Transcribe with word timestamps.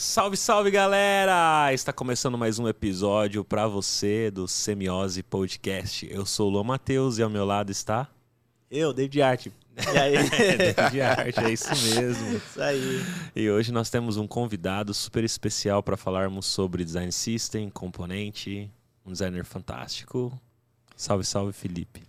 Salve, 0.00 0.36
salve 0.36 0.70
galera! 0.70 1.72
Está 1.74 1.92
começando 1.92 2.38
mais 2.38 2.60
um 2.60 2.68
episódio 2.68 3.44
para 3.44 3.66
você 3.66 4.30
do 4.30 4.46
Semiose 4.46 5.24
Podcast. 5.24 6.06
Eu 6.08 6.24
sou 6.24 6.46
o 6.46 6.52
Luan 6.52 6.62
Matheus 6.62 7.18
e 7.18 7.22
ao 7.24 7.28
meu 7.28 7.44
lado 7.44 7.72
está. 7.72 8.06
Eu, 8.70 8.92
David 8.92 9.20
Art. 9.22 9.46
E 9.46 9.98
aí? 9.98 10.14
David 10.56 11.00
Art, 11.00 11.38
é 11.38 11.50
isso 11.52 11.70
mesmo. 11.96 12.36
Isso 12.36 12.62
aí. 12.62 13.00
E 13.34 13.50
hoje 13.50 13.72
nós 13.72 13.90
temos 13.90 14.16
um 14.16 14.24
convidado 14.24 14.94
super 14.94 15.24
especial 15.24 15.82
para 15.82 15.96
falarmos 15.96 16.46
sobre 16.46 16.84
design 16.84 17.10
system, 17.10 17.68
componente, 17.68 18.70
um 19.04 19.10
designer 19.10 19.44
fantástico. 19.44 20.32
Salve, 20.94 21.24
salve, 21.24 21.52
Felipe. 21.52 22.04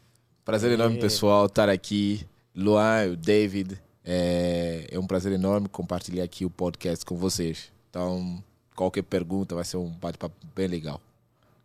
Prazer 0.45 0.71
enorme, 0.71 0.97
É. 0.97 1.01
pessoal, 1.01 1.47
estar 1.47 1.69
aqui. 1.69 2.23
Luan, 2.55 3.13
o 3.13 3.15
David. 3.15 3.81
É, 4.05 4.85
é 4.91 4.99
um 4.99 5.07
prazer 5.07 5.31
enorme 5.31 5.67
compartilhar 5.67 6.23
aqui 6.23 6.45
o 6.45 6.51
podcast 6.51 7.03
com 7.03 7.17
vocês. 7.17 7.78
Então, 7.89 8.43
qualquer 8.75 9.03
pergunta 9.03 9.55
vai 9.55 9.63
ser 9.63 9.77
um 9.77 9.89
bate-papo 9.89 10.35
bem 10.55 10.67
legal. 10.67 11.01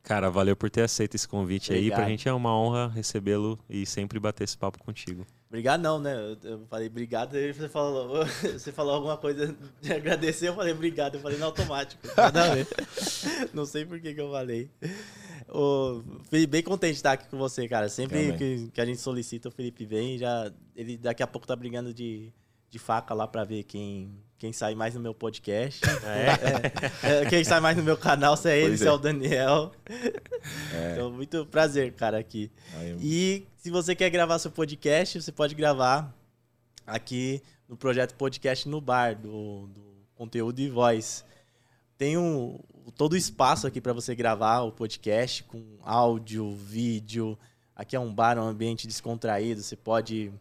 Cara, 0.02 0.30
valeu 0.30 0.54
por 0.54 0.70
ter 0.70 0.82
aceito 0.82 1.14
esse 1.14 1.26
convite 1.26 1.72
aí. 1.72 1.86
Pra 1.86 1.96
Obrigado. 1.96 2.08
gente 2.10 2.28
é 2.28 2.32
uma 2.32 2.54
honra 2.54 2.88
recebê-lo 2.88 3.58
e 3.70 3.86
sempre 3.86 4.20
bater 4.20 4.44
esse 4.44 4.56
papo 4.56 4.78
contigo. 4.78 5.26
Obrigado 5.48 5.80
não, 5.80 6.00
né? 6.00 6.14
Eu, 6.42 6.66
falei 6.68 6.88
obrigado, 6.88 7.36
aí 7.36 7.52
você 7.52 7.68
falou, 7.68 8.26
você 8.42 8.72
falou 8.72 8.94
alguma 8.94 9.16
coisa 9.16 9.56
de 9.80 9.92
agradecer, 9.92 10.48
eu 10.48 10.54
falei 10.54 10.74
obrigado, 10.74 11.14
eu 11.14 11.20
falei 11.20 11.38
no 11.38 11.44
automático. 11.44 12.02
Nada 12.16 12.42
a 12.42 12.54
ver. 12.54 12.66
Não 13.54 13.64
sei 13.64 13.86
por 13.86 14.00
que, 14.00 14.12
que 14.12 14.20
eu 14.20 14.30
falei. 14.30 14.68
Ô, 15.48 16.02
Felipe, 16.28 16.50
bem 16.50 16.62
contente 16.62 16.94
de 16.94 16.98
estar 16.98 17.12
aqui 17.12 17.28
com 17.28 17.38
você, 17.38 17.68
cara. 17.68 17.88
Sempre 17.88 18.36
que, 18.36 18.68
que 18.74 18.80
a 18.80 18.84
gente 18.84 19.00
solicita 19.00 19.48
o 19.48 19.52
Felipe 19.52 19.86
vem, 19.86 20.18
já, 20.18 20.52
ele 20.74 20.98
daqui 20.98 21.22
a 21.22 21.26
pouco 21.26 21.46
tá 21.46 21.54
brigando 21.54 21.94
de, 21.94 22.32
de 22.68 22.78
faca 22.78 23.14
lá 23.14 23.28
pra 23.28 23.44
ver 23.44 23.62
quem, 23.62 24.12
quem 24.38 24.52
sai 24.52 24.74
mais 24.74 24.94
no 24.94 25.00
meu 25.00 25.14
podcast. 25.14 25.80
É, 26.04 27.22
é, 27.22 27.26
quem 27.26 27.42
sai 27.44 27.60
mais 27.60 27.76
no 27.76 27.82
meu 27.82 27.96
canal, 27.96 28.36
se 28.36 28.50
é 28.50 28.58
ele, 28.58 28.76
se 28.76 28.84
é 28.84 28.88
é. 28.88 28.92
o 28.92 28.98
Daniel. 28.98 29.72
É. 30.72 30.92
Então, 30.94 31.10
muito 31.10 31.46
prazer, 31.46 31.92
cara, 31.94 32.18
aqui. 32.18 32.50
Aí, 32.74 32.96
E 33.00 33.46
se 33.56 33.70
você 33.70 33.94
quer 33.94 34.10
gravar 34.10 34.38
seu 34.38 34.50
podcast, 34.50 35.20
você 35.20 35.32
pode 35.32 35.54
gravar 35.54 36.14
aqui 36.86 37.42
no 37.68 37.76
projeto 37.76 38.14
Podcast 38.14 38.68
no 38.68 38.80
Bar, 38.80 39.16
do, 39.16 39.66
do 39.68 39.82
conteúdo 40.14 40.60
e 40.60 40.68
voz. 40.68 41.24
Tem 41.96 42.18
um, 42.18 42.58
todo 42.96 43.14
o 43.14 43.16
espaço 43.16 43.66
aqui 43.66 43.80
para 43.80 43.92
você 43.92 44.14
gravar 44.14 44.60
o 44.60 44.72
podcast 44.72 45.44
com 45.44 45.78
áudio, 45.82 46.54
vídeo. 46.54 47.38
Aqui 47.74 47.96
é 47.96 48.00
um 48.00 48.12
bar, 48.12 48.38
um 48.38 48.42
ambiente 48.42 48.86
descontraído. 48.86 49.62
Você 49.62 49.76
pode 49.76 50.32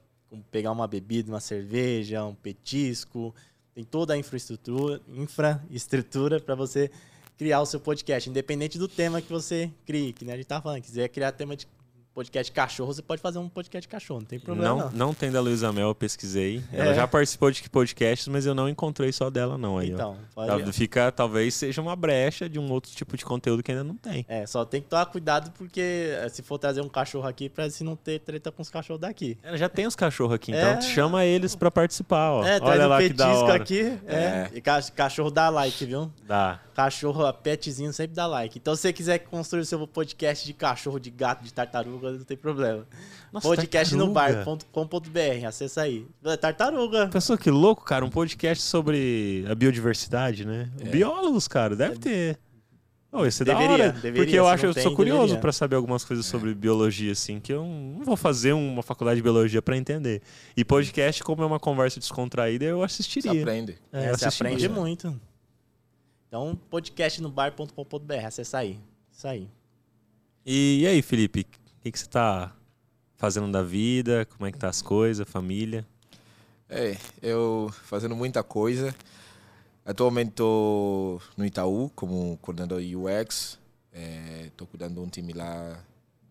pegar 0.52 0.72
uma 0.72 0.88
bebida, 0.88 1.32
uma 1.32 1.40
cerveja, 1.40 2.26
um 2.26 2.36
petisco. 2.36 3.34
Tem 3.74 3.84
toda 3.84 4.14
a 4.14 4.18
infraestrutura, 4.18 5.02
infraestrutura 5.08 6.40
para 6.40 6.54
você 6.54 6.92
criar 7.38 7.62
o 7.62 7.66
seu 7.66 7.80
podcast, 7.80 8.30
independente 8.30 8.78
do 8.78 8.88
tema 8.88 9.22
que 9.22 9.32
você 9.32 9.72
crie. 9.86 10.14
Que 10.14 10.24
nem 10.24 10.34
a 10.34 10.38
gente 10.38 10.46
tá 10.46 10.62
falando, 10.62 10.82
quiser 10.82 11.08
criar 11.10 11.32
tema 11.32 11.56
de 11.56 11.68
podcast 12.14 12.52
cachorro, 12.52 12.94
você 12.94 13.02
pode 13.02 13.22
fazer 13.22 13.40
um 13.40 13.50
podcast 13.50 13.88
cachorro, 13.88 14.20
não 14.20 14.28
tem 14.28 14.40
problema 14.40 14.70
Não, 14.70 14.78
não. 14.78 14.92
não 15.08 15.14
tem 15.14 15.32
da 15.32 15.42
Luísa 15.42 15.72
Mel, 15.74 15.88
eu 15.90 15.96
pesquisei. 15.96 16.64
É. 16.72 16.80
Ela 16.82 16.94
já 16.94 17.08
participou 17.08 17.50
de 17.50 17.68
podcasts, 17.70 18.28
mas 18.28 18.46
eu 18.46 18.54
não 18.54 18.70
encontrei 18.70 19.12
só 19.12 19.30
dela, 19.30 19.58
não. 19.58 19.78
Aí. 19.78 19.92
Então, 19.92 20.16
pode, 20.36 20.72
Fica, 20.74 21.12
talvez 21.12 21.54
seja 21.56 21.82
uma 21.82 21.96
brecha 21.96 22.48
de 22.48 22.60
um 22.60 22.72
outro 22.72 22.92
tipo 22.92 23.18
de 23.18 23.26
conteúdo 23.26 23.64
que 23.64 23.72
ainda 23.72 23.84
não 23.84 23.96
tem. 23.96 24.26
É, 24.30 24.46
só 24.46 24.64
tem 24.64 24.82
que 24.82 24.88
tomar 24.88 25.06
cuidado 25.08 25.52
porque 25.58 25.82
eh, 26.14 26.30
se 26.30 26.42
for 26.44 26.58
trazer 26.60 26.82
um 26.82 26.90
cachorro 26.90 27.28
aqui, 27.28 27.50
pra 27.50 27.70
se 27.70 27.84
não 27.84 27.96
ter 27.96 28.20
treta 28.20 28.52
com 28.52 28.62
os 28.62 28.70
cachorros 28.70 29.02
daqui. 29.02 29.38
Ela 29.42 29.58
já 29.58 29.68
tem 29.70 29.88
os 29.88 29.96
cachorros 29.96 30.36
aqui, 30.36 30.52
então 30.52 30.70
É. 30.70 30.82
chama 30.82 31.26
eles 31.26 31.56
pra 31.56 31.72
participar, 31.72 32.32
ó. 32.32 32.44
é, 32.46 32.60
traz 32.60 32.72
Olha 32.76 32.86
um 32.86 32.90
lá 32.90 32.98
que 33.02 33.10
da 33.10 33.26
petisco 33.26 33.46
hora. 33.46 33.56
aqui. 33.64 34.00
É. 34.06 34.16
É. 34.16 34.50
E 34.54 34.62
ca- 34.62 34.82
cachorro 34.96 35.32
dá 35.32 35.50
like, 35.50 35.84
viu? 35.86 36.12
Dá. 36.28 36.60
Cachorro, 36.74 37.26
a 37.26 37.34
petzinho 37.34 37.92
sempre 37.94 38.16
dá 38.16 38.26
like. 38.28 38.58
Então, 38.58 38.76
se 38.76 38.82
você 38.82 38.94
quiser 38.94 39.20
construir 39.20 39.62
o 39.62 39.66
seu 39.66 39.86
podcast 39.88 40.46
de 40.46 40.54
cachorro, 40.54 41.00
de 41.00 41.10
gato, 41.10 41.44
de 41.44 41.54
tartaruga, 41.54 42.12
não 42.12 42.24
tem 42.24 42.38
problema. 42.38 42.86
Podcastnobar.com.br, 43.42 45.48
acessa 45.48 45.82
aí. 45.82 46.06
É 46.26 46.38
Tartaruga. 46.38 47.08
Pensou 47.10 47.38
que 47.38 47.50
louco, 47.50 47.84
cara, 47.84 48.06
um 48.06 48.10
podcast 48.10 48.64
sobre 48.64 49.46
a 49.50 49.56
biodiversidade, 49.56 50.46
né? 50.46 50.70
Biólogos, 50.92 51.48
cara, 51.48 51.76
deve 51.76 51.98
ter. 51.98 52.38
Oh, 53.16 53.28
esse 53.28 53.44
é 53.44 53.46
da 53.46 53.54
Deveria, 53.54 53.74
hora. 53.86 53.92
deveria, 53.94 54.24
porque 54.24 54.36
eu 54.40 54.48
acho, 54.48 54.66
eu 54.66 54.74
tem, 54.74 54.82
sou 54.82 54.96
curioso 54.96 55.38
pra 55.38 55.52
saber 55.52 55.76
algumas 55.76 56.04
coisas 56.04 56.26
sobre 56.26 56.52
biologia, 56.56 57.12
assim, 57.12 57.40
que 57.40 57.54
eu 57.54 57.64
não 57.64 58.04
vou 58.04 58.18
fazer 58.18 58.54
uma 58.54 58.82
faculdade 58.82 59.18
de 59.18 59.22
biologia 59.22 59.62
pra 59.62 59.78
entender. 59.78 60.24
E 60.58 60.66
podcast, 60.66 61.24
como 61.24 61.44
é 61.44 61.46
uma 61.46 61.60
conversa 61.60 62.00
descontraída, 62.00 62.66
eu 62.66 62.80
você 62.80 62.86
assistiria. 62.86 63.40
aprende. 63.40 63.78
É, 63.92 64.06
É, 64.06 64.18
você 64.18 64.26
aprende 64.26 64.68
muito. 64.68 65.16
Então, 66.34 66.56
podcastnobar.com.br, 66.68 68.26
acessa 68.26 68.58
aí. 68.58 68.80
Isso 69.12 69.28
aí. 69.28 69.48
E, 70.44 70.80
e 70.82 70.88
aí, 70.88 71.00
Felipe, 71.04 71.42
o 71.42 71.82
que, 71.84 71.92
que 71.92 72.00
você 72.00 72.08
tá 72.08 72.56
fazendo 73.18 73.52
da 73.52 73.62
vida? 73.62 74.26
Como 74.26 74.48
é 74.48 74.52
que 74.52 74.58
tá 74.58 74.68
as 74.68 74.82
coisas, 74.82 75.30
família? 75.30 75.86
É, 76.68 76.98
eu 77.22 77.72
fazendo 77.84 78.16
muita 78.16 78.42
coisa. 78.42 78.96
Atualmente 79.86 80.30
estou 80.30 81.22
no 81.38 81.46
Itaú 81.46 81.92
como 81.94 82.36
coordenador 82.42 82.82
UX. 82.82 83.60
Estou 84.44 84.66
cuidando 84.66 84.96
de 84.96 85.00
um 85.02 85.08
time 85.08 85.34
lá 85.34 85.80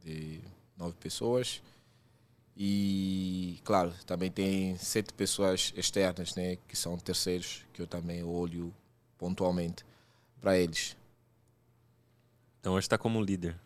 de 0.05 0.41
nove 0.77 0.97
pessoas. 0.99 1.63
E, 2.57 3.61
claro, 3.63 3.95
também 4.05 4.33
tem 4.33 4.77
sete 4.79 5.13
pessoas 5.13 5.73
externas, 5.77 6.35
né, 6.35 6.59
que 6.67 6.75
são 6.75 6.99
terceiros, 6.99 7.65
que 7.73 7.81
eu 7.81 7.87
também 7.87 8.25
olho 8.25 8.75
pontualmente 9.17 9.85
para 10.43 10.59
eles. 10.59 10.97
Então 12.61 12.75
hoje 12.75 12.89
tá 12.89 12.99
como 12.99 13.23
líder. 13.23 13.57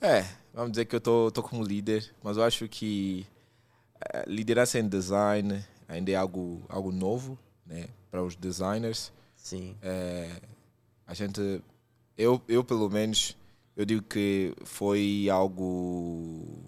É, 0.00 0.24
vamos 0.52 0.72
dizer 0.72 0.86
que 0.86 0.96
eu 0.96 1.00
tô, 1.00 1.30
tô 1.30 1.42
como 1.42 1.62
líder, 1.62 2.12
mas 2.22 2.36
eu 2.36 2.42
acho 2.42 2.66
que 2.68 3.26
eh, 4.00 4.24
liderança 4.26 4.78
em 4.78 4.88
design 4.88 5.64
ainda 5.86 6.10
é 6.10 6.14
algo, 6.14 6.62
algo 6.68 6.90
novo, 6.90 7.38
né, 7.64 7.86
para 8.10 8.22
os 8.22 8.34
designers. 8.34 9.12
Sim. 9.36 9.76
É, 9.82 10.40
a 11.06 11.14
gente, 11.14 11.62
eu, 12.16 12.42
eu 12.48 12.64
pelo 12.64 12.90
menos, 12.90 13.36
eu 13.76 13.84
digo 13.84 14.02
que 14.02 14.54
foi 14.64 15.28
algo 15.30 16.64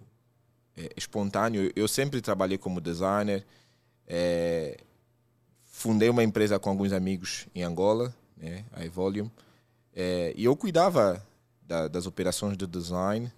é, 0.76 0.90
espontâneo. 0.96 1.72
Eu 1.74 1.88
sempre 1.88 2.20
trabalhei 2.20 2.58
como 2.58 2.80
designer. 2.80 3.44
é, 4.06 4.78
fundei 5.64 6.08
uma 6.08 6.24
empresa 6.24 6.58
com 6.58 6.70
alguns 6.70 6.92
amigos 6.92 7.46
em 7.54 7.62
Angola, 7.62 8.14
né, 8.38 8.64
a 8.72 8.84
Evolium, 8.84 9.30
é, 9.94 10.32
e 10.36 10.44
eu 10.44 10.54
cuidava 10.56 11.24
da- 11.62 11.88
das 11.88 12.06
operações 12.06 12.56
de 12.56 12.66
design 12.66 13.32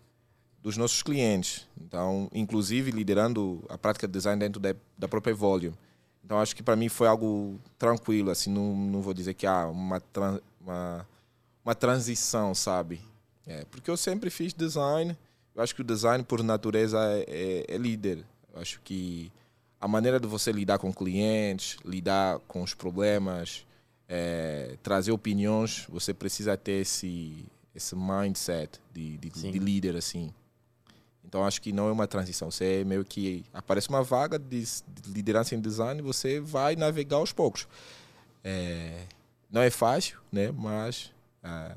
dos 0.63 0.77
nossos 0.77 1.03
clientes. 1.03 1.67
Então, 1.81 2.29
inclusive 2.35 2.91
liderando 2.91 3.65
a 3.69 3.79
prática 3.79 4.07
de 4.07 4.13
design 4.13 4.39
dentro 4.39 4.61
da, 4.61 4.75
da 4.97 5.09
própria 5.09 5.33
Evolium. 5.33 5.73
Então 6.25 6.39
acho 6.39 6.55
que 6.55 6.63
para 6.63 6.77
mim 6.77 6.89
foi 6.89 7.09
algo 7.09 7.59
tranquilo, 7.79 8.31
assim, 8.31 8.51
não, 8.53 8.77
não 8.77 9.01
vou 9.01 9.15
dizer 9.15 9.35
que 9.35 9.47
há 9.47 9.67
uma, 9.67 10.01
tran- 10.01 10.41
uma, 10.61 11.07
uma 11.65 11.75
transição, 11.75 12.55
sabe? 12.55 13.01
É, 13.47 13.65
porque 13.65 13.91
eu 13.91 13.97
sempre 13.97 14.31
fiz 14.31 14.53
design, 14.53 15.17
eu 15.57 15.63
acho 15.63 15.75
que 15.75 15.81
o 15.81 15.85
design 15.85 16.23
por 16.23 16.43
natureza 16.43 16.99
é, 17.01 17.25
é- 17.69 17.75
é 17.75 17.79
líder. 17.79 18.25
Eu 18.55 18.61
acho 18.61 18.81
que 18.85 19.33
a 19.81 19.89
maneira 19.89 20.21
de 20.21 20.27
você 20.29 20.53
lidar 20.53 20.79
com 20.79 20.93
clientes, 20.93 21.79
lidar 21.85 22.39
com 22.47 22.63
os 22.63 22.75
problemas, 22.75 23.65
é, 24.13 24.77
trazer 24.83 25.13
opiniões, 25.13 25.87
você 25.89 26.13
precisa 26.13 26.57
ter 26.57 26.81
esse, 26.83 27.45
esse 27.75 27.95
mindset 27.95 28.81
de, 28.93 29.17
de, 29.19 29.31
de 29.31 29.59
líder, 29.61 29.95
assim. 29.97 30.35
Então 31.25 31.45
acho 31.47 31.63
que 31.63 31.73
não 31.73 31.89
é 31.89 31.93
uma 31.93 32.09
transição. 32.09 32.51
Você 32.51 32.81
é 32.81 32.85
meio 32.85 33.05
que 33.05 33.45
aparece 33.55 33.89
uma 33.89 34.03
vaga 34.03 34.37
de, 34.37 34.63
de 34.65 35.13
liderança 35.13 35.55
em 35.55 35.61
design, 35.61 36.03
você 36.03 36.41
vai 36.41 36.75
navegar 36.75 37.19
aos 37.19 37.33
poucos. 37.33 37.69
É, 38.43 39.05
não 39.49 39.63
é 39.63 39.71
fácil, 39.71 40.19
né? 40.33 40.51
Mas 40.51 41.13
ah, 41.43 41.77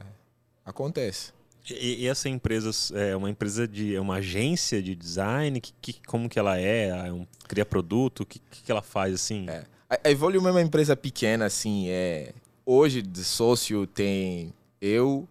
acontece. 0.66 1.32
E, 1.70 2.04
e 2.04 2.08
essa 2.08 2.28
empresa 2.28 2.72
é 2.98 3.16
uma 3.16 3.30
empresa 3.30 3.68
de. 3.68 3.96
é 3.96 4.02
uma 4.02 4.16
agência 4.16 4.82
de 4.82 4.96
design? 4.96 5.62
Que, 5.62 5.74
que- 5.82 6.02
como 6.08 6.28
que 6.28 6.40
ela 6.40 6.58
é? 6.60 6.88
É 7.08 7.14
um- 7.14 7.28
cria 7.48 7.66
produto? 7.66 8.22
O 8.22 8.26
que, 8.26 8.40
que, 8.40 8.64
que 8.64 8.72
ela 8.72 8.82
faz 8.82 9.14
assim? 9.14 9.48
É. 9.50 9.66
A 10.04 10.10
Evolume 10.10 10.48
é 10.48 10.52
uma 10.52 10.62
empresa 10.62 10.96
pequena, 10.96 11.46
assim. 11.46 11.88
É, 11.90 12.34
hoje 12.66 13.02
de 13.02 13.24
sócio 13.24 13.86
tem 13.86 14.54
eu, 14.82 15.28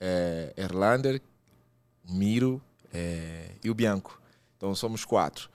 é, 0.00 0.52
Erlander, 0.56 1.20
Miro 2.08 2.62
é, 2.92 3.50
e 3.62 3.68
o 3.68 3.74
Bianco. 3.74 4.20
Então 4.56 4.74
somos 4.74 5.04
quatro. 5.04 5.50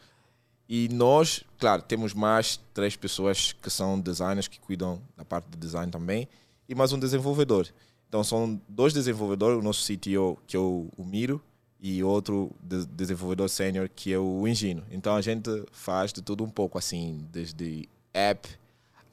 E 0.70 0.88
nós, 0.90 1.44
claro, 1.58 1.82
temos 1.82 2.14
mais 2.14 2.60
três 2.74 2.96
pessoas 2.96 3.52
que 3.54 3.70
são 3.70 4.00
designers 4.00 4.48
que 4.48 4.60
cuidam 4.60 5.02
da 5.18 5.26
parte 5.26 5.50
de 5.50 5.58
design 5.58 5.92
também 5.92 6.28
e 6.70 6.76
mais 6.76 6.94
um 6.94 7.00
desenvolvedor. 7.00 7.68
Então 8.08 8.24
são 8.24 8.62
dois 8.70 8.94
desenvolvedores, 8.94 9.58
o 9.58 9.62
nosso 9.62 9.86
CTO, 9.86 10.38
que 10.46 10.56
é 10.56 10.60
o, 10.60 10.88
o 10.98 11.04
Miro, 11.04 11.42
e 11.80 12.04
outro 12.04 12.52
de- 12.62 12.86
desenvolvedor 12.86 13.50
sênior, 13.50 13.90
que 13.94 14.14
é 14.14 14.20
o 14.20 14.48
Engino. 14.48 14.84
Então 14.92 15.16
a 15.16 15.22
gente 15.22 15.50
faz 15.72 16.14
de 16.14 16.22
tudo 16.22 16.44
um 16.44 16.50
pouco, 16.50 16.78
assim, 16.78 17.26
desde 17.32 17.90
app, 18.14 18.50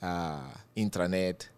a 0.01 0.61
intranet, 0.77 1.51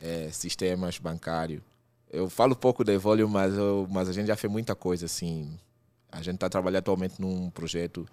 é, 0.00 0.30
sistemas 0.30 0.98
bancários. 0.98 1.62
Eu 2.10 2.30
falo 2.30 2.56
pouco 2.56 2.84
da 2.84 2.92
Evolio, 2.92 3.28
mas, 3.28 3.54
eu, 3.54 3.86
mas 3.90 4.08
a 4.08 4.12
gente 4.12 4.26
já 4.26 4.36
fez 4.36 4.50
muita 4.50 4.74
coisa 4.74 5.06
assim. 5.06 5.58
A 6.10 6.22
gente 6.22 6.36
está 6.36 6.48
trabalhando 6.48 6.78
atualmente 6.78 7.20
num 7.20 7.50
projeto 7.50 8.06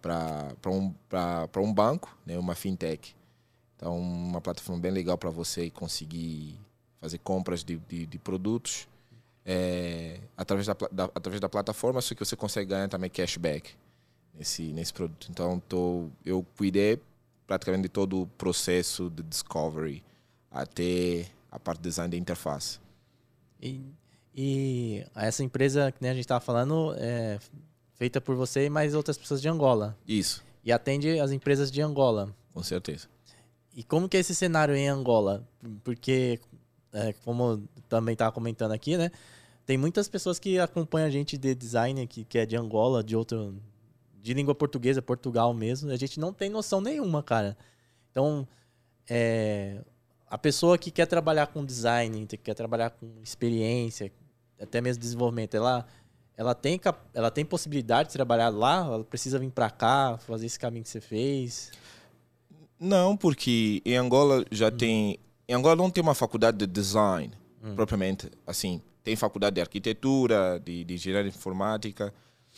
para 0.00 0.70
um, 0.70 0.92
um 1.58 1.72
banco, 1.72 2.16
né, 2.26 2.38
uma 2.38 2.54
fintech. 2.54 3.14
Então, 3.76 3.98
uma 3.98 4.40
plataforma 4.40 4.80
bem 4.80 4.90
legal 4.90 5.16
para 5.16 5.30
você 5.30 5.70
conseguir 5.70 6.58
fazer 7.00 7.18
compras 7.18 7.64
de, 7.64 7.76
de, 7.88 8.04
de 8.04 8.18
produtos 8.18 8.86
é, 9.44 10.20
através, 10.36 10.66
da, 10.66 10.76
da, 10.92 11.04
através 11.04 11.40
da 11.40 11.48
plataforma, 11.48 12.00
só 12.00 12.14
que 12.14 12.24
você 12.24 12.36
consegue 12.36 12.70
ganhar 12.70 12.88
também 12.88 13.08
cashback 13.08 13.74
nesse, 14.34 14.62
nesse 14.72 14.92
produto. 14.92 15.28
Então, 15.30 15.60
tô, 15.68 16.08
eu 16.24 16.44
cuidei 16.56 17.00
praticamente 17.50 17.82
de 17.82 17.88
todo 17.88 18.22
o 18.22 18.26
processo 18.28 19.10
de 19.10 19.24
discovery 19.24 20.04
até 20.48 21.26
a 21.50 21.58
parte 21.58 21.80
de 21.80 21.88
design 21.88 22.08
da 22.08 22.16
interface. 22.16 22.78
E, 23.60 23.80
e 24.32 25.04
essa 25.16 25.42
empresa 25.42 25.90
que 25.90 26.06
a 26.06 26.12
gente 26.14 26.20
estava 26.20 26.40
falando 26.40 26.94
é 26.96 27.40
feita 27.96 28.20
por 28.20 28.36
você 28.36 28.66
e 28.66 28.70
mais 28.70 28.94
outras 28.94 29.18
pessoas 29.18 29.42
de 29.42 29.48
Angola. 29.48 29.98
Isso. 30.06 30.44
E 30.64 30.70
atende 30.70 31.18
as 31.18 31.32
empresas 31.32 31.72
de 31.72 31.82
Angola. 31.82 32.32
Com 32.54 32.62
certeza. 32.62 33.08
E 33.74 33.82
como 33.82 34.08
que 34.08 34.16
é 34.16 34.20
esse 34.20 34.32
cenário 34.32 34.76
em 34.76 34.88
Angola? 34.88 35.44
Porque, 35.82 36.38
é, 36.92 37.12
como 37.24 37.68
também 37.88 38.12
estava 38.12 38.30
comentando 38.30 38.70
aqui, 38.70 38.96
né? 38.96 39.10
Tem 39.66 39.76
muitas 39.76 40.08
pessoas 40.08 40.38
que 40.38 40.56
acompanham 40.60 41.08
a 41.08 41.10
gente 41.10 41.36
de 41.36 41.52
design 41.52 42.06
que, 42.06 42.24
que 42.24 42.38
é 42.38 42.46
de 42.46 42.56
Angola, 42.56 43.02
de 43.02 43.16
outro. 43.16 43.56
De 44.22 44.34
língua 44.34 44.54
portuguesa, 44.54 45.00
Portugal 45.00 45.52
mesmo. 45.54 45.90
A 45.90 45.96
gente 45.96 46.20
não 46.20 46.32
tem 46.32 46.50
noção 46.50 46.80
nenhuma, 46.80 47.22
cara. 47.22 47.56
Então, 48.10 48.46
é, 49.08 49.82
a 50.28 50.38
pessoa 50.38 50.78
que 50.78 50.90
quer 50.90 51.06
trabalhar 51.06 51.48
com 51.48 51.64
design, 51.64 52.26
que 52.26 52.36
quer 52.36 52.54
trabalhar 52.54 52.90
com 52.90 53.06
experiência, 53.22 54.12
até 54.60 54.80
mesmo 54.80 55.00
desenvolvimento, 55.00 55.56
ela, 55.56 55.86
ela, 56.36 56.54
tem, 56.54 56.80
ela 57.14 57.30
tem 57.30 57.44
possibilidade 57.44 58.08
de 58.08 58.12
trabalhar 58.12 58.48
lá? 58.48 58.84
Ela 58.84 59.04
precisa 59.04 59.38
vir 59.38 59.50
para 59.50 59.70
cá, 59.70 60.18
fazer 60.18 60.46
esse 60.46 60.58
caminho 60.58 60.84
que 60.84 60.90
você 60.90 61.00
fez? 61.00 61.72
Não, 62.78 63.16
porque 63.16 63.82
em 63.84 63.96
Angola 63.96 64.44
já 64.50 64.68
hum. 64.68 64.76
tem. 64.76 65.18
Em 65.48 65.54
Angola 65.54 65.76
não 65.76 65.90
tem 65.90 66.02
uma 66.02 66.14
faculdade 66.14 66.58
de 66.58 66.66
design 66.66 67.32
hum. 67.62 67.74
propriamente. 67.74 68.30
Assim, 68.46 68.80
tem 69.02 69.16
faculdade 69.16 69.54
de 69.54 69.60
arquitetura, 69.60 70.60
de, 70.64 70.84
de 70.84 70.94
engenharia 70.94 71.28
informática, 71.28 72.14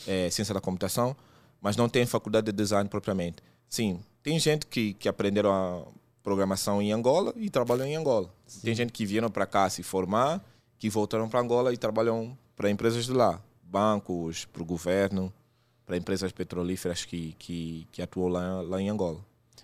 é, 0.07 0.29
ciência 0.31 0.53
da 0.53 0.61
computação, 0.61 1.17
mas 1.63 1.77
não 1.77 1.89
tem 1.89 2.05
faculdade 2.05 2.47
de 2.47 2.53
design 2.53 2.89
propriamente. 2.91 3.37
Sim, 3.69 4.01
tem 4.23 4.39
gente 4.39 4.67
que, 4.67 4.95
que 4.95 5.09
aprenderam 5.09 5.53
a 5.53 5.85
programação 6.23 6.83
em 6.83 6.93
Angola 6.93 7.33
e 7.37 7.49
trabalham 7.49 7.87
em 7.87 7.97
Angola. 7.97 8.29
Sim. 8.45 8.61
Tem 8.65 8.75
gente 8.75 8.93
que 8.93 9.07
vieram 9.07 9.31
para 9.31 9.47
cá 9.47 9.71
se 9.71 9.83
formar, 9.83 10.45
que 10.79 10.91
voltaram 10.91 11.29
para 11.29 11.41
Angola 11.41 11.73
e 11.73 11.77
trabalham 11.77 12.37
para 12.57 12.69
empresas 12.69 13.07
de 13.07 13.13
lá, 13.13 13.41
bancos, 13.63 14.45
para 14.45 14.63
o 14.63 14.67
governo, 14.67 15.33
para 15.87 15.97
empresas 15.97 16.33
petrolíferas 16.33 17.05
que, 17.05 17.35
que, 17.39 17.87
que 17.93 18.03
atuam 18.03 18.29
lá, 18.29 18.61
lá 18.61 18.81
em 18.81 18.91
Angola. 18.91 19.21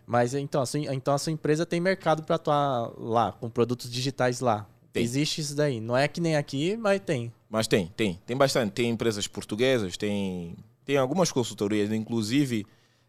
Mas 0.06 0.32
então, 0.32 0.62
assim, 0.62 0.86
então 0.88 1.12
a 1.12 1.18
sua 1.18 1.32
empresa 1.32 1.66
tem 1.66 1.80
mercado 1.80 2.22
para 2.22 2.36
atuar 2.36 2.92
lá, 2.96 3.32
com 3.32 3.50
produtos 3.50 3.90
digitais 3.90 4.40
lá? 4.40 4.66
Tem. 4.92 5.02
Existe 5.02 5.40
isso 5.40 5.54
daí. 5.54 5.80
Não 5.80 5.96
é 5.96 6.08
que 6.08 6.20
nem 6.20 6.34
aqui, 6.34 6.76
mas 6.76 7.00
tem. 7.00 7.32
Mas 7.48 7.66
tem, 7.66 7.88
tem. 7.88 8.18
Tem 8.26 8.36
bastante. 8.36 8.72
Tem 8.72 8.88
empresas 8.88 9.26
portuguesas, 9.26 9.96
tem, 9.96 10.56
tem 10.88 10.96
algumas 10.96 11.31
consultorias, 11.31 11.93
inclusive 11.93 12.64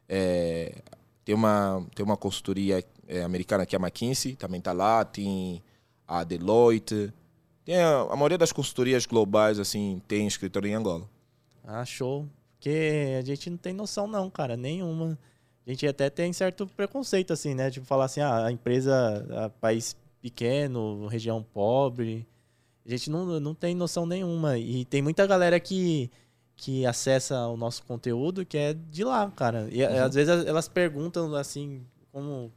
é, 0.10 0.81
tem, 1.24 1.34
uma, 1.34 1.88
tem 1.96 2.06
uma 2.06 2.18
consultoria 2.18 2.84
é, 3.08 3.24
americana 3.24 3.66
que 3.66 3.74
é 3.74 3.80
a 3.80 3.81
McKinsey, 3.81 4.36
também 4.36 4.60
está 4.60 4.74
lá. 4.74 5.06
Tem 5.06 5.64
a 6.06 6.26
Deloitte. 6.26 7.14
Tem 7.64 7.78
a, 7.78 8.02
a 8.02 8.16
maioria 8.18 8.38
das 8.38 8.52
consultorias 8.52 9.06
globais 9.06 9.60
assim 9.60 10.02
tem 10.10 10.28
escritório 10.28 10.68
em 10.68 10.74
Angola. 10.74 11.10
Ah, 11.64 11.86
show. 11.86 12.28
Porque 12.58 13.16
a 13.18 13.22
gente 13.22 13.50
não 13.50 13.58
tem 13.58 13.72
noção 13.72 14.08
não, 14.08 14.30
cara, 14.30 14.58
nenhuma 14.58 15.18
a 15.66 15.70
gente 15.70 15.88
até 15.88 16.10
tem 16.10 16.34
certo 16.34 16.68
preconceito, 16.68 17.31
assim, 17.31 17.54
né? 17.54 17.72
Tipo, 17.72 17.86
falar 17.86 18.06
assim, 18.06 18.20
ah, 18.20 18.48
a 18.48 18.52
empresa, 18.52 19.46
a 19.46 19.50
país 19.50 19.96
pequeno, 20.22 21.08
região 21.08 21.42
pobre. 21.42 22.28
A 22.86 22.90
gente 22.90 23.10
não, 23.10 23.40
não 23.40 23.54
tem 23.54 23.74
noção 23.74 24.06
nenhuma. 24.06 24.58
E 24.58 24.84
tem 24.84 25.02
muita 25.02 25.26
galera 25.26 25.60
que, 25.62 26.12
que 26.59 26.85
acessa 26.85 27.47
o 27.47 27.56
nosso 27.56 27.83
conteúdo 27.83 28.45
que 28.45 28.57
é 28.57 28.73
de 28.73 29.03
lá, 29.03 29.31
cara. 29.31 29.67
E 29.71 29.83
uhum. 29.83 30.03
às 30.03 30.13
vezes 30.13 30.45
elas 30.45 30.67
perguntam, 30.67 31.33
assim, 31.35 31.85
como. 32.11 32.51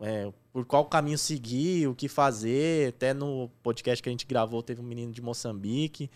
É, 0.00 0.32
por 0.52 0.64
qual 0.64 0.84
caminho 0.84 1.18
seguir, 1.18 1.88
o 1.88 1.94
que 1.94 2.08
fazer. 2.08 2.90
Até 2.90 3.12
no 3.12 3.50
podcast 3.62 4.02
que 4.02 4.08
a 4.08 4.12
gente 4.12 4.26
gravou, 4.26 4.62
teve 4.62 4.80
um 4.80 4.84
menino 4.84 5.12
de 5.12 5.20
Moçambique 5.20 6.10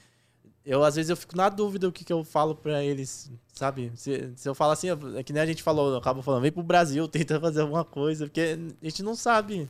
eu 0.65 0.85
às 0.85 0.97
vezes 0.97 1.11
eu 1.11 1.17
fico 1.17 1.37
na 1.37 1.49
dúvida 1.49 1.89
o 1.89 1.93
que, 1.93 2.05
que 2.05 2.13
eu 2.13 2.23
falo 2.23 2.55
para 2.55 2.85
eles, 2.85 3.31
sabe? 3.53 3.91
Se, 3.97 4.33
se 4.37 4.49
eu 4.49 4.55
falo 4.55 4.73
assim, 4.73 4.89
é 5.17 5.23
que 5.23 5.33
nem 5.33 5.43
a 5.43 5.47
gente 5.47 5.63
falou, 5.63 5.91
eu 5.91 5.97
acabo 5.97 6.23
falando, 6.23 6.43
vem 6.43 6.53
pro 6.53 6.63
Brasil, 6.63 7.07
tenta 7.09 7.41
fazer 7.41 7.63
alguma 7.63 7.85
coisa, 7.85 8.27
porque 8.27 8.59
a 8.81 8.85
gente 8.85 9.03
não 9.03 9.15
sabe. 9.15 9.69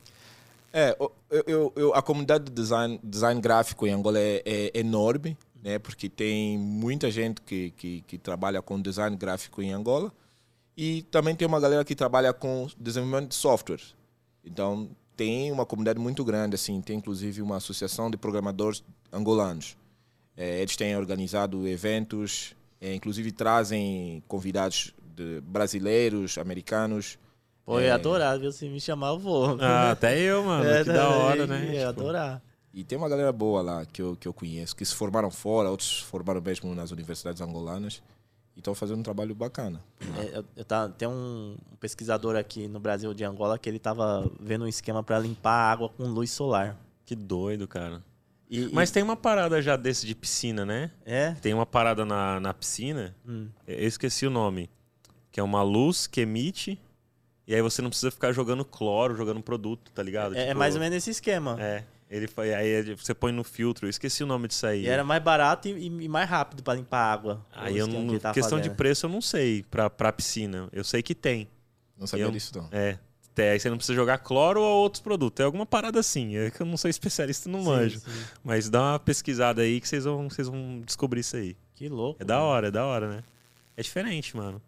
É, 0.72 0.96
eu, 1.30 1.44
eu, 1.46 1.72
eu 1.74 1.94
a 1.94 2.02
comunidade 2.02 2.44
de 2.44 2.52
design, 2.52 3.00
design 3.02 3.40
gráfico 3.40 3.86
em 3.86 3.92
Angola 3.92 4.18
é, 4.18 4.42
é, 4.44 4.78
enorme, 4.78 5.36
né? 5.62 5.78
Porque 5.78 6.08
tem 6.08 6.58
muita 6.58 7.10
gente 7.10 7.40
que, 7.42 7.70
que, 7.72 8.00
que 8.02 8.18
trabalha 8.18 8.60
com 8.62 8.80
design 8.80 9.16
gráfico 9.16 9.62
em 9.62 9.72
Angola 9.72 10.12
e 10.76 11.02
também 11.10 11.34
tem 11.34 11.46
uma 11.46 11.60
galera 11.60 11.84
que 11.84 11.94
trabalha 11.94 12.32
com 12.32 12.68
desenvolvimento 12.78 13.28
de 13.28 13.34
software. 13.34 13.82
Então, 14.44 14.90
tem 15.16 15.52
uma 15.52 15.66
comunidade 15.66 15.98
muito 15.98 16.24
grande, 16.24 16.54
assim, 16.54 16.80
tem 16.80 16.96
inclusive 16.96 17.42
uma 17.42 17.56
associação 17.56 18.10
de 18.10 18.16
programadores 18.16 18.82
angolanos. 19.12 19.76
É, 20.36 20.62
eles 20.62 20.76
têm 20.76 20.96
organizado 20.96 21.68
eventos, 21.68 22.56
é, 22.80 22.94
inclusive 22.94 23.30
trazem 23.30 24.22
convidados 24.26 24.94
brasileiros, 25.42 26.38
americanos. 26.38 27.18
Pô, 27.66 27.78
eu 27.78 27.82
ia 27.84 27.88
é. 27.88 27.92
adorar, 27.92 28.38
viu? 28.38 28.50
Se 28.50 28.66
me 28.68 28.80
chamar, 28.80 29.08
eu 29.08 29.18
vou. 29.18 29.58
Ah, 29.60 29.90
até 29.90 30.18
eu, 30.18 30.42
mano. 30.44 30.64
É, 30.70 30.82
que 30.82 30.92
da 30.92 31.10
hora, 31.10 31.46
né? 31.46 31.66
Eu 31.66 31.72
ia 31.72 31.88
tipo... 31.88 32.00
adorar. 32.00 32.42
E 32.72 32.84
tem 32.84 32.96
uma 32.96 33.08
galera 33.08 33.32
boa 33.32 33.62
lá 33.62 33.84
que 33.84 34.00
eu, 34.00 34.16
que 34.16 34.28
eu 34.28 34.32
conheço, 34.32 34.76
que 34.76 34.84
se 34.84 34.94
formaram 34.94 35.30
fora, 35.30 35.70
outros 35.70 35.98
se 35.98 36.04
formaram 36.04 36.40
mesmo 36.40 36.72
nas 36.74 36.90
universidades 36.90 37.42
angolanas 37.42 38.02
e 38.54 38.60
estão 38.60 38.74
fazendo 38.74 39.00
um 39.00 39.02
trabalho 39.02 39.34
bacana. 39.34 39.80
É, 40.18 40.38
eu, 40.38 40.44
eu 40.56 40.64
tá, 40.64 40.88
tem 40.88 41.08
um 41.08 41.56
pesquisador 41.80 42.36
aqui 42.36 42.68
no 42.68 42.78
Brasil 42.78 43.12
de 43.12 43.24
Angola 43.24 43.58
que 43.58 43.68
ele 43.68 43.78
estava 43.78 44.30
vendo 44.38 44.64
um 44.64 44.68
esquema 44.68 45.02
para 45.02 45.18
limpar 45.18 45.52
a 45.52 45.72
água 45.72 45.88
com 45.88 46.04
luz 46.04 46.30
solar. 46.30 46.76
Que 47.04 47.16
doido, 47.16 47.66
cara. 47.66 48.02
E, 48.48 48.68
Mas 48.72 48.90
e... 48.90 48.92
tem 48.92 49.02
uma 49.02 49.16
parada 49.16 49.60
já 49.60 49.76
desse 49.76 50.06
de 50.06 50.14
piscina, 50.14 50.64
né? 50.64 50.92
É? 51.04 51.32
Tem 51.34 51.52
uma 51.52 51.66
parada 51.66 52.04
na, 52.04 52.38
na 52.38 52.54
piscina, 52.54 53.16
hum. 53.26 53.48
eu 53.66 53.86
esqueci 53.86 54.26
o 54.26 54.30
nome, 54.30 54.70
que 55.32 55.40
é 55.40 55.42
uma 55.42 55.62
luz 55.62 56.06
que 56.06 56.20
emite 56.20 56.80
e 57.50 57.54
aí 57.54 57.60
você 57.62 57.82
não 57.82 57.90
precisa 57.90 58.12
ficar 58.12 58.30
jogando 58.30 58.64
cloro, 58.64 59.16
jogando 59.16 59.42
produto, 59.42 59.90
tá 59.90 60.04
ligado? 60.04 60.36
É, 60.36 60.38
é 60.38 60.40
tipo, 60.42 60.50
é 60.52 60.54
mais 60.54 60.76
ou 60.76 60.80
menos 60.80 60.96
esse 60.96 61.10
esquema. 61.10 61.56
É. 61.60 61.82
Ele 62.10 62.26
foi, 62.26 62.52
aí 62.52 62.94
você 62.96 63.14
põe 63.14 63.30
no 63.30 63.44
filtro, 63.44 63.86
eu 63.86 63.90
esqueci 63.90 64.24
o 64.24 64.26
nome 64.26 64.48
disso 64.48 64.66
aí. 64.66 64.82
E 64.82 64.88
era 64.88 65.04
mais 65.04 65.22
barato 65.22 65.68
e, 65.68 65.86
e 65.86 66.08
mais 66.08 66.28
rápido 66.28 66.60
para 66.60 66.74
limpar 66.74 66.98
a 66.98 67.12
água. 67.12 67.46
Aí 67.52 67.78
eu 67.78 67.86
não, 67.86 68.08
que 68.08 68.18
questão 68.18 68.58
fazendo. 68.58 68.62
de 68.62 68.70
preço 68.70 69.06
eu 69.06 69.10
não 69.10 69.20
sei 69.20 69.62
para 69.62 69.88
para 69.88 70.12
piscina. 70.12 70.68
Eu 70.72 70.82
sei 70.82 71.02
que 71.02 71.14
tem. 71.14 71.48
Não 71.96 72.08
sabia 72.08 72.26
eu, 72.26 72.30
disso 72.32 72.50
não. 72.56 72.68
É, 72.72 72.98
Aí 73.38 73.58
você 73.58 73.70
não 73.70 73.76
precisa 73.76 73.94
jogar 73.94 74.18
cloro 74.18 74.60
ou 74.60 74.82
outros 74.82 75.00
produtos. 75.00 75.40
É 75.40 75.44
alguma 75.44 75.64
parada 75.64 75.98
assim. 76.00 76.36
É 76.36 76.50
que 76.50 76.60
eu 76.60 76.66
não 76.66 76.76
sou 76.76 76.88
especialista 76.90 77.48
no 77.48 77.62
manjo. 77.62 78.00
Sim. 78.00 78.10
Mas 78.44 78.68
dá 78.68 78.82
uma 78.82 78.98
pesquisada 78.98 79.62
aí 79.62 79.80
que 79.80 79.88
vocês 79.88 80.04
vão, 80.04 80.28
vocês 80.28 80.48
vão 80.48 80.82
descobrir 80.84 81.20
isso 81.20 81.36
aí. 81.36 81.56
Que 81.74 81.88
louco. 81.88 82.22
É 82.22 82.24
da 82.24 82.40
hora, 82.40 82.68
é 82.68 82.70
da 82.70 82.84
hora, 82.84 83.08
né? 83.08 83.24
É 83.76 83.82
diferente, 83.82 84.36
mano. 84.36 84.60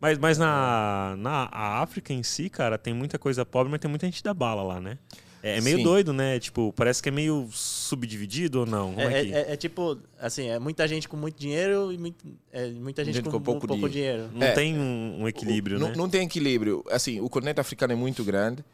Mas, 0.00 0.16
mas 0.18 0.38
na, 0.38 1.14
na 1.18 1.48
África 1.50 2.12
em 2.12 2.22
si, 2.22 2.48
cara, 2.48 2.78
tem 2.78 2.94
muita 2.94 3.18
coisa 3.18 3.44
pobre, 3.44 3.70
mas 3.70 3.80
tem 3.80 3.90
muita 3.90 4.06
gente 4.06 4.22
da 4.22 4.32
bala 4.32 4.62
lá, 4.62 4.80
né? 4.80 4.98
É, 5.42 5.58
é 5.58 5.60
meio 5.60 5.78
Sim. 5.78 5.84
doido, 5.84 6.12
né? 6.12 6.38
Tipo, 6.38 6.72
parece 6.74 7.02
que 7.02 7.08
é 7.08 7.12
meio 7.12 7.48
subdividido 7.52 8.60
ou 8.60 8.66
não? 8.66 8.94
É, 8.98 9.04
é, 9.04 9.28
é, 9.28 9.52
é, 9.52 9.56
tipo, 9.56 9.98
assim, 10.18 10.48
é 10.48 10.58
muita 10.58 10.86
gente 10.86 11.08
com 11.08 11.16
muito 11.16 11.38
dinheiro 11.38 11.92
e 11.92 11.98
muito, 11.98 12.24
é, 12.52 12.68
muita 12.70 13.04
gente, 13.04 13.16
gente 13.16 13.24
com, 13.24 13.32
com, 13.32 13.40
pouco, 13.40 13.66
pouco 13.66 13.88
dinheiro. 13.88 14.30
Não 14.34 14.46
é. 14.46 14.52
tem 14.52 14.78
um, 14.78 15.22
um 15.22 15.28
equilíbrio, 15.28 15.78
o, 15.78 15.80
né? 15.80 15.88
Não, 15.88 15.96
não, 15.96 16.10
tem 16.10 16.24
equilíbrio. 16.24 16.84
Assim, 16.90 17.20
o 17.20 17.28
continente 17.28 17.60
africano 17.60 17.92
é 17.92 17.96
muito 17.96 18.22
grande. 18.22 18.64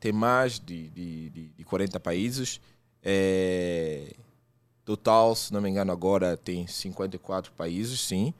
tem 0.00 0.12
mais 0.12 0.58
de, 0.58 0.88
de, 0.88 1.30
de, 1.30 1.48
de 1.48 1.64
40 1.64 2.00
países. 2.00 2.60
total, 4.84 5.36
se 5.36 5.52
não 5.52 5.60
me 5.60 5.70
engano, 5.70 5.92
agora 5.92 6.36
tem 6.36 6.66
54 6.66 7.52
países, 7.52 8.00
sim. 8.00 8.34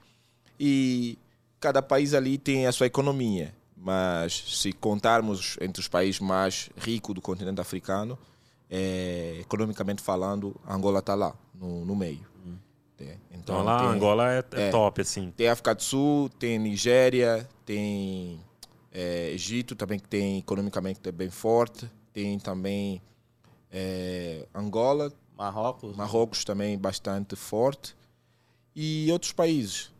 E 0.59 1.17
cada 1.59 1.81
país 1.81 2.13
ali 2.13 2.37
tem 2.37 2.67
a 2.67 2.71
sua 2.71 2.87
economia 2.87 3.53
mas 3.85 4.33
se 4.47 4.73
contarmos 4.73 5.57
entre 5.61 5.79
os 5.79 5.87
países 5.87 6.19
mais 6.19 6.71
ricos 6.75 7.13
do 7.13 7.21
continente 7.21 7.61
africano, 7.61 8.17
é, 8.67 9.37
economicamente 9.41 10.01
falando, 10.01 10.59
Angola 10.67 10.97
está 10.97 11.13
lá, 11.13 11.35
no, 11.53 11.85
no 11.85 11.95
meio. 11.95 12.25
Hum. 12.43 12.57
É, 12.99 13.03
então, 13.29 13.59
então, 13.59 13.63
lá 13.63 13.77
tem, 13.77 13.87
Angola 13.89 14.33
é, 14.33 14.43
é, 14.53 14.71
top, 14.71 15.01
assim. 15.01 15.31
Tem 15.37 15.49
África 15.49 15.75
do 15.75 15.83
Sul, 15.83 16.29
tem 16.29 16.57
Nigéria, 16.57 17.47
tem 17.63 18.39
é, 18.91 19.29
Egito 19.29 19.75
também, 19.75 19.99
que 19.99 20.07
tem 20.07 20.39
economicamente 20.39 20.99
é 21.07 21.11
bem 21.11 21.29
forte. 21.29 21.87
tem 22.11 22.39
também 22.39 22.99
é, 23.71 24.47
Angola, 24.51 25.13
Marrocos. 25.37 25.95
Marrocos 25.95 26.43
também 26.43 26.75
bastante 26.75 27.35
forte 27.35 27.95
e 28.75 29.11
outros 29.11 29.31
países. 29.31 29.91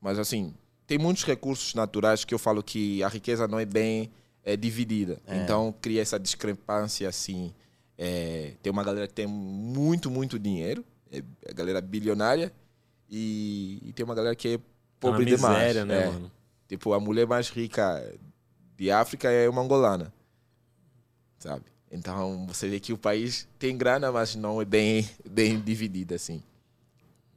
Mas 0.00 0.20
assim, 0.20 0.54
tem 0.92 0.98
muitos 0.98 1.24
recursos 1.24 1.72
naturais 1.72 2.22
que 2.22 2.34
eu 2.34 2.38
falo 2.38 2.62
que 2.62 3.02
a 3.02 3.08
riqueza 3.08 3.48
não 3.48 3.58
é 3.58 3.64
bem 3.64 4.10
é, 4.44 4.54
dividida. 4.58 5.18
É. 5.26 5.38
Então 5.38 5.74
cria 5.80 6.02
essa 6.02 6.20
discrepância 6.20 7.08
assim. 7.08 7.54
É, 7.96 8.52
tem 8.62 8.70
uma 8.70 8.84
galera 8.84 9.06
que 9.08 9.14
tem 9.14 9.26
muito, 9.26 10.10
muito 10.10 10.38
dinheiro, 10.38 10.84
é 11.10 11.22
a 11.48 11.52
galera 11.54 11.80
bilionária, 11.80 12.52
e, 13.08 13.80
e 13.86 13.92
tem 13.94 14.04
uma 14.04 14.14
galera 14.14 14.36
que 14.36 14.48
é 14.48 14.58
tá 14.58 14.64
pobre 15.00 15.24
tá 15.24 15.30
miséria, 15.30 15.80
demais. 15.80 15.86
Né, 15.86 16.02
é. 16.02 16.06
mano? 16.10 16.30
Tipo, 16.68 16.92
a 16.92 17.00
mulher 17.00 17.26
mais 17.26 17.48
rica 17.48 18.04
de 18.76 18.90
África 18.90 19.30
é 19.30 19.48
uma 19.48 19.62
angolana. 19.62 20.12
Sabe? 21.38 21.64
Então 21.90 22.46
você 22.46 22.68
vê 22.68 22.78
que 22.78 22.92
o 22.92 22.98
país 22.98 23.48
tem 23.58 23.78
grana, 23.78 24.12
mas 24.12 24.34
não 24.36 24.60
é 24.60 24.64
bem, 24.66 25.08
bem 25.24 25.58
dividido 25.58 26.14
assim. 26.14 26.42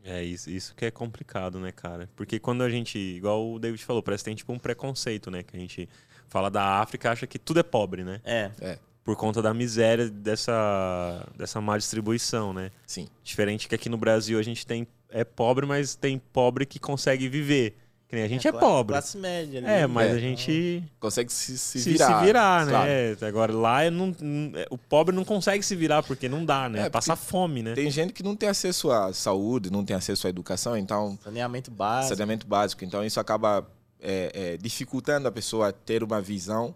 É 0.06 0.24
isso, 0.24 0.50
isso 0.52 0.76
que 0.76 0.86
é 0.86 0.92
complicado, 0.92 1.60
né, 1.60 1.72
cara? 1.72 2.08
Porque 2.16 2.40
quando 2.40 2.62
a 2.62 2.70
gente, 2.70 2.98
igual 2.98 3.54
o 3.54 3.60
David 3.60 3.84
falou, 3.84 4.04
parece 4.04 4.24
que 4.24 4.30
tem 4.30 4.36
tipo 4.36 4.54
um 4.54 4.60
preconceito, 4.60 5.32
né? 5.32 5.42
Que 5.42 5.58
a 5.58 5.60
gente 5.60 5.90
fala 6.28 6.50
da 6.50 6.80
África 6.80 7.12
acha 7.12 7.26
que 7.26 7.40
tudo 7.40 7.60
é 7.60 7.64
pobre, 7.64 8.04
né? 8.04 8.22
É. 8.24 8.52
é. 8.62 8.80
Por 9.04 9.16
conta 9.16 9.42
da 9.42 9.54
miséria 9.54 10.10
dessa, 10.10 11.28
dessa 11.36 11.60
má 11.60 11.78
distribuição, 11.78 12.54
né? 12.54 12.72
Sim. 12.86 13.08
Diferente 13.24 13.68
que 13.68 13.76
aqui 13.76 13.90
no 13.90 13.98
Brasil 13.98 14.38
a 14.38 14.44
gente 14.44 14.66
tem 14.66 14.88
é 15.10 15.24
pobre, 15.24 15.66
mas 15.66 15.96
tem 15.96 16.20
pobre 16.20 16.66
que 16.66 16.78
consegue 16.78 17.30
viver. 17.30 17.78
Que 18.08 18.16
nem 18.16 18.24
a 18.24 18.28
gente 18.28 18.46
é, 18.46 18.50
é 18.50 18.54
pobre. 18.54 18.94
Classe 18.94 19.18
média. 19.18 19.60
Ali. 19.60 19.68
É, 19.68 19.88
mas 19.88 20.12
é. 20.12 20.14
a 20.14 20.20
gente... 20.20 20.84
Consegue 21.00 21.32
se, 21.34 21.58
se 21.58 21.80
virar. 21.80 22.20
Se 22.20 22.26
virar, 22.26 22.66
né? 22.66 22.72
Claro. 23.16 23.28
Agora, 23.28 23.54
lá 23.54 23.84
é 23.84 23.90
não, 23.90 24.16
é, 24.54 24.68
o 24.70 24.78
pobre 24.78 25.16
não 25.16 25.26
consegue 25.26 25.64
se 25.64 25.76
virar 25.76 26.04
porque 26.04 26.30
não 26.30 26.46
dá, 26.46 26.70
né? 26.70 26.86
É, 26.86 26.90
Passa 26.90 27.16
fome, 27.16 27.64
né? 27.64 27.74
Tem 27.74 27.90
gente 27.90 28.14
que 28.14 28.22
não 28.22 28.36
tem 28.36 28.48
acesso 28.48 28.92
à 28.92 29.12
saúde, 29.12 29.72
não 29.72 29.84
tem 29.84 29.96
acesso 29.96 30.28
à 30.28 30.30
educação, 30.30 30.78
então... 30.78 31.18
Saneamento 31.24 31.72
básico. 31.72 32.10
Saneamento 32.10 32.46
básico. 32.46 32.86
Então, 32.86 33.04
isso 33.04 33.20
acaba 33.20 33.68
é, 34.00 34.32
é, 34.34 34.58
dificultando 34.58 35.28
a 35.28 35.32
pessoa 35.32 35.74
ter 35.74 36.04
uma 36.04 36.22
visão 36.22 36.76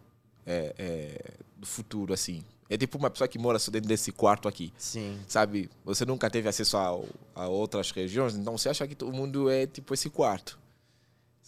do 1.56 1.68
futuro, 1.68 2.12
assim. 2.12 2.44
É 2.68 2.76
tipo 2.76 2.98
uma 2.98 3.10
pessoa 3.12 3.28
que 3.28 3.38
mora 3.38 3.60
só 3.60 3.70
dentro 3.70 3.88
desse 3.88 4.12
quarto 4.12 4.48
aqui. 4.48 4.74
Sim. 4.80 5.20
Sabe? 5.28 5.70
Você 5.86 6.06
nunca 6.06 6.28
teve 6.28 6.50
acesso 6.50 6.76
a, 6.76 7.00
a 7.36 7.48
outras 7.48 7.92
regiões, 7.92 8.36
então 8.36 8.58
você 8.58 8.70
acha 8.70 8.88
que 8.88 9.04
o 9.04 9.12
mundo 9.12 9.48
é 9.48 9.68
tipo 9.68 9.94
esse 9.94 10.10
quarto 10.10 10.58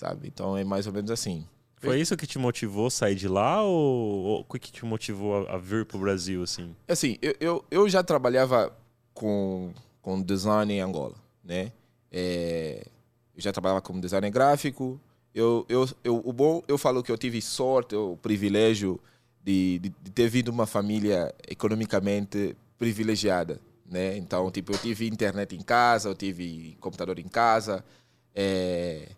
sabe? 0.02 0.28
Então 0.28 0.58
é 0.58 0.64
mais 0.64 0.88
ou 0.88 0.94
menos 0.94 1.12
assim. 1.12 1.46
Foi 1.78 2.00
isso 2.00 2.16
que 2.16 2.28
te 2.28 2.38
motivou 2.38 2.88
a 2.88 2.92
sair 2.92 3.16
de 3.16 3.28
lá 3.28 3.64
ou, 3.64 4.46
o 4.48 4.60
que 4.60 4.72
te 4.72 4.86
motivou 4.86 5.48
a, 5.48 5.58
vir 5.58 5.86
para 5.86 5.98
o 5.98 6.00
Brasil, 6.00 6.44
assim? 6.44 6.76
Assim, 6.88 7.18
eu, 7.22 7.36
eu, 7.40 7.66
eu, 7.72 7.90
já 7.90 8.04
trabalhava 8.04 8.72
com, 9.16 9.74
com 10.00 10.22
design 10.22 10.72
em 10.72 10.80
Angola, 10.80 11.16
né? 11.44 11.72
É, 12.12 12.86
eu 13.36 13.42
já 13.42 13.52
trabalhava 13.52 13.82
como 13.82 14.00
designer 14.00 14.30
gráfico. 14.30 15.00
Eu, 15.34 15.66
eu, 15.68 15.90
eu, 16.04 16.22
o 16.24 16.32
bom, 16.32 16.62
eu 16.68 16.78
falo 16.78 17.02
que 17.02 17.12
eu 17.12 17.18
tive 17.18 17.42
sorte, 17.42 17.96
o 17.96 18.16
privilégio 18.16 19.00
de, 19.44 19.80
de, 19.80 19.90
de 19.90 20.12
ter 20.12 20.30
vindo 20.30 20.50
uma 20.50 20.68
família 20.68 21.34
economicamente 21.48 22.56
privilegiada, 22.78 23.60
né? 23.90 24.18
Então, 24.18 24.52
tipo, 24.52 24.72
eu 24.72 24.78
tive 24.78 25.08
internet 25.08 25.56
em 25.56 25.62
casa, 25.62 26.10
eu 26.10 26.16
tive 26.16 26.78
computador 26.80 27.18
em 27.18 27.28
casa, 27.28 27.84
é, 28.36 29.10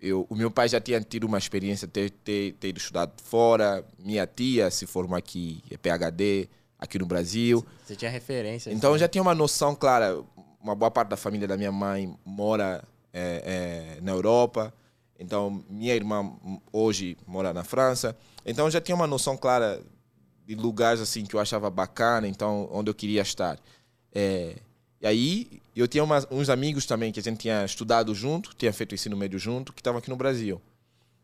eu, 0.00 0.26
o 0.28 0.34
meu 0.34 0.50
pai 0.50 0.68
já 0.68 0.80
tinha 0.80 1.00
tido 1.00 1.24
uma 1.24 1.38
experiência 1.38 1.86
de 1.86 1.92
ter, 1.92 2.10
ter, 2.10 2.52
ter 2.54 2.76
estudado 2.76 3.12
fora. 3.22 3.84
Minha 3.98 4.26
tia 4.26 4.70
se 4.70 4.86
formou 4.86 5.16
aqui, 5.16 5.62
é 5.70 5.76
PhD, 5.76 6.48
aqui 6.78 6.98
no 6.98 7.06
Brasil. 7.06 7.64
Você 7.84 7.96
tinha 7.96 8.10
referência. 8.10 8.70
Então 8.70 8.92
eu 8.92 8.98
já 8.98 9.08
tinha 9.08 9.22
uma 9.22 9.34
noção 9.34 9.74
clara. 9.74 10.22
Uma 10.60 10.74
boa 10.74 10.90
parte 10.90 11.08
da 11.08 11.16
família 11.16 11.48
da 11.48 11.56
minha 11.56 11.72
mãe 11.72 12.16
mora 12.24 12.84
é, 13.12 13.96
é, 13.96 14.00
na 14.00 14.12
Europa. 14.12 14.72
Então 15.18 15.64
minha 15.68 15.94
irmã 15.94 16.32
hoje 16.72 17.16
mora 17.26 17.52
na 17.52 17.64
França. 17.64 18.16
Então 18.46 18.66
eu 18.66 18.70
já 18.70 18.80
tinha 18.80 18.94
uma 18.94 19.06
noção 19.06 19.36
clara 19.36 19.82
de 20.46 20.54
lugares 20.54 21.00
assim 21.00 21.24
que 21.26 21.34
eu 21.34 21.40
achava 21.40 21.68
bacana, 21.68 22.26
então 22.26 22.68
onde 22.72 22.88
eu 22.88 22.94
queria 22.94 23.22
estar. 23.22 23.58
É, 24.14 24.56
e 25.00 25.06
aí 25.06 25.60
eu 25.80 25.88
tinha 25.88 26.04
uns 26.30 26.48
amigos 26.48 26.86
também 26.86 27.12
que 27.12 27.20
a 27.20 27.22
gente 27.22 27.38
tinha 27.38 27.64
estudado 27.64 28.14
junto, 28.14 28.54
tinha 28.56 28.72
feito 28.72 28.94
ensino 28.94 29.16
médio 29.16 29.38
junto, 29.38 29.72
que 29.72 29.80
estavam 29.80 29.98
aqui 29.98 30.10
no 30.10 30.16
Brasil. 30.16 30.60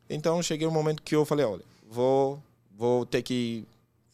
Então 0.09 0.43
cheguei 0.43 0.67
um 0.67 0.71
momento 0.71 1.03
que 1.03 1.15
eu 1.15 1.25
falei, 1.25 1.45
olha, 1.45 1.63
vou, 1.89 2.43
vou 2.71 3.07
ter 3.07 3.23
que 3.23 3.67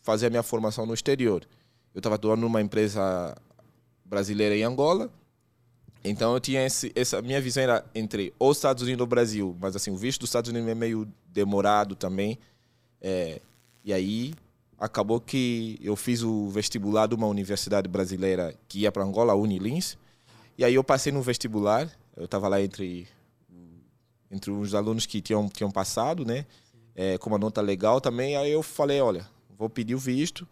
fazer 0.02 0.26
a 0.26 0.30
minha 0.30 0.42
formação 0.42 0.86
no 0.86 0.94
exterior. 0.94 1.46
Eu 1.94 1.98
estava 1.98 2.14
atuando 2.14 2.42
numa 2.42 2.60
empresa 2.60 3.36
brasileira 4.04 4.56
em 4.56 4.62
Angola, 4.62 5.10
então 6.02 6.32
eu 6.32 6.40
tinha 6.40 6.64
esse, 6.64 6.90
essa 6.94 7.20
minha 7.20 7.40
visão 7.40 7.62
era 7.62 7.84
entre 7.94 8.32
os 8.38 8.56
Estados 8.56 8.82
Unidos 8.82 9.00
e 9.00 9.04
o 9.04 9.06
Brasil, 9.06 9.56
mas 9.60 9.76
assim 9.76 9.90
o 9.90 9.96
visto 9.96 10.20
dos 10.20 10.30
Estados 10.30 10.50
Unidos 10.50 10.68
é 10.68 10.74
meio 10.74 11.06
demorado 11.26 11.94
também. 11.94 12.38
É, 13.00 13.40
e 13.84 13.92
aí 13.92 14.34
acabou 14.78 15.20
que 15.20 15.78
eu 15.82 15.94
fiz 15.94 16.22
o 16.22 16.48
vestibular 16.48 17.06
de 17.06 17.14
uma 17.14 17.26
universidade 17.26 17.88
brasileira 17.88 18.54
que 18.66 18.80
ia 18.80 18.92
para 18.92 19.04
Angola, 19.04 19.32
a 19.32 19.36
Unilins. 19.36 19.98
E 20.60 20.64
aí 20.64 20.74
eu 20.74 20.84
passei 20.84 21.10
no 21.10 21.22
vestibular, 21.22 21.90
eu 22.14 22.26
estava 22.26 22.46
lá 22.46 22.60
entre 22.60 23.08
entre 24.30 24.50
os 24.50 24.74
alunos 24.74 25.06
que 25.06 25.22
tinham, 25.22 25.48
tinham 25.48 25.70
passado, 25.70 26.22
né? 26.22 26.44
É, 26.94 27.16
com 27.16 27.30
uma 27.30 27.38
nota 27.38 27.62
legal 27.62 27.98
também. 27.98 28.36
Aí 28.36 28.52
eu 28.52 28.62
falei, 28.62 29.00
olha, 29.00 29.26
vou 29.56 29.70
pedir 29.70 29.94
o 29.94 29.98
visto. 29.98 30.46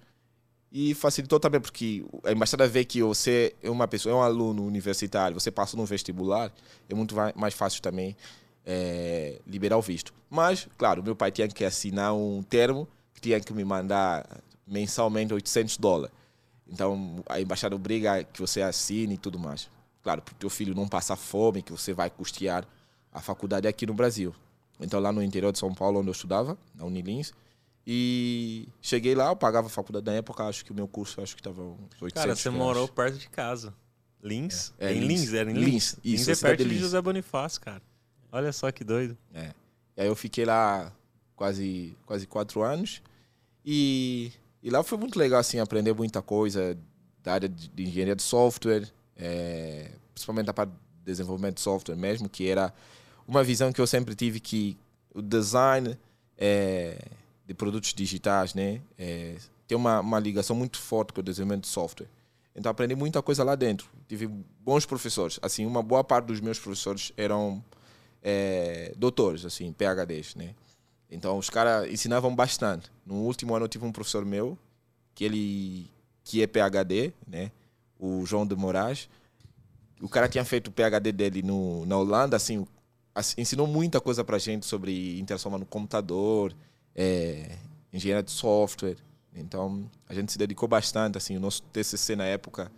E 0.72 0.94
facilitou 0.94 1.38
também, 1.38 1.60
porque 1.60 2.06
a 2.24 2.32
embaixada 2.32 2.66
vê 2.66 2.86
que 2.86 3.02
você 3.02 3.54
é 3.62 3.68
uma 3.68 3.86
pessoa, 3.86 4.14
é 4.14 4.16
um 4.16 4.22
aluno 4.22 4.64
universitário, 4.64 5.38
você 5.38 5.50
passou 5.50 5.78
no 5.78 5.84
vestibular, 5.84 6.50
é 6.88 6.94
muito 6.94 7.14
mais 7.36 7.52
fácil 7.52 7.82
também 7.82 8.16
é, 8.64 9.42
liberar 9.46 9.76
o 9.76 9.82
visto. 9.82 10.14
Mas, 10.30 10.66
claro, 10.78 11.02
meu 11.02 11.14
pai 11.14 11.30
tinha 11.30 11.48
que 11.48 11.66
assinar 11.66 12.14
um 12.14 12.42
termo 12.42 12.88
tinha 13.20 13.40
que 13.40 13.52
me 13.52 13.64
mandar 13.64 14.26
mensalmente 14.66 15.34
800 15.34 15.76
dólares. 15.76 16.16
Então 16.66 17.22
a 17.28 17.38
embaixada 17.42 17.76
obriga 17.76 18.24
que 18.24 18.40
você 18.40 18.62
assine 18.62 19.14
e 19.14 19.18
tudo 19.18 19.38
mais. 19.38 19.68
Claro, 20.08 20.22
para 20.22 20.32
o 20.32 20.36
teu 20.36 20.48
filho 20.48 20.74
não 20.74 20.88
passar 20.88 21.16
fome, 21.16 21.60
que 21.60 21.70
você 21.70 21.92
vai 21.92 22.08
custear 22.08 22.66
a 23.12 23.20
faculdade 23.20 23.68
aqui 23.68 23.84
no 23.84 23.92
Brasil. 23.92 24.34
Então 24.80 24.98
lá 24.98 25.12
no 25.12 25.22
interior 25.22 25.52
de 25.52 25.58
São 25.58 25.74
Paulo, 25.74 26.00
onde 26.00 26.08
eu 26.08 26.12
estudava, 26.12 26.56
na 26.74 26.86
Unilins, 26.86 27.34
e 27.86 28.66
cheguei 28.80 29.14
lá, 29.14 29.28
eu 29.28 29.36
pagava 29.36 29.66
a 29.66 29.70
faculdade 29.70 30.06
na 30.06 30.12
época, 30.12 30.44
acho 30.44 30.64
que 30.64 30.72
o 30.72 30.74
meu 30.74 30.88
curso 30.88 31.20
acho 31.20 31.36
que 31.36 31.42
estava 31.42 31.60
uns 31.60 32.00
800 32.00 32.12
Cara, 32.14 32.34
você 32.34 32.48
morou 32.48 32.88
perto 32.88 33.18
de 33.18 33.28
casa. 33.28 33.74
Lins? 34.22 34.72
É, 34.78 34.92
é 34.92 34.94
em 34.94 35.00
Lins, 35.00 35.34
era 35.34 35.50
em 35.50 35.54
Lins. 35.54 35.66
Lins, 35.66 35.84
isso, 36.02 36.30
Lins 36.30 36.42
é 36.42 36.48
perto 36.48 36.64
de, 36.64 36.70
de 36.70 36.78
José 36.78 37.02
Bonifácio, 37.02 37.60
cara. 37.60 37.82
Olha 38.32 38.50
só 38.50 38.72
que 38.72 38.82
doido. 38.82 39.14
É. 39.34 39.52
E 39.94 40.00
aí 40.00 40.06
eu 40.06 40.16
fiquei 40.16 40.46
lá 40.46 40.90
quase, 41.36 41.94
quase 42.06 42.26
quatro 42.26 42.62
anos. 42.62 43.02
E, 43.62 44.32
e 44.62 44.70
lá 44.70 44.82
foi 44.82 44.96
muito 44.96 45.18
legal, 45.18 45.38
assim, 45.38 45.60
aprender 45.60 45.92
muita 45.92 46.22
coisa 46.22 46.78
da 47.22 47.34
área 47.34 47.46
de, 47.46 47.68
de 47.68 47.82
engenharia 47.82 48.16
de 48.16 48.22
software, 48.22 48.90
é, 49.18 49.90
principalmente 50.18 50.50
a 50.50 50.52
parte 50.52 50.70
de 50.70 51.04
desenvolvimento 51.04 51.56
de 51.56 51.60
software 51.60 51.96
mesmo, 51.96 52.28
que 52.28 52.48
era 52.48 52.74
uma 53.26 53.44
visão 53.44 53.72
que 53.72 53.80
eu 53.80 53.86
sempre 53.86 54.14
tive 54.14 54.40
que 54.40 54.76
o 55.14 55.22
design 55.22 55.96
é, 56.36 56.98
de 57.46 57.54
produtos 57.54 57.94
digitais, 57.94 58.52
né, 58.54 58.80
é, 58.98 59.36
tem 59.66 59.76
uma, 59.76 60.00
uma 60.00 60.18
ligação 60.18 60.56
muito 60.56 60.78
forte 60.78 61.12
com 61.12 61.20
o 61.20 61.22
desenvolvimento 61.22 61.62
de 61.62 61.68
software. 61.68 62.08
Então 62.54 62.70
aprendi 62.70 62.96
muita 62.96 63.22
coisa 63.22 63.44
lá 63.44 63.54
dentro. 63.54 63.88
Tive 64.08 64.26
bons 64.26 64.84
professores. 64.84 65.38
Assim, 65.40 65.64
uma 65.64 65.82
boa 65.82 66.02
parte 66.02 66.26
dos 66.26 66.40
meus 66.40 66.58
professores 66.58 67.12
eram 67.16 67.62
é, 68.20 68.92
doutores, 68.96 69.44
assim, 69.44 69.72
PhDs, 69.72 70.34
né? 70.34 70.54
Então 71.08 71.38
os 71.38 71.48
caras 71.48 71.88
ensinavam 71.88 72.34
bastante. 72.34 72.90
No 73.06 73.14
último 73.14 73.54
ano 73.54 73.66
eu 73.66 73.68
tive 73.68 73.84
um 73.84 73.92
professor 73.92 74.24
meu, 74.24 74.58
que 75.14 75.24
ele 75.24 75.90
que 76.24 76.42
é 76.42 76.46
PhD, 76.46 77.12
né? 77.26 77.52
O 77.98 78.26
João 78.26 78.44
de 78.44 78.56
Moraes. 78.56 79.08
O 80.00 80.08
cara 80.08 80.28
tinha 80.28 80.44
feito 80.44 80.68
o 80.68 80.72
PhD 80.72 81.12
dele 81.12 81.42
no, 81.42 81.84
na 81.86 81.96
Holanda, 81.96 82.36
assim, 82.36 82.66
ensinou 83.36 83.66
muita 83.66 84.00
coisa 84.00 84.22
pra 84.22 84.38
gente 84.38 84.64
sobre 84.64 85.18
interação 85.18 85.56
no 85.58 85.66
computador, 85.66 86.54
é, 86.94 87.56
engenharia 87.92 88.22
de 88.22 88.30
software. 88.30 88.96
Então, 89.34 89.88
a 90.08 90.14
gente 90.14 90.32
se 90.32 90.38
dedicou 90.38 90.68
bastante, 90.68 91.18
assim, 91.18 91.36
o 91.36 91.40
nosso 91.40 91.62
TCC 91.64 92.16
na 92.16 92.24
época, 92.24 92.70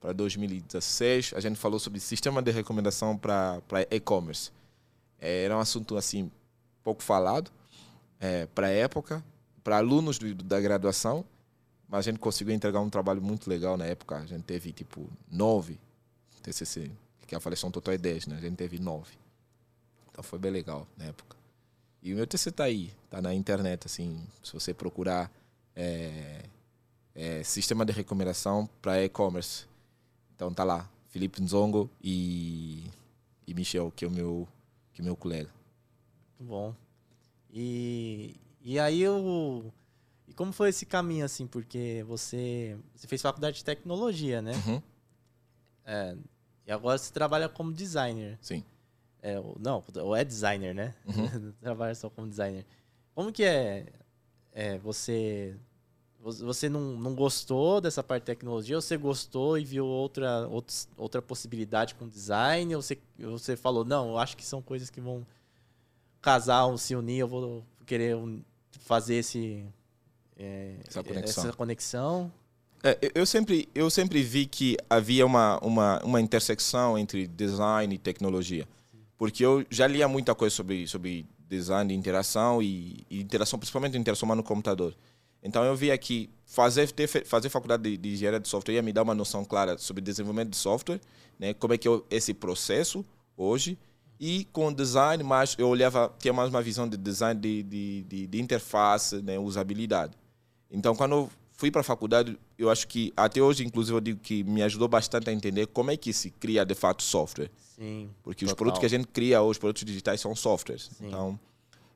para 0.00 0.12
2016, 0.12 1.32
a 1.36 1.40
gente 1.40 1.56
falou 1.56 1.78
sobre 1.78 2.00
sistema 2.00 2.42
de 2.42 2.50
recomendação 2.50 3.16
para 3.16 3.62
e-commerce. 3.90 4.50
É, 5.20 5.44
era 5.44 5.56
um 5.56 5.60
assunto, 5.60 5.96
assim, 5.96 6.30
pouco 6.82 7.02
falado, 7.02 7.50
é, 8.18 8.46
para 8.46 8.66
a 8.66 8.70
época, 8.70 9.24
para 9.62 9.76
alunos 9.76 10.18
do, 10.18 10.34
da 10.34 10.60
graduação, 10.60 11.24
mas 11.88 12.00
a 12.00 12.10
gente 12.10 12.18
conseguiu 12.18 12.54
entregar 12.54 12.80
um 12.80 12.90
trabalho 12.90 13.22
muito 13.22 13.48
legal 13.48 13.76
na 13.76 13.84
época. 13.84 14.16
A 14.16 14.26
gente 14.26 14.42
teve 14.42 14.72
tipo 14.72 15.08
nove 15.30 15.78
TCC, 16.42 16.90
que 17.26 17.34
a 17.34 17.38
avaliação 17.38 17.70
total 17.70 17.94
é 17.94 17.98
10, 17.98 18.26
né? 18.26 18.36
A 18.36 18.40
gente 18.40 18.56
teve 18.56 18.78
nove. 18.78 19.12
Então 20.10 20.22
foi 20.22 20.38
bem 20.38 20.50
legal 20.50 20.86
na 20.96 21.06
época. 21.06 21.36
E 22.02 22.12
o 22.12 22.16
meu 22.16 22.26
TCC 22.26 22.50
está 22.50 22.64
aí, 22.64 22.92
está 23.04 23.22
na 23.22 23.32
internet, 23.32 23.86
assim, 23.86 24.22
se 24.42 24.52
você 24.52 24.74
procurar 24.74 25.30
é, 25.74 26.42
é, 27.14 27.42
sistema 27.42 27.84
de 27.84 27.92
recomendação 27.92 28.68
para 28.80 29.02
e-commerce. 29.04 29.66
Então 30.34 30.52
tá 30.52 30.64
lá, 30.64 30.90
Felipe 31.08 31.40
Nzongo 31.40 31.88
e, 32.02 32.84
e 33.46 33.54
Michel, 33.54 33.92
que 33.94 34.04
é 34.04 34.08
o 34.08 34.10
meu, 34.10 34.48
que 34.92 35.00
é 35.00 35.02
o 35.02 35.04
meu 35.04 35.16
colega. 35.16 35.50
Muito 36.38 36.50
bom. 36.50 36.74
E, 37.52 38.34
e 38.62 38.78
aí 38.78 39.00
eu. 39.02 39.72
E 40.26 40.32
como 40.32 40.52
foi 40.52 40.70
esse 40.70 40.86
caminho, 40.86 41.24
assim? 41.24 41.46
Porque 41.46 42.04
você, 42.08 42.76
você 42.94 43.06
fez 43.06 43.20
faculdade 43.20 43.58
de 43.58 43.64
tecnologia, 43.64 44.40
né? 44.40 44.52
Uhum. 44.66 44.82
É, 45.84 46.16
e 46.66 46.72
agora 46.72 46.96
você 46.98 47.12
trabalha 47.12 47.48
como 47.48 47.72
designer. 47.72 48.38
Sim. 48.40 48.62
É, 49.22 49.36
não, 49.60 49.82
ou 49.96 50.16
é 50.16 50.24
designer, 50.24 50.74
né? 50.74 50.94
Uhum. 51.06 51.52
trabalha 51.60 51.94
só 51.94 52.10
como 52.10 52.28
designer. 52.28 52.64
Como 53.14 53.30
que 53.32 53.44
é, 53.44 53.86
é 54.52 54.78
você. 54.78 55.54
vo- 56.18 56.32
Você 56.32 56.68
não, 56.68 56.80
não 56.98 57.14
gostou 57.14 57.80
dessa 57.80 58.02
parte 58.02 58.22
de 58.22 58.26
tecnologia? 58.26 58.74
Ou 58.76 58.82
você 58.82 58.96
gostou 58.96 59.56
e 59.58 59.64
viu 59.64 59.86
outra, 59.86 60.48
outros- 60.48 60.88
outra 60.96 61.20
possibilidade 61.22 61.94
com 61.94 62.08
design? 62.08 62.74
Ou 62.74 62.82
você, 62.82 62.98
você 63.18 63.56
falou, 63.56 63.84
não, 63.84 64.08
eu 64.10 64.18
acho 64.18 64.36
que 64.36 64.44
são 64.44 64.60
coisas 64.62 64.90
que 64.90 65.00
vão 65.00 65.24
casar 66.20 66.64
ou 66.66 66.78
se 66.78 66.94
unir, 66.96 67.18
eu 67.18 67.28
vou 67.28 67.64
querer 67.86 68.16
fazer 68.80 69.16
esse, 69.16 69.64
é, 70.36 70.76
Essa 70.86 71.02
conexão. 71.02 71.44
essa 71.44 71.52
conexão? 71.56 72.32
É, 72.82 72.98
eu- 73.00 73.10
eu 73.14 73.26
sempre 73.26 73.68
eu 73.74 73.88
sempre 73.90 74.22
vi 74.22 74.46
que 74.46 74.76
havia 74.90 75.24
uma, 75.24 75.58
uma, 75.62 76.00
uma 76.04 76.20
intersecção 76.20 76.98
entre 76.98 77.26
design 77.28 77.94
e 77.94 77.98
tecnologia. 77.98 78.66
Porque 79.16 79.44
eu 79.44 79.64
já 79.70 79.86
lia 79.86 80.08
muita 80.08 80.34
coisa 80.34 80.54
sobre 80.54 80.86
sobre 80.88 81.24
design 81.48 81.92
de 81.92 81.98
interação 81.98 82.60
e, 82.62 83.06
e 83.10 83.20
interação 83.20 83.58
principalmente 83.58 83.96
interação 83.98 84.26
humano 84.26 84.42
computador 84.42 84.94
então 85.42 85.62
eu 85.62 85.76
via 85.76 85.96
que 85.98 86.30
fazer 86.46 86.90
ter, 86.90 87.06
fazer 87.06 87.50
faculdade 87.50 87.82
de, 87.82 87.96
de 87.98 88.14
engenharia 88.14 88.40
de 88.40 88.48
software 88.48 88.72
ia 88.76 88.80
me 88.82 88.90
dar 88.90 89.02
uma 89.02 89.14
noção 89.14 89.44
clara 89.44 89.76
sobre 89.76 90.00
desenvolvimento 90.02 90.48
de 90.48 90.56
software 90.56 90.98
né? 91.38 91.52
Como 91.52 91.74
é 91.74 91.78
que 91.78 91.86
é 91.86 92.00
esse 92.10 92.32
processo 92.32 93.04
hoje. 93.36 93.76
E 94.18 94.46
com 94.52 94.72
design 94.72 95.22
mais 95.22 95.54
eu 95.58 95.68
olhava 95.68 96.10
tinha 96.18 96.32
mais 96.32 96.48
uma 96.48 96.62
visão 96.62 96.88
de 96.88 96.96
design 96.96 97.38
de, 97.38 97.62
de, 97.64 98.02
de, 98.04 98.26
de 98.26 98.40
interface 98.40 99.20
né? 99.20 99.38
Usabilidade. 99.38 100.14
Então, 100.70 100.96
quando 100.96 101.12
eu 101.12 101.30
fui 101.62 101.70
para 101.70 101.82
a 101.82 101.84
faculdade, 101.84 102.36
eu 102.58 102.68
acho 102.68 102.88
que 102.88 103.12
até 103.16 103.40
hoje, 103.40 103.64
inclusive, 103.64 103.96
eu 103.96 104.00
digo 104.00 104.18
que 104.18 104.42
me 104.42 104.64
ajudou 104.64 104.88
bastante 104.88 105.30
a 105.30 105.32
entender 105.32 105.68
como 105.68 105.92
é 105.92 105.96
que 105.96 106.12
se 106.12 106.28
cria 106.28 106.64
de 106.64 106.74
fato 106.74 107.04
software. 107.04 107.52
Sim. 107.76 108.10
Porque 108.20 108.44
os 108.44 108.50
Total. 108.50 108.56
produtos 108.56 108.80
que 108.80 108.86
a 108.86 108.88
gente 108.88 109.06
cria, 109.06 109.40
os 109.40 109.58
produtos 109.58 109.84
digitais, 109.84 110.20
são 110.20 110.34
softwares. 110.34 110.90
Sim. 110.98 111.06
Então, 111.06 111.38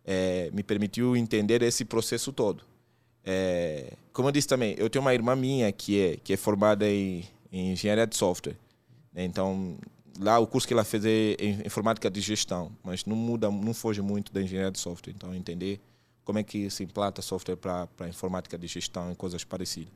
eh, 0.05 0.51
me 0.55 0.63
permitiu 0.63 1.17
entender 1.17 1.63
esse 1.63 1.85
processo 1.85 2.33
todo. 2.33 2.63
Eh, 3.25 3.95
como 4.13 4.29
eu 4.29 4.33
disse 4.33 4.47
também, 4.47 4.77
eu 4.79 4.89
tenho 4.89 5.03
uma 5.03 5.13
irmã 5.13 5.35
minha 5.35 5.73
que 5.73 6.01
é, 6.01 6.17
que 6.17 6.33
é 6.33 6.37
formada 6.37 6.89
em, 6.89 7.25
em 7.51 7.73
engenharia 7.73 8.07
de 8.07 8.17
software. 8.17 8.55
né? 9.13 9.25
Então, 9.25 9.77
lá 10.21 10.39
o 10.39 10.47
curso 10.47 10.65
que 10.69 10.75
ela 10.75 10.85
fez 10.85 11.05
é 11.05 11.35
em 11.41 11.67
informática 11.67 12.09
de 12.09 12.21
gestão, 12.21 12.71
mas 12.85 13.05
não 13.05 13.17
muda, 13.17 13.51
não 13.51 13.75
foge 13.75 14.01
muito 14.01 14.33
da 14.33 14.41
engenharia 14.41 14.71
de 14.71 14.79
software. 14.79 15.13
Então, 15.13 15.35
entender 15.35 15.81
como 16.27 16.41
é 16.41 16.43
que 16.43 16.69
se 16.69 16.83
implanta 16.83 17.23
software 17.23 17.57
para 17.57 18.09
informática 18.09 18.59
de 18.59 18.67
gestão 18.67 19.13
e 19.13 19.15
coisas 19.15 19.45
parecidas. 19.45 19.93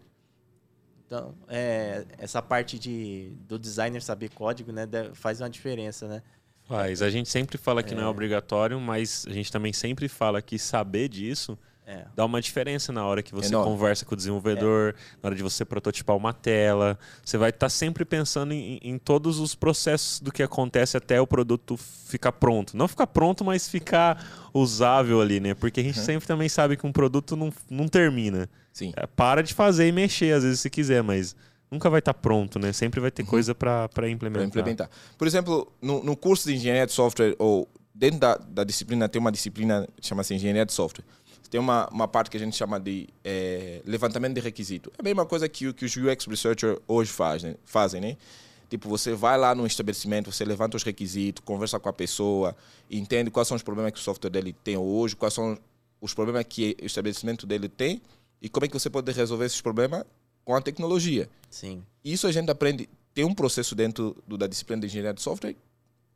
Então, 1.05 1.35
é, 1.49 2.07
essa 2.19 2.41
parte 2.41 2.79
de, 2.79 3.37
do 3.49 3.59
designer 3.59 4.01
saber 4.01 4.31
código, 4.31 4.71
né, 4.71 4.87
faz 5.13 5.41
uma 5.41 5.51
diferença, 5.51 6.07
né? 6.07 6.23
Faz. 6.63 7.03
A 7.03 7.11
gente 7.11 7.29
sempre 7.29 7.59
fala 7.59 7.83
que 7.83 7.97
não 7.97 8.05
é 8.05 8.07
obrigatório, 8.07 8.81
mas 8.81 9.27
a 9.29 9.33
gente 9.33 9.51
também 9.51 9.73
sempre 9.73 10.07
fala 10.07 10.41
que 10.41 10.57
saber 10.57 11.09
disso 11.09 11.59
É. 11.91 12.05
dá 12.15 12.25
uma 12.25 12.41
diferença 12.41 12.93
na 12.93 13.05
hora 13.05 13.21
que 13.21 13.35
você 13.35 13.49
Enorme. 13.49 13.73
conversa 13.73 14.05
com 14.05 14.15
o 14.15 14.17
desenvolvedor, 14.17 14.95
na 15.21 15.27
hora 15.27 15.35
de 15.35 15.43
você 15.43 15.65
prototipar 15.65 16.17
uma 16.17 16.33
tela. 16.33 16.97
Você 17.25 17.37
vai 17.37 17.51
estar 17.51 17.69
sempre 17.69 18.05
pensando 18.05 18.53
em, 18.53 18.79
em 18.81 18.97
todos 18.97 19.41
os 19.41 19.57
processos 19.57 20.21
do 20.21 20.31
que 20.31 20.41
acontece 20.41 20.97
até 20.97 21.21
o 21.21 21.27
produto 21.27 21.77
ficar 21.77 22.31
pronto. 22.31 22.77
Não 22.77 22.87
ficar 22.87 23.09
pronto, 23.09 23.45
mas 23.45 23.69
ficar 23.69 24.25
usável 24.55 25.21
ali, 25.21 25.41
né? 25.41 25.53
Porque 25.53 25.81
a 25.81 25.83
gente 25.83 25.99
sempre 25.99 26.29
também 26.29 26.49
sabe 26.49 26.77
que 26.77 26.87
um 26.87 26.93
produto 26.93 27.35
não, 27.35 27.53
não 27.69 27.89
termina. 27.89 28.49
Sim. 28.73 28.93
É, 28.97 29.05
para 29.09 29.43
de 29.43 29.53
fazer 29.53 29.89
e 29.89 29.93
mexer, 29.93 30.33
às 30.33 30.45
vezes, 30.45 30.61
se 30.61 30.71
quiser, 30.71 31.03
mas 31.03 31.35
nunca 31.69 31.91
vai 31.91 31.99
estar 31.99 32.15
pronto, 32.15 32.57
né? 32.59 32.73
Sempre 32.73 33.01
vai 33.01 33.11
ter 33.11 33.25
coisa 33.25 33.53
para 33.53 33.89
para 33.89 34.09
implementar. 34.09 34.47
implementar. 34.47 34.91
Por 35.19 35.27
exemplo, 35.27 35.73
no, 35.83 36.05
no 36.05 36.17
curso 36.17 36.49
de 36.49 36.55
engenharia 36.55 36.87
de 36.87 36.93
software, 36.93 37.35
ou 37.37 37.69
dentro 38.01 38.19
da, 38.19 38.37
da 38.37 38.65
disciplina, 38.65 39.09
tem 39.09 39.21
uma 39.21 39.31
disciplina 39.31 39.87
que 40.01 40.07
chama-se 40.07 40.35
engenharia 40.35 40.65
de 40.65 40.73
software. 40.73 41.05
Tem 41.51 41.61
uma, 41.61 41.89
uma 41.91 42.07
parte 42.07 42.31
que 42.31 42.37
a 42.37 42.41
gente 42.41 42.57
chama 42.57 42.79
de 42.79 43.09
eh, 43.25 43.83
levantamento 43.85 44.35
de 44.35 44.41
requisito. 44.41 44.91
É 44.97 45.01
a 45.01 45.03
mesma 45.03 45.27
coisa 45.27 45.49
que, 45.49 45.73
que 45.73 45.85
os 45.85 45.97
UX 45.97 46.27
researchers 46.27 46.79
hoje 46.87 47.11
fazem, 47.11 47.57
fazem, 47.65 48.01
né? 48.01 48.17
Tipo, 48.69 48.89
você 48.89 49.15
vai 49.15 49.37
lá 49.37 49.53
no 49.53 49.67
estabelecimento, 49.67 50.31
você 50.31 50.45
levanta 50.45 50.77
os 50.77 50.85
requisitos, 50.85 51.43
conversa 51.45 51.81
com 51.81 51.89
a 51.89 51.93
pessoa, 51.93 52.55
entende 52.89 53.29
quais 53.29 53.49
são 53.49 53.57
os 53.57 53.65
problemas 53.65 53.91
que 53.93 53.99
o 53.99 54.03
software 54.03 54.31
dele 54.31 54.53
tem 54.63 54.77
hoje, 54.77 55.17
quais 55.17 55.35
são 55.35 55.59
os 56.01 56.15
problemas 56.15 56.45
que 56.49 56.77
o 56.81 56.87
estabelecimento 56.87 57.49
dele 57.49 57.69
tem 57.69 58.01
e 58.41 58.49
como 58.49 58.65
é 58.65 58.69
que 58.69 58.75
você 58.79 58.89
pode 58.89 59.11
resolver 59.11 59.47
esses 59.47 59.61
problemas 59.61 60.05
com 60.45 60.55
a 60.55 60.61
tecnologia. 60.63 61.29
Sim. 61.51 61.83
Isso 62.05 62.29
a 62.29 62.33
gente 62.33 62.49
aprende. 62.49 62.89
Tem 63.13 63.25
um 63.25 63.35
processo 63.35 63.75
dentro 63.75 64.17
do- 64.25 64.39
da 64.39 64.47
disciplina 64.47 64.81
de 64.83 64.87
engenharia 64.87 65.13
de 65.13 65.21
software 65.21 65.57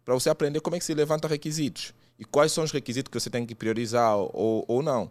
para 0.04 0.14
você 0.14 0.30
aprender 0.30 0.60
como 0.60 0.76
é 0.76 0.78
que 0.78 0.84
se 0.84 0.94
levanta 0.94 1.26
requisitos 1.26 1.92
e 2.18 2.24
quais 2.24 2.52
são 2.52 2.64
os 2.64 2.70
requisitos 2.70 3.10
que 3.10 3.18
você 3.18 3.30
tem 3.30 3.44
que 3.44 3.54
priorizar 3.54 4.16
ou, 4.16 4.64
ou 4.68 4.82
não. 4.82 5.10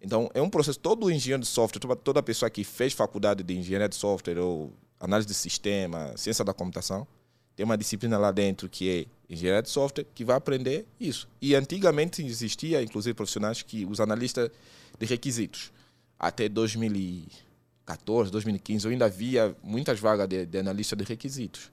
Então, 0.00 0.30
é 0.34 0.42
um 0.42 0.50
processo. 0.50 0.78
Todo 0.78 1.10
engenheiro 1.10 1.42
de 1.42 1.48
software, 1.48 1.80
toda, 2.02 2.22
pessoa 2.22 2.50
que 2.50 2.64
fez 2.64 2.92
faculdade 2.92 3.42
de 3.42 3.56
engenharia 3.56 3.88
de 3.88 3.94
software 3.94 4.38
ou 4.38 4.72
análise 4.98 5.28
de 5.28 5.34
sistema, 5.34 6.12
ciência 6.16 6.44
da 6.44 6.52
computação, 6.52 7.06
tem 7.54 7.64
uma 7.64 7.78
disciplina 7.78 8.18
lá 8.18 8.32
dentro 8.32 8.68
que 8.68 8.90
é 8.90 9.32
engenharia 9.32 9.62
de 9.62 9.70
software 9.70 10.04
que 10.14 10.24
vai 10.24 10.36
aprender 10.36 10.86
isso. 10.98 11.28
E 11.40 11.54
antigamente 11.54 12.24
existia, 12.24 12.82
inclusive, 12.82 13.14
profissionais 13.14 13.62
que 13.62 13.86
os 13.86 14.00
analistas 14.00 14.50
de 14.98 15.06
requisitos. 15.06 15.72
Até 16.18 16.48
2014, 16.48 18.30
2015, 18.30 18.86
eu 18.86 18.90
ainda 18.90 19.08
via 19.08 19.56
muitas 19.62 20.00
vagas 20.00 20.28
de, 20.28 20.46
de 20.46 20.58
analista 20.58 20.96
de 20.96 21.04
requisitos. 21.04 21.70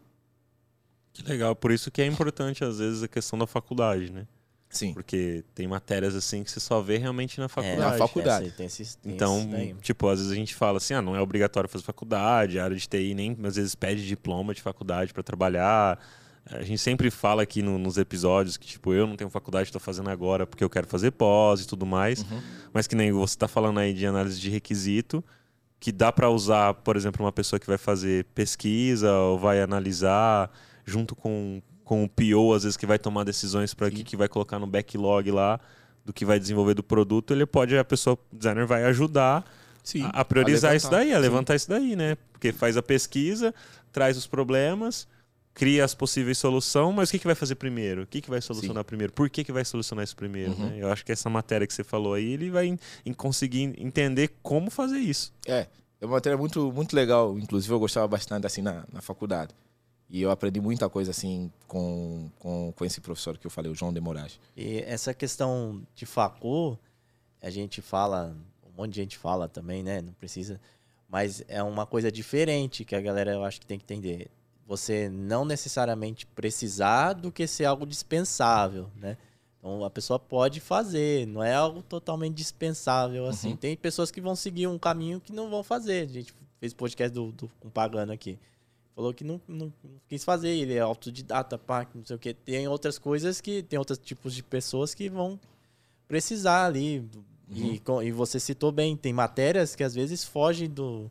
Que 1.13 1.23
legal, 1.23 1.55
por 1.55 1.71
isso 1.71 1.89
que 1.89 2.01
é 2.01 2.05
importante, 2.05 2.63
às 2.63 2.77
vezes, 2.77 3.03
a 3.03 3.07
questão 3.07 3.37
da 3.37 3.47
faculdade, 3.47 4.11
né? 4.11 4.27
Sim. 4.69 4.93
Porque 4.93 5.43
tem 5.55 5.67
matérias 5.67 6.15
assim 6.15 6.43
que 6.43 6.51
você 6.51 6.59
só 6.59 6.79
vê 6.79 6.97
realmente 6.97 7.39
na 7.39 7.49
faculdade. 7.49 7.81
na 7.91 7.97
faculdade. 7.97 8.47
É, 8.47 8.51
tem 8.51 8.67
tem 8.67 9.13
Então, 9.13 9.39
tipo, 9.81 10.07
às 10.07 10.19
vezes 10.19 10.31
a 10.31 10.35
gente 10.35 10.53
fala 10.53 10.77
assim, 10.77 10.93
ah, 10.93 11.01
não 11.01 11.15
é 11.15 11.21
obrigatório 11.21 11.67
fazer 11.69 11.83
faculdade, 11.83 12.59
a 12.59 12.65
área 12.65 12.75
de 12.77 12.87
TI 12.87 13.13
nem 13.15 13.35
às 13.43 13.55
vezes 13.55 13.73
pede 13.73 14.05
diploma 14.07 14.53
de 14.53 14.61
faculdade 14.61 15.11
para 15.11 15.23
trabalhar. 15.23 15.99
A 16.51 16.61
gente 16.63 16.77
sempre 16.79 17.09
fala 17.11 17.43
aqui 17.43 17.61
no- 17.61 17.77
nos 17.77 17.97
episódios 17.97 18.57
que, 18.57 18.65
tipo, 18.67 18.93
eu 18.93 19.05
não 19.07 19.15
tenho 19.15 19.29
faculdade, 19.29 19.69
estou 19.69 19.81
fazendo 19.81 20.09
agora 20.09 20.45
porque 20.47 20.63
eu 20.63 20.69
quero 20.69 20.87
fazer 20.87 21.11
pós 21.11 21.61
e 21.61 21.67
tudo 21.67 21.85
mais. 21.85 22.23
Mas 22.73 22.85
que 22.87 22.95
nem 22.95 23.11
você 23.11 23.33
está 23.35 23.47
falando 23.47 23.79
aí 23.79 23.93
de 23.93 24.05
análise 24.05 24.39
de 24.39 24.49
requisito, 24.49 25.23
que 25.79 25.91
dá 25.91 26.11
para 26.11 26.29
usar, 26.29 26.73
por 26.75 26.95
exemplo, 26.95 27.23
uma 27.25 27.31
pessoa 27.31 27.59
que 27.59 27.67
vai 27.67 27.77
fazer 27.77 28.25
pesquisa 28.35 29.11
ou 29.13 29.37
vai 29.39 29.61
analisar 29.61 30.51
junto 30.85 31.15
com, 31.15 31.61
com 31.89 32.03
o 32.03 32.07
PO, 32.07 32.53
às 32.53 32.61
vezes 32.61 32.77
que 32.77 32.85
vai 32.85 32.99
tomar 32.99 33.23
decisões 33.23 33.73
para 33.73 33.87
o 33.87 33.91
que, 33.91 34.03
que 34.03 34.15
vai 34.15 34.27
colocar 34.27 34.59
no 34.59 34.67
backlog 34.67 35.31
lá 35.31 35.59
do 36.05 36.13
que 36.13 36.23
vai 36.23 36.39
desenvolver 36.39 36.75
do 36.75 36.83
produto, 36.83 37.33
ele 37.33 37.47
pode, 37.47 37.75
a 37.75 37.83
pessoa, 37.83 38.15
o 38.31 38.35
designer 38.35 38.67
vai 38.67 38.83
ajudar 38.83 39.43
Sim. 39.83 40.03
a, 40.03 40.21
a 40.21 40.23
priorizar 40.23 40.73
A 40.73 40.75
isso 40.75 40.87
daí, 40.87 41.11
a 41.11 41.15
Sim. 41.15 41.21
levantar 41.23 41.55
isso 41.55 41.67
daí, 41.67 41.95
né? 41.95 42.15
Porque 42.31 42.53
faz 42.53 42.77
a 42.77 42.83
pesquisa, 42.83 43.55
traz 43.91 44.17
os 44.17 44.27
problemas, 44.27 45.07
cria 45.51 45.83
as 45.83 45.95
possíveis 45.95 46.37
soluções, 46.37 46.93
mas 46.93 47.09
o 47.09 47.11
que, 47.11 47.17
que 47.17 47.25
vai 47.25 47.33
fazer 47.33 47.55
primeiro? 47.55 48.03
O 48.03 48.05
que, 48.05 48.21
que 48.21 48.29
vai 48.29 48.39
solucionar 48.39 48.83
primeiro? 48.83 49.11
Por 49.11 49.27
que, 49.27 49.43
que 49.43 49.51
vai 49.51 49.65
solucionar 49.65 50.03
isso 50.03 50.15
primeiro? 50.15 50.51
Uhum. 50.51 50.69
né? 50.69 50.77
Eu 50.77 50.91
acho 50.91 51.03
que 51.03 51.11
essa 51.11 51.27
matéria 51.27 51.65
que 51.65 51.73
você 51.73 51.83
falou 51.83 52.13
aí, 52.13 52.33
ele 52.33 52.51
vai 52.51 52.67
em, 52.67 52.77
em 53.03 53.13
conseguir 53.13 53.73
entender 53.79 54.29
como 54.43 54.69
fazer 54.69 54.99
isso. 54.99 55.33
É, 55.47 55.65
é 55.99 56.05
uma 56.05 56.17
matéria 56.17 56.37
muito, 56.37 56.71
muito 56.71 56.95
legal. 56.95 57.35
Inclusive, 57.39 57.73
eu 57.73 57.79
gostava 57.79 58.07
bastante 58.07 58.45
assim 58.45 58.61
na, 58.61 58.85
na 58.93 59.01
faculdade. 59.01 59.55
E 60.09 60.21
eu 60.21 60.31
aprendi 60.31 60.59
muita 60.59 60.89
coisa 60.89 61.11
assim 61.11 61.51
com, 61.67 62.29
com, 62.39 62.73
com 62.75 62.85
esse 62.85 62.99
professor 62.99 63.37
que 63.37 63.45
eu 63.45 63.51
falei, 63.51 63.71
o 63.71 63.75
João 63.75 63.93
de 63.93 64.01
Moraes. 64.01 64.39
E 64.57 64.79
essa 64.79 65.13
questão 65.13 65.81
de 65.93 66.05
facu, 66.05 66.77
a 67.41 67.49
gente 67.51 67.79
fala, 67.79 68.35
um 68.65 68.81
monte 68.81 68.93
de 68.93 69.01
gente 69.01 69.17
fala 69.17 69.47
também, 69.47 69.83
né? 69.83 70.01
Não 70.01 70.13
precisa. 70.13 70.59
Mas 71.07 71.43
é 71.47 71.61
uma 71.61 71.85
coisa 71.85 72.11
diferente 72.11 72.83
que 72.83 72.95
a 72.95 73.01
galera 73.01 73.31
eu 73.31 73.43
acho 73.43 73.59
que 73.59 73.67
tem 73.67 73.77
que 73.77 73.83
entender. 73.83 74.31
Você 74.65 75.09
não 75.09 75.45
necessariamente 75.45 76.25
precisar 76.25 77.13
do 77.13 77.31
que 77.31 77.45
ser 77.45 77.65
algo 77.65 77.85
dispensável, 77.85 78.89
né? 78.95 79.15
Então 79.59 79.83
a 79.83 79.89
pessoa 79.89 80.17
pode 80.17 80.59
fazer, 80.59 81.27
não 81.27 81.43
é 81.43 81.53
algo 81.53 81.83
totalmente 81.83 82.35
dispensável 82.35 83.27
assim. 83.27 83.51
Uhum. 83.51 83.57
Tem 83.57 83.75
pessoas 83.75 84.09
que 84.09 84.21
vão 84.21 84.35
seguir 84.35 84.67
um 84.67 84.79
caminho 84.79 85.19
que 85.19 85.33
não 85.33 85.49
vão 85.49 85.63
fazer. 85.63 86.07
A 86.07 86.11
gente 86.11 86.33
fez 86.59 86.73
podcast 86.73 87.13
do, 87.13 87.31
do 87.31 87.51
com 87.59 87.69
Pagano 87.69 88.11
aqui. 88.11 88.39
Falou 88.95 89.13
que 89.13 89.23
não, 89.23 89.39
não, 89.47 89.67
não 89.83 89.91
quis 90.09 90.23
fazer, 90.23 90.49
ele 90.49 90.73
é 90.73 90.79
autodidata, 90.79 91.57
pá, 91.57 91.87
não 91.95 92.03
sei 92.05 92.15
o 92.15 92.19
que. 92.19 92.33
Tem 92.33 92.67
outras 92.67 92.97
coisas 92.99 93.39
que. 93.39 93.63
Tem 93.63 93.79
outros 93.79 93.97
tipos 93.97 94.33
de 94.33 94.43
pessoas 94.43 94.93
que 94.93 95.09
vão 95.09 95.39
precisar 96.07 96.65
ali. 96.65 97.07
E, 97.51 97.79
com- 97.79 98.01
e 98.03 98.11
você 98.11 98.39
citou 98.39 98.71
bem, 98.71 98.95
tem 98.95 99.11
matérias 99.11 99.75
que 99.75 99.83
às 99.83 99.95
vezes 99.95 100.23
fogem 100.23 100.69
do, 100.69 101.09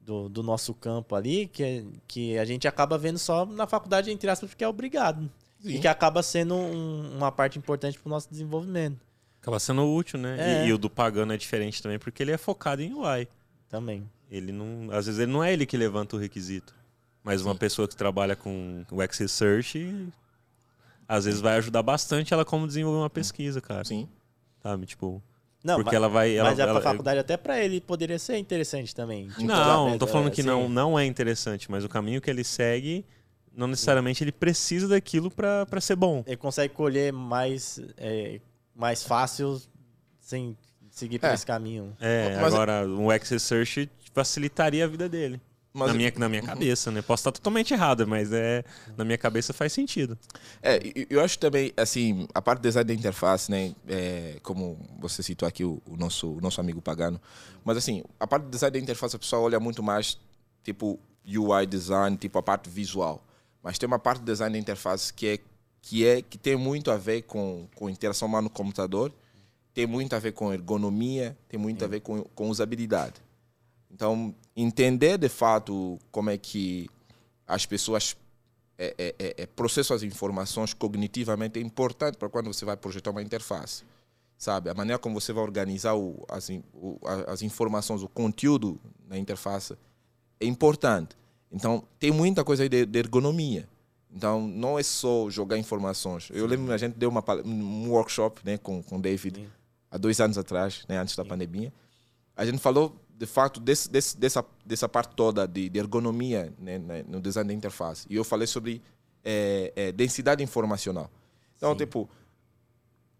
do, 0.00 0.28
do 0.28 0.42
nosso 0.42 0.74
campo 0.74 1.14
ali, 1.14 1.46
que, 1.46 1.86
que 2.06 2.36
a 2.36 2.44
gente 2.44 2.68
acaba 2.68 2.98
vendo 2.98 3.18
só 3.18 3.46
na 3.46 3.66
faculdade, 3.66 4.10
entre 4.10 4.28
aspas, 4.28 4.50
porque 4.50 4.62
é 4.64 4.68
obrigado. 4.68 5.30
Sim. 5.60 5.70
E 5.76 5.78
que 5.78 5.88
acaba 5.88 6.22
sendo 6.22 6.54
um- 6.54 7.16
uma 7.16 7.32
parte 7.32 7.58
importante 7.58 7.98
pro 7.98 8.10
nosso 8.10 8.28
desenvolvimento 8.30 8.98
Acaba 9.40 9.58
sendo 9.60 9.86
útil, 9.86 10.18
né? 10.18 10.36
É. 10.38 10.64
E, 10.64 10.68
e 10.68 10.72
o 10.72 10.78
do 10.78 10.88
pagano 10.90 11.32
é 11.32 11.36
diferente 11.36 11.82
também, 11.82 11.98
porque 11.98 12.22
ele 12.22 12.32
é 12.32 12.38
focado 12.38 12.80
em 12.82 12.92
UI. 12.94 13.28
também. 13.68 14.08
Ele 14.30 14.50
não. 14.52 14.90
Às 14.90 15.04
vezes 15.06 15.20
ele 15.20 15.30
não 15.32 15.44
é 15.44 15.52
ele 15.52 15.66
que 15.66 15.76
levanta 15.76 16.16
o 16.16 16.18
requisito. 16.18 16.74
Mas 17.24 17.40
uma 17.42 17.54
Sim. 17.54 17.58
pessoa 17.58 17.88
que 17.88 17.96
trabalha 17.96 18.36
com 18.36 18.84
o 18.90 19.00
X 19.02 19.18
Research, 19.18 20.08
às 21.08 21.24
vezes 21.24 21.40
vai 21.40 21.56
ajudar 21.56 21.82
bastante 21.82 22.34
ela 22.34 22.44
como 22.44 22.66
desenvolver 22.66 22.98
uma 22.98 23.10
pesquisa, 23.10 23.60
cara. 23.60 23.84
Sim. 23.84 24.06
Sabe? 24.62 24.84
Tipo. 24.86 25.22
Não, 25.64 25.76
porque 25.76 25.86
mas, 25.86 25.94
ela 25.94 26.08
vai. 26.10 26.36
Ela, 26.36 26.50
mas 26.50 26.58
é 26.58 26.62
pra 26.62 26.70
ela- 26.72 26.80
faculdade, 26.82 27.18
até 27.20 27.36
pra 27.38 27.58
ele, 27.58 27.80
poderia 27.80 28.18
ser 28.18 28.36
interessante 28.36 28.94
também. 28.94 29.28
Tipo, 29.28 29.44
Não, 29.44 29.90
não 29.90 29.98
tô 29.98 30.06
falando 30.06 30.30
que 30.30 30.42
assim, 30.42 30.48
não, 30.50 30.68
não 30.68 30.98
é 30.98 31.06
interessante, 31.06 31.70
mas 31.70 31.82
o 31.84 31.88
caminho 31.88 32.20
que 32.20 32.28
ele 32.28 32.44
segue, 32.44 33.02
não 33.56 33.66
necessariamente 33.66 34.22
ele 34.22 34.32
precisa 34.32 34.86
daquilo 34.86 35.30
pra 35.30 35.64
pra 35.64 35.80
ser 35.80 35.96
bom. 35.96 36.22
Ele 36.26 36.36
consegue 36.36 36.74
colher 36.74 37.10
mais, 37.14 37.80
é, 37.96 38.38
mais 38.76 39.02
fácil 39.02 39.58
sem 40.20 40.54
seguir 40.90 41.18
por 41.18 41.30
É. 41.30 41.34
esse 41.34 41.46
caminho. 41.46 41.96
É, 41.98 42.36
Mas- 42.38 42.52
agora 42.52 42.86
o 42.86 43.10
X 43.12 43.30
Research 43.30 43.90
facilitaria 44.12 44.84
a 44.84 44.88
vida 44.88 45.08
dele. 45.08 45.40
Mas 45.76 45.88
na, 45.88 45.94
minha, 45.94 46.12
na 46.16 46.28
minha 46.28 46.42
cabeça, 46.42 46.92
né? 46.92 47.02
Posso 47.02 47.22
estar 47.22 47.32
totalmente 47.32 47.74
errado, 47.74 48.06
mas 48.06 48.32
é 48.32 48.64
na 48.96 49.04
minha 49.04 49.18
cabeça 49.18 49.52
faz 49.52 49.72
sentido. 49.72 50.16
É, 50.62 50.80
eu 51.10 51.20
acho 51.20 51.36
também, 51.36 51.72
assim, 51.76 52.28
a 52.32 52.40
parte 52.40 52.60
de 52.60 52.68
design 52.68 52.86
da 52.86 52.94
interface, 52.94 53.50
né, 53.50 53.74
é, 53.88 54.38
como 54.44 54.78
você 55.00 55.20
citou 55.20 55.48
aqui 55.48 55.64
o, 55.64 55.82
o 55.84 55.96
nosso, 55.96 56.30
o 56.30 56.40
nosso 56.40 56.60
amigo 56.60 56.80
Pagano, 56.80 57.20
mas 57.64 57.76
assim, 57.76 58.04
a 58.20 58.26
parte 58.26 58.44
de 58.44 58.50
design 58.50 58.72
da 58.72 58.78
interface 58.78 59.16
a 59.16 59.18
pessoa 59.18 59.42
olha 59.42 59.58
muito 59.58 59.82
mais, 59.82 60.16
tipo, 60.62 60.96
UI 61.26 61.66
design, 61.66 62.16
tipo, 62.16 62.38
a 62.38 62.42
parte 62.42 62.70
visual. 62.70 63.26
Mas 63.60 63.76
tem 63.76 63.88
uma 63.88 63.98
parte 63.98 64.20
de 64.20 64.26
design 64.26 64.52
da 64.52 64.58
interface 64.60 65.12
que 65.12 65.26
é 65.26 65.38
que, 65.82 66.06
é, 66.06 66.22
que 66.22 66.38
tem 66.38 66.56
muito 66.56 66.90
a 66.90 66.96
ver 66.96 67.22
com, 67.22 67.68
com 67.74 67.90
interação 67.90 68.26
humano-computador, 68.26 69.12
tem 69.74 69.86
muito 69.86 70.14
a 70.14 70.18
ver 70.18 70.32
com 70.32 70.52
ergonomia, 70.52 71.36
tem 71.46 71.60
muito 71.60 71.84
a 71.84 71.88
ver 71.88 72.00
com, 72.00 72.22
com 72.22 72.48
usabilidade. 72.48 73.16
Então, 73.90 74.34
entender 74.56 75.18
de 75.18 75.28
fato 75.28 75.98
como 76.10 76.30
é 76.30 76.38
que 76.38 76.88
as 77.46 77.66
pessoas 77.66 78.16
é, 78.76 78.94
é, 78.98 79.14
é, 79.18 79.34
é, 79.42 79.46
processam 79.46 79.94
as 79.94 80.02
informações 80.02 80.74
cognitivamente 80.74 81.58
é 81.58 81.62
importante 81.62 82.16
para 82.16 82.28
quando 82.28 82.52
você 82.52 82.64
vai 82.64 82.76
projetar 82.76 83.10
uma 83.10 83.22
interface. 83.22 83.84
Sabe? 84.36 84.68
A 84.68 84.74
maneira 84.74 84.98
como 84.98 85.20
você 85.20 85.32
vai 85.32 85.44
organizar 85.44 85.94
o, 85.94 86.24
as, 86.28 86.50
o, 86.72 86.98
as 87.28 87.42
informações, 87.42 88.02
o 88.02 88.08
conteúdo 88.08 88.80
na 89.08 89.16
interface 89.16 89.76
é 90.40 90.46
importante. 90.46 91.16
Então, 91.52 91.84
tem 92.00 92.10
muita 92.10 92.42
coisa 92.42 92.64
aí 92.64 92.68
de, 92.68 92.84
de 92.84 92.98
ergonomia. 92.98 93.68
Então, 94.12 94.46
não 94.46 94.78
é 94.78 94.82
só 94.82 95.30
jogar 95.30 95.56
informações. 95.56 96.28
Eu 96.32 96.46
lembro 96.46 96.66
que 96.66 96.72
a 96.72 96.78
gente 96.78 96.94
deu 96.94 97.10
uma, 97.10 97.24
um 97.44 97.90
workshop 97.90 98.40
né, 98.44 98.58
com 98.58 98.82
o 98.90 99.00
David 99.00 99.40
Sim. 99.40 99.48
há 99.90 99.96
dois 99.96 100.20
anos 100.20 100.36
atrás, 100.36 100.84
né, 100.88 100.98
antes 100.98 101.14
da 101.14 101.24
pandemia. 101.24 101.72
A 102.36 102.44
gente 102.44 102.58
falou, 102.58 102.96
de 103.16 103.26
fato, 103.26 103.60
desse, 103.60 103.88
desse, 103.88 104.16
dessa, 104.18 104.44
dessa 104.64 104.88
parte 104.88 105.14
toda 105.14 105.46
de, 105.46 105.68
de 105.68 105.78
ergonomia 105.78 106.52
né, 106.58 106.78
né, 106.78 107.04
no 107.06 107.20
design 107.20 107.46
da 107.46 107.54
interface. 107.54 108.06
E 108.10 108.16
eu 108.16 108.24
falei 108.24 108.46
sobre 108.46 108.82
eh, 109.24 109.72
eh, 109.76 109.92
densidade 109.92 110.42
informacional. 110.42 111.10
Então, 111.56 111.72
Sim. 111.72 111.78
tipo, 111.78 112.08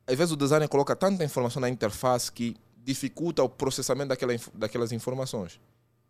às 0.07 0.17
vezes 0.17 0.33
o 0.33 0.37
designer 0.37 0.69
coloca 0.69 0.95
tanta 0.97 1.25
informação 1.25 1.61
na 1.61 1.69
interface 1.69 2.31
que 2.31 2.57
dificulta 2.85 3.43
o 3.43 3.49
processamento 3.49 4.09
daquela, 4.09 4.35
daquelas 4.53 4.93
informações. 4.93 5.61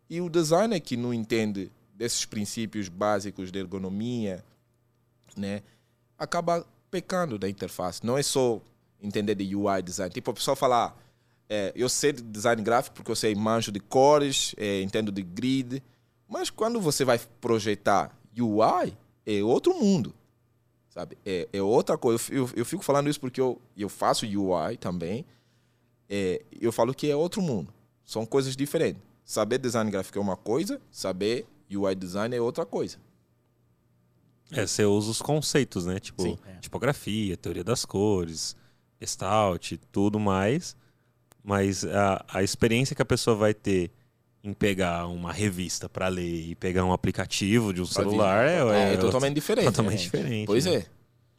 E 0.09 0.19
o 0.19 0.29
designer 0.29 0.79
que 0.79 0.97
não 0.97 1.13
entende 1.13 1.71
desses 1.93 2.25
princípios 2.25 2.89
básicos 2.89 3.51
de 3.51 3.59
ergonomia, 3.59 4.43
né, 5.37 5.61
acaba 6.17 6.65
pecando 6.91 7.37
da 7.39 7.49
interface. 7.49 8.05
Não 8.05 8.17
é 8.17 8.23
só 8.23 8.59
entender 9.01 9.35
de 9.35 9.55
UI 9.55 9.81
design. 9.81 10.11
Tipo, 10.13 10.31
a 10.31 10.33
pessoa 10.33 10.55
falar, 10.55 10.97
é, 11.49 11.71
eu 11.75 11.87
sei 11.87 12.13
de 12.13 12.21
design 12.21 12.61
gráfico 12.61 12.95
porque 12.95 13.11
eu 13.11 13.15
sei 13.15 13.35
manjo 13.35 13.71
de 13.71 13.79
cores, 13.79 14.55
é, 14.57 14.81
entendo 14.81 15.11
de 15.11 15.21
grid, 15.21 15.81
mas 16.27 16.49
quando 16.49 16.79
você 16.81 17.05
vai 17.05 17.19
projetar 17.39 18.17
UI, 18.37 18.97
é 19.25 19.43
outro 19.43 19.73
mundo. 19.73 20.13
Sabe? 20.89 21.17
É, 21.25 21.47
é 21.51 21.61
outra 21.61 21.97
coisa. 21.97 22.23
Eu, 22.31 22.43
eu, 22.45 22.49
eu 22.55 22.65
fico 22.65 22.83
falando 22.83 23.09
isso 23.09 23.19
porque 23.19 23.39
eu, 23.39 23.61
eu 23.75 23.89
faço 23.89 24.25
UI 24.25 24.77
também. 24.77 25.25
É, 26.09 26.41
eu 26.59 26.71
falo 26.71 26.93
que 26.93 27.09
é 27.09 27.15
outro 27.15 27.41
mundo. 27.41 27.73
São 28.03 28.25
coisas 28.25 28.55
diferentes. 28.55 29.01
Saber 29.23 29.57
design 29.57 29.89
gráfico 29.89 30.17
é 30.17 30.21
uma 30.21 30.37
coisa, 30.37 30.79
saber 30.91 31.47
UI 31.69 31.95
design 31.95 32.35
é 32.35 32.39
outra 32.39 32.65
coisa. 32.65 32.97
É, 34.51 34.65
você 34.65 34.85
usa 34.85 35.09
os 35.09 35.21
conceitos, 35.21 35.85
né? 35.85 35.99
Tipo, 35.99 36.21
Sim. 36.21 36.37
É. 36.45 36.59
tipografia, 36.59 37.35
teoria 37.35 37.63
das 37.63 37.83
cores, 37.83 38.55
gestalt, 39.01 39.73
tudo 39.91 40.19
mais. 40.19 40.77
Mas 41.45 41.85
a, 41.85 42.25
a 42.27 42.43
experiência 42.43 42.95
que 42.95 43.01
a 43.01 43.05
pessoa 43.05 43.35
vai 43.35 43.53
ter 43.53 43.91
em 44.43 44.51
pegar 44.53 45.05
uma 45.07 45.31
revista 45.31 45.87
para 45.87 46.07
ler 46.07 46.49
e 46.49 46.55
pegar 46.55 46.83
um 46.83 46.91
aplicativo 46.91 47.71
de 47.71 47.81
um 47.81 47.85
Pra 47.85 47.93
celular 47.93 48.45
é, 48.47 48.57
É, 48.91 48.93
é 48.93 48.97
totalmente 48.97 49.35
diferente. 49.35 49.65
totalmente 49.65 49.97
né? 49.99 50.03
diferente. 50.03 50.45
Pois 50.47 50.65
né? 50.65 50.75
é. 50.77 50.85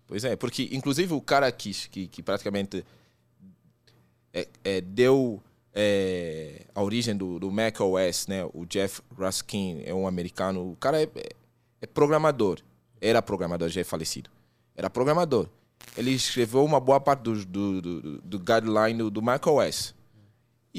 Pois 0.06 0.24
é, 0.24 0.36
porque 0.36 0.68
inclusive 0.70 1.12
o 1.12 1.20
cara 1.20 1.50
que, 1.50 1.72
que, 1.90 2.06
que 2.06 2.22
praticamente 2.22 2.84
é, 4.32 4.46
é, 4.62 4.80
deu 4.80 5.42
é, 5.74 6.62
a 6.74 6.82
origem 6.82 7.16
do, 7.16 7.38
do 7.40 7.50
Mac 7.50 7.80
OS, 7.80 8.28
né? 8.28 8.44
o 8.54 8.64
Jeff 8.64 9.00
Ruskin, 9.18 9.82
é 9.84 9.92
um 9.92 10.06
americano. 10.06 10.70
O 10.72 10.76
cara 10.76 11.02
é, 11.02 11.08
é- 11.16 11.28
é 11.82 11.86
programador. 11.86 12.60
Era 13.00 13.20
programador, 13.20 13.68
já 13.68 13.80
é 13.80 13.84
falecido. 13.84 14.30
Era 14.76 14.88
programador. 14.88 15.48
Ele 15.96 16.10
escreveu 16.12 16.64
uma 16.64 16.80
boa 16.80 17.00
parte 17.00 17.22
do, 17.22 17.44
do, 17.44 17.82
do, 17.82 18.18
do 18.20 18.38
guideline 18.38 18.98
do, 18.98 19.10
do 19.10 19.20
Mac 19.22 19.44
OS. 19.46 19.94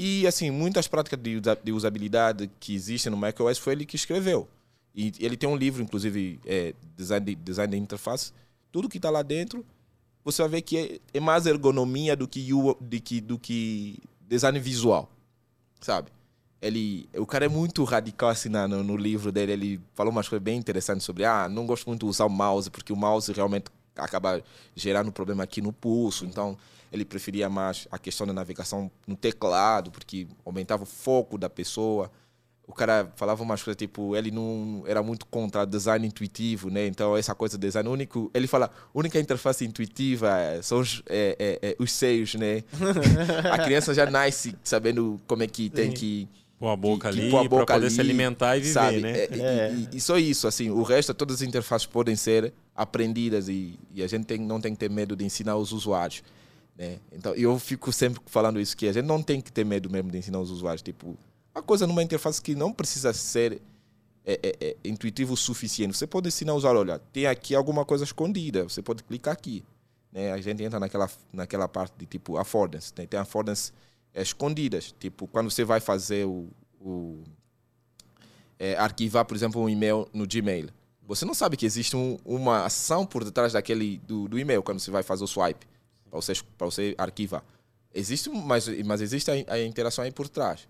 E, 0.00 0.28
assim, 0.28 0.48
muitas 0.48 0.86
práticas 0.86 1.18
de, 1.18 1.36
usa- 1.38 1.58
de 1.60 1.72
usabilidade 1.72 2.48
que 2.60 2.72
existem 2.72 3.10
no 3.10 3.16
macOS 3.16 3.58
foi 3.58 3.72
ele 3.72 3.84
que 3.84 3.96
escreveu. 3.96 4.46
E 4.94 5.12
ele 5.18 5.36
tem 5.36 5.48
um 5.48 5.56
livro, 5.56 5.82
inclusive, 5.82 6.38
é, 6.46 6.72
design, 6.96 7.26
de, 7.26 7.34
design 7.34 7.72
de 7.72 7.82
interface. 7.82 8.32
Tudo 8.70 8.88
que 8.88 8.98
está 8.98 9.10
lá 9.10 9.22
dentro, 9.22 9.66
você 10.24 10.40
vai 10.42 10.50
ver 10.52 10.62
que 10.62 10.78
é, 10.78 11.00
é 11.14 11.18
mais 11.18 11.46
ergonomia 11.46 12.14
do 12.14 12.28
que, 12.28 12.48
do 12.48 13.00
que, 13.00 13.20
do 13.20 13.38
que 13.40 13.98
design 14.20 14.60
visual, 14.60 15.10
sabe? 15.80 16.12
Ele, 16.62 17.08
o 17.16 17.26
cara 17.26 17.46
é 17.46 17.48
muito 17.48 17.82
radical 17.82 18.28
assim 18.28 18.48
na- 18.48 18.68
no, 18.68 18.84
no 18.84 18.96
livro 18.96 19.32
dele. 19.32 19.52
Ele 19.52 19.80
falou 19.96 20.12
umas 20.12 20.28
coisas 20.28 20.44
bem 20.44 20.56
interessantes 20.56 21.04
sobre, 21.04 21.24
ah, 21.24 21.48
não 21.48 21.66
gosto 21.66 21.86
muito 21.88 22.06
de 22.06 22.10
usar 22.10 22.24
o 22.26 22.30
mouse, 22.30 22.70
porque 22.70 22.92
o 22.92 22.96
mouse 22.96 23.32
realmente 23.32 23.66
acaba 23.96 24.40
gerando 24.76 25.10
problema 25.10 25.42
aqui 25.42 25.60
no 25.60 25.72
pulso. 25.72 26.24
Então, 26.24 26.56
ele 26.92 27.04
preferia 27.04 27.48
mais 27.48 27.86
a 27.90 27.98
questão 27.98 28.26
da 28.26 28.32
navegação 28.32 28.90
no 29.06 29.16
teclado, 29.16 29.90
porque 29.90 30.26
aumentava 30.44 30.82
o 30.82 30.86
foco 30.86 31.36
da 31.38 31.48
pessoa. 31.50 32.10
O 32.66 32.72
cara 32.74 33.10
falava 33.16 33.42
umas 33.42 33.62
coisas 33.62 33.78
tipo, 33.78 34.14
ele 34.14 34.30
não 34.30 34.84
era 34.86 35.02
muito 35.02 35.24
contra 35.26 35.64
design 35.64 36.06
intuitivo, 36.06 36.68
né? 36.68 36.86
Então, 36.86 37.16
essa 37.16 37.34
coisa 37.34 37.56
de 37.56 37.66
design 37.66 37.88
único. 37.88 38.30
Ele 38.34 38.46
fala, 38.46 38.66
a 38.66 38.98
única 38.98 39.18
interface 39.18 39.64
intuitiva 39.64 40.28
é- 40.38 40.60
são 40.60 40.80
os, 40.80 41.02
é, 41.08 41.58
é, 41.62 41.68
é, 41.70 41.76
os 41.78 41.90
seios, 41.90 42.34
né? 42.34 42.62
a 43.50 43.58
criança 43.64 43.94
já 43.94 44.04
nasce 44.10 44.54
sabendo 44.62 45.18
como 45.26 45.42
é 45.42 45.46
que 45.46 45.70
tem 45.70 45.90
Sim. 45.90 45.96
que 45.96 46.28
Pôr 46.58 46.68
a 46.70 46.76
boca 46.76 47.12
que 47.12 47.20
ali 47.20 47.30
pôr 47.30 47.38
a 47.38 47.48
boca 47.48 47.66
pra 47.66 47.74
poder 47.76 47.86
ali, 47.86 47.94
se 47.94 48.00
alimentar 48.00 48.56
e 48.56 48.60
viver, 48.60 48.72
sabe? 48.72 49.00
né? 49.00 49.12
É, 49.12 49.28
e- 49.32 49.40
É. 49.40 49.72
E, 49.92 49.96
e 49.96 50.00
só 50.00 50.18
isso, 50.18 50.46
assim, 50.48 50.68
o 50.70 50.82
resto, 50.82 51.14
todas 51.14 51.36
as 51.36 51.42
interfaces 51.42 51.86
podem 51.86 52.16
ser 52.16 52.52
aprendidas 52.74 53.48
e, 53.48 53.78
e 53.94 54.02
a 54.02 54.06
gente 54.08 54.24
tem, 54.26 54.38
não 54.38 54.60
tem 54.60 54.72
que 54.72 54.78
ter 54.78 54.90
medo 54.90 55.14
de 55.14 55.24
ensinar 55.24 55.56
os 55.56 55.70
usuários, 55.72 56.22
né? 56.78 57.00
Então, 57.10 57.34
eu 57.34 57.58
fico 57.58 57.92
sempre 57.92 58.20
falando 58.26 58.60
isso, 58.60 58.76
que 58.76 58.86
a 58.86 58.92
gente 58.92 59.04
não 59.04 59.20
tem 59.20 59.40
que 59.40 59.50
ter 59.50 59.64
medo 59.64 59.90
mesmo 59.90 60.12
de 60.12 60.18
ensinar 60.18 60.38
os 60.38 60.48
usuários, 60.50 60.80
tipo, 60.80 61.18
a 61.52 61.60
coisa 61.60 61.88
numa 61.88 62.04
interface 62.04 62.40
que 62.40 62.54
não 62.54 62.72
precisa 62.72 63.12
ser 63.12 63.60
é, 64.24 64.38
é, 64.42 64.56
é, 64.60 64.76
intuitivo 64.84 65.32
o 65.32 65.36
suficiente. 65.36 65.96
Você 65.96 66.06
pode 66.06 66.28
ensinar 66.28 66.54
o 66.54 66.56
usuário, 66.56 66.80
olha, 66.80 67.00
tem 67.12 67.26
aqui 67.26 67.52
alguma 67.54 67.84
coisa 67.84 68.04
escondida, 68.04 68.62
você 68.62 68.80
pode 68.80 69.02
clicar 69.02 69.32
aqui. 69.34 69.64
Né? 70.12 70.30
A 70.32 70.40
gente 70.40 70.62
entra 70.62 70.78
naquela, 70.78 71.10
naquela 71.32 71.66
parte 71.66 71.94
de 71.98 72.06
tipo 72.06 72.36
affordance. 72.36 72.92
Né? 72.96 73.06
Tem 73.06 73.18
affordance 73.18 73.72
é, 74.14 74.22
escondidas. 74.22 74.94
Tipo, 75.00 75.26
quando 75.26 75.50
você 75.50 75.64
vai 75.64 75.80
fazer 75.80 76.26
o, 76.26 76.48
o 76.80 77.24
é, 78.56 78.76
arquivar, 78.76 79.24
por 79.24 79.34
exemplo, 79.34 79.60
um 79.60 79.68
e-mail 79.68 80.06
no 80.12 80.26
Gmail, 80.28 80.68
você 81.04 81.24
não 81.24 81.34
sabe 81.34 81.56
que 81.56 81.66
existe 81.66 81.96
um- 81.96 82.18
uma 82.24 82.66
ação 82.66 83.04
por 83.04 83.24
detrás 83.24 83.54
daquele 83.54 83.98
do, 84.06 84.28
do 84.28 84.38
e-mail 84.38 84.62
quando 84.62 84.78
você 84.78 84.90
vai 84.90 85.02
fazer 85.02 85.24
o 85.24 85.26
swipe 85.26 85.66
para 86.10 86.20
você, 86.20 86.34
para 86.56 86.66
você 86.66 86.94
arquivar. 86.98 87.44
Existe, 87.94 88.28
mas, 88.28 88.68
mas 88.84 89.00
existe 89.00 89.30
a, 89.30 89.54
a 89.54 89.62
interação 89.62 90.04
aí 90.04 90.10
por 90.10 90.28
trás. 90.28 90.68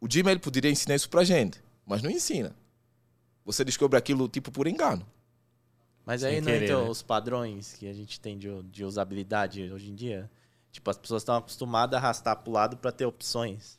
O 0.00 0.08
Gmail 0.08 0.40
poderia 0.40 0.70
ensinar 0.70 0.94
isso 0.94 1.08
pra 1.08 1.24
gente, 1.24 1.62
mas 1.86 2.02
não 2.02 2.10
ensina. 2.10 2.54
Você 3.44 3.64
descobre 3.64 3.98
aquilo 3.98 4.28
tipo 4.28 4.50
por 4.50 4.66
engano. 4.66 5.06
Mas 6.04 6.22
Sem 6.22 6.30
aí 6.30 6.40
não 6.40 6.46
querer, 6.46 6.64
entra 6.64 6.82
né? 6.82 6.90
os 6.90 7.02
padrões 7.02 7.74
que 7.74 7.86
a 7.86 7.92
gente 7.92 8.18
tem 8.18 8.38
de, 8.38 8.62
de 8.64 8.84
usabilidade 8.84 9.70
hoje 9.70 9.90
em 9.90 9.94
dia? 9.94 10.30
Tipo, 10.72 10.90
as 10.90 10.96
pessoas 10.96 11.22
estão 11.22 11.36
acostumadas 11.36 11.94
a 11.94 11.98
arrastar 11.98 12.36
pro 12.36 12.52
lado 12.52 12.76
para 12.76 12.92
ter 12.92 13.04
opções. 13.04 13.78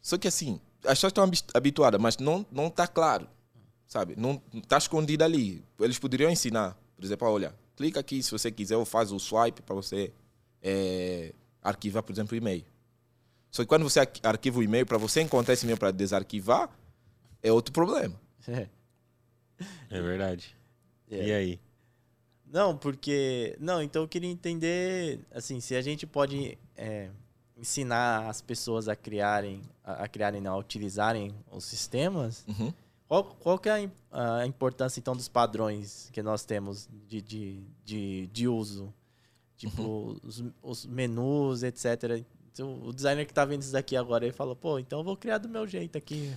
Só 0.00 0.18
que 0.18 0.26
assim, 0.26 0.60
as 0.84 0.98
pessoas 0.98 1.10
estão 1.10 1.30
habituadas, 1.54 2.00
mas 2.00 2.18
não 2.18 2.44
não 2.50 2.66
está 2.68 2.86
claro, 2.86 3.28
sabe? 3.86 4.14
Não 4.16 4.42
está 4.54 4.78
escondido 4.78 5.22
ali. 5.24 5.64
Eles 5.78 5.98
poderiam 5.98 6.30
ensinar, 6.30 6.76
por 6.96 7.04
exemplo, 7.04 7.28
olha, 7.28 7.54
clica 7.76 8.00
aqui 8.00 8.22
se 8.22 8.30
você 8.30 8.50
quiser 8.50 8.76
ou 8.76 8.84
faz 8.84 9.12
o 9.12 9.18
swipe 9.18 9.62
para 9.62 9.74
você 9.74 10.12
é, 10.62 11.32
arquivar, 11.62 12.02
por 12.02 12.12
exemplo, 12.12 12.34
o 12.34 12.36
e-mail. 12.36 12.64
Só 13.50 13.62
que 13.62 13.68
quando 13.68 13.84
você 13.84 14.00
arquiva 14.22 14.58
o 14.58 14.62
e-mail, 14.62 14.86
para 14.86 14.98
você 14.98 15.20
encontrar 15.20 15.54
esse 15.54 15.64
e-mail 15.64 15.78
para 15.78 15.90
desarquivar, 15.90 16.68
é 17.42 17.52
outro 17.52 17.72
problema. 17.72 18.20
É, 18.48 18.68
é 19.90 20.00
verdade. 20.00 20.56
É. 21.10 21.26
E 21.26 21.32
aí? 21.32 21.60
Não, 22.46 22.76
porque. 22.76 23.56
Não, 23.58 23.82
então 23.82 24.02
eu 24.02 24.08
queria 24.08 24.30
entender, 24.30 25.20
assim, 25.30 25.60
se 25.60 25.74
a 25.74 25.80
gente 25.80 26.06
pode 26.06 26.58
é, 26.76 27.10
ensinar 27.56 28.28
as 28.28 28.40
pessoas 28.40 28.88
a 28.88 28.94
criarem, 28.94 29.62
a, 29.82 30.04
a 30.04 30.08
criarem, 30.08 30.40
não, 30.40 30.54
a 30.54 30.58
utilizarem 30.58 31.34
os 31.50 31.64
sistemas. 31.64 32.44
Uhum. 32.46 32.72
Qual, 33.08 33.24
qual 33.24 33.58
que 33.58 33.68
é 33.68 33.88
a, 34.10 34.38
a, 34.38 34.46
importância, 34.46 34.98
então, 34.98 35.14
dos 35.14 35.28
padrões 35.28 36.10
que 36.12 36.22
nós 36.22 36.44
temos 36.44 36.88
de, 37.06 37.22
de, 37.22 37.60
de, 37.84 38.26
de 38.26 38.48
uso? 38.48 38.92
Tipo, 39.56 39.82
uhum. 39.82 40.20
os, 40.22 40.44
os 40.62 40.86
menus, 40.86 41.62
etc. 41.62 42.24
Então, 42.52 42.82
o 42.82 42.92
designer 42.92 43.24
que 43.24 43.32
está 43.32 43.44
vendo 43.44 43.62
isso 43.62 43.72
daqui 43.72 43.96
agora, 43.96 44.24
ele 44.24 44.32
fala, 44.32 44.56
pô, 44.56 44.78
então 44.78 45.00
eu 45.00 45.04
vou 45.04 45.16
criar 45.16 45.38
do 45.38 45.48
meu 45.48 45.66
jeito 45.66 45.96
aqui. 45.96 46.34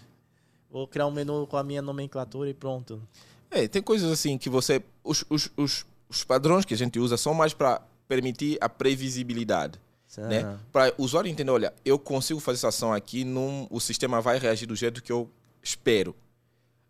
Vou 0.70 0.88
criar 0.88 1.08
um 1.08 1.12
menu 1.12 1.48
com 1.48 1.58
a 1.58 1.64
minha 1.64 1.82
nomenclatura 1.82 2.50
e 2.50 2.54
pronto. 2.54 3.02
É, 3.50 3.68
tem 3.68 3.82
coisas 3.82 4.12
assim 4.12 4.38
que 4.38 4.50
você... 4.50 4.84
Os, 5.04 5.26
os, 5.30 5.52
os, 5.58 5.86
os 6.08 6.24
padrões 6.24 6.66
que 6.66 6.74
a 6.74 6.78
gente 6.78 7.00
usa 7.00 7.18
são 7.18 7.34
mais 7.34 7.54
para 7.54 7.82
permitir 8.08 8.58
a 8.62 8.70
previsibilidade. 8.70 9.80
Né? 10.18 10.58
Para 10.72 10.94
o 10.98 11.04
usuário 11.04 11.30
entender, 11.30 11.52
olha, 11.52 11.74
eu 11.86 12.00
consigo 12.00 12.40
fazer 12.40 12.58
essa 12.58 12.70
ação 12.70 12.92
aqui, 12.92 13.24
num, 13.24 13.68
o 13.70 13.80
sistema 13.80 14.20
vai 14.22 14.40
reagir 14.40 14.68
do 14.68 14.76
jeito 14.76 15.04
que 15.04 15.12
eu 15.12 15.30
espero. 15.62 16.16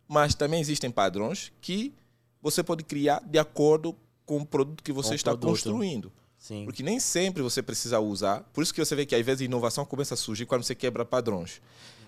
Mas 0.09 0.33
também 0.33 0.59
existem 0.59 0.89
padrões 0.89 1.51
que 1.61 1.93
você 2.41 2.63
pode 2.63 2.83
criar 2.83 3.21
de 3.23 3.37
acordo 3.37 3.95
com 4.25 4.37
o 4.37 4.45
produto 4.45 4.83
que 4.83 4.91
você 4.91 5.09
com 5.09 5.15
está 5.15 5.31
produto. 5.31 5.49
construindo. 5.49 6.11
Sim. 6.37 6.65
Porque 6.65 6.81
nem 6.81 6.99
sempre 6.99 7.43
você 7.43 7.61
precisa 7.61 7.99
usar. 7.99 8.41
Por 8.51 8.63
isso 8.63 8.73
que 8.73 8.83
você 8.83 8.95
vê 8.95 9.05
que 9.05 9.13
às 9.13 9.25
vezes 9.25 9.41
a 9.41 9.45
inovação 9.45 9.85
começa 9.85 10.15
a 10.15 10.17
surgir 10.17 10.45
quando 10.45 10.63
você 10.63 10.73
quebra 10.73 11.05
padrões. 11.05 11.61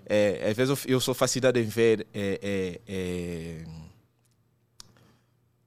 É, 0.05 0.49
às 0.49 0.57
vezes 0.57 0.85
eu, 0.85 0.93
eu 0.93 0.99
sou 0.99 1.13
fascinado 1.13 1.59
em 1.59 1.63
ver. 1.63 2.07
É, 2.13 2.39
é, 2.41 2.81
é, 2.87 3.65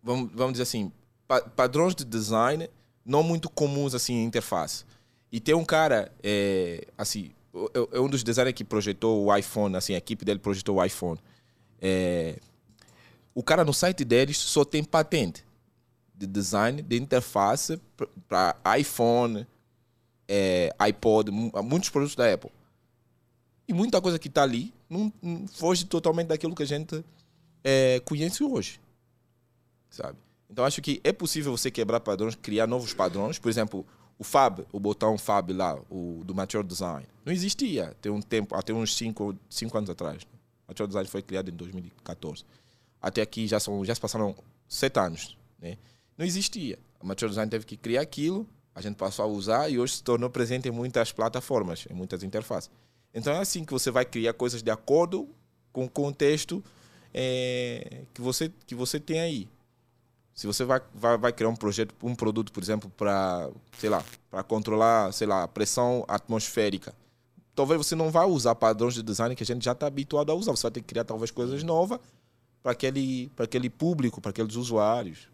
vamos, 0.03 0.31
vamos 0.35 0.53
dizer 0.55 0.65
assim, 0.65 0.91
pa, 1.29 1.41
padrões 1.41 1.95
de 1.95 2.05
design 2.05 2.69
não 3.05 3.23
muito 3.23 3.49
comuns 3.49 3.95
assim 3.95 4.15
em 4.15 4.25
interface. 4.25 4.85
E 5.31 5.41
tem 5.41 5.55
um 5.55 5.65
cara, 5.65 6.11
é, 6.23 6.87
assim, 6.97 7.31
é 7.93 8.01
um 8.01 8.09
dos 8.09 8.23
designers 8.23 8.55
que 8.57 8.65
projetou 8.65 9.25
o 9.25 9.37
iPhone, 9.37 9.77
assim, 9.77 9.95
a 9.95 9.99
equipe 9.99 10.25
dele 10.25 10.39
projetou 10.39 10.77
o 10.77 10.85
iPhone. 10.85 11.21
É, 11.87 12.39
o 13.35 13.43
cara 13.43 13.63
no 13.63 13.75
site 13.75 14.07
deles 14.07 14.39
só 14.39 14.65
tem 14.65 14.83
patente 14.83 15.45
de 16.15 16.27
design 16.27 16.81
de 16.81 16.97
interface 16.97 17.79
para 18.27 18.57
iPhone, 18.79 19.47
é, 20.27 20.75
iPod, 20.79 21.31
muitos 21.31 21.91
produtos 21.91 22.17
da 22.17 22.33
Apple. 22.33 22.51
E 23.69 23.75
muita 23.75 24.01
coisa 24.01 24.19
que 24.19 24.29
está 24.29 24.43
ali 24.43 24.73
não, 24.89 25.13
não, 25.21 25.47
foge 25.47 25.85
totalmente 25.85 26.29
daquilo 26.29 26.55
que 26.55 26.63
a 26.63 26.67
gente 26.67 27.05
é, 27.63 28.01
conhece 28.01 28.43
hoje. 28.43 28.81
Sabe? 29.91 30.17
Então 30.49 30.65
acho 30.65 30.81
que 30.81 31.03
é 31.05 31.13
possível 31.13 31.55
você 31.55 31.71
quebrar 31.71 32.01
padrões, 32.01 32.35
criar 32.35 32.67
novos 32.67 32.95
padrões. 32.95 33.39
Por 33.39 33.51
exemplo, 33.51 33.85
o 34.19 34.25
Fab, 34.25 34.65
o 34.73 34.81
botão 34.81 35.19
Fab 35.19 35.53
lá, 35.53 35.79
o 35.91 36.23
do 36.25 36.35
Mature 36.35 36.67
Design, 36.67 37.07
não 37.27 37.33
existia 37.33 37.95
tem 38.01 38.11
um 38.11 38.23
tempo, 38.23 38.55
até 38.55 38.73
uns 38.73 38.97
5 38.97 39.37
cinco, 39.51 39.77
anos 39.77 39.91
atrás. 39.91 40.27
O 40.67 40.71
Mature 40.71 40.89
Design 40.89 41.09
foi 41.09 41.23
criado 41.23 41.51
em 41.51 41.55
2014. 41.55 42.45
Até 43.01 43.23
aqui 43.23 43.47
já, 43.47 43.61
são, 43.61 43.85
já 43.85 43.95
se 43.95 44.01
passaram 44.01 44.35
sete 44.69 44.99
anos. 44.99 45.37
Né? 45.61 45.77
Não 46.17 46.25
existia. 46.25 46.79
A 47.01 47.07
Mature 47.07 47.29
Design 47.29 47.51
teve 47.51 47.67
que 47.67 47.77
criar 47.77 48.01
aquilo, 48.01 48.47
a 48.75 48.81
gente 48.81 48.97
passou 48.97 49.25
a 49.25 49.29
usar 49.29 49.69
e 49.71 49.79
hoje 49.79 49.97
se 49.97 50.03
tornou 50.03 50.29
presente 50.31 50.69
em 50.69 50.73
muitas 50.73 51.13
plataformas, 51.13 51.87
em 51.91 51.95
muitas 51.95 52.23
interfaces. 52.23 52.71
Então 53.13 53.33
é 53.33 53.39
assim 53.39 53.65
que 53.65 53.73
você 53.73 53.91
vai 53.91 54.05
criar 54.05 54.33
coisas 54.33 54.63
de 54.63 54.71
acordo 54.71 55.29
com 55.73 55.85
o 55.85 55.91
contexto 55.91 56.65
é, 57.13 58.03
que, 58.13 58.21
você, 58.21 58.51
que 58.67 58.75
você 58.75 58.99
tem 58.99 59.21
aí. 59.21 59.49
Se 60.35 60.49
você 60.49 60.65
vai, 60.65 60.81
vai, 60.93 61.17
vai 61.17 61.33
criar 61.33 61.49
um 61.49 61.55
projeto, 61.55 61.95
um 62.03 62.15
produto, 62.15 62.53
por 62.53 62.61
exemplo, 62.61 62.91
para, 62.97 63.49
sei 63.79 63.89
lá, 63.89 64.05
para 64.29 64.43
controlar, 64.43 65.13
sei 65.13 65.29
lá, 65.29 65.45
a 65.45 65.49
pressão 65.49 66.05
atmosférica, 66.09 66.93
talvez 67.55 67.79
você 67.79 67.95
não 67.95 68.11
vá 68.11 68.25
usar 68.25 68.55
padrões 68.55 68.95
de 68.95 69.03
design 69.03 69.35
que 69.35 69.43
a 69.43 69.47
gente 69.47 69.65
já 69.65 69.73
está 69.73 69.87
habituado 69.87 70.31
a 70.31 70.35
usar. 70.35 70.53
Você 70.53 70.63
vai 70.63 70.73
ter 70.73 70.81
que 70.81 70.87
criar 70.87 71.05
talvez 71.05 71.31
coisas 71.31 71.63
novas 71.63 71.99
para 72.63 72.73
aquele, 72.73 73.31
aquele 73.37 73.71
público, 73.71 74.21
para 74.21 74.31
aqueles 74.31 74.57
usuários. 74.57 75.29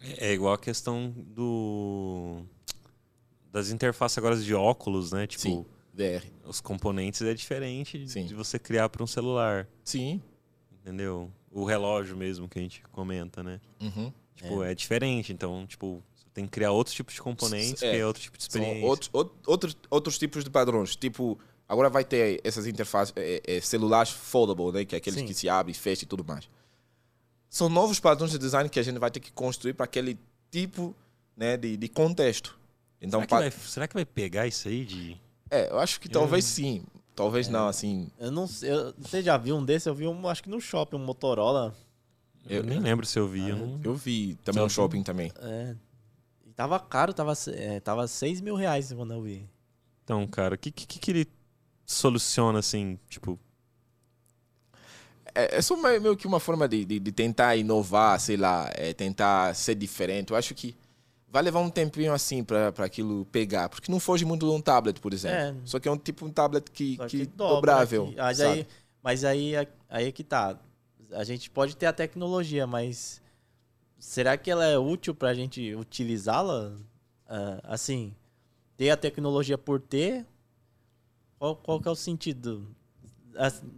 É, 0.00 0.28
é 0.28 0.32
igual 0.32 0.54
a 0.54 0.58
questão 0.58 1.14
do 1.16 2.42
das 3.52 3.70
interfaces 3.70 4.18
agora 4.18 4.36
de 4.36 4.54
óculos, 4.54 5.12
né? 5.12 5.26
Tipo, 5.26 5.42
Sim, 5.42 5.66
VR. 5.94 6.26
Os 6.44 6.60
componentes 6.60 7.22
é 7.22 7.32
diferente 7.32 8.04
de, 8.04 8.24
de 8.24 8.34
você 8.34 8.58
criar 8.58 8.88
para 8.90 9.02
um 9.02 9.06
celular. 9.06 9.66
Sim. 9.82 10.20
Entendeu? 10.80 11.32
o 11.56 11.64
relógio 11.64 12.14
mesmo 12.14 12.46
que 12.46 12.58
a 12.58 12.62
gente 12.62 12.82
comenta, 12.92 13.42
né? 13.42 13.58
Uhum. 13.80 14.12
Tipo, 14.34 14.62
é. 14.62 14.72
é. 14.72 14.74
diferente, 14.74 15.32
então, 15.32 15.66
tipo, 15.66 16.04
tem 16.36 16.44
que 16.44 16.50
criar 16.50 16.70
outros 16.70 16.94
tipos 16.94 17.14
de 17.14 17.22
componentes, 17.22 17.82
é. 17.82 17.92
criar 17.92 18.06
outro 18.06 18.22
tipo 18.22 18.36
de 18.36 18.42
experiência. 18.42 18.84
Outros, 18.84 19.10
outros, 19.46 19.76
outros 19.88 20.18
tipos 20.18 20.44
de 20.44 20.50
padrões, 20.50 20.94
tipo, 20.94 21.38
agora 21.66 21.88
vai 21.88 22.04
ter 22.04 22.42
essas 22.44 22.66
interfaces, 22.66 23.14
é, 23.16 23.40
é, 23.42 23.60
celulares 23.62 24.10
foldable, 24.10 24.70
né? 24.70 24.84
Que 24.84 24.94
é 24.94 24.98
aqueles 24.98 25.18
Sim. 25.18 25.24
que 25.24 25.32
se 25.32 25.48
abrem, 25.48 25.72
fecham 25.72 26.04
e 26.04 26.06
tudo 26.06 26.22
mais. 26.22 26.46
São 27.48 27.70
novos 27.70 27.98
padrões 27.98 28.32
de 28.32 28.38
design 28.38 28.68
que 28.68 28.78
a 28.78 28.82
gente 28.82 28.98
vai 28.98 29.10
ter 29.10 29.18
que 29.18 29.32
construir 29.32 29.72
para 29.72 29.84
aquele 29.84 30.18
tipo 30.50 30.94
né, 31.34 31.56
de, 31.56 31.74
de 31.74 31.88
contexto. 31.88 32.58
Então, 33.00 33.20
será, 33.20 33.26
que 33.26 33.34
vai, 33.34 33.50
será 33.50 33.88
que 33.88 33.94
vai 33.94 34.04
pegar 34.04 34.46
isso 34.46 34.68
aí 34.68 34.84
de... 34.84 35.18
É, 35.50 35.70
eu 35.70 35.78
acho 35.78 35.98
que 35.98 36.08
eu... 36.08 36.12
talvez 36.12 36.44
sim. 36.44 36.84
Talvez 37.14 37.48
é, 37.48 37.50
não, 37.50 37.66
assim. 37.66 38.10
Eu 38.18 38.30
não 38.30 38.46
sei. 38.46 38.70
Eu, 38.70 38.92
você 38.98 39.22
já 39.22 39.38
viu 39.38 39.56
um 39.56 39.64
desse? 39.64 39.88
Eu 39.88 39.94
vi 39.94 40.06
um, 40.06 40.28
acho 40.28 40.42
que 40.42 40.50
no 40.50 40.60
shopping, 40.60 40.96
um 40.96 40.98
Motorola. 40.98 41.74
Eu, 42.46 42.58
eu 42.58 42.62
nem 42.62 42.78
lembro 42.78 43.06
se 43.06 43.18
eu 43.18 43.26
vi. 43.26 43.48
Eu, 43.48 43.56
não... 43.56 43.80
eu 43.82 43.94
vi 43.94 44.34
também 44.44 44.62
no 44.62 44.68
shopping 44.68 45.02
também. 45.02 45.32
É. 45.40 45.74
Tava 46.56 46.80
caro, 46.80 47.12
tava, 47.12 47.34
é, 47.48 47.78
tava 47.80 48.08
6 48.08 48.40
mil 48.40 48.56
reais 48.56 48.90
quando 48.90 49.12
eu 49.12 49.22
vi. 49.22 49.46
Então, 50.02 50.26
cara, 50.26 50.54
o 50.54 50.58
que, 50.58 50.70
que, 50.70 50.86
que 50.98 51.10
ele 51.10 51.28
soluciona 51.84 52.60
assim, 52.60 52.98
tipo. 53.10 53.38
É, 55.34 55.58
é 55.58 55.62
só 55.62 55.76
meio 55.76 56.16
que 56.16 56.26
uma 56.26 56.40
forma 56.40 56.66
de, 56.66 56.84
de, 56.86 56.98
de 56.98 57.12
tentar 57.12 57.56
inovar, 57.56 58.18
sei 58.18 58.38
lá, 58.38 58.70
é, 58.74 58.94
tentar 58.94 59.54
ser 59.54 59.74
diferente. 59.74 60.30
Eu 60.30 60.36
acho 60.36 60.54
que 60.54 60.74
vai 61.28 61.42
levar 61.42 61.60
um 61.60 61.68
tempinho 61.68 62.14
assim 62.14 62.42
para 62.42 62.68
aquilo 62.78 63.26
pegar. 63.26 63.68
Porque 63.68 63.92
não 63.92 64.00
foge 64.00 64.24
muito 64.24 64.46
de 64.46 64.52
um 64.52 64.60
tablet, 64.60 64.98
por 64.98 65.12
exemplo. 65.12 65.36
É. 65.36 65.54
Só 65.66 65.78
que 65.78 65.86
é 65.86 65.92
um 65.92 65.98
tipo 65.98 66.24
um 66.24 66.30
tablet 66.30 66.70
que, 66.70 66.96
que, 66.96 67.06
que 67.06 67.26
dobrável. 67.26 68.14
Mas 68.16 68.40
aí, 68.40 68.66
mas 69.02 69.24
aí, 69.24 69.54
aí 69.90 70.08
é 70.08 70.12
que 70.12 70.24
tá. 70.24 70.58
A 71.12 71.22
gente 71.22 71.50
pode 71.50 71.76
ter 71.76 71.84
a 71.84 71.92
tecnologia, 71.92 72.66
mas 72.66 73.20
será 73.98 74.36
que 74.36 74.50
ela 74.50 74.64
é 74.64 74.78
útil 74.78 75.14
para 75.14 75.30
a 75.30 75.34
gente 75.34 75.74
utilizá-la? 75.74 76.72
Uh, 77.28 77.60
assim, 77.64 78.14
ter 78.76 78.90
a 78.90 78.96
tecnologia 78.96 79.58
por 79.58 79.80
ter? 79.80 80.24
Qual, 81.38 81.56
qual 81.56 81.80
que 81.80 81.88
é 81.88 81.90
o 81.90 81.96
sentido? 81.96 82.66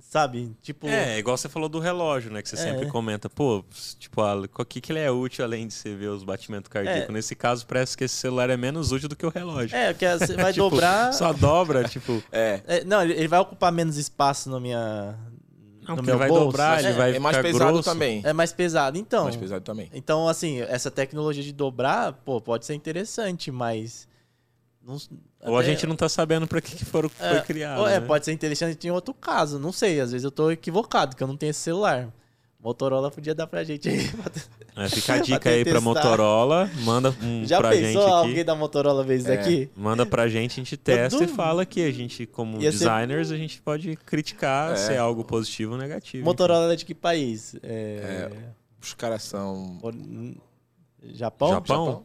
sabe? 0.00 0.56
Tipo. 0.62 0.86
É, 0.86 1.18
igual 1.18 1.36
você 1.36 1.48
falou 1.48 1.68
do 1.68 1.78
relógio, 1.78 2.30
né? 2.30 2.42
Que 2.42 2.48
você 2.48 2.56
é. 2.56 2.58
sempre 2.58 2.86
comenta, 2.86 3.28
pô, 3.28 3.64
tipo, 3.98 4.22
o 4.22 4.64
que, 4.64 4.80
que 4.80 4.92
ele 4.92 5.00
é 5.00 5.10
útil 5.10 5.44
além 5.44 5.66
de 5.66 5.74
você 5.74 5.94
ver 5.94 6.08
os 6.08 6.24
batimentos 6.24 6.68
cardíacos? 6.68 7.08
É. 7.08 7.12
Nesse 7.12 7.34
caso, 7.34 7.66
parece 7.66 7.96
que 7.96 8.04
esse 8.04 8.14
celular 8.14 8.50
é 8.50 8.56
menos 8.56 8.92
útil 8.92 9.08
do 9.08 9.16
que 9.16 9.26
o 9.26 9.30
relógio. 9.30 9.76
É, 9.76 9.92
porque 9.92 10.08
você 10.08 10.34
vai 10.36 10.52
tipo, 10.52 10.68
dobrar. 10.70 11.12
Só 11.12 11.32
dobra, 11.32 11.84
tipo. 11.88 12.22
É. 12.30 12.60
é. 12.66 12.84
Não, 12.84 13.02
ele 13.02 13.28
vai 13.28 13.40
ocupar 13.40 13.72
menos 13.72 13.96
espaço 13.96 14.50
na 14.50 14.60
minha. 14.60 15.18
Não, 15.88 15.96
no 15.96 16.02
meu 16.02 16.14
ele 16.14 16.18
vai 16.18 16.28
bolso. 16.28 16.44
dobrar, 16.44 16.78
ele 16.80 16.88
é, 16.88 16.92
vai 16.92 17.16
é 17.16 17.18
mais 17.18 17.38
pesado 17.38 17.72
grosso. 17.72 17.90
também. 17.90 18.20
É 18.24 18.32
mais 18.32 18.52
pesado, 18.52 18.98
então. 18.98 19.24
Mais 19.24 19.36
pesado 19.36 19.64
também. 19.64 19.90
Então, 19.92 20.28
assim, 20.28 20.60
essa 20.60 20.90
tecnologia 20.90 21.42
de 21.42 21.52
dobrar, 21.52 22.12
pô, 22.12 22.40
pode 22.40 22.66
ser 22.66 22.74
interessante, 22.74 23.50
mas 23.50 24.06
não, 24.88 24.98
ou 25.42 25.58
a 25.58 25.62
gente 25.62 25.86
não 25.86 25.94
tá 25.94 26.08
sabendo 26.08 26.46
para 26.46 26.60
que, 26.60 26.74
que 26.74 26.84
foram, 26.84 27.10
é, 27.20 27.30
foi 27.30 27.40
criado. 27.42 27.86
É, 27.86 28.00
né? 28.00 28.06
pode 28.06 28.24
ser 28.24 28.32
interessante 28.32 28.86
em 28.86 28.90
outro 28.90 29.12
caso. 29.12 29.58
Não 29.58 29.72
sei, 29.72 30.00
às 30.00 30.12
vezes 30.12 30.24
eu 30.24 30.30
tô 30.30 30.50
equivocado, 30.50 31.14
que 31.14 31.22
eu 31.22 31.26
não 31.26 31.36
tenho 31.36 31.50
esse 31.50 31.60
celular. 31.60 32.08
Motorola 32.58 33.10
podia 33.10 33.34
dar 33.34 33.46
pra 33.46 33.62
gente 33.64 33.88
aí. 33.88 33.98
É, 34.78 34.88
fica 34.88 35.14
a 35.14 35.18
dica 35.20 35.50
aí 35.50 35.64
pra 35.64 35.80
Motorola. 35.80 36.70
Manda 36.82 37.14
um 37.22 37.44
Já 37.44 37.58
pra 37.58 37.70
pensou 37.70 38.02
gente 38.02 38.12
alguém 38.12 38.44
da 38.44 38.54
Motorola 38.54 39.02
ver 39.02 39.16
isso 39.16 39.28
é. 39.28 39.36
daqui? 39.36 39.70
Manda 39.76 40.06
pra 40.06 40.28
gente, 40.28 40.52
a 40.52 40.64
gente 40.64 40.76
testa 40.76 41.24
e 41.24 41.26
fala 41.26 41.66
que 41.66 41.82
a 41.82 41.90
gente, 41.90 42.26
como 42.26 42.60
Ia 42.60 42.70
designers, 42.70 43.28
ser... 43.28 43.34
a 43.34 43.36
gente 43.36 43.60
pode 43.60 43.96
criticar 43.96 44.72
é. 44.72 44.76
se 44.76 44.92
é 44.92 44.98
algo 44.98 45.24
positivo 45.24 45.72
ou 45.72 45.78
negativo. 45.78 46.24
Motorola 46.24 46.60
então. 46.60 46.72
é 46.72 46.76
de 46.76 46.84
que 46.84 46.94
país? 46.94 47.56
É... 47.62 48.30
os 48.80 48.94
caras 48.94 49.22
são. 49.24 49.78
Japão? 51.02 51.50
Japão? 51.50 51.86
Japão? 51.86 52.04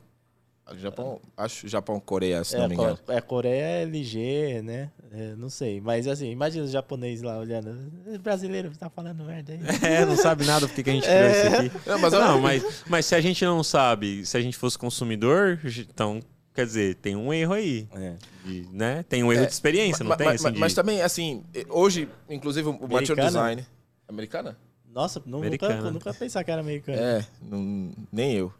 Japão, 0.77 1.19
acho 1.35 1.67
Japão, 1.67 1.99
Coreia, 1.99 2.43
se 2.43 2.55
é, 2.55 2.59
não 2.59 2.69
me 2.69 2.75
engano. 2.75 2.97
É, 3.07 3.19
Coreia 3.19 3.63
é 3.63 3.81
LG, 3.83 4.61
né? 4.63 4.91
É, 5.11 5.35
não 5.35 5.49
sei. 5.49 5.81
Mas 5.81 6.07
assim, 6.07 6.29
imagina 6.31 6.63
os 6.63 6.71
japoneses 6.71 7.21
lá 7.21 7.37
olhando. 7.37 7.91
Brasileiro 8.21 8.71
tá 8.77 8.89
falando 8.89 9.23
merda 9.23 9.53
aí. 9.53 9.59
É, 9.83 10.05
não 10.05 10.15
sabe 10.15 10.45
nada 10.45 10.67
porque 10.67 10.81
que 10.81 10.89
a 10.89 10.93
gente 10.93 11.03
criou 11.07 11.19
é. 11.19 11.47
isso 11.47 11.55
aqui. 11.55 11.89
Não, 11.89 11.99
mas, 11.99 12.13
não 12.13 12.41
mas, 12.41 12.83
mas 12.87 13.05
se 13.05 13.15
a 13.15 13.21
gente 13.21 13.43
não 13.43 13.61
sabe, 13.63 14.25
se 14.25 14.37
a 14.37 14.41
gente 14.41 14.57
fosse 14.57 14.77
consumidor, 14.77 15.59
então 15.89 16.21
Quer 16.53 16.67
dizer, 16.67 16.95
tem 16.95 17.15
um 17.15 17.33
erro 17.33 17.53
aí. 17.53 17.87
É. 17.95 18.15
De, 18.45 18.67
né? 18.71 19.03
Tem 19.09 19.23
um 19.23 19.33
erro 19.33 19.43
é, 19.43 19.47
de 19.47 19.53
experiência, 19.53 20.03
não 20.03 20.15
tem? 20.15 20.27
Mas, 20.27 20.45
assim, 20.45 20.53
de... 20.53 20.59
mas, 20.59 20.73
também, 20.75 21.01
assim, 21.01 21.43
hoje, 21.67 22.07
inclusive, 22.29 22.69
o 22.69 22.87
Mature 22.87 23.19
Design. 23.19 23.65
Americana? 24.07 24.55
Nossa, 24.93 25.19
nunca, 25.25 25.89
nunca 25.89 26.13
pensar 26.13 26.43
que 26.43 26.51
era 26.51 26.61
americana. 26.61 27.01
É, 27.01 27.25
não, 27.41 27.91
nem 28.11 28.33
eu. 28.33 28.53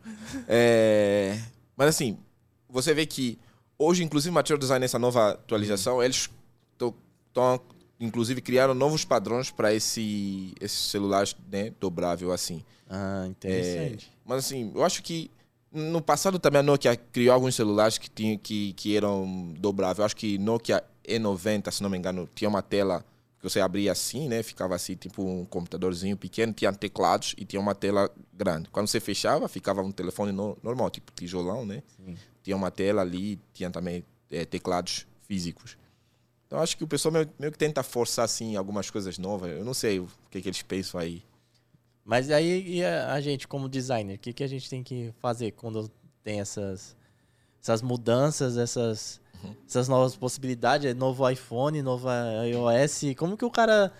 É, 0.47 1.37
mas 1.75 1.89
assim, 1.89 2.17
você 2.69 2.93
vê 2.93 3.05
que 3.05 3.39
hoje, 3.77 4.03
inclusive, 4.03 4.33
Mature 4.33 4.59
Design, 4.59 4.83
essa 4.83 4.99
nova 4.99 5.31
atualização, 5.31 5.97
uhum. 5.97 6.03
eles 6.03 6.29
estão, 7.27 7.61
inclusive, 7.99 8.41
criaram 8.41 8.73
novos 8.73 9.05
padrões 9.05 9.51
para 9.51 9.73
esse, 9.73 10.53
esses 10.59 10.89
celulares 10.91 11.35
né, 11.51 11.71
dobrável 11.79 12.31
assim. 12.31 12.63
Ah, 12.89 13.25
interessante. 13.27 14.11
É, 14.13 14.17
mas 14.25 14.45
assim, 14.45 14.71
eu 14.75 14.83
acho 14.83 15.01
que 15.01 15.31
no 15.71 16.01
passado 16.01 16.37
também 16.37 16.59
a 16.59 16.63
Nokia 16.63 16.95
criou 16.95 17.33
alguns 17.33 17.55
celulares 17.55 17.97
que, 17.97 18.09
tinham, 18.09 18.37
que, 18.37 18.73
que 18.73 18.95
eram 18.95 19.53
dobráveis. 19.57 19.99
Eu 19.99 20.05
acho 20.05 20.15
que 20.15 20.37
Nokia 20.37 20.83
E90, 21.07 21.71
se 21.71 21.81
não 21.81 21.89
me 21.89 21.97
engano, 21.97 22.29
tinha 22.35 22.49
uma 22.49 22.61
tela 22.61 23.03
que 23.43 23.49
você 23.49 23.59
abria 23.59 23.91
assim, 23.91 24.29
né? 24.29 24.41
Ficava 24.41 24.73
assim, 24.73 24.95
tipo 24.95 25.21
um 25.21 25.43
computadorzinho 25.43 26.15
pequeno, 26.15 26.53
tinha 26.53 26.71
teclados 26.71 27.35
e 27.37 27.43
tinha 27.43 27.59
uma 27.59 27.75
tela 27.75 28.09
grande. 28.31 28.69
Quando 28.69 28.87
você 28.87 29.01
fechava, 29.01 29.49
ficava 29.49 29.81
um 29.81 29.91
telefone 29.91 30.31
no, 30.31 30.57
normal, 30.63 30.89
tipo 30.89 31.11
tijolão, 31.11 31.65
né? 31.65 31.83
Sim. 31.97 32.15
Tinha 32.41 32.55
uma 32.55 32.71
tela 32.71 33.01
ali, 33.01 33.37
tinha 33.53 33.69
também 33.69 34.05
é, 34.31 34.45
teclados 34.45 35.05
físicos. 35.27 35.77
Então 36.47 36.57
acho 36.59 36.77
que 36.77 36.85
o 36.85 36.87
pessoal 36.87 37.11
meio, 37.11 37.29
meio, 37.37 37.51
que 37.51 37.57
tenta 37.57 37.83
forçar 37.83 38.23
assim 38.23 38.55
algumas 38.55 38.89
coisas 38.89 39.17
novas. 39.17 39.51
Eu 39.51 39.65
não 39.65 39.73
sei 39.73 39.99
o 39.99 40.07
que, 40.31 40.41
que 40.41 40.47
eles 40.47 40.61
pensam 40.61 41.01
aí. 41.01 41.21
Mas 42.05 42.31
aí 42.31 42.81
a, 42.81 43.11
a 43.13 43.19
gente, 43.19 43.45
como 43.45 43.67
designer, 43.67 44.15
o 44.15 44.19
que, 44.19 44.31
que 44.31 44.43
a 44.43 44.47
gente 44.47 44.69
tem 44.69 44.81
que 44.81 45.13
fazer 45.19 45.51
quando 45.51 45.91
tem 46.23 46.39
essas, 46.39 46.95
essas 47.61 47.81
mudanças, 47.81 48.55
essas, 48.55 49.19
uhum. 49.43 49.55
essas 49.67 49.87
novas 49.87 50.15
possibilidades? 50.15 50.95
Novo 50.95 51.29
iPhone, 51.29 51.81
novo 51.81 52.07
iOS. 52.45 53.15
Como 53.17 53.37
que 53.37 53.45
o 53.45 53.51
cara. 53.51 53.91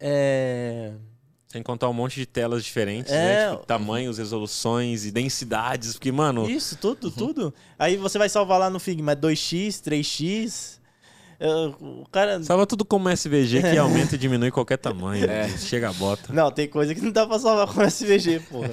É... 0.00 0.92
Sem 1.46 1.62
contar 1.62 1.88
um 1.88 1.94
monte 1.94 2.16
de 2.16 2.26
telas 2.26 2.62
diferentes, 2.62 3.10
né? 3.10 3.18
é... 3.18 3.46
né? 3.46 3.52
Tipo, 3.52 3.66
tamanhos, 3.66 4.18
resoluções 4.18 5.06
e 5.06 5.10
densidades, 5.10 5.94
porque, 5.94 6.12
mano. 6.12 6.48
Isso, 6.48 6.76
tudo, 6.76 7.04
uhum. 7.04 7.10
tudo. 7.12 7.54
Aí 7.78 7.96
você 7.96 8.18
vai 8.18 8.28
salvar 8.28 8.58
lá 8.58 8.68
no 8.68 8.78
Figma 8.78 9.16
2x, 9.16 9.80
3x. 9.82 10.77
O 11.40 12.04
cara... 12.10 12.42
Salva 12.42 12.66
tudo 12.66 12.84
como 12.84 13.08
SVG 13.08 13.62
que 13.62 13.76
aumenta 13.78 14.16
e 14.16 14.18
diminui 14.18 14.50
qualquer 14.50 14.76
tamanho. 14.76 15.30
É. 15.30 15.48
Chega 15.56 15.90
a 15.90 15.92
bota. 15.92 16.32
Não, 16.32 16.50
tem 16.50 16.66
coisa 16.66 16.94
que 16.94 17.00
não 17.00 17.12
dá 17.12 17.26
pra 17.26 17.38
salvar 17.38 17.68
como 17.68 17.88
SVG, 17.88 18.40
porra. 18.40 18.70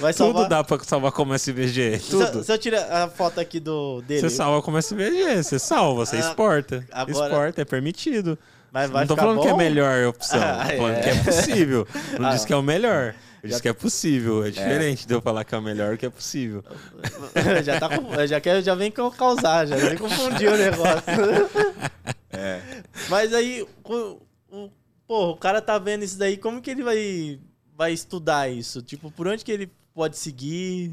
Vai 0.00 0.12
salvar... 0.12 0.42
Tudo 0.42 0.48
dá 0.48 0.64
pra 0.64 0.78
salvar 0.80 1.12
como 1.12 1.34
SVG. 1.34 2.00
Tudo. 2.08 2.38
Se, 2.38 2.44
se 2.44 2.52
eu 2.52 2.58
tirar 2.58 2.90
a 2.90 3.08
foto 3.08 3.38
aqui 3.38 3.60
do 3.60 4.00
dele. 4.02 4.22
Você 4.22 4.30
salva 4.30 4.62
como 4.62 4.78
SVG, 4.78 5.42
você 5.42 5.58
salva, 5.58 6.06
você 6.06 6.16
ah, 6.16 6.20
exporta. 6.20 6.86
Agora... 6.90 7.26
Exporta, 7.26 7.62
é 7.62 7.64
permitido. 7.64 8.38
Mas 8.72 8.90
vai 8.90 9.02
não 9.02 9.08
tô 9.08 9.16
falando 9.16 9.36
bom? 9.36 9.42
que 9.42 9.48
é 9.48 9.50
a 9.50 9.56
melhor 9.56 10.04
opção. 10.06 10.40
Ah, 10.40 10.66
tô 10.70 10.76
falando 10.76 10.96
é. 10.96 11.00
que 11.00 11.08
é 11.08 11.24
possível. 11.24 11.88
Não 12.18 12.28
ah. 12.28 12.34
diz 12.34 12.44
que 12.44 12.52
é 12.52 12.56
o 12.56 12.62
melhor. 12.62 13.14
Eu 13.42 13.48
disse 13.48 13.62
que 13.62 13.68
é 13.68 13.72
possível. 13.72 14.44
É, 14.44 14.48
é. 14.48 14.50
diferente 14.50 15.04
é. 15.04 15.06
de 15.06 15.14
eu 15.14 15.20
falar 15.20 15.44
que 15.44 15.54
é 15.54 15.58
o 15.58 15.62
melhor 15.62 15.96
que 15.96 16.06
é 16.06 16.10
possível. 16.10 16.64
já, 17.64 17.80
tá, 17.80 18.26
já, 18.26 18.40
quer, 18.40 18.62
já 18.62 18.74
vem 18.74 18.90
causar, 18.90 19.66
já 19.66 19.76
vem 19.76 19.96
confundir 19.96 20.52
o 20.52 20.56
negócio. 20.56 21.02
É. 22.30 22.60
Mas 23.08 23.32
aí, 23.32 23.66
o, 23.82 24.20
o, 24.50 24.70
pô, 25.06 25.30
o 25.30 25.36
cara 25.36 25.62
tá 25.62 25.78
vendo 25.78 26.04
isso 26.04 26.18
daí, 26.18 26.36
como 26.36 26.60
que 26.60 26.70
ele 26.70 26.84
vai, 26.84 27.40
vai 27.74 27.92
estudar 27.92 28.48
isso? 28.50 28.82
Tipo, 28.82 29.10
por 29.10 29.26
onde 29.26 29.44
que 29.44 29.50
ele 29.50 29.72
pode 29.94 30.16
seguir? 30.18 30.90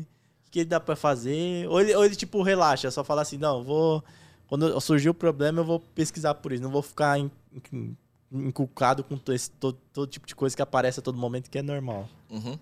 O 0.47 0.51
que 0.51 0.59
ele 0.59 0.69
dá 0.69 0.79
pra 0.79 0.95
fazer? 0.95 1.67
Ou 1.67 1.81
ele, 1.81 1.93
ou 1.93 2.05
ele 2.05 2.15
tipo, 2.15 2.41
relaxa, 2.41 2.89
só 2.89 3.03
fala 3.03 3.21
assim, 3.21 3.37
não, 3.37 3.63
vou... 3.63 4.03
Quando 4.47 4.79
surgir 4.79 5.09
o 5.09 5.13
problema, 5.13 5.59
eu 5.59 5.65
vou 5.65 5.79
pesquisar 5.79 6.33
por 6.35 6.51
isso. 6.51 6.63
Não 6.63 6.71
vou 6.71 6.81
ficar 6.81 7.19
em, 7.19 7.29
em, 7.73 7.97
inculcado 8.35 9.03
com 9.03 9.19
esse, 9.31 9.49
todo, 9.51 9.77
todo, 9.93 10.09
tipo 10.09 10.27
de 10.27 10.35
coisa 10.35 10.55
que 10.55 10.61
aparece 10.61 10.99
a 10.99 11.03
todo 11.03 11.17
momento, 11.17 11.49
que 11.49 11.57
é 11.57 11.61
normal. 11.61 12.09
Uhum. 12.29 12.57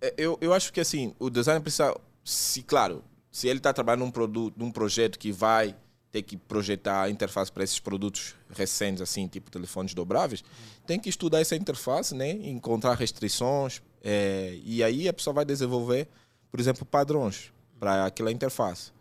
É, 0.00 0.14
eu, 0.16 0.38
eu 0.40 0.52
acho 0.52 0.72
que, 0.72 0.80
assim, 0.80 1.14
o 1.18 1.30
designer 1.30 1.60
precisa... 1.60 1.96
Se, 2.24 2.62
claro, 2.62 3.02
se 3.30 3.48
ele 3.48 3.58
está 3.58 3.72
trabalhando 3.72 4.04
num 4.04 4.10
produto, 4.10 4.54
num 4.56 4.70
projeto 4.70 5.18
que 5.18 5.32
vai 5.32 5.74
ter 6.12 6.22
que 6.22 6.36
projetar 6.36 7.02
a 7.02 7.10
interface 7.10 7.50
para 7.50 7.64
esses 7.64 7.80
produtos 7.80 8.36
recentes, 8.50 9.00
assim, 9.00 9.26
tipo 9.26 9.50
telefones 9.50 9.94
dobráveis, 9.94 10.44
tem 10.86 11.00
que 11.00 11.08
estudar 11.08 11.40
essa 11.40 11.56
interface, 11.56 12.14
né? 12.14 12.30
encontrar 12.30 12.94
restrições, 12.94 13.80
é, 14.04 14.58
e 14.62 14.84
aí 14.84 15.08
a 15.08 15.12
pessoa 15.12 15.32
vai 15.32 15.44
desenvolver, 15.44 16.06
por 16.50 16.60
exemplo, 16.60 16.84
padrões 16.84 17.50
para 17.80 18.04
aquela 18.04 18.30
interface. 18.30 18.92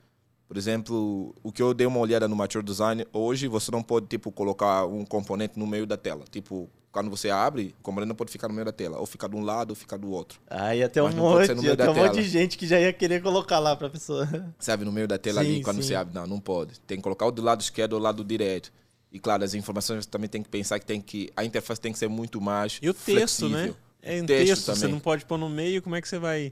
Por 0.52 0.58
exemplo, 0.58 1.34
o 1.42 1.50
que 1.50 1.64
eu 1.64 1.74
dei 1.74 1.88
uma 1.88 2.00
olhada 2.00 2.28
no 2.28 2.36
Mature 2.36 2.62
Design, 2.62 3.08
hoje 3.14 3.48
você 3.48 3.72
não 3.72 3.82
pode 3.82 4.08
tipo 4.08 4.30
colocar 4.34 4.86
um 4.86 5.06
componente 5.06 5.58
no 5.58 5.66
meio 5.66 5.88
da 5.88 5.96
tela. 5.96 6.26
Tipo, 6.30 6.70
quando 6.92 7.10
você 7.10 7.30
abre, 7.30 7.74
o 7.80 7.82
componente 7.82 8.10
não 8.10 8.16
pode 8.18 8.34
ficar 8.34 8.50
no 8.50 8.54
meio 8.54 8.66
da 8.66 8.74
tela. 8.74 9.00
Ou 9.00 9.06
ficar 9.06 9.30
de 9.30 9.38
um 9.38 9.46
lado 9.46 9.70
ou 9.70 9.78
ficar 9.78 9.96
do 9.96 10.12
outro. 10.12 10.42
Ah, 10.50 10.76
ia 10.76 10.90
ter 10.90 11.00
um, 11.00 11.10
monte, 11.10 11.54
ia 11.64 11.78
ter 11.78 11.88
um 11.88 11.96
monte 11.96 12.16
de 12.16 12.24
gente 12.24 12.58
que 12.58 12.68
já 12.68 12.78
ia 12.78 12.92
querer 12.92 13.24
colocar 13.24 13.60
lá 13.60 13.78
para 13.78 13.88
a 13.88 13.90
pessoa. 13.90 14.28
Sabe, 14.60 14.84
no 14.84 14.92
meio 14.92 15.08
da 15.08 15.18
tela 15.18 15.42
sim, 15.42 15.48
ali, 15.52 15.64
quando 15.64 15.82
sim. 15.82 15.88
você 15.88 15.96
abre. 15.96 16.14
Não, 16.14 16.28
não 16.28 16.42
pode. 16.42 16.82
Tem 16.82 16.98
que 16.98 17.04
colocar 17.04 17.28
o 17.28 17.32
do 17.32 17.42
lado 17.42 17.62
esquerdo 17.62 17.94
ou 17.94 18.00
do 18.00 18.04
lado 18.04 18.22
direito. 18.22 18.74
E 19.10 19.20
claro, 19.22 19.46
as 19.46 19.54
informações 19.54 20.04
você 20.04 20.12
também 20.12 20.28
tem 20.28 20.44
que 20.44 20.50
pensar 20.50 20.80
que 20.80 20.86
tem 20.86 21.00
que 21.00 21.32
a 21.34 21.46
interface 21.46 21.80
tem 21.80 21.94
que 21.94 21.98
ser 21.98 22.10
muito 22.10 22.42
mais 22.42 22.78
E 22.82 22.90
o 22.90 22.94
texto, 22.94 23.48
né? 23.48 23.58
flexível. 23.58 23.68
né? 23.68 23.76
É 24.02 24.22
um 24.22 24.26
texto, 24.26 24.48
texto 24.48 24.76
você 24.76 24.88
não 24.90 25.00
pode 25.00 25.24
pôr 25.24 25.38
no 25.38 25.48
meio, 25.48 25.82
como 25.82 25.96
é 25.96 26.02
que 26.02 26.10
você 26.10 26.20
vai 26.20 26.52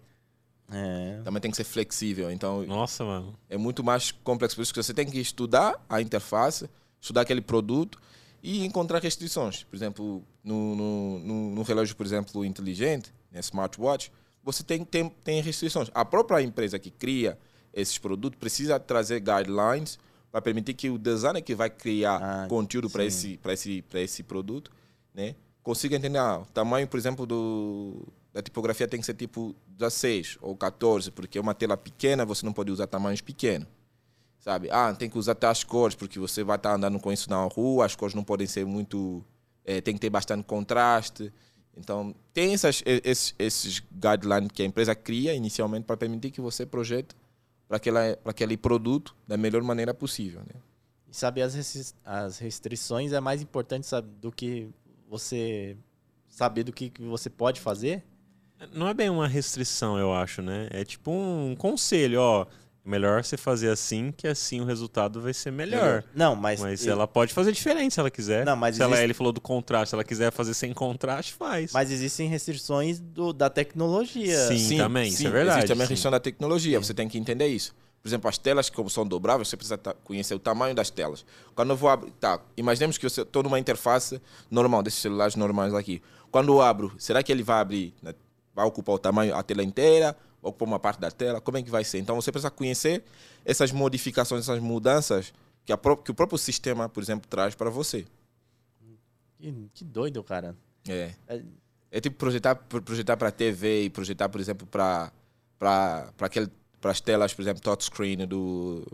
é. 0.72 1.22
Também 1.24 1.42
tem 1.42 1.52
que 1.52 1.58
ser 1.58 1.64
flexível. 1.64 2.32
Então, 2.32 2.66
Nossa, 2.66 3.04
mano. 3.04 3.38
É 3.50 3.58
muito 3.58 3.84
mais 3.84 4.12
complexo. 4.12 4.56
Por 4.56 4.62
isso 4.62 4.74
que 4.74 4.82
você 4.82 4.94
tem 4.94 5.06
que 5.06 5.20
estudar 5.20 5.84
a 5.90 6.02
interface, 6.02 6.70
estudar 7.00 7.22
aquele 7.22 7.42
produto 7.42 8.00
e 8.42 8.66
encontrar 8.66 9.02
restrições. 9.02 9.64
Por 9.64 9.76
exemplo, 9.76 10.24
no, 10.44 10.76
no, 10.76 11.20
no, 11.20 11.50
no 11.56 11.62
relógio, 11.64 11.96
por 11.96 12.06
exemplo, 12.06 12.46
inteligente, 12.46 13.14
né, 13.32 13.40
smartwatch, 13.40 14.12
você 14.44 14.64
tem, 14.64 14.84
tem, 14.86 15.10
tem 15.24 15.42
restrições. 15.42 15.90
A 15.94 16.06
própria 16.06 16.42
empresa 16.42 16.80
que 16.80 16.92
cria 16.92 17.38
esses 17.74 17.98
produtos 17.98 18.40
precisa 18.40 18.80
trazer 18.80 19.20
guidelines 19.20 20.00
para 20.32 20.42
permitir 20.42 20.74
que 20.74 20.90
o 20.90 20.98
designer 20.98 21.42
que 21.42 21.56
vai 21.56 21.70
criar 21.70 22.18
ah, 22.22 22.48
conteúdo 22.48 22.90
para 22.90 23.04
esse, 23.04 23.40
esse, 23.44 23.84
esse 23.94 24.24
produto 24.24 24.72
né, 25.14 25.36
consiga 25.64 25.96
entender 25.96 26.20
ah, 26.20 26.40
o 26.40 26.46
tamanho, 26.46 26.88
por 26.88 26.98
exemplo, 26.98 27.26
do, 27.26 28.08
da 28.40 28.44
tipografia 28.44 28.88
tem 28.88 29.02
que 29.02 29.06
ser 29.06 29.14
tipo 29.16 29.54
16 29.68 30.38
ou 30.42 30.56
14, 30.56 31.12
porque 31.12 31.38
é 31.38 31.42
uma 31.42 31.54
tela 31.54 31.76
pequena, 31.76 32.26
você 32.26 32.46
não 32.46 32.54
pode 32.54 32.72
usar 32.72 32.88
tamanhos 32.88 33.20
pequenos. 33.20 33.68
Sabe? 34.40 34.70
Ah, 34.72 34.94
tem 34.94 35.10
que 35.10 35.18
usar 35.18 35.36
tais 35.36 35.66
cores, 35.66 35.96
porque 35.96 36.18
você 36.18 36.42
vai 36.42 36.56
estar 36.56 36.74
andando 36.74 36.98
com 37.00 37.12
isso 37.12 37.30
na 37.30 37.44
rua, 37.44 37.86
as 37.86 37.96
cores 37.96 38.16
não 38.16 38.24
podem 38.24 38.48
ser 38.48 38.66
muito. 38.66 39.24
É, 39.66 39.82
tem 39.82 39.94
que 39.94 40.00
ter 40.00 40.10
bastante 40.10 40.46
contraste. 40.46 41.32
Então, 41.76 42.16
tem 42.34 42.54
essas, 42.54 42.82
esses, 42.86 43.36
esses 43.38 43.84
guidelines 43.92 44.50
que 44.54 44.64
a 44.64 44.66
empresa 44.66 44.96
cria 44.96 45.34
inicialmente 45.34 45.86
para 45.86 45.98
permitir 45.98 46.32
que 46.32 46.40
você 46.40 46.66
projete 46.66 47.16
para 47.68 47.78
aquele 48.26 48.58
produto 48.58 49.16
da 49.28 49.36
melhor 49.36 49.62
maneira 49.62 49.94
possível. 49.94 50.40
Né? 50.42 50.62
E 51.10 51.16
saber 51.16 51.42
as, 51.42 51.94
as 52.06 52.38
restrições 52.40 53.12
é 53.12 53.20
mais 53.20 53.42
importante 53.42 53.86
sabe, 53.86 54.10
do 54.20 54.32
que 54.32 54.70
você 55.08 55.78
saber 56.30 56.64
do 56.64 56.72
que 56.72 56.92
você 57.00 57.30
pode 57.30 57.60
fazer? 57.60 58.04
Não 58.74 58.88
é 58.88 58.94
bem 58.94 59.10
uma 59.10 59.28
restrição, 59.28 59.98
eu 59.98 60.14
acho, 60.14 60.42
né? 60.42 60.68
É 60.72 60.84
tipo 60.84 61.12
um 61.12 61.56
conselho, 61.58 62.20
ó. 62.22 62.46
Melhor 62.84 63.24
você 63.24 63.38
fazer 63.38 63.70
assim, 63.70 64.12
que 64.12 64.28
assim 64.28 64.62
o 64.62 64.66
resultado 64.66 65.22
vai 65.22 65.34
ser 65.34 65.52
melhor. 65.52 66.04
Não, 66.16 66.36
mas. 66.36 66.60
Mas 66.60 66.88
ela 66.88 67.08
pode 67.08 67.34
fazer 67.34 67.52
diferente 67.52 67.94
se 67.94 68.00
ela 68.00 68.10
quiser. 68.10 68.46
Não, 68.46 68.56
mas 68.56 68.76
se 68.76 68.82
existe... 68.82 68.94
ela, 68.96 69.04
ele 69.04 69.14
falou 69.14 69.32
do 69.32 69.42
contraste, 69.42 69.90
se 69.90 69.96
ela 69.96 70.04
quiser 70.04 70.32
fazer 70.32 70.54
sem 70.54 70.74
contraste, 70.74 71.34
faz. 71.34 71.72
Mas 71.72 71.92
existem 71.92 72.28
restrições 72.28 73.00
do, 73.00 73.32
da 73.32 73.50
tecnologia. 73.50 74.48
Sim, 74.48 74.58
sim 74.58 74.78
também, 74.78 75.12
sim, 75.12 75.18
isso 75.18 75.28
é 75.28 75.30
verdade. 75.30 75.58
Existe 75.60 75.68
também 75.68 75.82
a 75.82 75.88
restrição 75.88 76.12
da 76.12 76.20
tecnologia, 76.20 76.80
sim. 76.80 76.86
você 76.86 76.94
tem 76.94 77.08
que 77.08 77.18
entender 77.18 77.48
isso. 77.48 77.76
Por 78.02 78.08
exemplo, 78.08 78.30
as 78.30 78.38
telas, 78.38 78.70
como 78.70 78.90
são 78.90 79.06
dobráveis, 79.06 79.50
você 79.50 79.58
precisa 79.58 79.78
conhecer 79.78 80.34
o 80.34 80.40
tamanho 80.40 80.74
das 80.74 80.90
telas. 80.90 81.26
Quando 81.54 81.72
eu 81.72 81.76
vou 81.76 81.90
abrir. 81.90 82.12
Tá, 82.12 82.40
imaginemos 82.56 82.98
que 82.98 83.06
eu 83.06 83.10
estou 83.10 83.44
numa 83.44 83.60
interface 83.60 84.22
normal, 84.50 84.82
desses 84.82 85.02
celulares 85.02 85.36
normais 85.36 85.74
aqui. 85.74 86.02
Quando 86.32 86.54
eu 86.54 86.62
abro, 86.62 86.94
será 86.98 87.22
que 87.22 87.32
ele 87.32 87.44
vai 87.44 87.60
abrir 87.60 87.94
né? 88.02 88.14
Vai 88.54 88.66
ocupar 88.66 88.96
o 88.96 89.00
tamanho, 89.00 89.36
a 89.36 89.44
tela 89.44 89.64
inteira, 89.64 90.14
vai 90.42 90.50
ocupar 90.50 90.68
uma 90.68 90.80
parte 90.80 91.00
da 91.00 91.12
tela, 91.12 91.40
como 91.42 91.58
é 91.58 91.64
que 91.64 91.70
vai 91.70 91.84
ser? 91.84 92.00
Então 92.00 92.16
você 92.16 92.32
precisa 92.32 92.52
conhecer 92.52 93.04
essas 93.46 93.72
modificações, 93.72 94.44
essas 94.44 94.60
mudanças 94.60 95.34
que, 95.66 95.74
que 96.04 96.12
o 96.12 96.16
próprio 96.16 96.38
sistema, 96.38 96.90
por 96.90 97.02
exemplo, 97.02 97.28
traz 97.30 97.56
para 97.56 97.70
você. 97.70 98.06
Que, 99.38 99.70
que, 99.74 99.86
doido, 99.86 100.24
cara. 100.24 100.56
É. 100.88 101.12
é. 101.28 101.42
É 101.92 102.00
tipo 102.00 102.18
projetar 102.18 102.56
projetar 102.56 103.18
para 103.18 103.32
TV 103.32 103.86
e 103.86 103.90
projetar, 103.90 104.30
por 104.30 104.40
exemplo, 104.40 104.68
para 104.68 105.12
para 105.58 106.12
aquele 106.20 106.48
para 106.80 106.92
as 106.92 107.02
telas, 107.02 107.34
por 107.34 107.42
exemplo, 107.42 107.62
touchscreen 107.62 108.28
do, 108.28 108.86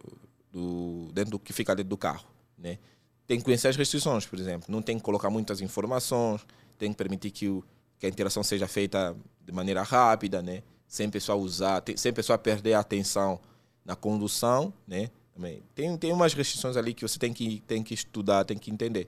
do 0.52 1.10
dentro 1.14 1.32
do 1.32 1.40
que 1.40 1.54
fica 1.54 1.76
dentro 1.76 1.90
do 1.90 1.98
carro, 1.98 2.26
né? 2.58 2.80
Tem 3.28 3.38
que 3.38 3.44
conhecer 3.44 3.68
as 3.68 3.76
restrições, 3.76 4.26
por 4.26 4.40
exemplo. 4.40 4.68
Não 4.70 4.82
tem 4.82 4.98
que 4.98 5.04
colocar 5.04 5.30
muitas 5.30 5.60
informações, 5.60 6.46
tem 6.78 6.92
que 6.92 6.98
permitir 6.98 7.32
que, 7.32 7.48
o, 7.50 7.64
que 8.00 8.06
a 8.06 8.10
interação 8.10 8.44
seja 8.44 8.68
feita 8.68 9.16
de 9.44 9.52
maneira 9.52 9.84
rápida, 9.84 10.42
né? 10.42 10.64
Sem 10.88 11.10
pessoa 11.10 11.38
usar, 11.38 11.84
sem 11.96 12.14
pessoa 12.14 12.38
perder 12.38 12.74
a 12.74 12.80
atenção 12.80 13.40
na 13.84 13.96
condução, 13.96 14.74
né? 14.88 15.10
Também 15.34 15.62
tem 15.74 15.98
tem 15.98 16.12
umas 16.14 16.34
restrições 16.34 16.78
ali 16.78 16.94
que 16.94 17.02
você 17.02 17.20
tem 17.20 17.34
que 17.34 17.62
tem 17.68 17.84
que 17.84 17.94
estudar, 17.94 18.46
tem 18.46 18.58
que 18.58 18.72
entender. 18.72 19.08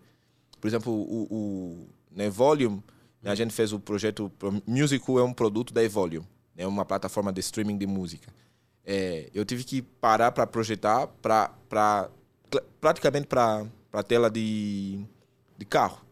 Por 0.60 0.68
exemplo, 0.68 0.92
o, 0.92 1.28
o 1.30 1.88
né, 2.12 2.30
Volume, 2.30 2.84
né, 3.22 3.32
a 3.32 3.36
gente 3.36 3.54
fez 3.54 3.72
o 3.72 3.80
projeto 3.80 4.32
Musical 4.66 5.20
é 5.20 5.24
um 5.24 5.34
produto 5.34 5.74
da 5.74 5.84
Evolume, 5.84 6.28
é 6.56 6.62
né, 6.62 6.68
uma 6.68 6.84
plataforma 6.84 7.32
de 7.32 7.40
streaming 7.40 7.78
de 7.78 7.86
música. 7.86 8.32
É, 8.86 9.30
eu 9.34 9.46
tive 9.46 9.64
que 9.64 9.82
parar 9.82 10.32
para 10.32 10.48
projetar 10.48 11.08
para 11.22 12.10
praticamente 12.80 13.28
para 13.28 13.66
a 13.92 14.04
tela 14.04 14.30
de, 14.30 15.04
de 15.58 15.66
carro. 15.66 16.07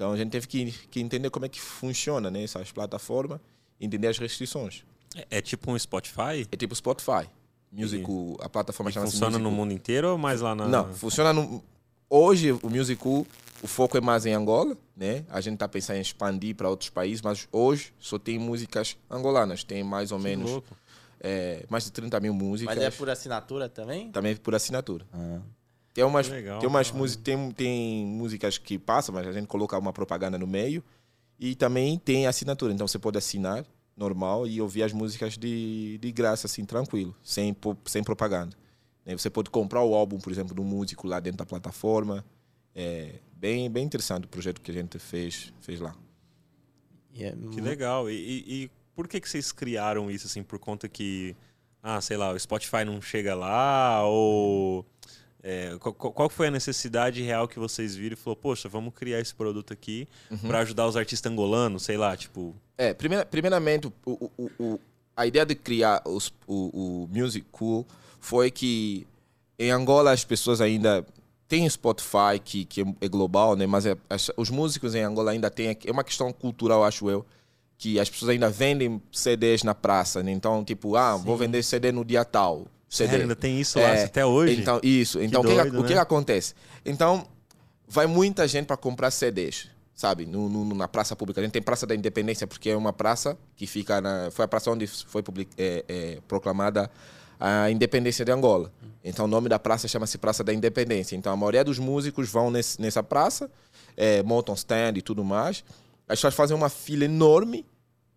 Então 0.00 0.12
a 0.12 0.16
gente 0.16 0.30
teve 0.30 0.46
que, 0.46 0.72
que 0.90 0.98
entender 0.98 1.28
como 1.28 1.44
é 1.44 1.48
que 1.50 1.60
funciona 1.60 2.30
né, 2.30 2.42
essas 2.42 2.72
plataformas, 2.72 3.38
entender 3.78 4.06
as 4.06 4.16
restrições. 4.16 4.82
É, 5.14 5.26
é 5.36 5.40
tipo 5.42 5.70
um 5.70 5.78
Spotify? 5.78 6.48
É 6.50 6.56
tipo 6.56 6.74
Spotify. 6.74 7.28
Musical, 7.70 8.38
a 8.40 8.48
plataforma 8.48 8.90
chama-se 8.90 9.12
Funciona 9.12 9.32
Musical. 9.32 9.50
no 9.50 9.54
mundo 9.54 9.74
inteiro 9.74 10.08
ou 10.08 10.16
mais 10.16 10.40
lá 10.40 10.54
na. 10.54 10.66
Não, 10.66 10.94
funciona 10.94 11.34
no. 11.34 11.62
Hoje 12.08 12.50
o 12.50 12.70
Musical, 12.70 13.26
o 13.62 13.66
foco 13.66 13.98
é 13.98 14.00
mais 14.00 14.24
em 14.24 14.32
Angola, 14.32 14.74
né? 14.96 15.22
A 15.28 15.42
gente 15.42 15.54
está 15.54 15.68
pensando 15.68 15.98
em 15.98 16.00
expandir 16.00 16.56
para 16.56 16.70
outros 16.70 16.88
países, 16.88 17.20
mas 17.20 17.46
hoje 17.52 17.92
só 17.98 18.18
tem 18.18 18.38
músicas 18.38 18.96
angolanas. 19.10 19.64
Tem 19.64 19.84
mais 19.84 20.12
ou 20.12 20.18
que 20.18 20.24
menos. 20.24 20.62
É, 21.20 21.66
mais 21.68 21.84
de 21.84 21.92
30 21.92 22.18
mil 22.20 22.32
músicas. 22.32 22.74
Mas 22.74 22.82
é 22.82 22.90
por 22.90 23.10
assinatura 23.10 23.68
também? 23.68 24.10
Também 24.10 24.34
por 24.34 24.54
assinatura. 24.54 25.06
Ah. 25.12 25.40
Tem 25.92 26.04
umas, 26.04 26.28
legal, 26.28 26.60
tem, 26.60 26.68
umas 26.68 26.90
músicas, 26.92 27.22
tem, 27.24 27.50
tem 27.50 28.06
músicas 28.06 28.58
que 28.58 28.78
passam, 28.78 29.14
mas 29.14 29.26
a 29.26 29.32
gente 29.32 29.46
coloca 29.46 29.76
uma 29.76 29.92
propaganda 29.92 30.38
no 30.38 30.46
meio. 30.46 30.82
E 31.38 31.54
também 31.54 31.98
tem 31.98 32.26
assinatura. 32.26 32.72
Então 32.72 32.86
você 32.86 32.98
pode 32.98 33.18
assinar 33.18 33.64
normal 33.96 34.46
e 34.46 34.60
ouvir 34.60 34.82
as 34.82 34.92
músicas 34.92 35.36
de, 35.36 35.98
de 35.98 36.12
graça, 36.12 36.46
assim, 36.46 36.64
tranquilo, 36.64 37.14
sem, 37.22 37.56
sem 37.86 38.04
propaganda. 38.04 38.56
Né? 39.04 39.16
Você 39.16 39.28
pode 39.28 39.50
comprar 39.50 39.82
o 39.82 39.94
álbum, 39.94 40.18
por 40.18 40.30
exemplo, 40.32 40.54
do 40.54 40.62
músico 40.62 41.06
lá 41.06 41.18
dentro 41.18 41.38
da 41.38 41.46
plataforma. 41.46 42.24
É 42.74 43.14
bem, 43.40 43.70
bem 43.70 43.84
interessante 43.84 44.24
o 44.24 44.28
projeto 44.28 44.60
que 44.60 44.70
a 44.70 44.74
gente 44.74 44.98
fez, 44.98 45.52
fez 45.60 45.80
lá. 45.80 45.94
Yeah. 47.14 47.36
É 47.42 47.50
que 47.54 47.60
legal. 47.60 48.08
E, 48.10 48.14
e, 48.14 48.64
e, 48.64 48.70
por 48.94 49.08
que, 49.08 49.20
que 49.20 49.28
vocês 49.28 49.50
criaram 49.50 50.10
isso, 50.10 50.26
assim, 50.26 50.42
por 50.42 50.58
conta 50.58 50.88
que, 50.88 51.34
ah, 51.82 52.00
sei 52.00 52.16
lá, 52.16 52.32
o 52.32 52.38
Spotify 52.38 52.84
não 52.84 53.00
chega 53.00 53.34
lá, 53.34 54.04
ou... 54.04 54.84
É, 55.42 55.76
qual, 55.80 55.94
qual, 55.94 56.28
foi 56.28 56.48
a 56.48 56.50
necessidade 56.50 57.22
real 57.22 57.48
que 57.48 57.58
vocês 57.58 57.96
viram 57.96 58.12
e 58.12 58.16
falou, 58.16 58.36
poxa, 58.36 58.68
vamos 58.68 58.92
criar 58.94 59.20
esse 59.20 59.34
produto 59.34 59.72
aqui 59.72 60.06
uhum. 60.30 60.38
para 60.38 60.58
ajudar 60.60 60.86
os 60.86 60.96
artistas 60.96 61.30
angolanos, 61.30 61.82
sei 61.82 61.96
lá, 61.96 62.16
tipo. 62.16 62.54
É, 62.76 62.92
primeira, 62.92 63.24
primeiramente, 63.24 63.86
o, 63.86 63.92
o, 64.04 64.50
o, 64.58 64.80
a 65.16 65.26
ideia 65.26 65.46
de 65.46 65.54
criar 65.54 66.02
os, 66.04 66.32
o, 66.46 67.04
o 67.04 67.08
Music 67.10 67.46
Cool 67.50 67.86
foi 68.20 68.50
que 68.50 69.06
em 69.58 69.70
Angola 69.70 70.12
as 70.12 70.24
pessoas 70.24 70.60
ainda 70.60 71.04
têm 71.48 71.68
Spotify 71.68 72.38
que, 72.42 72.64
que 72.64 72.82
é 73.00 73.08
global, 73.08 73.56
né? 73.56 73.66
Mas 73.66 73.86
é, 73.86 73.96
as, 74.08 74.30
os 74.36 74.50
músicos 74.50 74.94
em 74.94 75.02
Angola 75.02 75.32
ainda 75.32 75.50
têm 75.50 75.76
é 75.84 75.90
uma 75.90 76.04
questão 76.04 76.32
cultural, 76.32 76.84
acho 76.84 77.10
eu, 77.10 77.24
que 77.76 77.98
as 77.98 78.08
pessoas 78.10 78.30
ainda 78.30 78.50
vendem 78.50 79.02
CDs 79.10 79.62
na 79.62 79.74
praça, 79.74 80.22
né? 80.22 80.30
Então, 80.30 80.62
tipo, 80.64 80.96
ah, 80.96 81.16
Sim. 81.18 81.24
vou 81.24 81.36
vender 81.36 81.62
CD 81.62 81.90
no 81.90 82.04
dia 82.04 82.24
tal. 82.24 82.66
CD. 82.90 83.16
ainda 83.18 83.36
tem 83.36 83.60
isso 83.60 83.78
lá 83.78 83.90
é, 83.90 84.04
até 84.04 84.26
hoje? 84.26 84.60
Então, 84.60 84.80
isso. 84.82 85.22
Então, 85.22 85.42
que 85.42 85.54
doido, 85.54 85.60
o, 85.60 85.70
que, 85.70 85.76
né? 85.76 85.80
o 85.80 85.84
que 85.84 85.94
acontece? 85.94 86.54
Então, 86.84 87.24
vai 87.86 88.06
muita 88.06 88.48
gente 88.48 88.66
para 88.66 88.76
comprar 88.76 89.12
CDs, 89.12 89.68
sabe? 89.94 90.26
No, 90.26 90.48
no, 90.48 90.74
na 90.74 90.88
praça 90.88 91.14
pública. 91.14 91.40
A 91.40 91.44
gente 91.44 91.52
tem 91.52 91.62
Praça 91.62 91.86
da 91.86 91.94
Independência, 91.94 92.48
porque 92.48 92.70
é 92.70 92.76
uma 92.76 92.92
praça 92.92 93.38
que 93.54 93.64
fica 93.64 94.00
na. 94.00 94.30
Foi 94.32 94.44
a 94.44 94.48
praça 94.48 94.72
onde 94.72 94.88
foi 94.88 95.22
public, 95.22 95.52
é, 95.56 95.84
é, 95.88 96.18
proclamada 96.26 96.90
a 97.38 97.70
independência 97.70 98.24
de 98.24 98.32
Angola. 98.32 98.72
Então, 99.02 99.24
o 99.24 99.28
nome 99.28 99.48
da 99.48 99.58
praça 99.58 99.88
chama-se 99.88 100.18
Praça 100.18 100.44
da 100.44 100.52
Independência. 100.52 101.16
Então, 101.16 101.32
a 101.32 101.36
maioria 101.36 101.64
dos 101.64 101.78
músicos 101.78 102.28
vão 102.28 102.50
nesse, 102.50 102.82
nessa 102.82 103.02
praça, 103.02 103.50
é, 103.96 104.22
montam 104.22 104.54
stand 104.54 104.94
e 104.96 105.02
tudo 105.02 105.24
mais. 105.24 105.64
As 106.08 106.18
pessoas 106.18 106.34
fazem 106.34 106.56
uma 106.56 106.68
fila 106.68 107.04
enorme 107.04 107.64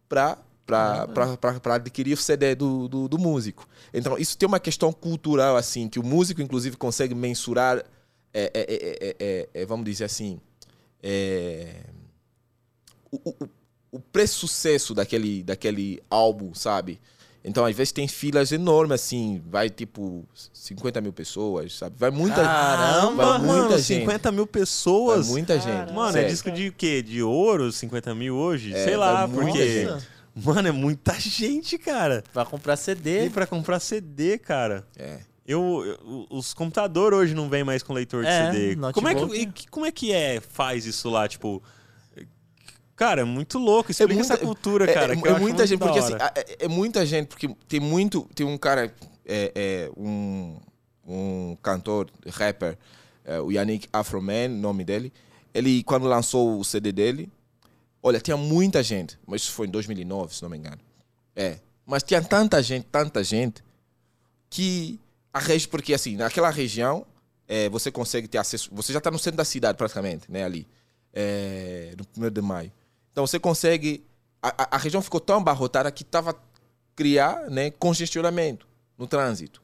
para 0.09 0.37
para 0.65 1.75
adquirir 1.75 2.13
o 2.13 2.17
CD 2.17 2.55
do, 2.55 2.87
do, 2.87 3.07
do, 3.07 3.17
músico. 3.19 3.67
Então, 3.93 4.17
isso 4.17 4.37
tem 4.37 4.47
uma 4.47 4.59
questão 4.59 4.91
cultural, 4.93 5.55
assim, 5.57 5.89
que 5.89 5.99
o 5.99 6.03
músico, 6.03 6.41
inclusive, 6.41 6.77
consegue 6.77 7.13
mensurar, 7.13 7.83
é, 8.33 8.51
é, 8.53 9.15
é, 9.19 9.49
é 9.53 9.65
vamos 9.65 9.85
dizer 9.85 10.05
assim, 10.05 10.39
o, 13.11 13.29
o, 13.29 13.49
o 13.91 13.99
pré-sucesso 13.99 14.93
daquele, 14.93 15.43
daquele 15.43 16.01
álbum, 16.09 16.53
sabe? 16.53 16.99
Então, 17.45 17.65
às 17.65 17.75
vezes 17.75 17.91
tem 17.91 18.07
filas 18.07 18.53
enormes, 18.53 19.01
assim, 19.01 19.41
vai 19.49 19.69
tipo 19.69 20.25
50 20.53 21.01
mil 21.01 21.11
pessoas, 21.11 21.77
sabe? 21.77 21.95
Vai 21.97 22.09
muita 22.09 22.41
Caramba, 22.41 23.25
vai 23.25 23.39
muita 23.39 23.63
mano, 23.63 23.77
gente. 23.79 23.99
50 23.99 24.31
mil 24.31 24.47
pessoas. 24.47 25.25
Vai 25.25 25.33
muita 25.33 25.59
gente. 25.59 25.91
Mano, 25.91 26.17
é 26.17 26.23
disco 26.23 26.49
de 26.49 26.71
quê? 26.71 27.01
De 27.01 27.21
ouro, 27.21 27.69
50 27.69 28.15
mil 28.15 28.35
hoje? 28.35 28.73
É, 28.73 28.85
Sei 28.85 28.95
lá, 28.95 29.27
porque. 29.27 29.87
Mano, 30.35 30.67
é 30.67 30.71
muita 30.71 31.13
gente, 31.19 31.77
cara. 31.77 32.23
Pra 32.33 32.45
comprar 32.45 32.75
CD. 32.75 33.25
E 33.25 33.29
pra 33.29 33.45
comprar 33.45 33.79
CD, 33.79 34.37
cara. 34.37 34.85
É. 34.97 35.19
Eu, 35.45 35.83
eu, 35.85 36.27
os 36.29 36.53
computadores 36.53 37.19
hoje 37.19 37.33
não 37.35 37.49
vêm 37.49 37.63
mais 37.63 37.83
com 37.83 37.93
leitor 37.93 38.23
de 38.23 38.29
é, 38.29 38.51
CD. 38.51 38.75
Como 38.93 39.07
é, 39.07 39.13
que, 39.45 39.67
como 39.69 39.85
é 39.85 39.91
que 39.91 40.13
é, 40.13 40.39
faz 40.39 40.85
isso 40.85 41.09
lá, 41.09 41.27
tipo... 41.27 41.61
Cara, 42.95 43.21
é 43.21 43.23
muito 43.23 43.57
louco. 43.57 43.91
Explica 43.91 44.13
é 44.13 44.15
muita, 44.15 44.33
essa 44.33 44.45
cultura, 44.45 44.89
é, 44.89 44.93
cara. 44.93 45.13
É, 45.13 45.17
é 45.17 45.39
muita 45.39 45.67
gente, 45.67 45.79
porque 45.79 45.99
assim, 45.99 46.13
é, 46.13 46.65
é, 46.65 46.67
muita 46.67 47.05
gente, 47.05 47.27
porque 47.27 47.49
tem 47.67 47.79
muito. 47.79 48.29
Tem 48.35 48.45
um 48.45 48.57
cara, 48.57 48.93
é, 49.25 49.51
é 49.55 49.91
um, 49.97 50.59
um 51.05 51.57
cantor, 51.61 52.07
rapper, 52.29 52.77
é, 53.25 53.39
o 53.39 53.51
Yannick 53.51 53.87
Afroman, 53.91 54.47
nome 54.47 54.85
dele. 54.85 55.11
Ele, 55.53 55.83
quando 55.83 56.07
lançou 56.07 56.59
o 56.59 56.63
CD 56.63 56.91
dele, 56.91 57.31
Olha, 58.05 58.19
tinha 58.19 58.35
muita 58.35 58.83
gente, 58.83 59.17
mas 59.25 59.43
isso 59.43 59.53
foi 59.53 59.65
em 59.65 59.71
2009, 59.71 60.35
se 60.35 60.43
não 60.43 60.49
me 60.49 60.57
engano. 60.57 60.79
É, 61.33 61.59
mas 61.85 62.03
tinha 62.03 62.21
tanta 62.21 62.61
gente, 62.61 62.85
tanta 62.91 63.23
gente, 63.23 63.63
que 64.49 64.99
a 65.33 65.39
região, 65.39 65.71
porque 65.71 65.93
assim, 65.93 66.17
naquela 66.17 66.49
região, 66.49 67.05
é, 67.47 67.69
você 67.69 67.89
consegue 67.89 68.27
ter 68.27 68.37
acesso, 68.37 68.69
você 68.73 68.91
já 68.91 68.99
está 68.99 69.09
no 69.09 69.17
centro 69.17 69.37
da 69.37 69.45
cidade 69.45 69.77
praticamente, 69.77 70.29
né, 70.29 70.43
ali, 70.43 70.67
é, 71.13 71.95
no 71.97 72.25
1 72.25 72.29
de 72.29 72.41
maio. 72.41 72.71
Então 73.13 73.25
você 73.25 73.39
consegue, 73.39 74.05
a, 74.41 74.75
a 74.75 74.77
região 74.77 75.01
ficou 75.01 75.21
tão 75.21 75.37
abarrotada 75.37 75.89
que 75.89 76.03
estava 76.03 76.35
criar, 76.97 77.49
né, 77.49 77.71
congestionamento 77.71 78.67
no 78.97 79.07
trânsito, 79.07 79.61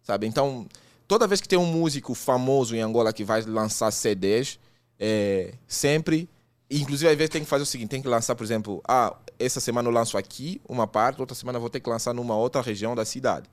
sabe? 0.00 0.28
Então, 0.28 0.66
toda 1.08 1.26
vez 1.26 1.40
que 1.40 1.48
tem 1.48 1.58
um 1.58 1.66
músico 1.66 2.14
famoso 2.14 2.76
em 2.76 2.80
Angola 2.80 3.12
que 3.12 3.24
vai 3.24 3.42
lançar 3.42 3.90
CDs, 3.90 4.60
é, 4.98 5.54
sempre 5.66 6.28
Inclusive, 6.70 7.10
às 7.10 7.16
vezes 7.16 7.30
tem 7.30 7.42
que 7.42 7.48
fazer 7.48 7.62
o 7.62 7.66
seguinte: 7.66 7.88
tem 7.88 8.02
que 8.02 8.08
lançar, 8.08 8.34
por 8.34 8.44
exemplo, 8.44 8.82
ah, 8.86 9.16
essa 9.38 9.60
semana 9.60 9.88
eu 9.88 9.92
lanço 9.92 10.18
aqui 10.18 10.60
uma 10.68 10.86
parte, 10.86 11.20
outra 11.20 11.34
semana 11.34 11.56
eu 11.56 11.60
vou 11.60 11.70
ter 11.70 11.80
que 11.80 11.88
lançar 11.88 12.12
numa 12.12 12.36
outra 12.36 12.60
região 12.60 12.94
da 12.94 13.04
cidade. 13.04 13.48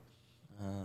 Ah, 0.60 0.84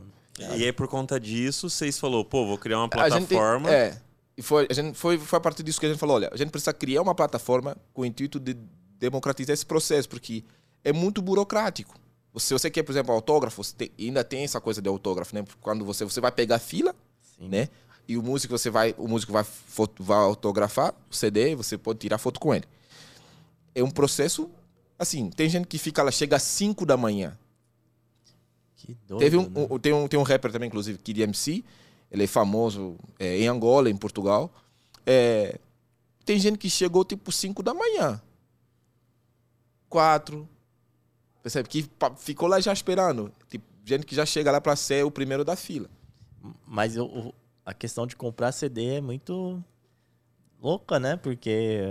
e 0.58 0.66
aí, 0.66 0.72
por 0.72 0.88
conta 0.88 1.20
disso, 1.20 1.70
vocês 1.70 2.00
falou, 2.00 2.24
pô, 2.24 2.46
vou 2.46 2.58
criar 2.58 2.80
uma 2.80 2.90
plataforma. 2.90 3.70
Tem, 3.70 3.78
é. 3.78 4.02
E 4.38 4.42
foi, 4.42 4.66
a 4.70 4.74
gente, 4.74 4.98
foi, 4.98 5.18
foi 5.18 5.38
a 5.38 5.40
partir 5.42 5.62
disso 5.62 5.80
que 5.80 5.86
a 5.86 5.90
gente 5.90 6.00
falou: 6.00 6.16
olha, 6.16 6.30
a 6.32 6.38
gente 6.38 6.50
precisa 6.50 6.74
criar 6.74 7.02
uma 7.02 7.14
plataforma 7.14 7.76
com 7.94 8.02
o 8.02 8.06
intuito 8.06 8.40
de 8.40 8.56
democratizar 8.98 9.54
esse 9.54 9.66
processo, 9.66 10.08
porque 10.08 10.44
é 10.84 10.94
muito 10.94 11.22
burocrático. 11.22 12.00
Se 12.38 12.54
você 12.54 12.72
quer, 12.72 12.84
por 12.84 12.94
exemplo, 12.94 13.14
autógrafo, 13.14 13.62
tem, 13.74 13.92
ainda 14.00 14.24
tem 14.24 14.44
essa 14.44 14.62
coisa 14.62 14.82
de 14.82 14.88
autógrafo, 14.88 15.36
né? 15.36 15.44
Quando 15.60 15.84
você, 15.84 16.06
você 16.06 16.22
vai 16.22 16.32
pegar 16.32 16.60
fila, 16.60 16.96
Sim. 17.38 17.50
né? 17.50 17.68
E 18.12 18.18
o 18.18 18.24
músico 18.24 18.58
você 18.58 18.70
vai 18.70 18.94
o 18.98 19.08
músico 19.08 19.32
vai, 19.32 19.44
foto, 19.44 20.04
vai 20.04 20.18
autografar 20.18 20.94
o 21.10 21.16
CD 21.16 21.56
você 21.56 21.78
pode 21.78 22.00
tirar 22.00 22.18
foto 22.18 22.40
com 22.40 22.54
ele. 22.54 22.66
É 23.74 23.82
um 23.84 23.90
processo 23.90 24.50
assim 25.00 25.30
tem 25.30 25.50
gente 25.50 25.68
que 25.68 25.78
fica 25.78 26.04
lá 26.04 26.12
chega 26.12 26.36
às 26.36 26.44
5 26.44 26.86
da 26.86 26.98
manhã. 26.98 27.38
Que 28.76 28.98
doido, 29.08 29.20
teve 29.20 29.38
um, 29.38 29.44
né? 29.44 29.68
um, 29.70 29.80
tem 29.80 29.94
um 29.94 30.08
tem 30.08 30.20
um 30.20 30.24
rapper 30.24 30.52
também 30.52 30.68
inclusive 30.68 30.98
Kid 30.98 31.22
MC 31.22 31.64
ele 32.12 32.26
é 32.26 32.28
famoso 32.28 32.98
é, 33.18 33.40
em 33.40 33.48
Angola 33.48 33.90
em 33.90 33.96
Portugal. 33.96 34.52
É, 35.06 35.58
tem 36.26 36.38
gente 36.38 36.58
que 36.58 36.70
chegou 36.70 37.06
tipo 37.06 37.32
5 37.32 37.64
da 37.64 37.74
manhã. 37.74 38.22
Quatro. 39.88 40.48
Percebe? 41.42 41.70
Que 41.70 41.90
ficou 42.18 42.50
lá 42.50 42.60
já 42.60 42.74
esperando. 42.74 43.32
Tipo 43.50 43.66
gente 43.86 44.06
que 44.06 44.14
já 44.14 44.26
chega 44.26 44.52
lá 44.52 44.60
para 44.60 44.76
ser 44.76 45.06
o 45.06 45.12
primeiro 45.12 45.46
da 45.46 45.56
fila. 45.56 45.90
Mas 46.68 46.98
o, 46.98 47.34
a 47.66 47.74
questão 47.74 48.06
de 48.08 48.16
comprar 48.16 48.52
CD 48.52 48.96
é 48.96 49.02
muito 49.02 49.64
louca, 50.62 51.00
né? 51.00 51.16
Porque 51.16 51.82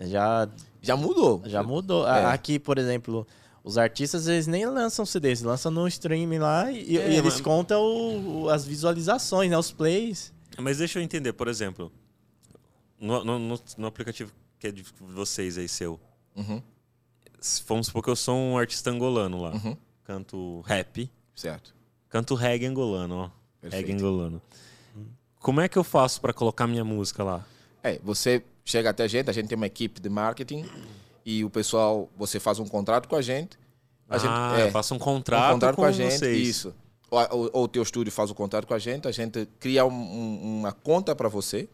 já 0.00 0.48
já 0.80 0.96
mudou. 0.96 1.42
Já 1.46 1.62
mudou. 1.62 2.06
É. 2.08 2.26
Aqui, 2.26 2.58
por 2.58 2.78
exemplo, 2.78 3.26
Os 3.66 3.78
artistas, 3.78 4.28
eles 4.28 4.46
nem 4.46 4.66
lançam 4.66 5.06
CD, 5.06 5.28
eles 5.28 5.40
lançam 5.40 5.72
no 5.72 5.88
streaming 5.88 6.36
lá 6.38 6.70
e, 6.70 6.98
É, 6.98 7.12
e 7.12 7.16
eles 7.16 7.22
mas- 7.36 7.40
contam 7.40 7.80
o- 7.82 8.42
o- 8.42 8.48
as 8.50 8.66
visualizações, 8.66 9.50
né? 9.50 9.56
Os 9.56 9.72
plays. 9.72 10.34
Mas 10.58 10.76
deixa 10.76 10.98
eu 10.98 11.02
entender, 11.02 11.32
por 11.32 11.48
exemplo, 11.48 11.90
no, 13.00 13.24
no, 13.24 13.38
no- 13.38 13.60
no 13.78 13.86
aplicativo 13.86 14.30
que 14.58 14.66
é 14.66 14.70
de 14.70 14.84
vocês 15.00 15.56
aí, 15.56 15.66
seu, 15.66 15.98
Uhum, 16.36 16.60
se- 17.40 17.62
vamos 17.66 17.86
supor 17.86 18.02
que 18.02 18.10
eu 18.10 18.16
sou 18.16 18.36
um 18.36 18.58
artista 18.58 18.90
angolano 18.90 19.40
lá, 19.40 19.52
uhum, 19.54 19.74
canto 20.04 20.60
rap, 20.66 21.10
certo. 21.34 21.74
canto 22.10 22.34
reggae 22.34 22.66
angolano, 22.66 23.14
ó, 23.14 23.30
reggae 23.62 23.76
Perfeito. 23.86 23.92
angolano. 24.04 24.42
Como 25.44 25.60
é 25.60 25.68
que 25.68 25.76
eu 25.76 25.84
faço 25.84 26.22
pra 26.22 26.32
colocar 26.32 26.66
minha 26.66 26.82
música 26.82 27.22
lá? 27.22 27.44
É, 27.82 28.00
você 28.02 28.42
chega 28.64 28.88
até 28.88 29.02
a 29.04 29.06
gente, 29.06 29.28
a 29.28 29.32
gente 29.32 29.46
tem 29.46 29.56
uma 29.56 29.66
equipe 29.66 30.00
de 30.00 30.08
marketing 30.08 30.64
e 31.24 31.44
o 31.44 31.50
pessoal, 31.50 32.08
você 32.16 32.40
faz 32.40 32.58
um 32.58 32.64
contrato 32.66 33.06
com 33.06 33.14
a 33.14 33.20
gente. 33.20 33.58
A 34.08 34.16
gente 34.16 34.30
ah, 34.30 34.56
é, 34.58 34.62
eu 34.68 34.70
faço 34.70 34.94
um 34.94 34.96
um 34.96 35.00
contrato, 35.00 35.52
contrato 35.52 35.76
com, 35.76 35.82
com 35.82 35.86
a 35.86 35.92
gente, 35.92 36.14
vocês. 36.16 36.48
isso. 36.48 36.74
Ou, 37.10 37.50
o 37.64 37.68
teu 37.68 37.82
estúdio 37.82 38.10
faz 38.10 38.30
o 38.30 38.34
contrato 38.34 38.66
com 38.66 38.72
a 38.72 38.78
gente, 38.78 39.06
a 39.06 39.12
gente 39.12 39.46
cria 39.60 39.84
um- 39.84 39.90
um- 39.92 40.60
uma 40.60 40.72
conta 40.72 41.14
para 41.14 41.28
você 41.28 41.68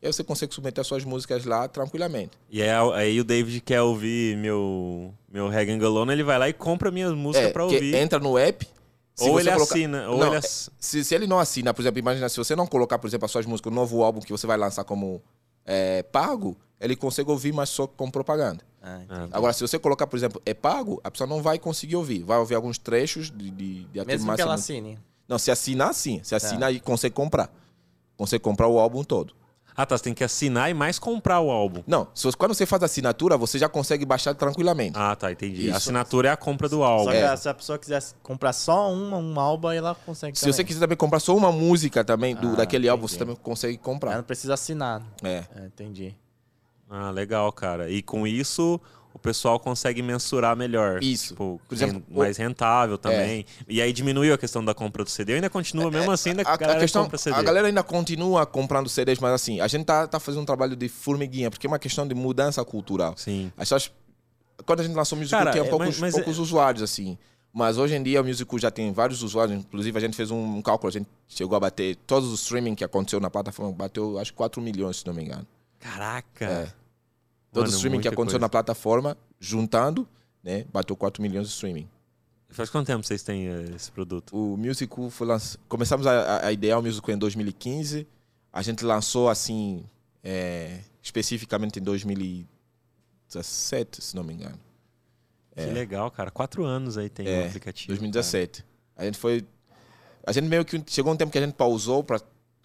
e 0.00 0.06
aí 0.06 0.12
você 0.12 0.22
consegue 0.22 0.54
submeter 0.54 0.80
as 0.80 0.86
suas 0.86 1.02
músicas 1.04 1.44
lá 1.44 1.66
tranquilamente. 1.66 2.30
E 2.48 2.62
é, 2.62 2.72
aí 2.94 3.18
o 3.20 3.24
David 3.24 3.60
quer 3.62 3.82
ouvir 3.82 4.36
meu, 4.36 5.12
meu 5.28 5.48
reggae 5.48 5.72
angolano, 5.72 6.12
ele 6.12 6.22
vai 6.22 6.38
lá 6.38 6.48
e 6.48 6.52
compra 6.52 6.88
minhas 6.92 7.12
músicas 7.14 7.48
É, 7.48 7.52
que 7.52 7.58
ouvir. 7.58 7.94
entra 7.96 8.20
no 8.20 8.38
app. 8.38 8.64
Se 9.18 9.28
ou 9.28 9.40
ele 9.40 9.50
colocar- 9.52 9.74
assina, 9.74 10.08
ou 10.10 10.18
Não, 10.18 10.26
ele 10.28 10.34
é- 10.36 10.38
ass... 10.38 10.70
se, 10.78 11.04
se 11.04 11.14
ele 11.14 11.26
não 11.26 11.38
assina, 11.38 11.74
por 11.74 11.82
exemplo, 11.82 11.98
imagina 11.98 12.28
se 12.28 12.36
você 12.36 12.54
não 12.56 12.66
colocar, 12.66 12.98
por 12.98 13.06
exemplo, 13.06 13.26
as 13.26 13.30
suas 13.30 13.46
músicas, 13.46 13.70
o 13.72 13.74
novo 13.74 14.02
álbum 14.02 14.20
que 14.20 14.32
você 14.32 14.46
vai 14.46 14.56
lançar 14.56 14.84
como 14.84 15.22
é, 15.64 16.02
pago, 16.04 16.56
ele 16.80 16.96
consegue 16.96 17.30
ouvir, 17.30 17.52
mas 17.52 17.68
só 17.68 17.86
com 17.86 18.10
propaganda. 18.10 18.64
Ah, 18.80 19.00
Ah, 19.08 19.28
Agora, 19.32 19.52
se 19.52 19.60
você 19.60 19.78
colocar, 19.78 20.06
por 20.06 20.16
exemplo, 20.16 20.40
é 20.46 20.54
pago, 20.54 21.00
a 21.04 21.10
pessoa 21.10 21.26
não 21.28 21.42
vai 21.42 21.58
conseguir 21.58 21.96
ouvir. 21.96 22.22
Vai 22.22 22.38
ouvir 22.38 22.54
alguns 22.54 22.78
trechos 22.78 23.30
de, 23.30 23.50
de, 23.50 23.84
de 23.84 24.04
Mesmo 24.06 24.34
que 24.34 24.40
ela 24.40 24.54
assine. 24.54 24.98
Não, 25.26 25.38
se 25.38 25.50
assinar, 25.50 25.92
sim. 25.92 26.20
Se 26.22 26.34
assinar, 26.34 26.60
Tá. 26.60 26.66
aí 26.68 26.80
consegue 26.80 27.14
comprar. 27.14 27.52
Consegue 28.16 28.42
comprar 28.42 28.68
o 28.68 28.78
álbum 28.78 29.02
todo. 29.04 29.34
Ah, 29.80 29.86
tá, 29.86 29.96
você 29.96 30.02
tem 30.02 30.12
que 30.12 30.24
assinar 30.24 30.68
e 30.68 30.74
mais 30.74 30.98
comprar 30.98 31.38
o 31.40 31.52
álbum. 31.52 31.84
Não, 31.86 32.08
se 32.12 32.24
você- 32.24 32.36
quando 32.36 32.52
você 32.52 32.66
faz 32.66 32.82
a 32.82 32.86
assinatura, 32.86 33.36
você 33.36 33.60
já 33.60 33.68
consegue 33.68 34.04
baixar 34.04 34.34
tranquilamente. 34.34 34.98
Ah, 34.98 35.14
tá, 35.14 35.30
entendi. 35.30 35.66
Isso. 35.66 35.74
A 35.74 35.76
assinatura 35.76 36.28
é 36.30 36.32
a 36.32 36.36
compra 36.36 36.68
do 36.68 36.82
álbum. 36.82 37.04
Só 37.04 37.10
que 37.12 37.16
É. 37.16 37.36
se 37.36 37.48
a 37.48 37.54
pessoa 37.54 37.78
quiser 37.78 38.02
comprar 38.20 38.52
só 38.52 38.92
uma, 38.92 39.18
um 39.18 39.38
álbum, 39.38 39.70
ela 39.70 39.94
consegue 39.94 40.36
se 40.36 40.44
você 40.44 40.50
também. 40.50 40.66
quiser 40.66 40.80
também 40.80 40.96
comprar 40.96 41.20
só 41.20 41.36
uma 41.36 41.52
música 41.52 42.02
também 42.02 42.34
do, 42.34 42.48
Ah, 42.48 42.56
daquele 42.56 42.88
álbum, 42.88 43.04
entendi. 43.04 43.12
você 43.12 43.18
também 43.20 43.36
consegue 43.36 43.74
Ela 43.74 43.84
comprar. 43.84 44.16
não 44.16 44.24
precisa 44.24 44.54
assinar. 44.54 45.00
É. 45.22 45.44
É, 45.54 45.66
entendi. 45.66 46.12
Ah, 46.90 47.10
legal, 47.12 47.52
cara. 47.52 47.88
E 47.88 48.02
com 48.02 48.26
isso, 48.26 48.80
o 49.14 49.18
pessoal 49.18 49.58
consegue 49.58 50.00
mensurar 50.02 50.56
melhor. 50.56 51.02
Isso. 51.02 51.28
Tipo, 51.28 51.60
Por 51.68 51.74
exemplo, 51.74 52.02
mais 52.10 52.36
rentável 52.36 52.96
também. 52.96 53.44
E 53.66 53.82
aí 53.82 53.92
diminuiu 53.92 54.32
a 54.34 54.38
questão 54.38 54.64
da 54.64 54.72
compra 54.74 55.02
do 55.02 55.10
CD. 55.10 55.34
Ainda 55.34 55.50
continua, 55.50 55.90
mesmo 55.90 56.10
assim, 56.10 56.30
ainda 56.30 56.42
É, 56.42 56.46
A, 56.46 56.52
a, 56.52 56.56
galera 56.56 56.80
questão, 56.80 57.02
compra 57.04 57.18
CD. 57.18 57.36
a 57.36 57.42
galera 57.42 57.66
ainda 57.66 57.82
continua 57.82 58.46
comprando 58.46 58.88
CDs, 58.88 59.18
mas 59.18 59.32
assim, 59.32 59.60
a 59.60 59.66
gente 59.66 59.84
tá, 59.84 60.06
tá 60.06 60.20
fazendo 60.20 60.42
um 60.42 60.46
trabalho 60.46 60.76
de 60.76 60.88
formiguinha, 60.88 61.50
porque 61.50 61.66
é 61.66 61.70
uma 61.70 61.78
questão 61.78 62.06
de 62.06 62.14
mudança 62.14 62.64
cultural. 62.64 63.14
Sim. 63.16 63.50
As 63.56 63.68
pessoas, 63.68 63.90
quando 64.64 64.80
a 64.80 64.84
gente 64.84 64.94
lançou 64.94 65.16
o 65.16 65.20
Musical, 65.20 65.40
Cara, 65.40 65.50
tinha 65.52 65.64
é, 65.64 65.68
poucos, 65.68 65.88
mas- 65.88 66.00
mas 66.00 66.14
poucos 66.14 66.38
usuários, 66.38 66.82
assim. 66.82 67.18
Mas 67.52 67.78
hoje 67.78 67.94
em 67.96 68.02
dia 68.02 68.20
o 68.20 68.24
Musical 68.24 68.58
já 68.58 68.70
tem 68.70 68.92
vários 68.92 69.22
usuários. 69.22 69.58
Inclusive, 69.58 69.96
a 69.96 70.00
gente 70.00 70.14
fez 70.16 70.30
um, 70.30 70.60
cálculo, 70.62 70.90
a 70.90 70.92
gente 70.92 71.08
chegou 71.26 71.56
a 71.56 71.60
bater 71.60 71.96
todos 72.06 72.30
os 72.30 72.42
streaming 72.42 72.74
que 72.74 72.84
aconteceu 72.84 73.18
na 73.18 73.30
plataforma, 73.30 73.72
bateu 73.72 74.18
acho 74.18 74.32
que 74.32 74.36
4 74.36 74.60
milhões, 74.60 74.98
se 74.98 75.06
não 75.06 75.14
me 75.14 75.24
engano. 75.24 75.46
Caraca. 75.80 76.44
É. 76.44 76.68
Todo 77.52 77.62
Mano, 77.62 77.72
o 77.72 77.76
streaming 77.76 78.00
que 78.00 78.08
aconteceu 78.08 78.38
coisa. 78.38 78.44
na 78.44 78.48
plataforma, 78.48 79.16
juntando, 79.40 80.06
né, 80.42 80.64
bateu 80.72 80.96
4 80.96 81.22
milhões 81.22 81.46
de 81.48 81.54
streaming. 81.54 81.88
Faz 82.50 82.70
quanto 82.70 82.86
tempo 82.86 83.04
vocês 83.04 83.22
têm 83.22 83.48
eh, 83.48 83.72
esse 83.76 83.92
produto? 83.92 84.34
O 84.34 84.56
Musical 84.56 85.10
foi 85.10 85.26
lançado. 85.26 85.60
Começamos 85.68 86.06
a, 86.06 86.46
a, 86.46 86.52
idear 86.52 86.78
o 86.78 86.82
Musical 86.82 87.14
em 87.14 87.18
2015. 87.18 88.06
A 88.50 88.62
gente 88.62 88.82
lançou 88.84 89.28
assim, 89.28 89.84
é, 90.24 90.80
especificamente 91.02 91.78
em 91.78 91.82
2017, 91.82 94.02
se 94.02 94.16
não 94.16 94.24
me 94.24 94.32
engano. 94.32 94.58
Que 95.54 95.66
legal, 95.72 96.10
cara. 96.10 96.30
Quatro 96.30 96.64
anos 96.64 96.96
aí 96.96 97.10
tem 97.10 97.26
É, 97.26 97.42
o 97.42 97.46
aplicativo. 97.46 97.88
2017. 97.88 98.64
A 98.96 99.04
gente 99.04 99.18
foi. 99.18 99.44
A 100.26 100.32
gente 100.32 100.46
meio 100.46 100.64
que. 100.64 100.82
Chegou 100.86 101.12
um 101.12 101.16
tempo 101.16 101.30
que 101.32 101.38
a 101.38 101.40
gente 101.40 101.54
pausou 101.54 102.04
para 102.04 102.20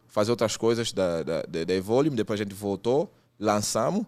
fazer 0.07 0.31
outras 0.31 0.55
coisas 0.55 0.93
da, 0.93 1.23
da, 1.23 1.41
da, 1.41 1.63
da 1.63 1.73
Evolume, 1.73 2.15
depois 2.15 2.39
a 2.39 2.43
gente 2.43 2.53
voltou, 2.53 3.11
lançamos. 3.39 4.05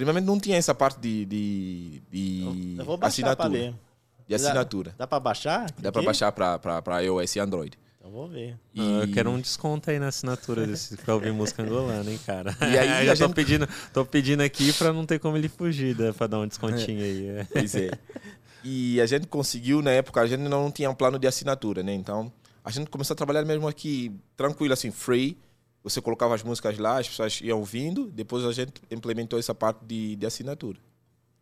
Primeiramente 0.00 0.26
não 0.26 0.40
tinha 0.40 0.56
essa 0.56 0.74
parte 0.74 0.98
de, 1.00 1.24
de, 1.26 2.02
de 2.10 2.76
Eu 2.78 2.84
vou 2.84 2.96
baixar 2.96 3.36
pra 3.36 3.44
assinatura. 3.46 3.74
De 4.28 4.34
assinatura. 4.34 4.94
Dá 4.96 5.06
pra 5.06 5.20
baixar? 5.20 5.66
Dá 5.78 5.92
para 5.92 6.02
baixar 6.02 6.32
para 6.32 7.00
iOS 7.02 7.36
e 7.36 7.40
Android. 7.40 7.78
Então 7.98 8.10
vou 8.10 8.26
ver. 8.28 8.54
Ah, 8.78 8.80
E- 8.80 9.02
Eu 9.02 9.12
quero 9.12 9.30
um 9.30 9.38
desconto 9.38 9.90
aí 9.90 9.98
na 9.98 10.08
assinatura 10.08 10.66
desse, 10.66 10.96
pra 10.96 11.14
ouvir 11.14 11.32
música 11.32 11.62
angolana, 11.62 12.10
hein, 12.10 12.18
cara. 12.24 12.56
E 12.62 12.78
aí 12.78 13.04
Já 13.06 13.12
a 13.12 13.16
tô, 13.16 13.24
gente- 13.26 13.34
pedindo, 13.34 13.68
tô 13.92 14.06
pedindo 14.06 14.42
aqui 14.42 14.72
pra 14.72 14.90
não 14.92 15.04
ter 15.04 15.18
como 15.18 15.36
ele 15.36 15.48
fugir, 15.50 15.94
né, 15.98 16.12
pra 16.12 16.26
dar 16.26 16.38
um 16.38 16.46
descontinho 16.46 17.02
aí. 17.02 17.46
Pois 17.52 17.74
é. 17.74 17.90
E 18.64 19.00
a 19.00 19.06
gente 19.06 19.26
conseguiu, 19.26 19.82
na 19.82 19.90
época, 19.90 20.20
a 20.22 20.26
gente 20.26 20.40
não 20.40 20.70
tinha 20.70 20.88
um 20.90 20.94
plano 20.94 21.18
de 21.18 21.26
assinatura, 21.26 21.82
né? 21.82 21.92
Então, 21.94 22.32
a 22.64 22.70
gente 22.70 22.88
começou 22.90 23.14
a 23.14 23.16
trabalhar 23.16 23.44
mesmo 23.44 23.66
aqui, 23.68 24.12
tranquilo, 24.36 24.72
assim, 24.72 24.90
free. 24.90 25.36
Você 25.82 26.00
colocava 26.00 26.34
as 26.34 26.42
músicas 26.42 26.78
lá, 26.78 26.98
as 26.98 27.08
pessoas 27.08 27.40
iam 27.40 27.58
ouvindo. 27.58 28.10
Depois 28.10 28.44
a 28.44 28.52
gente 28.52 28.74
implementou 28.90 29.38
essa 29.38 29.54
parte 29.54 29.84
de, 29.84 30.16
de 30.16 30.26
assinatura. 30.26 30.78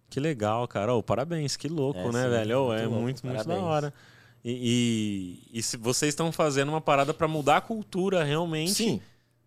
Que 0.09 0.21
legal, 0.21 0.67
cara. 0.69 0.95
Ô, 0.95 1.03
parabéns, 1.03 1.57
que 1.57 1.69
louco, 1.69 1.99
É, 1.99 2.13
né, 2.13 2.25
sim, 2.25 2.31
velho? 2.31 2.67
Muito 2.67 2.73
é 2.81 2.87
louco, 2.87 3.01
muito, 3.03 3.27
muito 3.27 3.37
da 3.39 3.45
parabéns. 3.45 3.63
hora. 3.67 3.95
E, 4.45 5.43
e, 5.53 5.59
e 5.59 5.63
se 5.63 5.77
vocês 5.77 6.11
estão 6.11 6.31
fazendo 6.33 6.69
uma 6.71 6.81
parada 6.81 7.13
pra 7.13 7.27
mudar 7.27 7.57
a 7.59 7.61
cultura 7.61 8.23
realmente 8.23 8.73
Sim, 8.73 9.01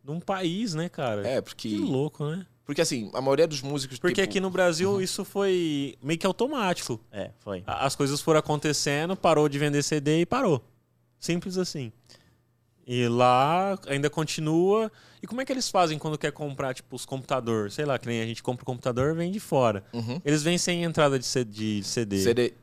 num 0.04 0.20
país, 0.20 0.74
né, 0.76 0.90
cara? 0.90 1.26
é, 1.28 1.36
Que 1.38 1.42
porque... 1.42 1.78
louco, 1.78 2.26
né? 2.26 2.46
Porque, 2.66 2.82
assim, 2.82 3.10
a 3.14 3.22
maioria 3.22 3.48
dos 3.48 3.62
músicos... 3.62 3.98
Porque 4.00 4.22
tipo, 4.22 4.30
aqui 4.30 4.40
no 4.40 4.50
Brasil 4.50 5.02
isso 5.02 5.26
foi 5.26 5.98
meio 6.02 6.20
que 6.20 6.26
automático. 6.28 7.00
É, 7.12 7.32
foi. 7.40 7.64
As 7.66 7.96
coisas 7.96 8.22
foram 8.22 8.40
acontecendo, 8.40 9.16
parou 9.16 9.50
de 9.50 9.58
vender 9.58 9.82
CD 9.84 10.22
e 10.22 10.26
parou. 10.26 10.64
Simples 11.20 11.58
assim. 11.58 11.92
E 12.94 13.08
lá 13.08 13.80
ainda 13.88 14.10
continua. 14.10 14.92
E 15.24 15.28
como 15.28 15.40
é 15.40 15.46
que 15.46 15.54
eles 15.54 15.70
fazem 15.70 15.98
quando 15.98 16.18
quer 16.18 16.34
comprar, 16.34 16.74
tipo, 16.74 16.94
os 16.94 17.06
computadores? 17.06 17.74
Sei 17.74 17.86
lá, 17.86 17.98
que 17.98 18.06
nem 18.06 18.22
a 18.22 18.26
gente 18.26 18.44
compra 18.44 18.64
o 18.64 18.66
computador 18.66 19.14
e 19.14 19.18
vem 19.18 19.32
de 19.32 19.40
fora. 19.40 19.82
Uhum. 19.94 20.20
Eles 20.26 20.44
vêm 20.44 20.58
sem 20.58 20.84
entrada 20.84 21.18
de 21.18 21.26
CD. 21.26 21.84
CD. 21.84 22.54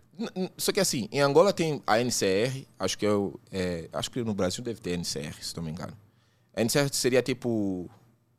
Só 0.59 0.71
que 0.71 0.81
assim, 0.81 1.09
em 1.11 1.21
Angola 1.21 1.51
tem 1.51 1.83
a 1.87 1.99
NCR, 1.99 2.67
acho 2.79 2.99
que 2.99 3.07
eu, 3.07 3.41
é, 3.51 3.89
acho 3.91 4.11
que 4.11 4.23
no 4.23 4.35
Brasil 4.35 4.63
deve 4.63 4.83
ter 4.83 4.99
NCR, 4.99 5.35
se 5.41 5.57
não 5.57 5.63
me 5.63 5.71
engano. 5.71 5.97
A 6.55 6.61
NCR 6.61 6.93
seria 6.93 7.23
tipo, 7.23 7.89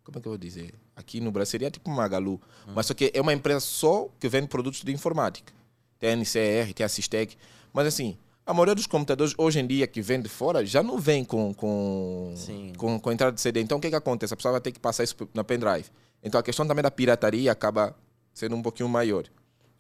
como 0.04 0.20
é 0.20 0.22
que 0.22 0.28
eu 0.28 0.34
vou 0.34 0.38
dizer? 0.38 0.76
Aqui 0.96 1.20
no 1.20 1.32
Brasil 1.32 1.50
seria 1.50 1.72
tipo 1.72 1.90
Magalu, 1.90 2.40
mas 2.68 2.86
só 2.86 2.94
que 2.94 3.10
é 3.16 3.20
uma 3.20 3.34
empresa 3.34 3.62
só 3.62 4.10
que 4.20 4.30
vende 4.30 4.48
produtos 4.48 4.84
de 4.84 4.92
informática. 4.92 5.52
Tem 5.98 6.12
a 6.12 6.16
NCR, 6.16 6.72
tem 6.76 6.86
a 6.86 6.90
Sistec, 6.90 7.36
mas 7.74 7.88
assim, 7.88 8.16
a 8.50 8.54
maioria 8.54 8.74
dos 8.74 8.88
computadores 8.88 9.36
hoje 9.38 9.60
em 9.60 9.68
dia 9.68 9.86
que 9.86 10.02
vem 10.02 10.20
de 10.20 10.28
fora 10.28 10.66
já 10.66 10.82
não 10.82 10.98
vem 10.98 11.24
com 11.24 11.54
com, 11.54 12.34
Sim. 12.36 12.74
com, 12.76 13.00
com 13.00 13.12
entrada 13.12 13.32
de 13.32 13.40
CD. 13.40 13.62
Então 13.62 13.78
o 13.78 13.82
que 13.82 13.92
que 13.92 13.96
acontece? 13.96 14.34
A 14.34 14.38
pessoa 14.38 14.54
vai 14.54 14.62
ter 14.62 14.72
que 14.72 14.80
passar 14.80 15.04
isso 15.04 15.16
na 15.36 15.44
pendrive. 15.44 15.86
Então 16.24 16.40
a 16.40 16.44
questão 16.44 16.66
também 16.66 16.82
da 16.82 16.90
pirataria 16.90 17.52
acaba 17.52 17.96
sendo 18.34 18.56
um 18.56 18.62
pouquinho 18.64 18.90
maior, 18.90 19.26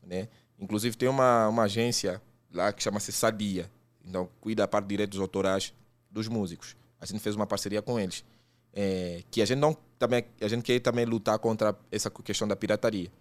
né? 0.03 0.27
Inclusive 0.59 0.95
tem 0.95 1.09
uma, 1.09 1.47
uma 1.47 1.63
agência 1.63 2.21
lá 2.53 2.71
que 2.71 2.83
chama-se 2.83 3.11
Sadia, 3.11 3.71
então 4.05 4.29
cuida 4.39 4.61
da 4.61 4.67
parte 4.67 4.85
de 4.85 4.89
direitos 4.89 5.19
autorais 5.19 5.73
dos 6.11 6.27
músicos. 6.27 6.75
A 7.01 7.07
gente 7.07 7.21
fez 7.21 7.35
uma 7.35 7.47
parceria 7.47 7.81
com 7.81 7.99
eles, 7.99 8.23
é, 8.71 9.23
que 9.31 9.41
a 9.41 9.45
gente 9.45 9.57
não 9.57 9.75
também 9.97 10.25
a 10.39 10.47
gente 10.47 10.61
quer 10.61 10.79
também 10.79 11.05
lutar 11.05 11.39
contra 11.39 11.75
essa 11.91 12.11
questão 12.11 12.47
da 12.47 12.55
pirataria. 12.55 13.11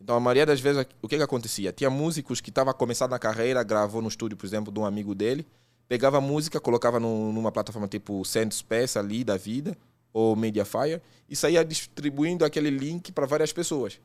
Então 0.00 0.16
a 0.16 0.20
maioria 0.20 0.44
das 0.46 0.60
vezes 0.60 0.86
o 1.00 1.08
que 1.08 1.16
que 1.16 1.22
acontecia? 1.22 1.72
Tinha 1.72 1.90
músicos 1.90 2.40
que 2.40 2.50
estavam 2.50 2.72
começando 2.74 3.12
a 3.12 3.18
carreira, 3.18 3.62
gravou 3.62 4.02
no 4.02 4.08
estúdio, 4.08 4.36
por 4.36 4.46
exemplo, 4.46 4.72
de 4.72 4.78
um 4.78 4.84
amigo 4.84 5.14
dele, 5.14 5.46
pegava 5.88 6.18
a 6.18 6.20
música, 6.20 6.60
colocava 6.60 7.00
num- 7.00 7.32
numa 7.32 7.50
plataforma 7.50 7.88
tipo 7.88 8.24
Sandspec 8.24 8.98
ali 8.98 9.24
da 9.24 9.36
vida 9.36 9.76
ou 10.12 10.36
Mediafire 10.36 11.00
e 11.28 11.34
saía 11.34 11.64
distribuindo 11.64 12.44
aquele 12.44 12.70
link 12.70 13.10
para 13.12 13.26
várias 13.26 13.52
pessoas. 13.52 14.00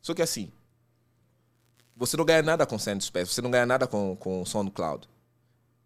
Só 0.00 0.12
que 0.12 0.22
assim, 0.22 0.50
você 1.96 2.16
não 2.16 2.24
ganha 2.24 2.42
nada 2.42 2.66
com 2.66 2.78
Sandspec, 2.78 3.26
você 3.26 3.40
não 3.40 3.50
ganha 3.50 3.66
nada 3.66 3.86
com, 3.86 4.16
com 4.16 4.44
SoundCloud. 4.44 5.08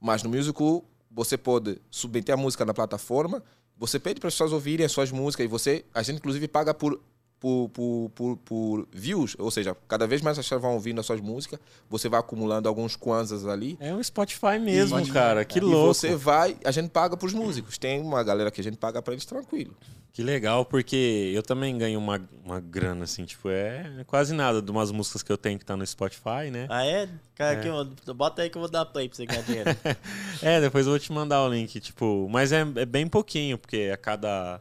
Mas 0.01 0.23
no 0.23 0.31
Musical, 0.31 0.85
você 1.11 1.37
pode 1.37 1.81
submeter 1.91 2.35
a 2.35 2.39
música 2.39 2.65
na 2.65 2.73
plataforma, 2.73 3.43
você 3.77 3.99
pede 3.99 4.19
para 4.19 4.29
as 4.29 4.35
pessoas 4.35 4.53
ouvirem 4.53 4.85
as 4.87 4.93
suas 4.93 5.11
músicas 5.11 5.45
e 5.45 5.49
você, 5.49 5.85
a 5.95 6.03
gente 6.03 6.17
inclusive 6.17 6.49
paga 6.49 6.73
por 6.75 7.01
por, 7.41 7.69
por, 7.69 8.11
por, 8.15 8.37
por, 8.39 8.89
views, 8.93 9.37
ou 9.39 9.51
seja, 9.51 9.77
cada 9.87 10.07
vez 10.07 10.21
mais 10.21 10.39
as 10.39 10.45
pessoas 10.45 10.61
vão 10.61 10.75
ouvindo 10.75 11.01
as 11.01 11.07
suas 11.07 11.21
músicas, 11.21 11.61
você 11.89 12.09
vai 12.09 12.19
acumulando 12.19 12.69
alguns 12.69 12.97
kwanzas 12.97 13.47
ali. 13.47 13.77
É 13.81 13.95
um 13.95 14.03
Spotify 14.03 14.59
mesmo, 14.61 14.99
e, 15.01 15.11
cara, 15.11 15.45
que 15.45 15.61
louco. 15.61 15.77
E 15.77 15.95
você 15.95 16.17
vai, 16.17 16.57
a 16.65 16.71
gente 16.71 16.91
paga 16.91 17.17
para 17.17 17.27
os 17.27 17.35
músicos. 17.35 17.79
Tem 17.79 18.01
uma 18.01 18.23
galera 18.23 18.51
que 18.51 18.61
a 18.61 18.65
gente 18.65 18.77
paga 18.77 19.01
para 19.01 19.15
eles 19.15 19.25
tranquilo. 19.25 19.77
Que 20.13 20.23
legal, 20.23 20.65
porque 20.65 21.31
eu 21.33 21.45
também 21.45 21.79
ganho 21.79 21.97
uma, 21.97 22.21
uma 22.45 22.59
grana, 22.59 23.05
assim, 23.05 23.25
tipo, 23.25 23.49
é 23.51 24.03
quase 24.05 24.35
nada 24.35 24.61
de 24.61 24.69
umas 24.69 24.91
músicas 24.91 25.23
que 25.23 25.31
eu 25.31 25.39
tenho 25.39 25.61
que 25.61 25.65
tá 25.65 25.77
no 25.77 25.87
Spotify, 25.87 26.51
né? 26.51 26.67
Ah, 26.69 26.85
é? 26.85 27.09
Cara, 27.37 27.61
é. 27.61 27.63
Que, 27.63 28.13
bota 28.13 28.43
aí 28.43 28.51
que 28.51 28.57
eu 28.59 28.61
vou 28.61 28.69
dar 28.69 28.85
play 28.85 29.09
pra 29.09 29.17
você 29.17 29.27
ganhar 29.27 29.43
dinheiro. 29.43 29.71
é, 30.43 30.61
depois 30.61 30.87
eu 30.87 30.91
vou 30.93 30.99
te 30.99 31.13
mandar 31.13 31.45
o 31.45 31.49
link, 31.49 31.79
tipo, 31.79 32.29
mas 32.29 32.51
é, 32.51 32.63
é 32.63 32.85
bem 32.85 33.07
pouquinho, 33.07 33.57
porque 33.57 33.91
a 33.95 33.97
cada 33.97 34.61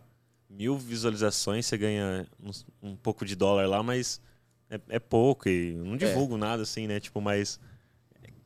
mil 0.57 0.77
visualizações 0.77 1.67
você 1.67 1.77
ganha 1.77 2.27
um, 2.41 2.89
um 2.89 2.95
pouco 2.95 3.23
de 3.23 3.35
dólar 3.35 3.67
lá, 3.69 3.83
mas 3.83 4.19
é, 4.69 4.79
é 4.89 4.99
pouco 4.99 5.47
e 5.47 5.73
não 5.75 5.93
é. 5.93 5.97
divulgo 5.97 6.35
é. 6.35 6.39
nada 6.39 6.63
assim, 6.63 6.87
né? 6.87 6.99
Tipo, 6.99 7.21
mas 7.21 7.59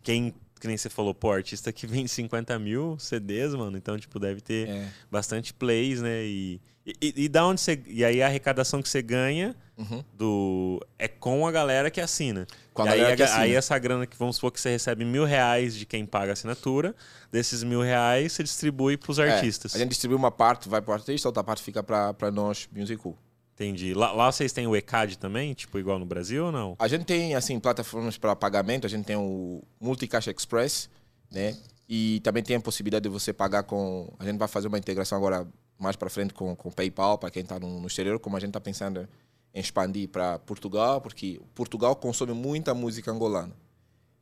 quem, 0.04 0.34
que 0.62 0.68
nem 0.68 0.78
você 0.78 0.90
falou, 0.90 1.14
pô, 1.14 1.32
artista 1.32 1.72
que 1.74 1.88
vende 1.88 2.08
50 2.10 2.58
mil 2.60 2.98
CDs, 3.00 3.56
mano, 3.56 3.76
então, 3.76 3.98
tipo, 3.98 4.20
deve 4.20 4.40
ter 4.40 4.70
é. 4.70 4.88
bastante 5.10 5.54
plays, 5.54 6.02
né? 6.02 6.24
E, 6.24 6.62
e, 6.86 7.26
e, 7.26 7.30
da 7.30 7.46
onde 7.46 7.60
você. 7.60 7.82
E 7.88 8.06
aí 8.06 8.24
a 8.24 8.28
arrecadação 8.28 8.82
que 8.82 8.90
você 8.90 9.02
ganha 9.02 9.56
uhum. 9.78 10.04
do 10.14 10.80
é 10.98 11.08
com 11.08 11.46
a 11.46 11.52
galera 11.52 11.92
que 11.92 12.02
assina. 12.02 12.48
Com 12.74 12.84
a 12.84 12.86
galera 12.86 13.10
aí, 13.10 13.16
que 13.16 13.24
assina. 13.24 13.42
aí 13.42 13.56
essa 13.56 13.78
grana 13.78 14.08
que 14.08 14.18
vamos 14.18 14.38
supor 14.38 14.52
que 14.52 14.60
você 14.60 14.72
recebe 14.72 15.06
mil 15.06 15.26
reais 15.26 15.76
de 15.76 15.86
quem 15.86 16.06
paga 16.06 16.32
a 16.32 16.34
assinatura, 16.34 16.96
desses 17.32 17.64
mil 17.64 17.82
reais 17.82 18.34
você 18.34 18.44
distribui 18.44 18.98
para 18.98 19.12
os 19.12 19.20
é, 19.20 19.32
artistas. 19.32 19.76
A 19.76 19.78
gente 19.78 19.90
distribui 19.90 20.16
uma 20.16 20.32
parte, 20.32 20.68
vai 20.70 20.82
para 20.82 20.92
o 20.92 20.94
artista, 20.94 21.28
outra 21.28 21.44
parte 21.44 21.62
fica 21.62 21.84
para 21.84 22.32
nós, 22.32 22.68
Musical. 22.72 23.16
Entendi. 23.62 23.94
Lá, 23.94 24.12
lá, 24.12 24.32
vocês 24.32 24.52
têm 24.52 24.66
o 24.66 24.76
ECAD 24.76 25.20
também, 25.20 25.54
tipo 25.54 25.78
igual 25.78 26.00
no 26.00 26.06
Brasil 26.06 26.46
ou 26.46 26.52
não? 26.52 26.76
A 26.80 26.88
gente 26.88 27.06
tem 27.06 27.36
assim 27.36 27.60
plataformas 27.60 28.18
para 28.18 28.36
pagamento, 28.36 28.88
a 28.88 28.90
gente 28.90 29.06
tem 29.06 29.16
o 29.16 29.62
Multicaixa 29.80 30.32
Express, 30.32 30.90
né? 31.30 31.56
E 31.88 32.20
também 32.22 32.42
tem 32.42 32.56
a 32.56 32.60
possibilidade 32.60 33.04
de 33.04 33.10
você 33.10 33.32
pagar 33.32 33.62
com. 33.64 34.12
A 34.18 34.26
gente 34.26 34.40
vai 34.40 34.48
fazer 34.48 34.68
uma 34.68 34.80
integração 34.80 35.16
agora 35.16 35.48
mais 35.78 35.96
para 35.96 36.10
frente 36.10 36.34
com 36.34 36.54
o 36.54 36.72
PayPal, 36.72 37.20
para 37.20 37.30
quem 37.30 37.44
está 37.44 37.60
no, 37.60 37.80
no, 37.80 37.86
exterior, 37.86 38.18
como 38.20 38.36
a 38.36 38.40
gente 38.40 38.50
está 38.50 38.60
pensando 38.60 39.08
em 39.54 39.60
expandir 39.60 40.10
para 40.10 40.40
Portugal, 40.40 41.00
porque 41.00 41.40
Portugal 41.54 41.96
consome 41.96 42.34
muita 42.34 42.74
música 42.74 43.12
angolana. 43.12 43.54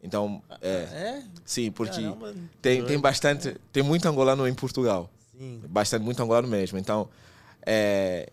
Então, 0.04 0.42
ah, 0.50 0.58
é, 0.62 0.70
é? 0.70 1.24
sim, 1.46 1.72
porque 1.72 2.02
Caramba. 2.02 2.34
tem, 2.62 2.84
tem 2.84 3.00
bastante, 3.00 3.56
tem 3.72 3.84
muito 3.84 4.06
angolano 4.06 4.46
em 4.48 4.54
Portugal. 4.54 5.10
Sim. 5.38 5.62
Bastante, 5.70 6.04
muito 6.04 6.22
angolano 6.22 6.48
mesmo. 6.48 6.78
Então, 6.78 7.10
é, 7.66 8.30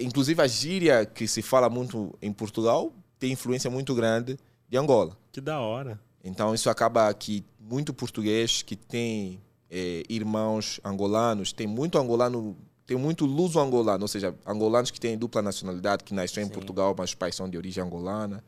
inclusive 0.00 0.42
a 0.42 0.46
gíria 0.46 1.04
que 1.06 1.28
se 1.28 1.42
fala 1.42 1.68
muito 1.68 2.16
em 2.20 2.32
Portugal 2.32 2.92
tem 3.18 3.32
influência 3.32 3.70
muito 3.70 3.94
grande 3.94 4.38
de 4.68 4.76
Angola. 4.76 5.16
Que 5.30 5.40
da 5.40 5.60
hora. 5.60 6.00
Então, 6.24 6.54
isso 6.54 6.68
acaba 6.68 7.12
que 7.14 7.44
muito 7.58 7.92
português 7.92 8.62
que 8.62 8.74
tem 8.74 9.40
é, 9.70 10.02
irmãos 10.08 10.80
angolanos, 10.84 11.52
tem 11.52 11.66
muito 11.66 11.98
angolano, 11.98 12.56
tem 12.86 12.96
muito 12.96 13.24
luso 13.24 13.60
angolano, 13.60 14.02
ou 14.02 14.08
seja, 14.08 14.34
angolanos 14.46 14.90
que 14.90 14.98
têm 14.98 15.16
dupla 15.16 15.42
nacionalidade, 15.42 16.02
que 16.02 16.12
nasceram 16.14 16.48
em 16.48 16.50
Portugal, 16.50 16.94
mas 16.96 17.10
os 17.10 17.14
pais 17.14 17.34
são 17.34 17.48
de 17.48 17.56
origem 17.56 17.82
angolana. 17.82 18.42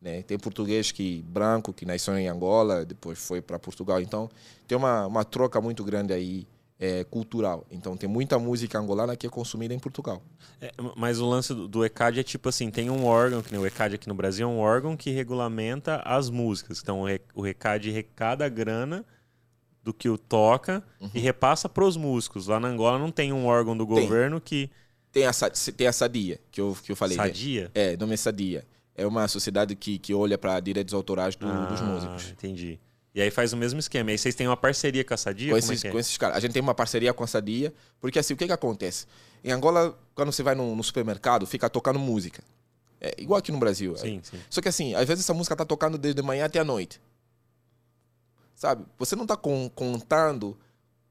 Né? 0.00 0.22
Tem 0.22 0.38
português 0.38 0.92
que 0.92 1.22
branco 1.22 1.72
que 1.72 1.86
nasceu 1.86 2.16
em 2.18 2.28
Angola, 2.28 2.84
depois 2.84 3.18
foi 3.18 3.40
para 3.40 3.58
Portugal. 3.58 4.00
Então 4.00 4.30
tem 4.66 4.76
uma, 4.76 5.06
uma 5.06 5.24
troca 5.24 5.60
muito 5.60 5.82
grande 5.82 6.12
aí 6.12 6.46
é, 6.78 7.04
cultural. 7.04 7.66
Então 7.70 7.96
tem 7.96 8.08
muita 8.08 8.38
música 8.38 8.78
angolana 8.78 9.16
que 9.16 9.26
é 9.26 9.30
consumida 9.30 9.72
em 9.74 9.78
Portugal. 9.78 10.22
É, 10.60 10.72
mas 10.96 11.20
o 11.20 11.26
lance 11.26 11.54
do, 11.54 11.66
do, 11.66 11.84
ECAD 11.84 12.20
é 12.20 12.22
tipo 12.22 12.48
assim, 12.48 12.70
tem 12.70 12.90
um 12.90 13.04
órgão, 13.04 13.42
que 13.42 13.50
nem 13.50 13.60
o 13.60 13.66
ECAD 13.66 13.94
aqui 13.94 14.08
no 14.08 14.14
Brasil 14.14 14.46
é 14.46 14.50
um 14.50 14.58
órgão 14.58 14.96
que 14.96 15.10
regulamenta 15.10 16.02
as 16.04 16.28
músicas. 16.30 16.80
Então 16.82 17.04
o 17.34 17.46
ECAD 17.46 17.90
recada 17.90 18.44
a 18.44 18.48
grana 18.48 19.04
do 19.82 19.94
que 19.94 20.08
o 20.08 20.18
toca 20.18 20.82
uhum. 21.00 21.10
e 21.14 21.20
repassa 21.20 21.68
para 21.68 21.84
os 21.84 21.96
músicos. 21.96 22.48
Lá 22.48 22.58
na 22.58 22.68
Angola 22.68 22.98
não 22.98 23.10
tem 23.10 23.32
um 23.32 23.46
órgão 23.46 23.76
do 23.76 23.86
governo 23.86 24.40
tem. 24.40 24.68
que. 24.68 24.70
Tem 25.12 25.24
a, 25.24 25.32
tem 25.74 25.86
a 25.86 25.92
Sadia, 25.92 26.38
que 26.50 26.60
eu, 26.60 26.76
que 26.82 26.92
eu 26.92 26.96
falei. 26.96 27.16
Né? 27.16 27.22
Sadia? 27.22 27.70
É, 27.74 27.96
nome 27.96 28.14
é 28.14 28.16
Sadia. 28.16 28.66
É 28.94 29.06
uma 29.06 29.28
sociedade 29.28 29.74
que, 29.76 29.98
que 29.98 30.12
olha 30.12 30.36
para 30.36 30.58
direitos 30.60 30.92
autorais 30.92 31.36
do, 31.36 31.46
ah, 31.46 31.66
dos 31.66 31.80
músicos. 31.80 32.30
Entendi. 32.30 32.80
E 33.16 33.22
aí 33.22 33.30
faz 33.30 33.54
o 33.54 33.56
mesmo 33.56 33.80
esquema. 33.80 34.10
E 34.10 34.12
aí 34.12 34.18
vocês 34.18 34.34
têm 34.34 34.46
uma 34.46 34.58
parceria 34.58 35.02
com 35.02 35.14
a 35.14 35.16
Sadia? 35.16 35.50
Com 35.50 35.56
esses, 35.56 35.82
é 35.82 35.88
é? 35.88 35.90
com 35.90 35.98
esses 35.98 36.18
caras. 36.18 36.36
A 36.36 36.40
gente 36.40 36.52
tem 36.52 36.60
uma 36.60 36.74
parceria 36.74 37.14
com 37.14 37.24
a 37.24 37.26
Sadia, 37.26 37.72
porque 37.98 38.18
assim, 38.18 38.34
o 38.34 38.36
que, 38.36 38.44
que 38.44 38.52
acontece? 38.52 39.06
Em 39.42 39.50
Angola, 39.50 39.98
quando 40.14 40.30
você 40.30 40.42
vai 40.42 40.54
no, 40.54 40.76
no 40.76 40.84
supermercado, 40.84 41.46
fica 41.46 41.70
tocando 41.70 41.98
música. 41.98 42.44
É 43.00 43.14
igual 43.16 43.38
aqui 43.38 43.50
no 43.50 43.58
Brasil. 43.58 43.96
Sim, 43.96 44.20
sim. 44.22 44.38
Só 44.50 44.60
que 44.60 44.68
assim, 44.68 44.94
às 44.94 45.08
vezes 45.08 45.24
essa 45.24 45.32
música 45.32 45.56
tá 45.56 45.64
tocando 45.64 45.96
desde 45.96 46.20
manhã 46.20 46.44
até 46.44 46.58
a 46.58 46.64
noite. 46.64 47.00
Sabe? 48.54 48.84
Você 48.98 49.16
não 49.16 49.24
está 49.24 49.34
contando 49.34 50.54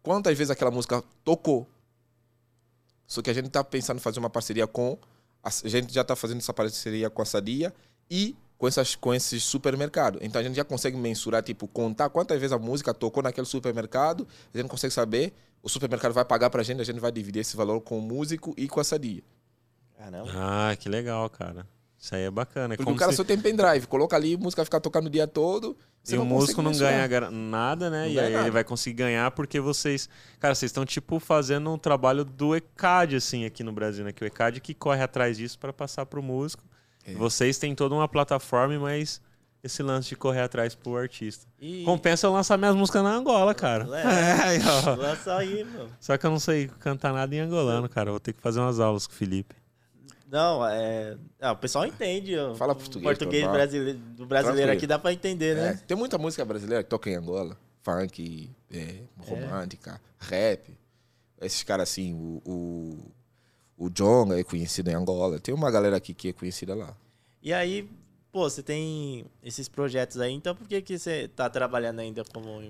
quantas 0.03 0.37
vezes 0.37 0.51
aquela 0.51 0.69
música 0.69 1.03
tocou. 1.23 1.67
Só 3.07 3.23
que 3.23 3.31
a 3.31 3.33
gente 3.33 3.47
está 3.47 3.63
pensando 3.63 3.97
em 3.97 4.01
fazer 4.01 4.19
uma 4.19 4.29
parceria 4.29 4.67
com. 4.67 4.95
A 5.43 5.49
gente 5.67 5.91
já 5.91 6.01
está 6.01 6.15
fazendo 6.15 6.37
essa 6.37 6.53
parceria 6.53 7.09
com 7.09 7.23
a 7.23 7.25
Sadia 7.25 7.73
e 8.11 8.35
com, 8.57 8.67
essas, 8.67 8.95
com 8.95 9.13
esses 9.13 9.43
supermercados. 9.43 10.19
Então 10.21 10.39
a 10.39 10.43
gente 10.43 10.55
já 10.55 10.63
consegue 10.63 10.97
mensurar, 10.97 11.43
tipo, 11.43 11.67
contar 11.67 12.09
quantas 12.09 12.39
vezes 12.39 12.53
a 12.53 12.59
música 12.59 12.93
tocou 12.93 13.21
naquele 13.23 13.47
supermercado. 13.47 14.27
A 14.53 14.57
gente 14.57 14.69
consegue 14.69 14.93
saber. 14.93 15.33
O 15.61 15.69
supermercado 15.69 16.13
vai 16.13 16.23
pagar 16.23 16.49
para 16.49 16.61
a 16.61 16.63
gente, 16.63 16.79
a 16.79 16.83
gente 16.83 16.99
vai 16.99 17.11
dividir 17.11 17.39
esse 17.39 17.57
valor 17.57 17.81
com 17.81 17.97
o 17.97 18.01
músico 18.01 18.53
e 18.55 18.67
com 18.67 18.79
a 18.79 18.83
Sadia. 18.83 19.23
Caramba. 19.97 20.29
Ah, 20.35 20.75
que 20.75 20.87
legal, 20.87 21.27
cara. 21.29 21.67
Isso 21.97 22.13
aí 22.13 22.21
é 22.21 22.29
bacana. 22.29 22.75
É 22.75 22.77
Porque 22.77 22.91
o 22.91 22.95
cara 22.95 23.11
se... 23.11 23.17
só 23.17 23.23
tem 23.23 23.39
pendrive, 23.39 23.87
coloca 23.87 24.15
ali, 24.15 24.35
a 24.35 24.37
música 24.37 24.59
vai 24.59 24.65
ficar 24.65 24.79
tocando 24.79 25.07
o 25.07 25.09
dia 25.09 25.25
todo. 25.25 25.75
e 26.07 26.15
o 26.15 26.23
músico 26.23 26.61
não 26.61 26.71
ganha 26.71 27.07
nada, 27.31 27.89
né? 27.89 28.05
Não 28.05 28.11
e 28.11 28.19
aí 28.19 28.33
nada. 28.33 28.43
ele 28.43 28.51
vai 28.51 28.63
conseguir 28.63 28.97
ganhar 28.97 29.31
porque 29.31 29.59
vocês. 29.59 30.07
Cara, 30.39 30.53
vocês 30.53 30.69
estão 30.69 30.85
tipo 30.85 31.19
fazendo 31.19 31.71
um 31.71 31.79
trabalho 31.79 32.23
do 32.23 32.55
ECAD, 32.55 33.15
assim, 33.15 33.43
aqui 33.43 33.63
no 33.63 33.71
Brasil, 33.71 34.05
né? 34.05 34.11
Que 34.11 34.23
o 34.23 34.27
ECAD 34.27 34.61
que 34.61 34.75
corre 34.75 35.01
atrás 35.01 35.37
disso 35.37 35.57
para 35.57 35.73
passar 35.73 36.05
pro 36.05 36.21
músico. 36.21 36.63
É. 37.05 37.13
Vocês 37.13 37.57
têm 37.57 37.75
toda 37.75 37.95
uma 37.95 38.07
plataforma, 38.07 38.77
mas 38.79 39.21
esse 39.63 39.81
lance 39.81 40.09
de 40.09 40.15
correr 40.15 40.41
atrás 40.41 40.75
pro 40.75 40.95
artista. 40.95 41.47
E... 41.59 41.83
Compensa 41.83 42.27
eu 42.27 42.31
lançar 42.31 42.57
minhas 42.57 42.75
músicas 42.75 43.03
na 43.03 43.15
Angola, 43.15 43.53
cara. 43.53 43.87
É, 43.97 44.57
é 44.57 44.95
lança 44.95 45.35
aí, 45.35 45.63
mano. 45.63 45.89
Só 45.99 46.17
que 46.17 46.25
eu 46.25 46.29
não 46.29 46.39
sei 46.39 46.67
cantar 46.79 47.11
nada 47.11 47.33
em 47.33 47.39
angolano, 47.39 47.89
cara. 47.89 48.11
Vou 48.11 48.19
ter 48.19 48.33
que 48.33 48.41
fazer 48.41 48.59
umas 48.59 48.79
aulas 48.79 49.07
com 49.07 49.13
o 49.13 49.15
Felipe. 49.15 49.55
Não, 50.29 50.67
é. 50.67 51.17
Ah, 51.39 51.53
o 51.53 51.55
pessoal 51.55 51.85
entende. 51.85 52.33
Fala 52.57 52.75
português. 52.75 53.03
Português 53.03 53.47
brasileiro, 53.47 53.99
do 53.99 54.25
brasileiro 54.25 54.71
aqui 54.71 54.85
dá 54.85 54.99
pra 54.99 55.13
entender, 55.13 55.55
né? 55.55 55.69
É, 55.69 55.73
tem 55.87 55.95
muita 55.95 56.17
música 56.17 56.43
brasileira 56.43 56.83
que 56.83 56.89
toca 56.89 57.09
em 57.09 57.15
Angola. 57.15 57.57
Funk, 57.81 58.49
é, 58.71 58.95
romântica, 59.17 60.01
é. 60.21 60.25
rap. 60.25 60.77
Esses 61.39 61.63
caras 61.63 61.89
assim, 61.89 62.13
o, 62.13 62.41
o, 62.45 63.11
o 63.77 63.89
Jonga 63.89 64.39
é 64.39 64.43
conhecido 64.43 64.89
em 64.89 64.93
Angola. 64.93 65.39
Tem 65.39 65.53
uma 65.53 65.69
galera 65.69 65.97
aqui 65.97 66.13
que 66.13 66.29
é 66.29 66.33
conhecida 66.33 66.73
lá. 66.73 66.95
E 67.41 67.53
aí, 67.53 67.89
pô, 68.31 68.49
você 68.49 68.63
tem 68.63 69.25
esses 69.43 69.69
projetos 69.69 70.19
aí, 70.19 70.33
então 70.33 70.55
por 70.55 70.67
que, 70.67 70.81
que 70.81 70.97
você 70.97 71.27
tá 71.27 71.49
trabalhando 71.49 71.99
ainda 71.99 72.23
como, 72.33 72.61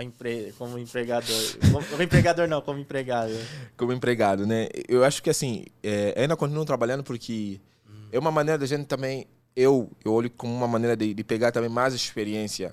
empre, 0.00 0.54
como 0.58 0.78
empregador? 0.78 1.34
como 1.90 2.02
empregador 2.02 2.46
não, 2.48 2.60
como 2.60 2.78
empregado. 2.78 3.32
Como 3.76 3.92
empregado, 3.92 4.46
né? 4.46 4.68
Eu 4.88 5.04
acho 5.04 5.22
que 5.22 5.30
assim, 5.30 5.64
é, 5.82 6.14
ainda 6.16 6.36
continuo 6.36 6.64
trabalhando 6.64 7.02
porque 7.02 7.60
hum. 7.88 8.08
é 8.12 8.18
uma 8.18 8.30
maneira 8.30 8.58
da 8.58 8.66
gente 8.66 8.86
também, 8.86 9.26
eu, 9.56 9.90
eu 10.04 10.12
olho 10.12 10.30
como 10.30 10.54
uma 10.54 10.68
maneira 10.68 10.96
de, 10.96 11.14
de 11.14 11.24
pegar 11.24 11.52
também 11.52 11.70
mais 11.70 11.94
experiência 11.94 12.72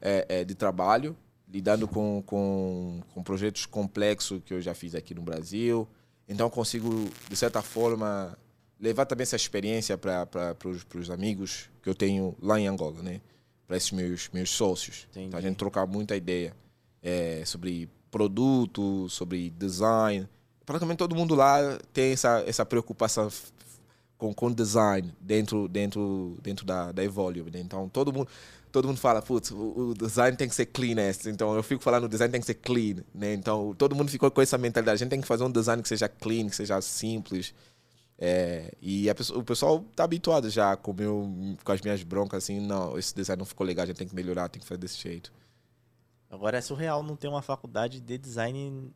é, 0.00 0.26
é, 0.28 0.44
de 0.44 0.54
trabalho, 0.54 1.16
lidando 1.48 1.88
com, 1.88 2.22
com, 2.24 3.00
com 3.12 3.22
projetos 3.22 3.66
complexos 3.66 4.40
que 4.44 4.54
eu 4.54 4.60
já 4.60 4.74
fiz 4.74 4.94
aqui 4.94 5.14
no 5.14 5.22
Brasil. 5.22 5.88
Então 6.30 6.48
consigo, 6.48 7.10
de 7.28 7.36
certa 7.36 7.60
forma, 7.60 8.38
levar 8.78 9.04
também 9.04 9.24
essa 9.24 9.34
experiência 9.34 9.98
para 9.98 10.56
os 10.94 11.10
amigos 11.10 11.68
que 11.82 11.90
eu 11.90 11.94
tenho 11.94 12.36
lá 12.40 12.58
em 12.58 12.68
Angola, 12.68 13.02
né? 13.02 13.20
Para 13.66 13.76
esses 13.76 13.90
meus, 13.90 14.30
meus 14.32 14.48
sócios. 14.50 15.08
Então 15.14 15.36
a 15.36 15.42
gente 15.42 15.56
trocar 15.56 15.86
muita 15.86 16.14
ideia 16.14 16.54
é, 17.02 17.42
sobre 17.44 17.90
produto, 18.12 19.08
sobre 19.08 19.50
design. 19.50 20.28
Praticamente 20.64 20.98
todo 20.98 21.16
mundo 21.16 21.34
lá 21.34 21.58
tem 21.92 22.12
essa, 22.12 22.44
essa 22.46 22.64
preocupação 22.64 23.28
com, 24.16 24.32
com 24.32 24.52
design 24.52 25.12
dentro, 25.20 25.66
dentro, 25.66 26.38
dentro 26.40 26.64
da, 26.64 26.92
da 26.92 27.02
Evolume. 27.02 27.50
Né? 27.50 27.58
Então 27.58 27.88
todo 27.88 28.12
mundo 28.12 28.28
todo 28.72 28.88
mundo 28.88 28.98
fala, 28.98 29.20
putz, 29.20 29.50
o, 29.50 29.94
design 29.94 30.36
tem 30.36 30.48
que 30.48 30.54
ser 30.54 30.66
cleanest. 30.66 31.26
Então 31.26 31.54
eu 31.54 31.62
fico 31.62 31.82
falando, 31.82 32.04
o 32.04 32.08
design 32.08 32.30
tem 32.30 32.40
que 32.40 32.46
ser 32.46 32.54
clean, 32.54 33.04
né? 33.14 33.34
Então 33.34 33.74
todo 33.76 33.94
mundo 33.94 34.10
ficou 34.10 34.30
com 34.30 34.40
essa 34.40 34.56
mentalidade. 34.58 34.94
A 34.94 34.98
gente 34.98 35.10
tem 35.10 35.20
que 35.20 35.26
fazer 35.26 35.44
um 35.44 35.50
design 35.50 35.82
que 35.82 35.88
seja 35.88 36.08
clean, 36.08 36.48
que 36.48 36.56
seja 36.56 36.80
simples, 36.80 37.54
é, 38.22 38.74
e 38.82 39.12
pessoa, 39.14 39.38
o 39.38 39.42
pessoal 39.42 39.82
tá 39.96 40.04
habituado 40.04 40.50
já 40.50 40.76
com, 40.76 40.92
meu, 40.92 41.56
com 41.64 41.72
as 41.72 41.80
minhas 41.80 42.02
broncas, 42.02 42.44
assim, 42.44 42.60
não, 42.60 42.98
esse 42.98 43.14
design 43.14 43.38
não 43.38 43.46
ficou 43.46 43.66
legal, 43.66 43.84
a 43.84 43.86
gente 43.86 43.96
tem 43.96 44.06
que 44.06 44.14
melhorar, 44.14 44.50
tem 44.50 44.60
que 44.60 44.68
fazer 44.68 44.78
desse 44.78 44.98
jeito. 44.98 45.32
Agora 46.28 46.58
é 46.58 46.60
surreal 46.60 47.02
não 47.02 47.16
ter 47.16 47.28
uma 47.28 47.40
faculdade 47.40 47.98
de 47.98 48.18
design 48.18 48.58
em, 48.58 48.94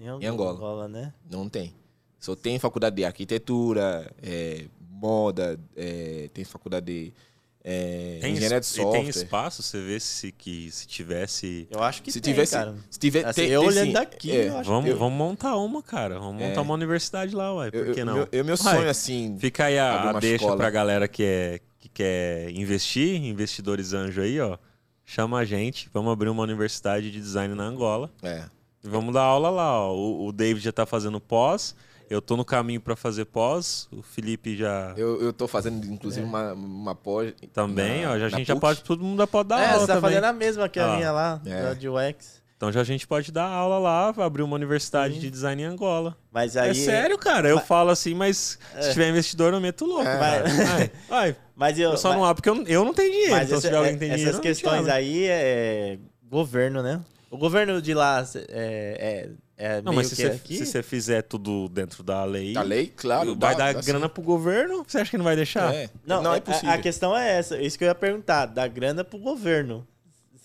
em 0.00 0.26
Angola. 0.26 0.50
Angola. 0.50 0.88
né? 0.88 1.14
Não 1.30 1.48
tem. 1.48 1.76
Só 2.18 2.34
tem 2.34 2.58
faculdade 2.58 2.96
de 2.96 3.04
arquitetura, 3.04 4.12
é, 4.20 4.66
moda, 4.80 5.58
é, 5.76 6.28
tem 6.34 6.44
faculdade 6.44 6.86
de 6.86 7.14
é, 7.62 8.18
Tem, 8.20 8.32
engenharia 8.32 8.58
de 8.60 8.64
es- 8.66 8.72
e 8.72 8.76
software. 8.76 8.98
tem 9.00 9.08
espaço, 9.08 9.62
você 9.62 9.80
vê 9.80 10.00
se, 10.00 10.32
que, 10.32 10.70
se 10.70 10.86
tivesse. 10.86 11.68
Eu 11.70 11.82
acho 11.82 12.02
que 12.02 12.10
Se 12.10 12.20
tem, 12.20 12.32
tivesse, 12.32 12.52
cara. 12.54 12.74
se 12.90 12.98
tiver, 12.98 13.24
Assim, 13.26 13.42
tem- 13.42 13.50
eu 13.50 13.60
tem 13.60 13.68
olhando 13.68 13.86
sim. 13.88 13.92
daqui, 13.92 14.30
É, 14.32 14.48
eu 14.48 14.58
acho 14.58 14.70
Vamos, 14.70 14.90
que... 14.90 14.96
vamos 14.96 15.18
montar 15.18 15.56
uma, 15.56 15.82
cara. 15.82 16.18
Vamos 16.18 16.42
montar 16.42 16.60
É. 16.60 16.62
uma 16.62 16.74
universidade 16.74 17.34
lá, 17.34 17.54
ué. 17.54 17.70
Por 17.70 17.86
eu- 17.88 17.94
que 17.94 18.00
eu- 18.00 18.06
não? 18.06 18.14
Meu, 18.14 18.28
eu- 18.32 18.44
meu 18.44 18.56
Vai. 18.56 18.76
sonho, 18.76 18.88
assim, 18.88 19.36
Fica 19.38 19.64
aí 19.66 19.78
a, 19.78 20.10
a 20.10 20.12
deixa 20.20 20.36
escola. 20.36 20.56
pra 20.56 20.70
galera 20.70 21.06
que, 21.06 21.22
é, 21.22 21.60
que 21.78 21.88
quer 21.90 22.50
investir, 22.50 23.16
investidores 23.22 23.92
anjo 23.92 24.20
aí, 24.22 24.40
ó. 24.40 24.56
Chama 25.04 25.38
a 25.40 25.44
gente, 25.44 25.90
vamos 25.92 26.12
abrir 26.12 26.28
uma 26.30 26.42
universidade 26.42 27.10
de 27.10 27.20
design 27.20 27.54
na 27.54 27.64
Angola. 27.64 28.10
é, 28.22 28.44
E 28.82 28.88
vamos 28.88 29.12
dar 29.12 29.22
aula 29.22 29.50
lá, 29.50 29.78
ó. 29.86 29.94
O, 29.94 30.28
o 30.28 30.32
David 30.32 30.64
já 30.64 30.72
tá 30.72 30.86
fazendo 30.86 31.20
pós, 31.20 31.74
eu 32.10 32.20
tô 32.20 32.36
no 32.36 32.44
caminho 32.44 32.80
pra 32.80 32.94
fazer 32.96 33.24
pós, 33.24 33.88
o 33.92 34.02
Felipe 34.02 34.56
já 34.56 34.92
eu, 34.96 35.22
eu 35.22 35.32
tô 35.32 35.46
fazendo, 35.48 35.86
inclusive, 35.86 36.26
uma, 36.26 36.52
uma 36.52 36.94
pós... 36.94 37.32
também, 37.52 38.02
na- 38.02 38.10
ó. 38.12 38.18
Já, 38.18 38.26
a 38.26 38.28
gente 38.28 38.46
já 38.48 38.54
PUC. 38.54 38.60
pode, 38.60 38.82
todo 38.82 39.02
mundo 39.04 39.18
já 39.20 39.26
pode 39.26 39.48
dar 39.48 39.60
É, 39.60 39.66
aula 39.68 39.78
você 39.80 39.86
tá 39.86 39.94
também. 39.94 40.10
fazendo 40.10 40.24
a 40.24 40.32
mesma 40.32 40.68
que 40.68 40.78
a 40.80 40.92
Ah, 40.92 40.96
minha 40.96 41.12
lá, 41.12 41.40
é. 41.46 41.62
da 41.62 41.74
de 41.74 41.88
UX. 41.88 42.40
Então 42.56 42.70
já 42.70 42.82
a 42.82 42.84
gente 42.84 43.06
pode 43.06 43.32
dar 43.32 43.46
aula 43.46 43.78
lá, 43.78 44.08
abrir 44.18 44.42
uma 44.42 44.54
universidade 44.54 45.14
Sim. 45.14 45.20
de 45.20 45.30
design 45.30 45.62
em 45.62 45.64
Angola. 45.64 46.14
Mas 46.30 46.58
aí... 46.58 46.70
é 46.70 46.74
sério, 46.74 47.16
cara. 47.16 47.48
Eu 47.48 47.56
Mas- 47.56 47.66
falo 47.66 47.88
assim, 47.88 48.12
mas 48.14 48.58
É. 48.74 48.82
se 48.82 48.90
tiver 48.92 49.08
investidor, 49.08 49.54
eu 49.54 49.60
meto 49.62 49.86
louco. 49.86 50.02
É. 50.06 50.18
cara. 50.18 50.44
Vai, 50.48 50.90
vai. 51.08 51.36
Mas 51.56 51.78
eu... 51.78 51.90
Eu 51.92 51.96
só 51.96 52.08
mas- 52.08 52.16
não 52.18 52.24
abro 52.24 52.42
porque 52.42 52.48
eu, 52.50 52.66
eu 52.66 52.84
não 52.84 52.92
tenho 52.92 53.10
dinheiro. 53.12 53.32
Mas 53.32 53.46
então, 53.46 53.58
esse- 53.58 53.62
se 53.62 53.68
tiver 53.68 53.76
alguém 53.78 53.94
é- 53.94 53.96
tem 53.96 54.08
essas 54.08 54.18
dinheiro. 54.20 54.38
eu 54.38 54.42
questões 54.42 54.88
aí 54.88 55.24
é 55.26 55.98
governo, 56.28 56.82
né? 56.82 57.00
O 57.30 57.38
governo 57.38 57.80
de 57.80 57.94
lá 57.94 58.24
é, 58.48 59.30
é, 59.60 59.78
é 59.78 59.82
Não, 59.82 59.92
meio 59.92 59.96
mas 59.96 60.06
se 60.08 60.16
que 60.16 60.22
você, 60.22 60.28
aqui. 60.28 60.56
se 60.56 60.66
você 60.66 60.82
fizer 60.82 61.22
tudo 61.22 61.68
dentro 61.68 62.02
da 62.02 62.24
lei, 62.24 62.52
Da 62.54 62.62
lei, 62.62 62.92
claro. 62.96 63.36
vai 63.36 63.54
dá- 63.54 63.66
dar 63.66 63.74
dá 63.74 63.80
grana 63.82 64.06
sim. 64.06 64.12
pro 64.14 64.22
governo, 64.22 64.84
você 64.86 64.98
acha 64.98 65.10
que 65.10 65.16
não 65.18 65.24
vai 65.24 65.36
deixar? 65.36 65.74
É. 65.74 65.88
Não, 66.06 66.22
Não, 66.22 66.32
a- 66.32 66.36
é 66.36 66.40
possível. 66.40 66.70
A, 66.70 66.78
questão 66.78 67.16
é 67.16 67.38
essa, 67.38 67.60
isso 67.60 67.76
que 67.78 67.84
eu 67.84 67.88
ia 67.88 67.94
perguntar, 67.94 68.46
dar 68.46 68.68
grana 68.68 69.04
pro 69.04 69.18
governo. 69.18 69.86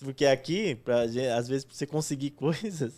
Porque 0.00 0.26
aqui, 0.26 0.74
pra, 0.74 1.02
às 1.02 1.48
vezes, 1.48 1.64
pra 1.64 1.74
você 1.74 1.86
conseguir 1.86 2.30
coisas. 2.36 2.92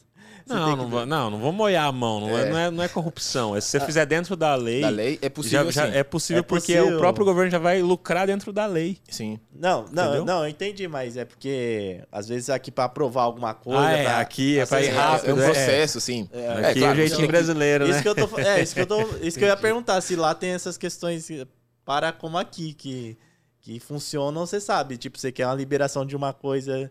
Não, 0.49 0.77
não, 0.77 0.85
que- 0.85 0.91
vou, 0.91 1.07
não, 1.07 1.31
não 1.31 1.39
vou 1.39 1.53
molhar 1.53 1.87
a 1.87 1.93
mão. 1.93 2.21
Não 2.21 2.39
é, 2.39 2.43
É. 2.43 2.51
não 2.51 2.59
é, 2.59 2.71
não 2.71 2.83
é 2.85 2.89
corrupção. 2.89 3.55
É 3.57 3.61
se 3.61 3.69
você 3.71 3.81
fizer 3.81 4.07
dentro 4.07 4.37
da 4.37 4.55
lei. 4.55 4.81
Da 4.81 4.89
lei 4.89 5.19
é 5.21 5.29
possível, 5.29 5.71
já, 5.71 5.87
já 5.89 5.95
é 5.95 6.03
possível 6.03 6.41
É 6.41 6.43
porque 6.43 6.75
possível. 6.77 6.97
o 6.97 6.99
próprio 7.01 7.25
governo 7.25 7.51
já 7.51 7.59
vai 7.59 7.83
lucrar 7.83 8.27
dentro 8.27 8.53
da 8.53 8.67
lei. 8.67 8.99
Sim. 9.09 9.39
Não, 9.55 9.85
não, 9.93 10.05
Entendeu? 10.05 10.25
não, 10.25 10.43
eu 10.45 10.49
entendi, 10.49 10.87
mas 10.89 11.17
é 11.17 11.25
porque 11.25 12.03
às 12.11 12.29
vezes 12.29 12.49
aqui 12.51 12.71
pra 12.71 12.85
aprovar 12.85 13.23
alguma 13.25 13.55
coisa. 13.55 13.81
Ah, 13.81 13.93
é, 13.93 14.05
pra- 14.05 14.21
aqui 14.21 14.59
é 14.59 14.67
pra 14.67 14.79
pra 14.79 14.87
ir 14.87 14.91
rápido, 14.91 15.31
É 15.31 15.35
um 15.35 15.41
é. 15.41 15.45
processo, 15.45 16.01
sim. 16.01 16.29
É, 16.33 16.39
É, 16.41 16.71
Aqui 16.71 16.79
claro, 16.81 16.93
é 16.93 16.93
o 16.93 16.97
jeitinho 16.97 17.21
você- 17.21 17.27
brasileiro, 17.27 17.85
Isso 17.85 17.93
né? 17.95 18.03
que 18.03 18.09
eu 18.09 18.15
tô, 18.15 18.39
é, 18.39 18.63
isso 18.63 18.75
que 18.75 18.81
eu 18.81 18.87
tô, 18.87 18.97
isso 19.23 19.39
que 19.39 19.45
eu 19.45 19.49
ia 19.49 19.57
perguntar 19.57 20.01
se 20.01 20.17
lá 20.17 20.35
tem 20.35 20.51
essas 20.51 20.77
questões 20.79 21.29
para 21.85 22.13
como 22.13 22.39
aqui 22.39 22.73
que 22.75 23.17
que 23.61 23.79
funcionam, 23.81 24.47
você 24.47 24.61
sabe, 24.61 24.97
tipo, 24.97 25.19
você 25.19 25.31
quer 25.31 25.45
uma 25.47 25.55
liberação 25.55 26.07
de 26.07 26.17
uma 26.17 26.33
coisa 26.33 26.91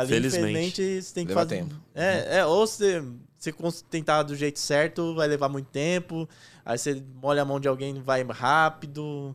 ali, 0.00 0.08
Felizmente. 0.08 0.46
infelizmente, 0.52 1.02
você 1.02 1.14
tem 1.14 1.24
que 1.26 1.34
Leva 1.34 1.40
fazer 1.42 1.56
tempo. 1.62 1.74
É, 1.94 2.38
é 2.38 2.46
ou 2.46 2.66
você 2.66 3.02
você 3.38 3.52
tentar 3.88 4.24
do 4.24 4.34
jeito 4.34 4.58
certo, 4.58 5.14
vai 5.14 5.28
levar 5.28 5.48
muito 5.48 5.66
tempo. 5.68 6.28
Aí 6.64 6.76
você 6.76 7.00
molha 7.22 7.42
a 7.42 7.44
mão 7.44 7.60
de 7.60 7.68
alguém, 7.68 7.94
vai 8.02 8.24
rápido, 8.24 9.34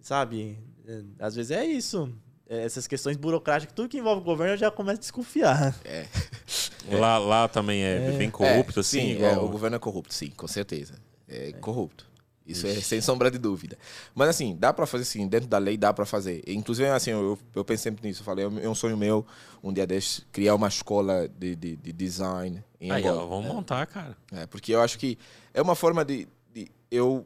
sabe? 0.00 0.58
É, 0.86 1.00
Às 1.18 1.34
vezes 1.34 1.50
é 1.50 1.64
isso. 1.64 2.12
É, 2.48 2.64
Essas 2.64 2.86
questões 2.86 3.16
burocráticas, 3.16 3.74
tudo 3.74 3.88
que 3.88 3.96
envolve 3.98 4.20
o 4.20 4.24
governo, 4.24 4.54
eu 4.54 4.58
já 4.58 4.70
começo 4.70 4.98
a 4.98 5.00
desconfiar. 5.00 5.74
Lá, 6.90 7.18
lá 7.18 7.46
também 7.46 7.82
é, 7.84 8.00
bem 8.18 8.30
corrupto, 8.30 8.78
É, 8.78 8.82
assim. 8.82 9.00
Sim, 9.00 9.10
igual- 9.12 9.32
é, 9.32 9.38
o 9.38 9.48
governo 9.48 9.76
é 9.76 9.78
corrupto, 9.78 10.12
sim, 10.12 10.30
com 10.30 10.48
certeza. 10.48 10.94
É, 11.28 11.52
corrupto. 11.52 12.06
Isso 12.46 12.66
é 12.66 12.74
sem 12.80 13.00
sombra 13.00 13.30
de 13.30 13.38
dúvida. 13.38 13.78
Mas 14.14 14.28
assim, 14.30 14.56
dá 14.58 14.72
pra 14.72 14.84
fazer 14.86 15.02
assim, 15.02 15.28
dentro 15.28 15.46
da 15.48 15.58
lei 15.58 15.76
dá 15.76 15.92
pra 15.92 16.04
fazer. 16.04 16.42
Inclusive, 16.48 16.88
assim, 16.88 17.10
eu, 17.10 17.38
eu 17.54 17.64
pensei 17.64 17.90
sempre 17.92 18.08
nisso. 18.08 18.22
Eu 18.22 18.24
falei, 18.24 18.44
é 18.44 18.68
um 18.68 18.74
sonho 18.74 18.96
meu, 18.96 19.24
um 19.62 19.72
dia 19.72 19.86
desses, 19.86 20.26
criar 20.32 20.54
uma 20.56 20.66
escola 20.66 21.28
de, 21.28 21.54
de, 21.54 21.76
de 21.76 21.92
design 21.92 22.64
em 22.80 22.90
Aí, 22.90 23.06
Angola. 23.06 23.26
vamos 23.26 23.46
montar, 23.46 23.86
cara. 23.86 24.16
É, 24.32 24.46
porque 24.46 24.72
eu 24.74 24.80
acho 24.80 24.98
que 24.98 25.16
é 25.54 25.62
uma 25.62 25.74
forma 25.76 26.04
de. 26.04 26.26
de- 26.52 26.70
eu, 26.90 27.24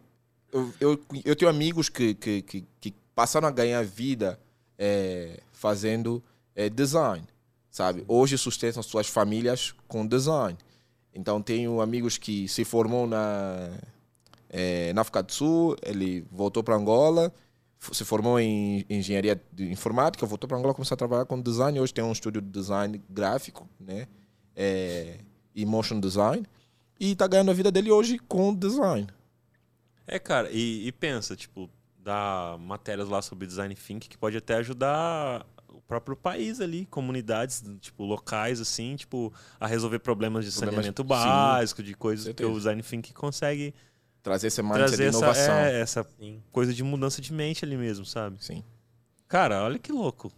eu, 0.53 0.73
eu, 0.81 1.01
eu 1.25 1.37
tenho 1.37 1.51
amigos 1.51 1.89
que, 1.89 2.15
que, 2.15 2.43
que, 2.43 2.65
que 2.81 2.95
passaram 3.15 3.49
a 3.49 3.51
ganhar 3.51 3.83
vida 3.83 4.39
é, 4.79 5.41
fazendo 5.53 6.23
é, 6.55 6.69
design, 6.69 7.25
sabe? 7.71 8.05
Hoje 8.07 8.37
sustentam 8.37 8.83
suas 8.83 9.07
famílias 9.07 9.75
com 9.89 10.07
design. 10.07 10.59
Então, 11.15 11.41
tenho 11.41 11.81
amigos 11.81 12.19
que 12.19 12.47
se 12.49 12.65
formou 12.65 13.07
na, 13.07 13.71
é, 14.57 14.93
na 14.93 15.01
África 15.01 15.21
do 15.21 15.33
Sul, 15.33 15.77
ele 15.83 16.25
voltou 16.31 16.63
para 16.63 16.77
Angola, 16.77 17.33
se 17.93 18.05
formou 18.05 18.39
em 18.39 18.87
engenharia 18.89 19.43
de 19.53 19.69
informática, 19.69 20.25
voltou 20.25 20.47
para 20.47 20.57
Angola, 20.57 20.73
começou 20.73 20.95
a 20.95 20.97
trabalhar 20.97 21.25
com 21.25 21.43
design. 21.43 21.81
Hoje 21.81 21.93
tem 21.93 22.05
um 22.05 22.13
estúdio 22.13 22.41
de 22.41 22.49
design 22.49 23.03
gráfico, 23.11 23.69
né? 23.81 24.07
É, 24.55 25.19
e 25.53 25.67
motion 25.67 25.99
design. 25.99 26.47
E 27.01 27.17
tá 27.17 27.27
ganhando 27.27 27.51
a 27.51 27.55
vida 27.55 27.73
dele 27.73 27.91
hoje 27.91 28.17
com 28.21 28.55
design. 28.55 29.09
É, 30.07 30.21
cara, 30.21 30.49
e, 30.53 30.87
e 30.87 30.93
pensa, 30.93 31.35
tipo, 31.35 31.69
dá 31.99 32.57
matérias 32.61 33.09
lá 33.09 33.21
sobre 33.21 33.49
design 33.49 33.75
thinking 33.75 34.09
que 34.09 34.17
pode 34.17 34.37
até 34.37 34.55
ajudar 34.55 35.45
o 35.69 35.81
próprio 35.81 36.17
país 36.17 36.61
ali, 36.61 36.87
comunidades, 36.87 37.65
tipo, 37.81 38.05
locais, 38.05 38.61
assim, 38.61 38.95
tipo, 38.95 39.33
a 39.59 39.67
resolver 39.67 39.99
problemas 39.99 40.45
de 40.45 40.53
Problemas- 40.53 40.75
saneamento 40.77 41.03
básico, 41.03 41.83
de 41.83 41.95
coisas 41.95 42.33
que 42.33 42.45
o 42.45 42.55
design 42.55 42.81
thinking 42.83 43.13
consegue 43.13 43.75
Trazer 44.25 44.49
esse 44.49 44.61
mindset 44.63 44.87
trazer 44.87 44.97
de 44.97 45.09
essa, 45.11 45.19
inovação. 45.19 45.55
é, 45.55 45.81
essa 45.81 46.07
Sim. 46.19 46.43
coisa 46.51 46.75
de 46.75 46.83
mudança 46.83 47.21
de 47.23 47.33
mente 47.33 47.65
ali 47.65 47.77
mesmo, 47.77 48.05
sabe? 48.05 48.39
Sim. 48.41 48.65
Cara, 49.29 49.63
olha 49.63 49.79
que 49.79 49.93
louco. 49.93 50.33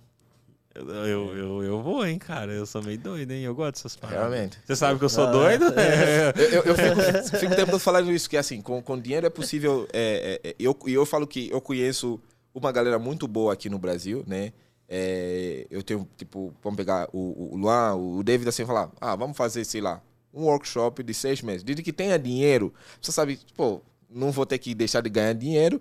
Eu, 0.75 0.85
eu, 1.07 1.37
eu, 1.37 1.65
eu 1.65 1.83
vou, 1.83 2.05
hein, 2.07 2.19
cara. 2.19 2.53
Eu 2.53 2.67
sou 2.67 2.83
meio 2.83 2.99
doido, 2.99 3.31
hein? 3.31 3.43
Eu 3.45 3.55
gosto 3.55 3.77
dessas 3.77 3.97
paradas. 3.97 4.29
Realmente. 4.29 4.59
Você 4.67 4.77
sabe 4.77 4.99
que 4.99 5.05
eu 5.05 5.09
sou 5.09 5.27
Ah, 5.29 5.31
doido? 5.31 5.65
É. 5.79 6.33
Eu, 6.55 6.63
eu, 6.65 6.75
fico, 6.75 7.39
fico 7.39 7.53
o 7.53 7.57
tempo 7.57 7.71
todo 7.71 7.81
falando 7.81 8.13
isso, 8.13 8.29
que 8.29 8.37
assim, 8.37 8.61
com, 8.61 8.83
com 8.83 9.01
dinheiro 9.01 9.27
é 9.27 9.31
possível. 9.31 9.89
É, 9.93 10.41
é, 10.45 10.51
é, 10.51 10.57
eu, 10.59 10.77
e 10.87 10.93
eu 10.93 11.07
falo 11.07 11.27
que 11.27 11.49
eu 11.51 11.61
conheço 11.63 12.21
uma 12.53 12.71
galera 12.73 12.99
muito 12.99 13.27
boa 13.27 13.53
aqui 13.55 13.71
no 13.71 13.79
Brasil, 13.79 14.23
né? 14.27 14.53
É, 14.89 15.67
eu 15.71 15.83
tenho, 15.83 16.07
tipo, 16.17 16.53
vamos 16.63 16.77
pegar 16.77 17.09
o, 17.13 17.55
o 17.55 17.57
Luan, 17.57 17.95
o 17.95 18.23
David, 18.23 18.49
assim, 18.49 18.67
falar, 18.67 18.91
ah, 19.01 19.17
vamos 19.17 19.37
fazer, 19.37 19.65
sei 19.65 19.81
lá, 19.81 20.03
um 20.37 20.45
workshop 20.45 21.03
de 21.03 21.15
seis 21.15 21.41
meses. 21.43 21.63
Desde 21.63 21.83
que 21.83 21.93
tenha 21.93 22.19
dinheiro, 22.19 22.73
você 23.01 23.11
sabe, 23.11 23.41
pô, 23.57 23.81
não 24.11 24.31
vou 24.31 24.45
ter 24.47 24.59
que 24.59 24.75
deixar 24.75 25.01
de 25.01 25.09
ganhar 25.09 25.33
dinheiro, 25.33 25.81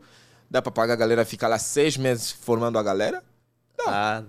dá 0.50 0.62
pra 0.62 0.72
pagar 0.72 0.94
a 0.94 0.98
galera 0.98 1.26
ficar 1.26 1.48
lá 1.50 1.60
seis 1.60 1.98
meses 1.98 2.32
formando 2.32 2.80
a 2.80 2.84
galera, 2.84 3.22
Ah, 3.86 4.24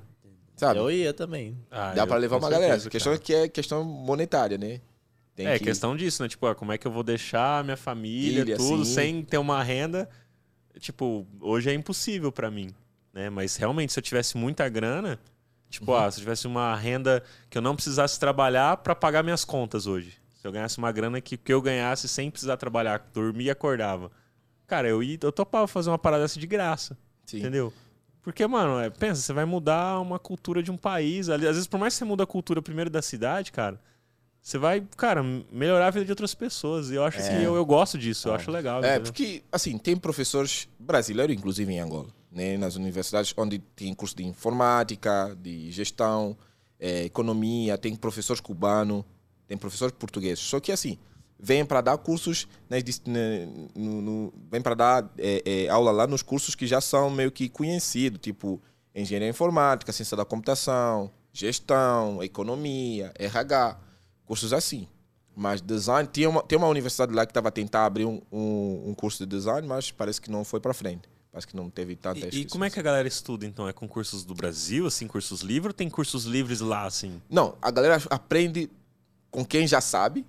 sabe? 0.56 0.78
eu 0.80 0.90
ia 0.90 1.14
também. 1.14 1.56
Ah, 1.70 1.92
Dá 1.94 2.06
pra 2.06 2.16
levar 2.16 2.38
uma 2.38 2.50
galera. 2.50 2.74
A 2.74 2.80
certeza, 2.80 2.90
questão 2.90 3.12
é 3.12 3.18
que 3.18 3.32
é 3.34 3.48
questão 3.48 3.84
monetária, 3.84 4.58
né? 4.58 4.80
Tem 5.34 5.46
É 5.46 5.58
que- 5.58 5.64
questão 5.64 5.96
disso, 5.96 6.22
né? 6.22 6.28
Tipo, 6.28 6.46
ah, 6.46 6.54
como 6.54 6.72
é 6.72 6.78
que 6.78 6.86
eu 6.86 6.90
vou 6.90 7.02
deixar 7.02 7.62
minha 7.62 7.76
família, 7.76 8.42
Filha, 8.44 8.56
tudo, 8.56 8.84
sim. 8.84 8.94
sem 8.94 9.22
ter 9.22 9.38
uma 9.38 9.62
renda? 9.62 10.08
Tipo, 10.80 11.26
hoje 11.40 11.70
é 11.70 11.74
impossível 11.74 12.32
pra 12.32 12.50
mim, 12.50 12.70
né? 13.12 13.30
Mas 13.30 13.56
realmente, 13.56 13.92
se 13.92 13.98
eu 13.98 14.02
tivesse 14.02 14.36
muita 14.36 14.68
grana, 14.68 15.18
tipo, 15.80 15.92
Uhum. 15.92 15.98
ah, 15.98 16.10
se 16.10 16.18
eu 16.18 16.22
tivesse 16.22 16.46
uma 16.46 16.74
renda 16.76 17.22
que 17.48 17.56
eu 17.56 17.62
não 17.62 17.74
precisasse 17.74 18.18
trabalhar 18.20 18.76
pra 18.78 18.94
pagar 18.94 19.22
minhas 19.22 19.44
contas 19.44 19.86
hoje. 19.86 20.14
Se 20.40 20.46
eu 20.46 20.52
ganhasse 20.52 20.78
uma 20.78 20.92
grana 20.92 21.20
que, 21.20 21.36
que 21.36 21.52
eu 21.52 21.60
ganhasse 21.62 22.06
sem 22.08 22.30
precisar 22.30 22.56
trabalhar, 22.56 23.08
dormia 23.12 23.46
e 23.46 23.50
acordava. 23.50 24.10
Cara, 24.66 24.88
eu, 24.88 25.02
ia, 25.02 25.18
eu 25.22 25.32
topava 25.32 25.66
fazer 25.66 25.90
uma 25.90 25.98
parada 25.98 26.22
dessa 26.24 26.38
de 26.38 26.46
graça, 26.46 26.96
Sim. 27.24 27.38
entendeu? 27.38 27.72
Porque, 28.22 28.44
mano, 28.46 28.80
é, 28.80 28.90
pensa, 28.90 29.22
você 29.22 29.32
vai 29.32 29.44
mudar 29.44 30.00
uma 30.00 30.18
cultura 30.18 30.60
de 30.62 30.70
um 30.70 30.76
país. 30.76 31.28
Às 31.28 31.40
vezes, 31.40 31.66
por 31.68 31.78
mais 31.78 31.94
que 31.94 31.98
você 31.98 32.04
muda 32.04 32.24
a 32.24 32.26
cultura 32.26 32.60
primeiro 32.60 32.90
da 32.90 33.00
cidade, 33.00 33.52
cara, 33.52 33.80
você 34.42 34.58
vai, 34.58 34.84
cara, 34.96 35.22
melhorar 35.52 35.86
a 35.86 35.90
vida 35.90 36.04
de 36.04 36.10
outras 36.12 36.34
pessoas. 36.34 36.90
E 36.90 36.94
eu 36.96 37.04
acho 37.04 37.18
É. 37.20 37.28
que 37.38 37.44
eu, 37.44 37.54
eu 37.54 37.64
gosto 37.64 37.96
disso, 37.96 38.28
eu 38.28 38.34
acho 38.34 38.50
legal. 38.50 38.82
É, 38.82 38.94
entendeu? 38.96 39.02
porque, 39.12 39.44
assim, 39.52 39.78
tem 39.78 39.96
professores 39.96 40.68
brasileiros, 40.78 41.36
inclusive 41.36 41.72
em 41.72 41.78
Angola, 41.78 42.08
né? 42.36 42.56
nas 42.58 42.76
universidades, 42.76 43.32
onde 43.36 43.58
tem 43.58 43.94
curso 43.94 44.14
de 44.14 44.24
informática, 44.24 45.36
de 45.40 45.70
gestão, 45.72 46.36
eh, 46.78 47.04
economia, 47.04 47.78
tem 47.78 47.96
professores 47.96 48.40
cubanos, 48.40 49.02
tem 49.48 49.56
professores 49.56 49.94
portugueses. 49.98 50.40
Só 50.44 50.60
que, 50.60 50.70
assim, 50.70 50.98
vêm 51.38 51.64
para 51.64 51.80
dar 51.80 51.96
cursos, 51.98 52.46
né, 52.68 52.78
no, 53.74 54.02
no- 54.02 54.32
vêm 54.50 54.60
para 54.60 54.74
dar 54.74 55.10
eh, 55.18 55.42
eh, 55.46 55.68
aula 55.68 55.90
lá 55.90 56.06
nos 56.06 56.22
cursos 56.22 56.54
que 56.54 56.66
já 56.66 56.80
são 56.80 57.08
meio 57.10 57.32
que 57.32 57.48
conhecidos, 57.48 58.20
tipo 58.20 58.60
engenharia 58.94 59.28
informática, 59.28 59.92
ciência 59.92 60.16
da 60.16 60.24
computação, 60.24 61.10
gestão, 61.32 62.22
economia, 62.22 63.12
RH, 63.18 63.78
cursos 64.26 64.52
assim. 64.52 64.86
Mas 65.34 65.60
design, 65.60 66.08
tinha 66.10 66.30
uma, 66.30 66.42
tem 66.42 66.56
uma 66.56 66.66
universidade 66.68 67.12
lá 67.12 67.26
que 67.26 67.30
estava 67.30 67.48
a 67.48 67.52
tentar 67.52 67.84
abrir 67.84 68.06
um, 68.06 68.22
um, 68.32 68.84
um 68.90 68.94
curso 68.94 69.18
de 69.26 69.36
design, 69.36 69.66
mas 69.68 69.90
parece 69.90 70.18
que 70.20 70.30
não 70.30 70.44
foi 70.44 70.60
para 70.60 70.72
frente. 70.72 71.06
Parece 71.36 71.48
que 71.48 71.54
não 71.54 71.68
teve 71.68 71.94
tanta 71.96 72.34
E, 72.34 72.40
e 72.40 72.44
como 72.46 72.64
é 72.64 72.70
que 72.70 72.80
a 72.80 72.82
galera 72.82 73.06
estuda, 73.06 73.44
então? 73.44 73.68
É 73.68 73.72
com 73.74 73.86
cursos 73.86 74.24
do 74.24 74.34
Brasil, 74.34 74.86
assim, 74.86 75.06
cursos 75.06 75.42
livres, 75.42 75.66
ou 75.66 75.72
tem 75.74 75.90
cursos 75.90 76.24
livres 76.24 76.60
lá, 76.60 76.86
assim? 76.86 77.20
Não, 77.28 77.58
a 77.60 77.70
galera 77.70 78.02
aprende 78.08 78.70
com 79.30 79.44
quem 79.44 79.66
já 79.66 79.82
sabe, 79.82 80.24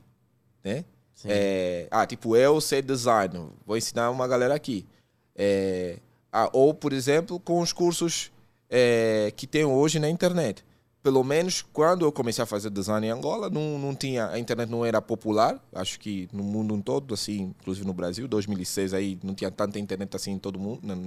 né? 0.62 0.84
É, 1.24 1.88
ah, 1.90 2.06
tipo, 2.06 2.36
eu 2.36 2.60
sei 2.60 2.82
design, 2.82 3.50
vou 3.66 3.78
ensinar 3.78 4.12
uma 4.12 4.28
galera 4.28 4.54
aqui. 4.54 4.86
É, 5.34 5.98
Ah, 6.30 6.50
ou, 6.52 6.74
por 6.74 6.92
exemplo, 6.92 7.40
com 7.40 7.62
os 7.62 7.72
cursos 7.72 8.30
é, 8.70 9.32
que 9.34 9.48
tem 9.48 9.64
hoje 9.64 10.00
na 10.00 10.10
internet. 10.10 10.66
Pelo 11.08 11.24
menos 11.24 11.62
quando 11.62 12.04
eu 12.04 12.12
comecei 12.12 12.44
a 12.44 12.46
fazer 12.46 12.70
design 12.70 13.08
em 13.08 13.10
Angola, 13.10 13.50
não, 13.50 13.80
não 13.80 13.96
tinha, 13.96 14.28
a 14.28 14.38
internet 14.38 14.70
não 14.70 14.86
era 14.86 15.02
popular, 15.02 15.58
acho 15.72 15.98
que 16.02 16.28
no 16.34 16.44
mundo 16.44 16.78
todo, 16.84 17.14
assim, 17.14 17.54
inclusive 17.58 17.88
no 17.88 17.94
Brasil, 17.94 18.28
2006 18.28 18.94
aí 18.94 19.18
não 19.24 19.34
tinha 19.34 19.50
tanta 19.50 19.80
internet 19.80 20.14
assim 20.18 20.32
em 20.32 20.38
todo 20.38 20.60
mundo, 20.60 20.82
na, 20.84 20.98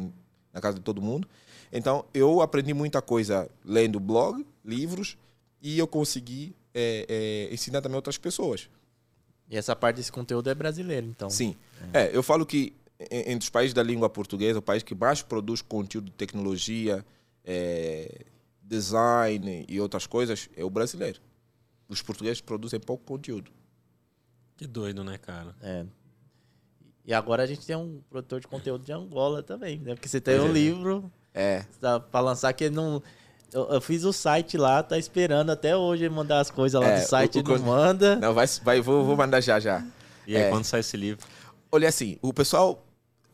na 0.55 0.59
casa 0.59 0.78
de 0.78 0.82
todo 0.82 1.03
mundo. 1.03 1.28
Então 1.70 2.03
eu 2.14 2.40
aprendi 2.40 2.72
muita 2.72 3.03
coisa 3.03 3.46
lendo 3.62 4.01
blog, 4.01 4.42
livros, 4.64 5.18
e 5.61 5.78
eu 5.78 5.86
consegui 5.86 6.57
é, 6.72 7.05
é, 7.51 7.55
ensinar 7.55 7.82
também 7.82 7.96
outras 7.96 8.16
pessoas. 8.16 8.70
E 9.51 9.57
essa 9.59 9.76
parte 9.76 9.96
desse 9.96 10.11
conteúdo 10.11 10.48
é 10.48 10.55
brasileiro, 10.55 11.09
então. 11.09 11.28
Sim. 11.28 11.55
É, 11.92 12.05
é 12.05 12.16
eu 12.16 12.22
falo 12.22 12.46
que 12.46 12.72
entre 13.11 13.44
os 13.44 13.51
países 13.51 13.74
da 13.74 13.82
língua 13.82 14.09
portuguesa, 14.09 14.61
o 14.61 14.62
país 14.62 14.82
que 14.82 14.94
mais 14.94 15.20
produz 15.20 15.61
conteúdo 15.61 16.07
de 16.07 16.12
tecnologia, 16.12 17.05
é, 17.44 18.24
design 18.71 19.66
e 19.68 19.81
outras 19.81 20.07
coisas 20.07 20.49
é 20.57 20.64
o 20.64 20.71
brasileiro. 20.71 21.21
Os 21.89 22.01
portugueses 22.01 22.41
produzem 22.41 22.79
pouco 22.79 23.05
conteúdo. 23.05 23.51
Que 24.57 24.66
doido, 24.66 25.03
né, 25.03 25.18
cara? 25.18 25.57
É. 25.61 25.85
E 27.05 27.12
agora 27.12 27.43
a 27.43 27.47
gente 27.47 27.66
tem 27.66 27.75
um 27.75 28.01
produtor 28.09 28.41
de 28.41 28.47
conteúdo 28.47 28.85
de 28.85 28.93
Angola 28.93 29.43
também, 29.43 29.81
né? 29.81 29.95
Porque 29.95 30.09
você 30.09 30.21
tem 30.21 30.39
um 30.39 30.51
é. 30.51 30.53
livro 30.53 31.11
é. 31.35 31.64
Pra 32.11 32.21
lançar 32.21 32.53
que 32.53 32.71
não. 32.71 33.03
Eu, 33.53 33.68
eu, 33.68 33.81
fiz 33.81 34.05
o 34.05 34.12
site 34.12 34.57
lá, 34.57 34.81
tá 34.81 34.97
esperando 34.97 35.51
até 35.51 35.77
hoje 35.77 36.09
mandar 36.09 36.39
as 36.39 36.53
coisas 36.53 36.81
lá 36.81 36.87
é, 36.87 37.01
do 37.01 37.09
site 37.09 37.41
e 37.41 37.43
não 37.43 37.59
manda. 37.59 38.14
Não, 38.16 38.33
vai, 38.33 38.47
vai 38.62 38.81
vou, 38.81 39.05
vou 39.05 39.16
mandar 39.16 39.41
já 39.41 39.59
já. 39.59 39.85
E 40.25 40.37
aí, 40.37 40.43
é. 40.43 40.51
quando 40.51 40.64
sai 40.64 40.81
esse 40.81 40.97
livro? 40.97 41.27
Olha 41.73 41.89
assim, 41.89 42.16
o 42.23 42.33
pessoal 42.33 42.87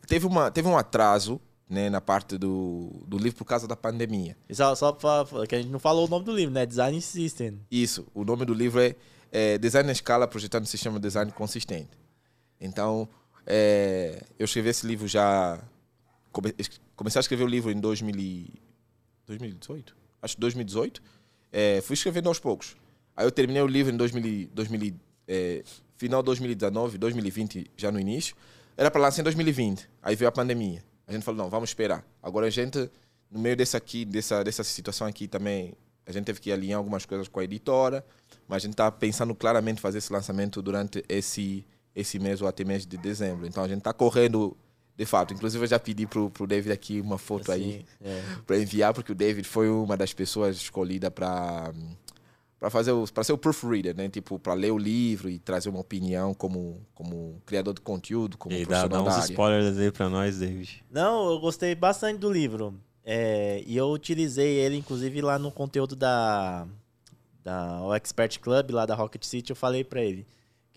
teve, 0.07 0.25
uma, 0.25 0.49
teve 0.49 0.67
um 0.67 0.75
atraso 0.75 1.39
né, 1.69 1.89
na 1.89 1.99
parte 1.99 2.37
do, 2.37 3.03
do 3.05 3.17
livro 3.17 3.37
por 3.37 3.45
causa 3.45 3.67
da 3.67 3.75
pandemia. 3.75 4.37
E 4.47 4.55
só, 4.55 4.73
só 4.75 4.91
pra, 4.91 5.25
que 5.47 5.55
a 5.55 5.61
gente 5.61 5.71
não 5.71 5.79
falou 5.79 6.07
o 6.07 6.09
nome 6.09 6.25
do 6.25 6.33
livro, 6.33 6.53
né? 6.53 6.65
Design 6.65 6.99
System. 7.01 7.59
Isso, 7.69 8.07
o 8.13 8.23
nome 8.23 8.45
do 8.45 8.53
livro 8.53 8.79
é, 8.79 8.95
é 9.31 9.57
Design 9.57 9.85
na 9.85 9.91
Escala 9.91 10.27
Projetando 10.27 10.63
um 10.63 10.67
Sistema 10.67 10.97
de 10.97 11.07
Design 11.07 11.31
Consistente. 11.31 11.91
Então, 12.59 13.07
é, 13.45 14.23
eu 14.39 14.45
escrevi 14.45 14.69
esse 14.69 14.87
livro 14.87 15.07
já. 15.07 15.59
Come, 16.31 16.53
comecei 16.95 17.19
a 17.19 17.21
escrever 17.21 17.43
o 17.43 17.47
livro 17.47 17.71
em 17.71 17.79
2000, 17.79 18.47
2018? 19.25 19.95
Acho 20.21 20.35
que 20.35 20.41
2018. 20.41 21.01
É, 21.51 21.81
fui 21.81 21.93
escrevendo 21.93 22.27
aos 22.29 22.39
poucos. 22.39 22.75
Aí 23.15 23.25
eu 23.25 23.31
terminei 23.31 23.61
o 23.61 23.67
livro 23.67 23.93
em 23.93 23.97
2000, 23.97 24.49
2000, 24.53 24.93
é, 25.27 25.63
final 25.95 26.21
de 26.21 26.27
2019, 26.27 26.97
2020, 26.97 27.71
já 27.75 27.91
no 27.91 27.99
início. 27.99 28.35
Era 28.75 28.91
para 28.91 29.01
lançar 29.01 29.21
em 29.21 29.23
2020. 29.23 29.89
Aí 30.01 30.15
veio 30.15 30.29
a 30.29 30.31
pandemia. 30.31 30.83
A 31.07 31.13
gente 31.13 31.23
falou, 31.23 31.43
não, 31.43 31.49
vamos 31.49 31.69
esperar. 31.69 32.05
Agora 32.21 32.47
a 32.47 32.49
gente, 32.49 32.89
no 33.31 33.39
meio 33.39 33.55
dessa 33.55 33.77
aqui, 33.77 34.03
dessa, 34.03 34.43
dessa 34.43 34.63
situação 34.63 35.07
aqui 35.07 35.27
também, 35.27 35.73
a 36.05 36.11
gente 36.11 36.25
teve 36.25 36.39
que 36.39 36.51
alinhar 36.51 36.77
algumas 36.77 37.05
coisas 37.05 37.27
com 37.27 37.39
a 37.39 37.43
editora, 37.43 38.05
mas 38.47 38.57
a 38.57 38.65
gente 38.65 38.73
está 38.73 38.91
pensando 38.91 39.33
claramente 39.33 39.81
fazer 39.81 39.99
esse 39.99 40.11
lançamento 40.11 40.61
durante 40.61 41.03
esse, 41.07 41.65
esse 41.95 42.19
mês 42.19 42.41
ou 42.41 42.47
até 42.47 42.63
mês 42.63 42.85
de 42.85 42.97
dezembro. 42.97 43.47
Então 43.47 43.63
a 43.63 43.67
gente 43.67 43.79
está 43.79 43.93
correndo 43.93 44.55
de 44.97 45.05
fato. 45.05 45.33
Inclusive, 45.33 45.63
eu 45.63 45.67
já 45.67 45.79
pedi 45.79 46.07
pro, 46.07 46.29
pro 46.29 46.47
David 46.47 46.71
aqui 46.71 46.99
uma 46.99 47.17
foto 47.17 47.51
assim, 47.51 47.61
aí 47.63 47.85
é. 48.01 48.23
para 48.45 48.57
enviar, 48.57 48.93
porque 48.93 49.11
o 49.11 49.15
David 49.15 49.47
foi 49.47 49.69
uma 49.69 49.95
das 49.95 50.11
pessoas 50.13 50.57
escolhida 50.57 51.11
para 51.11 51.71
para 52.59 52.69
fazer 52.69 52.91
para 53.13 53.23
ser 53.23 53.33
o 53.33 53.37
proofreader, 53.37 53.95
né? 53.95 54.09
Tipo, 54.09 54.39
para 54.39 54.53
ler 54.53 54.71
o 54.71 54.77
livro 54.77 55.29
e 55.29 55.37
trazer 55.39 55.69
uma 55.69 55.79
opinião 55.79 56.33
como 56.33 56.81
como 56.93 57.41
criador 57.45 57.73
de 57.73 57.81
conteúdo, 57.81 58.37
como 58.37 58.55
e 58.55 58.65
dá, 58.65 58.87
dá 58.87 59.01
uns 59.01 59.13
área. 59.13 59.23
spoilers 59.25 59.77
aí 59.77 59.91
para 59.91 60.09
nós, 60.09 60.39
David. 60.39 60.83
Não, 60.89 61.31
eu 61.31 61.39
gostei 61.39 61.75
bastante 61.75 62.19
do 62.19 62.31
livro. 62.31 62.73
É, 63.03 63.63
e 63.65 63.77
eu 63.77 63.89
utilizei 63.89 64.57
ele, 64.57 64.75
inclusive, 64.75 65.21
lá 65.21 65.39
no 65.39 65.49
conteúdo 65.49 65.95
da, 65.95 66.67
da 67.41 67.81
o 67.83 67.93
Expert 67.93 68.37
Club, 68.39 68.71
lá 68.71 68.85
da 68.85 68.95
Rocket 68.95 69.23
City, 69.23 69.51
eu 69.51 69.55
falei 69.55 69.83
para 69.83 70.01
ele 70.01 70.25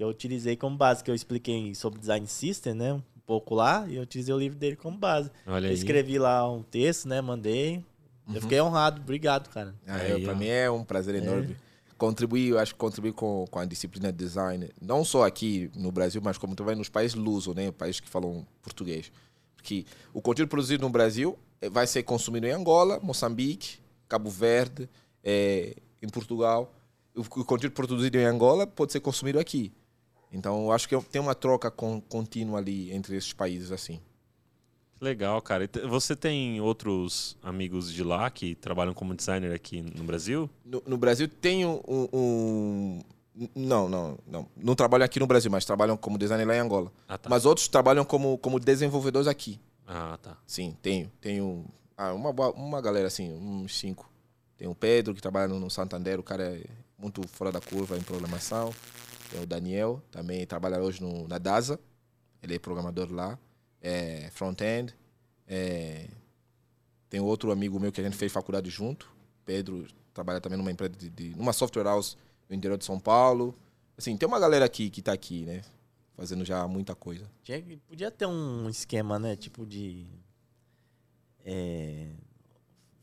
que 0.01 0.05
eu 0.05 0.09
utilizei 0.09 0.57
como 0.57 0.79
base, 0.79 1.05
que 1.05 1.11
eu 1.11 1.15
expliquei 1.15 1.75
sobre 1.75 2.01
design 2.01 2.27
system, 2.27 2.73
né? 2.73 2.95
Um 2.95 3.03
pouco 3.27 3.55
lá, 3.55 3.85
e 3.87 3.97
eu 3.97 4.03
utilizei 4.03 4.35
o 4.35 4.39
livro 4.39 4.59
dele 4.59 4.75
como 4.75 4.97
base. 4.97 5.31
Olha 5.47 5.67
eu 5.67 5.73
escrevi 5.73 6.19
lá 6.19 6.51
um 6.51 6.63
texto, 6.63 7.07
né? 7.07 7.21
Mandei. 7.21 7.85
Uhum. 8.27 8.35
Eu 8.35 8.41
fiquei 8.41 8.61
honrado, 8.63 9.03
obrigado, 9.03 9.51
cara. 9.51 9.75
Ah, 9.87 9.97
aí, 9.97 10.25
pra 10.25 10.35
mim 10.35 10.47
é 10.47 10.71
um 10.71 10.85
prazer 10.85 11.17
enorme. 11.17 11.53
É 11.53 11.70
contribuir, 12.01 12.57
acho 12.57 12.73
que 12.73 12.79
contribuir 12.79 13.13
com, 13.13 13.45
com 13.51 13.59
a 13.59 13.67
disciplina 13.67 14.11
de 14.11 14.17
design, 14.17 14.71
não 14.81 15.05
só 15.05 15.27
aqui 15.27 15.71
no 15.77 15.93
Brasil, 15.93 16.23
mas 16.25 16.39
como 16.39 16.55
também 16.55 16.75
nos 16.75 16.89
países 16.89 17.15
luso, 17.15 17.53
né, 17.53 17.71
países 17.71 18.01
que 18.01 18.09
falam 18.09 18.47
português. 18.63 19.13
Porque 19.55 19.85
o 20.15 20.23
conteúdo 20.23 20.49
produzido 20.49 20.83
no 20.83 20.89
Brasil 20.89 21.39
eh, 21.61 21.69
vai 21.69 21.87
ser 21.87 22.03
consumido 22.03 22.47
em 22.47 22.53
Angola, 22.53 22.99
Moçambique, 23.03 23.81
Cabo 24.09 24.31
Verde, 24.31 24.89
é, 25.23 25.77
em 26.01 26.09
Portugal. 26.09 26.73
O, 27.15 27.23
conteúdo 27.45 27.75
produzido 27.75 28.17
em 28.17 28.25
Angola 28.25 28.67
pode 28.67 28.93
ser 28.93 29.01
consumido 29.01 29.39
aqui. 29.39 29.71
Então, 30.33 30.73
acho 30.73 30.89
que 30.89 30.99
tem 31.03 31.21
uma 31.21 31.35
troca 31.35 31.71
con, 31.71 32.01
contínua 32.01 32.61
ali 32.61 32.91
entre 32.95 33.15
esses 33.15 33.35
países 33.35 33.71
assim. 33.71 34.01
Legal, 35.01 35.41
cara. 35.41 35.69
Você 35.89 36.15
tem 36.15 36.61
outros 36.61 37.37
amigos 37.43 37.91
de 37.91 38.05
lá 38.05 38.29
que 38.29 38.55
trabalham 38.55 38.93
como 38.93 39.15
designer 39.15 39.55
aqui 39.55 39.81
no 39.81 40.05
Brasil? 40.05 40.49
No, 40.63 40.83
no 40.87 40.99
Brasil 40.99 41.27
tem 41.27 41.65
um, 41.65 41.81
um, 41.89 43.01
Não, 43.55 43.89
não, 43.89 44.19
não. 44.27 44.47
Não 44.55 44.75
trabalham 44.75 45.07
aqui 45.07 45.19
no 45.19 45.27
Brasil, 45.27 45.51
mas 45.51 45.65
trabalham 45.65 45.97
como 45.97 46.19
designer 46.19 46.47
lá 46.47 46.55
em 46.55 46.59
Angola. 46.59 46.93
Ah, 47.09 47.17
tá. 47.17 47.31
Mas 47.31 47.47
outros 47.47 47.67
trabalham 47.67 48.05
como, 48.05 48.37
como 48.37 48.61
desenvolvedores 48.61 49.27
aqui. 49.27 49.59
Ah, 49.87 50.19
tá. 50.21 50.37
Sim, 50.47 50.77
tenho. 50.83 51.11
Tenho 51.19 51.65
ah, 51.97 52.13
uma, 52.13 52.31
uma 52.51 52.81
galera 52.83 53.07
assim, 53.07 53.33
uns 53.33 53.79
cinco. 53.79 54.11
Tem 54.59 54.69
o 54.69 54.75
Pedro, 54.75 55.15
que 55.15 55.23
trabalha 55.23 55.49
no 55.49 55.71
Santander, 55.71 56.21
o 56.21 56.23
cara 56.23 56.43
é 56.43 56.67
muito 56.99 57.27
fora 57.27 57.51
da 57.51 57.61
curva 57.61 57.97
em 57.97 58.03
programação. 58.03 58.75
Tem 59.31 59.43
o 59.43 59.47
Daniel, 59.47 60.03
também 60.11 60.47
trabalha 60.47 60.79
hoje 60.79 61.01
no, 61.01 61.27
na 61.27 61.39
DASA. 61.39 61.81
Ele 62.43 62.57
é 62.57 62.59
programador 62.59 63.11
lá 63.11 63.39
é, 63.81 64.29
front-end. 64.33 64.95
É, 65.47 66.09
tem 67.09 67.21
outro 67.21 67.51
amigo 67.51 67.79
meu 67.81 67.91
que 67.91 68.01
a 68.01 68.05
gente 68.05 68.17
fez 68.17 68.31
faculdade 68.31 68.71
junto, 68.71 69.11
Pedro, 69.45 69.87
trabalha 70.15 70.41
também 70.41 70.59
numa 70.59 70.71
empresa 70.71 70.93
de, 70.97 71.11
de 71.11 71.37
numa 71.37 71.53
software 71.53 71.85
house 71.85 72.17
no 72.49 72.55
interior 72.55 72.79
de 72.79 72.85
São 72.85 73.01
Paulo. 73.01 73.55
Assim, 73.97 74.17
tem 74.17 74.27
uma 74.29 74.39
galera 74.39 74.65
aqui 74.65 74.89
que 74.91 75.01
está 75.01 75.13
aqui, 75.13 75.45
né? 75.45 75.63
Fazendo 76.17 76.45
já 76.45 76.67
muita 76.69 76.95
coisa. 76.95 77.31
Tinha, 77.43 77.63
podia 77.89 78.11
ter 78.11 78.27
um 78.27 78.69
esquema, 78.69 79.19
né? 79.19 79.37
Tipo 79.37 79.67
de. 79.67 80.07
É, 81.45 82.07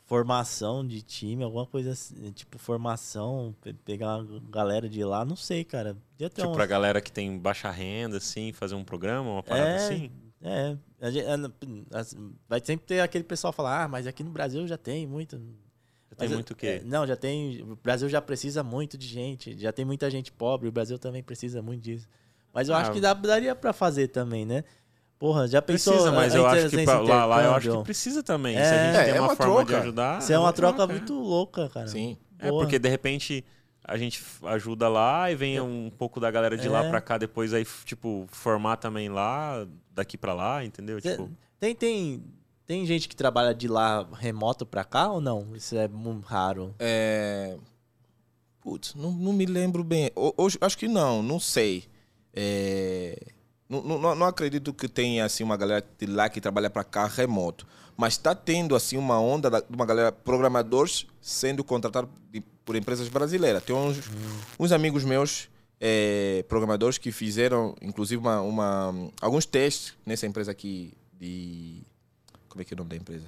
formação 0.07 0.88
de 0.88 1.01
time, 1.01 1.43
alguma 1.43 1.65
coisa 1.65 1.91
assim, 1.91 2.32
tipo 2.32 2.57
formação, 2.57 3.53
pegar 3.84 4.19
uma 4.19 4.39
galera 4.49 4.88
de 4.88 5.03
lá, 5.03 5.25
não 5.25 5.36
sei, 5.36 5.65
cara. 5.65 5.97
Podia 6.11 6.30
ter 6.30 6.43
tipo, 6.43 6.53
pra 6.53 6.65
galera 6.65 7.01
que 7.01 7.11
tem 7.11 7.38
baixa 7.38 7.69
renda, 7.69 8.17
assim, 8.17 8.53
fazer 8.53 8.75
um 8.75 8.86
programa, 8.86 9.30
uma 9.30 9.43
parada 9.43 9.71
é, 9.71 9.75
assim? 9.75 10.11
É, 10.41 10.77
vai 12.47 12.61
sempre 12.63 12.85
ter 12.85 12.99
aquele 12.99 13.23
pessoal 13.23 13.51
falar, 13.51 13.83
ah, 13.83 13.88
mas 13.88 14.05
aqui 14.05 14.23
no 14.23 14.29
Brasil 14.29 14.67
já 14.67 14.77
tem 14.77 15.07
muito. 15.07 15.39
Já 16.09 16.15
tem 16.15 16.29
muito 16.29 16.51
o 16.51 16.55
quê? 16.55 16.81
É, 16.81 16.83
não, 16.85 17.05
já 17.05 17.15
tem. 17.15 17.61
O 17.63 17.75
Brasil 17.75 18.07
já 18.07 18.21
precisa 18.21 18.63
muito 18.63 18.97
de 18.97 19.07
gente, 19.07 19.57
já 19.57 19.71
tem 19.71 19.83
muita 19.83 20.09
gente 20.09 20.31
pobre, 20.31 20.67
o 20.67 20.71
Brasil 20.71 20.97
também 20.99 21.23
precisa 21.23 21.61
muito 21.61 21.81
disso. 21.81 22.07
Mas 22.53 22.69
eu 22.69 22.75
ah, 22.75 22.79
acho 22.79 22.91
que 22.91 23.01
dá, 23.01 23.13
daria 23.13 23.55
para 23.55 23.73
fazer 23.73 24.07
também, 24.07 24.45
né? 24.45 24.63
Porra, 25.19 25.47
já 25.47 25.61
pensou? 25.61 25.93
Precisa, 25.93 26.11
mas 26.11 26.35
eu 26.35 26.45
acho 26.45 26.69
que 26.69 26.83
pra, 26.83 26.99
lá, 26.99 27.25
lá 27.25 27.43
eu 27.43 27.53
acho 27.55 27.77
que 27.77 27.83
precisa 27.83 28.21
também. 28.21 28.55
É, 28.55 28.63
Se 28.63 28.73
a 28.73 28.85
gente 28.85 28.95
é, 28.95 29.03
tem 29.05 29.13
é 29.15 29.19
uma, 29.19 29.29
uma 29.29 29.35
forma 29.35 29.55
troca. 29.55 29.73
de 29.73 29.75
ajudar. 29.75 30.19
Isso 30.19 30.31
é 30.31 30.38
uma, 30.38 30.53
troca, 30.53 30.77
troca 30.77 30.93
muito 30.93 31.13
louca, 31.13 31.69
cara. 31.69 31.88
Sim. 31.88 32.17
Porra. 32.38 32.49
É, 32.49 32.51
porque 32.51 32.77
de 32.77 32.88
repente 32.88 33.43
a 33.88 33.97
gente 33.97 34.21
ajuda 34.43 34.89
lá 34.89 35.31
e 35.31 35.35
vem 35.35 35.55
é. 35.55 35.61
um 35.61 35.89
pouco 35.89 36.19
da 36.19 36.29
galera 36.29 36.57
de 36.57 36.67
é. 36.67 36.69
lá 36.69 36.83
para 36.89 36.99
cá 36.99 37.17
depois 37.17 37.53
aí 37.53 37.65
tipo 37.85 38.27
formar 38.27 38.75
também 38.75 39.07
lá 39.07 39.65
daqui 39.91 40.17
para 40.17 40.33
lá 40.33 40.63
entendeu? 40.63 41.01
Cê, 41.01 41.11
tipo 41.11 41.31
tem 41.57 41.73
tem 41.73 42.23
tem 42.65 42.85
gente 42.85 43.07
que 43.07 43.15
trabalha 43.15 43.55
de 43.55 43.69
lá 43.69 44.05
remoto 44.11 44.65
para 44.65 44.83
cá 44.83 45.09
ou 45.09 45.21
não? 45.21 45.55
Isso 45.55 45.77
é 45.77 45.88
muito 45.88 46.25
raro. 46.25 46.75
É 46.77 47.57
putz 48.61 48.93
não, 48.93 49.11
não 49.11 49.31
me 49.31 49.45
lembro 49.45 49.85
bem. 49.85 50.11
Hoje 50.35 50.57
acho 50.59 50.77
que 50.77 50.89
não 50.89 51.23
não 51.23 51.39
sei. 51.39 51.85
É... 52.33 53.17
não, 53.69 53.81
não, 53.81 54.15
não 54.15 54.27
acredito 54.27 54.73
que 54.73 54.89
tenha 54.89 55.23
assim 55.23 55.43
uma 55.43 55.55
galera 55.55 55.83
de 55.97 56.05
lá 56.05 56.27
que 56.27 56.41
trabalha 56.41 56.69
para 56.69 56.83
cá 56.83 57.07
remoto. 57.07 57.65
Mas 57.95 58.13
está 58.13 58.35
tendo 58.35 58.75
assim 58.75 58.97
uma 58.97 59.19
onda 59.19 59.49
de 59.49 59.73
uma 59.73 59.85
galera 59.85 60.11
programadores 60.11 61.07
sendo 61.21 61.63
contratados 61.63 62.09
por 62.68 62.76
empresas 62.76 63.07
brasileiras. 63.07 63.63
Tem 63.63 63.74
uns, 63.74 63.97
uns 64.59 64.74
amigos 64.74 65.05
meus 65.05 65.49
é, 65.80 66.43
programadores 66.49 66.97
que 66.97 67.13
fizeram, 67.13 67.74
inclusive, 67.82 68.22
uma, 68.22 68.41
uma, 68.41 68.93
alguns 69.22 69.45
testes 69.45 69.93
nessa 70.05 70.28
empresa 70.28 70.51
aqui 70.51 70.93
de. 71.18 71.82
Como 72.49 72.61
é 72.61 72.65
que 72.65 72.74
é 72.74 72.76
o 72.76 72.78
nome 72.78 72.89
da 72.89 72.97
empresa? 72.97 73.26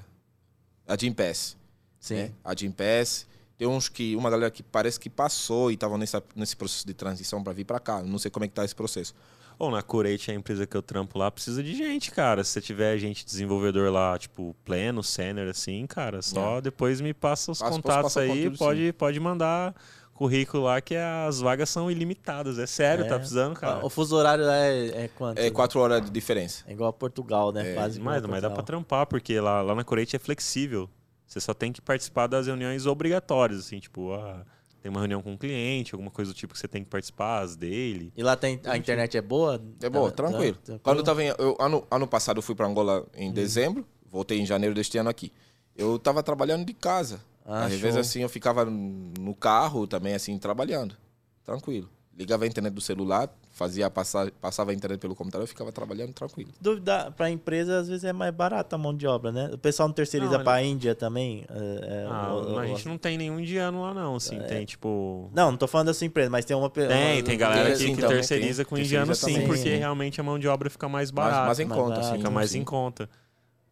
A 0.85 0.97
Gimpass. 0.97 1.55
Sim. 2.01 2.15
Né? 2.15 2.31
A 2.43 2.53
Gimpass. 2.53 3.25
Tem 3.57 3.65
uns 3.65 3.87
que. 3.87 4.13
Uma 4.17 4.29
galera 4.29 4.51
que 4.51 4.61
parece 4.61 4.99
que 4.99 5.09
passou 5.09 5.71
e 5.71 5.75
estava 5.75 5.97
nesse 5.97 6.55
processo 6.57 6.85
de 6.85 6.93
transição 6.93 7.41
para 7.41 7.53
vir 7.53 7.63
para 7.63 7.79
cá. 7.79 8.03
Não 8.03 8.19
sei 8.19 8.29
como 8.29 8.43
é 8.43 8.47
que 8.47 8.51
está 8.51 8.65
esse 8.65 8.75
processo. 8.75 9.15
Ou 9.59 9.69
na 9.69 9.81
Corate, 9.83 10.31
a 10.31 10.33
empresa 10.33 10.65
que 10.65 10.75
eu 10.77 10.81
trampo 10.81 11.19
lá, 11.19 11.29
precisa 11.29 11.61
de 11.61 11.75
gente, 11.75 12.11
cara. 12.11 12.43
Se 12.45 12.51
você 12.51 12.61
tiver 12.61 12.97
gente 12.97 13.25
desenvolvedor 13.25 13.91
lá, 13.91 14.17
tipo, 14.17 14.55
pleno, 14.63 15.03
sênior, 15.03 15.49
assim, 15.49 15.85
cara, 15.85 16.21
só 16.21 16.61
depois 16.61 17.01
me 17.01 17.13
passa 17.13 17.51
os 17.51 17.61
contatos 17.61 18.15
aí, 18.15 18.29
conteúdo, 18.29 18.57
pode, 18.57 18.93
pode 18.93 19.19
mandar 19.19 19.75
currículo 20.13 20.63
lá, 20.63 20.79
que 20.79 20.95
as 20.95 21.41
vagas 21.41 21.69
são 21.69 21.91
ilimitadas. 21.91 22.57
É 22.57 22.65
sério, 22.65 23.05
tá 23.07 23.15
É. 23.15 23.17
precisando, 23.19 23.53
cara. 23.53 23.85
O 23.85 23.89
fuso 23.89 24.15
horário 24.15 24.45
lá 24.45 24.55
é, 24.55 25.03
é 25.05 25.07
quanto? 25.09 25.37
É 25.39 25.49
quatro 25.51 25.79
horas 25.81 26.01
de 26.01 26.09
diferença. 26.09 26.63
É 26.65 26.71
igual 26.71 26.89
a 26.89 26.93
Portugal, 26.93 27.51
né? 27.51 27.71
É, 27.71 27.73
Quase 27.73 27.99
Mas, 27.99 28.21
mas 28.25 28.41
dá 28.41 28.49
pra 28.49 28.63
trampar, 28.63 29.05
porque 29.07 29.39
lá, 29.41 29.61
lá 29.61 29.75
na 29.75 29.83
Corate 29.83 30.15
é 30.15 30.19
flexível. 30.19 30.89
Você 31.27 31.39
só 31.41 31.53
tem 31.53 31.71
que 31.71 31.81
participar 31.81 32.27
das 32.27 32.47
reuniões 32.47 32.85
obrigatórias, 32.85 33.59
assim, 33.59 33.79
tipo, 33.79 34.13
ah, 34.13 34.45
tem 34.81 34.89
uma 34.89 34.99
reunião 35.01 35.21
com 35.21 35.31
um 35.33 35.37
cliente, 35.37 35.93
alguma 35.93 36.09
coisa 36.11 36.31
do 36.31 36.35
tipo 36.35 36.53
que 36.53 36.59
você 36.59 36.67
tem 36.67 36.83
que 36.83 36.89
participar, 36.89 37.39
as 37.41 37.55
dele. 37.55 38.13
E 38.15 38.23
lá 38.23 38.35
tem, 38.35 38.59
a 38.65 38.77
internet 38.77 39.17
é 39.17 39.21
boa? 39.21 39.61
É 39.81 39.89
bom, 39.89 40.05
Tá- 40.09 40.15
tranquilo. 40.15 40.55
tá- 40.55 40.61
tranquilo? 40.63 40.79
Quando 40.83 40.97
eu 40.99 41.03
tava 41.03 41.23
em, 41.23 41.27
eu, 41.37 41.57
ano, 41.59 41.85
ano 41.91 42.07
passado 42.07 42.37
eu 42.37 42.41
fui 42.41 42.55
para 42.55 42.67
Angola 42.67 43.05
em 43.15 43.31
dezembro, 43.31 43.85
voltei 44.09 44.39
em 44.39 44.45
janeiro 44.45 44.73
deste 44.75 44.97
ano 44.97 45.09
aqui. 45.09 45.31
Eu 45.75 45.97
tava 45.99 46.21
trabalhando 46.23 46.65
de 46.65 46.73
casa. 46.73 47.21
Ah, 47.45 47.65
Às 47.65 47.71
show. 47.73 47.81
vezes 47.81 47.97
assim 47.97 48.21
eu 48.21 48.29
ficava 48.29 48.63
no 48.65 49.33
carro 49.33 49.87
também 49.87 50.13
assim 50.13 50.37
trabalhando. 50.37 50.95
Tranquilo. 51.43 51.89
Ligava 52.17 52.43
a 52.43 52.47
internet 52.47 52.73
do 52.73 52.81
celular, 52.81 53.33
fazia 53.59 53.89
passar, 53.89 54.31
passava 54.31 54.71
a 54.71 54.73
internet 54.73 54.99
pelo 55.01 55.13
computador, 55.13 55.43
eu 55.43 55.47
ficava 55.47 55.69
trabalhando 55.69 56.13
tranquilo. 56.13 56.49
Dúvida, 56.61 57.11
pra 57.11 57.29
empresa, 57.29 57.77
às 57.79 57.89
vezes 57.89 58.05
é 58.05 58.13
mais 58.13 58.33
barata 58.33 58.77
a 58.77 58.79
mão 58.79 58.95
de 58.95 59.05
obra, 59.05 59.33
né? 59.33 59.49
O 59.53 59.57
pessoal 59.57 59.89
não 59.89 59.93
terceiriza 59.93 60.37
Não, 60.37 60.43
pra 60.45 60.63
Índia 60.63 60.95
também? 60.95 61.43
é, 61.49 61.55
é, 61.55 62.07
Ah, 62.09 62.33
o- 62.33 62.53
o- 62.53 62.59
a 62.59 62.65
gente 62.65 62.87
não 62.87 62.97
tem 62.97 63.17
nenhum 63.17 63.37
indiano 63.37 63.81
lá, 63.81 63.93
não, 63.93 64.13
É. 64.13 64.17
assim, 64.17 64.39
tem, 64.43 64.65
tipo... 64.65 65.29
Não, 65.33 65.51
não 65.51 65.57
tô 65.57 65.67
falando 65.67 65.87
da 65.87 65.93
sua 65.93 66.07
empresa, 66.07 66.29
mas 66.29 66.45
tem 66.45 66.55
uma... 66.55 66.69
Tem, 66.69 66.85
uma- 66.85 67.23
tem 67.23 67.37
galera 67.37 67.69
que, 67.71 67.75
sim, 67.77 67.95
que 67.95 68.01
terceiriza 68.01 68.63
tem. 68.63 68.69
com 68.69 68.75
Terceiriza 68.77 69.03
indiano 69.03 69.13
sim, 69.15 69.33
também, 69.33 69.47
porque 69.47 69.61
sim. 69.73 69.75
realmente 69.77 70.21
a 70.21 70.23
mão 70.23 70.39
de 70.39 70.47
obra 70.47 70.69
fica 70.69 70.87
mais 70.87 71.11
barata, 71.11 71.45
mas 71.47 71.59
em 71.59 71.65
mais 71.65 71.77
conta, 71.81 71.89
barato, 71.95 72.07
assim. 72.07 72.17
fica 72.17 72.29
mais 72.31 72.51
sim. 72.51 72.59
em 72.59 72.63
conta. 72.63 73.09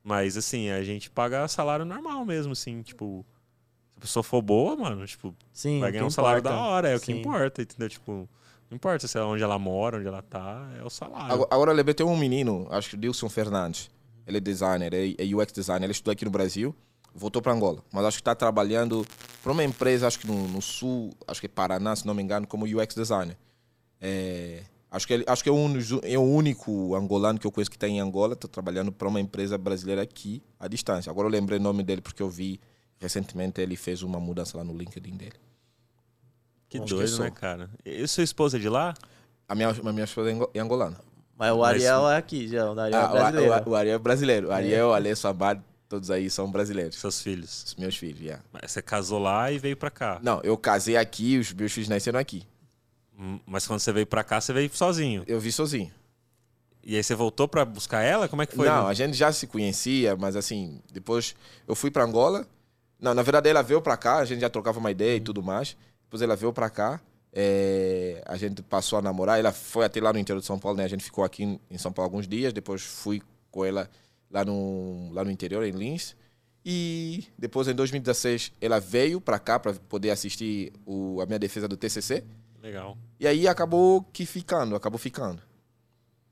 Mas, 0.03 0.35
assim, 0.38 0.69
a 0.69 0.83
gente 0.83 1.09
paga 1.09 1.47
salário 1.47 1.85
normal 1.85 2.25
mesmo, 2.25 2.51
assim, 2.51 2.81
tipo... 2.81 3.25
Se 3.93 3.97
a 3.97 4.01
pessoa 4.01 4.21
for 4.23 4.41
boa, 4.43 4.75
mano, 4.75 5.07
tipo, 5.07 5.33
Sim, 5.51 5.79
vai 5.79 5.91
ganhar 5.91 6.05
um 6.05 6.09
salário 6.11 6.39
importa. 6.39 6.55
da 6.55 6.61
hora, 6.63 6.89
é 6.89 6.95
o 6.95 6.99
que 6.99 7.07
Sim. 7.07 7.19
importa, 7.19 7.63
entendeu? 7.63 7.89
Tipo, 7.89 8.29
não 8.70 8.76
importa 8.76 9.07
se 9.07 9.18
é 9.18 9.22
onde 9.22 9.41
ela 9.41 9.57
mora, 9.57 9.97
onde 9.97 10.07
ela 10.07 10.22
tá, 10.22 10.70
é 10.78 10.84
o 10.84 10.89
salário. 10.89 11.34
Agora, 11.34 11.47
agora 11.51 11.72
lembrei, 11.72 11.93
tem 11.93 12.05
um 12.05 12.18
menino, 12.18 12.68
acho 12.70 12.89
que 12.89 12.95
o 12.95 12.97
Dilson 12.97 13.30
Fernandes. 13.30 13.89
Ele 14.26 14.38
é 14.38 14.41
designer, 14.41 14.93
é, 14.93 15.15
é 15.18 15.36
UX 15.36 15.53
designer. 15.53 15.86
Ele 15.86 15.93
estudou 15.93 16.11
aqui 16.11 16.26
no 16.26 16.32
Brasil, 16.32 16.76
voltou 17.15 17.41
para 17.41 17.53
Angola. 17.53 17.82
Mas 17.93 18.03
acho 18.03 18.18
que 18.18 18.22
está 18.22 18.36
trabalhando 18.36 19.05
para 19.41 19.53
uma 19.53 19.63
empresa, 19.63 20.05
acho 20.05 20.20
que 20.20 20.28
no, 20.28 20.47
no 20.49 20.61
sul, 20.61 21.11
acho 21.26 21.39
que 21.39 21.45
é 21.45 21.49
Paraná, 21.49 21.95
se 21.95 22.05
não 22.05 22.13
me 22.13 22.22
engano, 22.22 22.45
como 22.45 22.65
UX 22.65 22.93
designer. 22.93 23.38
É, 24.01 24.63
acho 24.91 25.07
que, 25.07 25.13
ele, 25.13 25.24
acho 25.26 25.41
que 25.41 25.49
é, 25.49 25.51
único, 25.51 26.01
é 26.03 26.18
o 26.18 26.24
único 26.24 26.93
angolano 26.93 27.39
que 27.39 27.47
eu 27.47 27.51
conheço 27.53 27.72
que 27.72 27.78
está 27.78 27.88
em 27.88 28.01
Angola, 28.01 28.34
está 28.34 28.49
trabalhando 28.49 28.91
para 28.91 29.07
uma 29.07 29.22
empresa 29.22 29.57
brasileira 29.57 30.01
aqui, 30.01 30.43
à 30.59 30.68
distância. 30.68 31.09
Agora 31.09 31.28
eu 31.28 31.32
lembrei 31.32 31.57
o 31.57 31.61
nome 31.61 31.84
dele 31.84 32.01
porque 32.01 32.22
eu 32.22 32.30
vi 32.30 32.59
recentemente 32.99 33.61
ele 33.61 33.76
fez 33.76 34.01
uma 34.01 34.20
mudança 34.20 34.57
lá 34.57 34.63
no 34.63 34.76
LinkedIn 34.78 35.15
dele. 35.15 35.36
Que 36.80 36.84
acho 36.86 36.93
que 36.93 36.99
doido, 36.99 37.09
sou. 37.09 37.25
né, 37.25 37.32
cara? 37.32 37.69
E 37.86 38.07
sua 38.07 38.23
esposa 38.23 38.57
é 38.57 38.59
de 38.59 38.69
lá? 38.69 38.93
A 39.47 39.55
minha, 39.55 39.69
a 39.69 39.91
minha 39.93 40.03
esposa 40.03 40.32
é 40.32 40.38
é 40.57 40.59
angolana. 40.59 40.97
Mas 41.38 41.51
o 41.53 41.59
Mas- 41.59 41.69
Ariel 41.75 42.09
é 42.09 42.17
aqui, 42.17 42.47
já. 42.47 42.71
O 42.71 42.80
Ariel 42.80 42.99
Ah, 42.99 43.03
é 43.03 43.07
o- 43.07 43.11
brasileiro. 43.11 43.63
o, 43.65 43.69
o 43.69 43.75
Ariel 43.75 43.95
é 43.95 43.99
brasileiro. 43.99 44.47
O 44.47 44.51
Ariel, 44.51 44.93
Alessio, 44.93 45.30
Abad, 45.30 45.61
todos 45.88 46.09
aí 46.11 46.30
são 46.30 46.51
brasileiros. 46.51 46.95
Seus 46.97 47.21
filhos? 47.21 47.63
Os 47.67 47.75
meus 47.75 47.95
filhos, 47.95 48.19
yeah. 48.21 48.43
Mas 48.51 48.71
Você 48.71 48.82
casou 48.82 49.19
lá 49.19 49.51
e 49.51 49.59
veio 49.59 49.78
pra 49.78 49.89
cá. 49.91 50.19
Não, 50.23 50.41
eu 50.43 50.57
casei 50.57 50.97
aqui, 50.97 51.38
os 51.38 51.53
meus 51.53 51.71
filhos 51.71 51.88
nasceram 51.89 52.19
aqui. 52.19 52.43
Hum, 53.19 53.39
Mas 53.45 53.65
quando 53.67 53.80
você 53.80 53.91
veio 53.91 54.05
pra 54.07 54.23
cá, 54.23 54.41
você 54.41 54.51
veio 54.53 54.69
sozinho. 54.73 55.23
Eu 55.28 55.39
vi 55.39 55.51
sozinho. 55.51 55.91
E 56.84 56.95
aí 56.95 57.03
você 57.03 57.13
voltou 57.15 57.47
pra 57.47 57.65
buscar 57.65 58.01
ela? 58.01 58.28
Como 58.28 58.41
é 58.41 58.45
que 58.45 58.55
foi? 58.55 58.65
não, 58.67 58.86
né? 58.86 58.89
a 58.89 58.93
gente 58.93 59.15
já 59.15 59.32
se 59.32 59.45
conhecia, 59.45 60.15
mas 60.15 60.36
assim, 60.36 60.82
depois 60.91 61.36
eu 61.67 61.75
fui 61.75 61.91
pra 61.91 62.03
Angola. 62.03 62.47
Não, 62.99 63.13
na 63.13 63.21
verdade 63.21 63.47
ela 63.49 63.61
veio 63.61 63.82
pra 63.82 63.95
cá, 63.97 64.17
a 64.17 64.25
gente 64.25 64.39
já 64.41 64.49
trocava 64.49 64.80
uma 64.80 64.89
ideia 64.89 65.17
e 65.17 65.19
tudo 65.19 65.43
mais. 65.43 65.75
Depois 66.08 66.22
ela 66.22 66.36
veio 66.36 66.51
pra 66.53 66.70
cá, 66.70 66.99
é, 67.34 68.24
a 68.26 68.36
gente 68.38 68.62
passou 68.64 68.97
a 68.97 69.01
namorar. 69.01 69.38
Ela 69.38 69.51
foi 69.51 69.86
até 69.86 69.99
lá 70.01 70.12
no 70.14 70.20
interior 70.20 70.39
de 70.39 70.45
São 70.45 70.58
Paulo, 70.58 70.78
né? 70.78 70.86
A 70.86 70.88
gente 70.88 71.03
ficou 71.03 71.24
aqui 71.24 71.60
em- 71.70 71.78
São 71.78 71.91
Paulo 71.91 72.08
alguns 72.10 72.28
dias. 72.28 72.53
Depois 72.53 72.82
fui 72.82 73.22
com 73.51 73.66
ela 73.66 73.89
lá 74.32 74.43
no, 74.45 75.10
lá 75.12 75.24
no 75.24 75.32
interior, 75.32 75.64
em 75.66 75.72
Lins. 75.72 76.16
E 76.66 77.26
depois, 77.38 77.68
em 77.68 77.74
2016, 77.76 78.51
ela 78.60 78.80
veio 78.80 79.22
pra 79.22 79.39
cá 79.39 79.58
para 79.60 79.74
poder 79.74 80.10
assistir 80.10 80.74
o, 80.86 81.22
a 81.22 81.26
minha 81.26 81.39
defesa 81.39 81.68
do 81.68 81.78
TCC. 81.78 82.24
Legal. 82.62 82.97
E 83.20 83.28
aí 83.28 83.47
acabou 83.47 84.01
que 84.12 84.26
ficando, 84.26 84.76
acabou 84.76 84.97
ficando. 84.99 85.41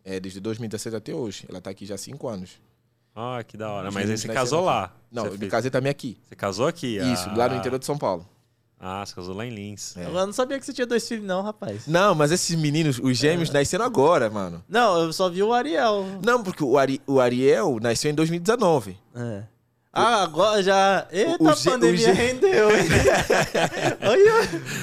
É, 0.04 0.20
desde 0.20 0.40
2016 0.40 0.94
até 0.96 1.14
hoje. 1.14 1.46
Ela 1.50 1.62
tá 1.62 1.70
aqui 1.70 1.86
já 1.86 1.96
há 1.96 1.98
cinco 1.98 2.28
anos. 2.28 2.62
Ah, 3.16 3.44
que 3.48 3.56
da 3.56 3.72
hora. 3.72 3.92
Mas 3.92 4.10
aí 4.10 4.18
você 4.18 4.28
casou 4.28 4.62
lá. 4.62 4.94
Não, 5.10 5.24
eu 5.26 5.32
me 5.40 5.48
casei 5.50 5.72
também 5.72 5.90
aqui. 5.90 6.18
Você 6.24 6.36
casou 6.36 6.68
aqui? 6.68 6.98
Isso, 6.98 7.30
lá 7.30 7.48
no 7.48 7.56
interior 7.56 7.80
de 7.80 7.86
São 7.86 7.98
Paulo. 7.98 8.28
Ah, 8.80 9.04
você 9.06 9.16
casou 9.16 9.34
lá 9.36 9.46
em 9.46 9.50
Lins. 9.50 9.96
É. 9.98 10.06
Eu 10.06 10.12
não 10.12 10.34
sabia 10.34 10.60
que 10.60 10.66
você 10.66 10.74
tinha 10.74 10.86
dois 10.86 11.08
filhos, 11.08 11.26
não, 11.26 11.42
rapaz. 11.42 11.88
Não, 11.88 12.14
mas 12.14 12.32
esses 12.32 12.56
meninos, 12.60 13.00
os 13.02 13.18
gêmeos, 13.18 13.50
nasceram 13.50 13.86
agora, 13.86 14.30
mano. 14.30 14.64
Não, 14.70 15.02
eu 15.04 15.14
só 15.14 15.30
vi 15.30 15.42
o 15.42 15.54
Ariel. 15.54 16.06
Não, 16.24 16.44
porque 16.44 16.64
o, 16.64 16.78
Ari- 16.78 17.02
o 17.08 17.20
Ariel 17.20 17.80
nasceu 17.82 18.12
em 18.12 18.14
2019. 18.14 18.98
É. 19.16 19.44
Ah, 19.98 20.24
agora 20.24 20.62
já. 20.62 21.08
Eita, 21.10 21.42
o 21.42 21.48
a 21.48 21.54
o 21.54 21.64
pandemia 21.64 21.98
G- 21.98 22.12
rendeu, 22.12 22.70
hein? 22.70 22.84
olha, 24.06 24.34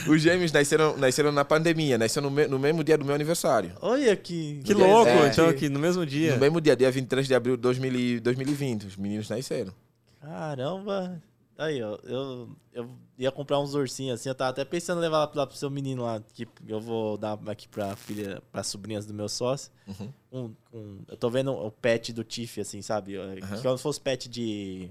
Os 0.09 0.23
gêmeos 0.23 0.51
nasceram, 0.51 0.97
nasceram 0.97 1.31
na 1.31 1.45
pandemia, 1.45 1.99
nasceram 1.99 2.31
no, 2.31 2.35
me- 2.35 2.47
no 2.47 2.59
mesmo 2.59 2.83
dia 2.83 2.97
do 2.97 3.05
meu 3.05 3.15
aniversário. 3.15 3.73
olha 3.83 4.17
que. 4.17 4.61
Que 4.65 4.73
louco, 4.73 5.11
É. 5.11 5.27
então, 5.29 5.49
aqui 5.51 5.69
no 5.69 5.79
mesmo 5.79 6.07
dia. 6.07 6.33
No 6.35 6.41
mesmo 6.41 6.63
dia, 6.63 6.75
dia 6.75 6.91
23 6.91 7.27
de 7.27 7.35
abril 7.35 7.57
de 7.57 7.63
2000 7.63 7.95
e- 7.95 8.21
2020. 8.21 8.87
Os 8.87 8.97
meninos 8.97 9.29
nasceram. 9.29 9.73
Caramba. 10.21 11.21
Aí, 11.59 11.83
ó. 11.83 11.99
Eu, 12.05 12.49
eu 12.73 12.91
ia 13.19 13.31
comprar 13.31 13.61
uns 13.61 13.75
ursinhos 13.75 14.19
assim. 14.21 14.29
Eu 14.29 14.35
tava 14.35 14.51
até 14.51 14.65
pensando 14.65 14.99
em 14.99 15.03
levar 15.03 15.31
lá 15.35 15.47
pro 15.47 15.57
seu 15.57 15.71
menino 15.71 16.03
lá. 16.05 16.21
Que 16.35 16.49
eu 16.67 16.81
vou 16.81 17.17
dar 17.19 17.39
aqui 17.47 17.69
pra 17.69 17.95
filha, 17.95 18.43
pras 18.51 18.67
sobrinhas 18.67 19.07
do 19.07 19.15
meu 19.15 19.29
sócio. 19.29 19.71
Uhum. 19.87 20.13
Um, 20.33 20.55
um- 20.77 20.99
eu 21.09 21.17
tô 21.17 21.29
vendo 21.31 21.53
o 21.53 21.71
pet 21.71 22.13
do 22.13 22.25
Tiff, 22.25 22.61
assim, 22.61 22.81
sabe? 22.83 23.13
Que 23.37 23.63
Como 23.63 23.77
se 23.77 23.83
fosse 23.83 24.01
pet 24.01 24.29
de. 24.29 24.91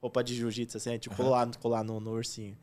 Roupa 0.00 0.22
de 0.22 0.34
jiu-jitsu, 0.36 0.76
assim, 0.76 0.90
a 0.90 0.92
gente 0.92 1.10
colar, 1.10 1.48
colar 1.56 1.82
no, 1.82 1.98
no 1.98 2.12
ursinho. 2.12 2.56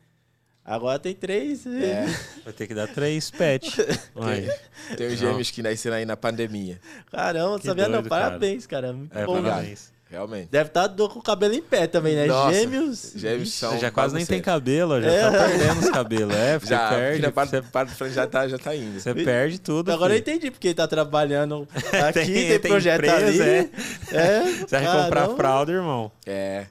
Agora 0.64 0.98
tem 0.98 1.14
três. 1.14 1.64
É, 1.66 2.06
Vai 2.42 2.52
ter 2.52 2.66
que 2.66 2.74
dar 2.74 2.88
três 2.88 3.30
pets. 3.30 3.76
Vai. 4.14 4.48
tem 4.96 5.06
os 5.08 5.18
gêmeos 5.18 5.50
que 5.50 5.62
nasceram 5.62 5.96
aí 5.96 6.04
na 6.04 6.16
pandemia. 6.16 6.80
Caramba, 7.10 7.50
não 7.52 7.58
Que 7.60 7.66
sabia 7.66 7.84
não. 7.84 7.92
doido, 8.00 8.08
cara. 8.08 8.24
Parabéns, 8.24 8.66
cara. 8.66 8.92
Muito 8.92 9.16
É, 9.16 9.24
bom. 9.26 9.40
parabéns. 9.42 9.92
Realmente. 10.08 10.48
Deve 10.50 10.68
estar 10.68 10.88
com 10.88 11.18
o 11.18 11.22
cabelo 11.22 11.52
em 11.52 11.60
pé 11.60 11.88
também, 11.88 12.14
né? 12.14 12.26
Nossa, 12.26 12.54
Gêmeos. 12.54 13.12
Gêmeos 13.16 13.52
são. 13.52 13.72
Você 13.72 13.78
já 13.80 13.90
quase 13.90 14.14
nem 14.14 14.24
tem 14.24 14.40
cabelo, 14.40 15.02
já 15.02 15.10
É. 15.10 15.30
tá 15.30 15.48
perdendo 15.48 15.80
os 15.80 15.90
cabelos. 15.90 16.34
É, 16.36 16.58
você 16.60 16.66
Já, 16.66 16.88
perde. 16.90 17.32
parte, 17.32 17.50
Você, 17.50 17.62
parte 17.62 17.88
de 17.88 17.94
frente 17.96 18.14
já 18.14 18.26
tá, 18.26 18.46
já 18.46 18.56
tá 18.56 18.76
indo. 18.76 19.00
você 19.00 19.12
perde 19.14 19.58
tudo. 19.60 19.90
Agora 19.90 20.14
eu 20.14 20.22
filho. 20.22 20.34
entendi 20.36 20.50
porque 20.52 20.68
ele 20.68 20.74
tá 20.76 20.86
trabalhando 20.86 21.66
aqui, 22.08 22.24
tem, 22.24 22.58
tem 22.60 22.70
projeto 22.70 22.98
empresa, 23.04 23.26
ali. 23.26 23.40
é. 23.42 23.70
É. 24.12 24.42
Você 24.66 24.78
vai 24.80 25.02
comprar 25.04 25.28
fralda, 25.30 25.72
irmão. 25.72 26.12
É. 26.24 26.66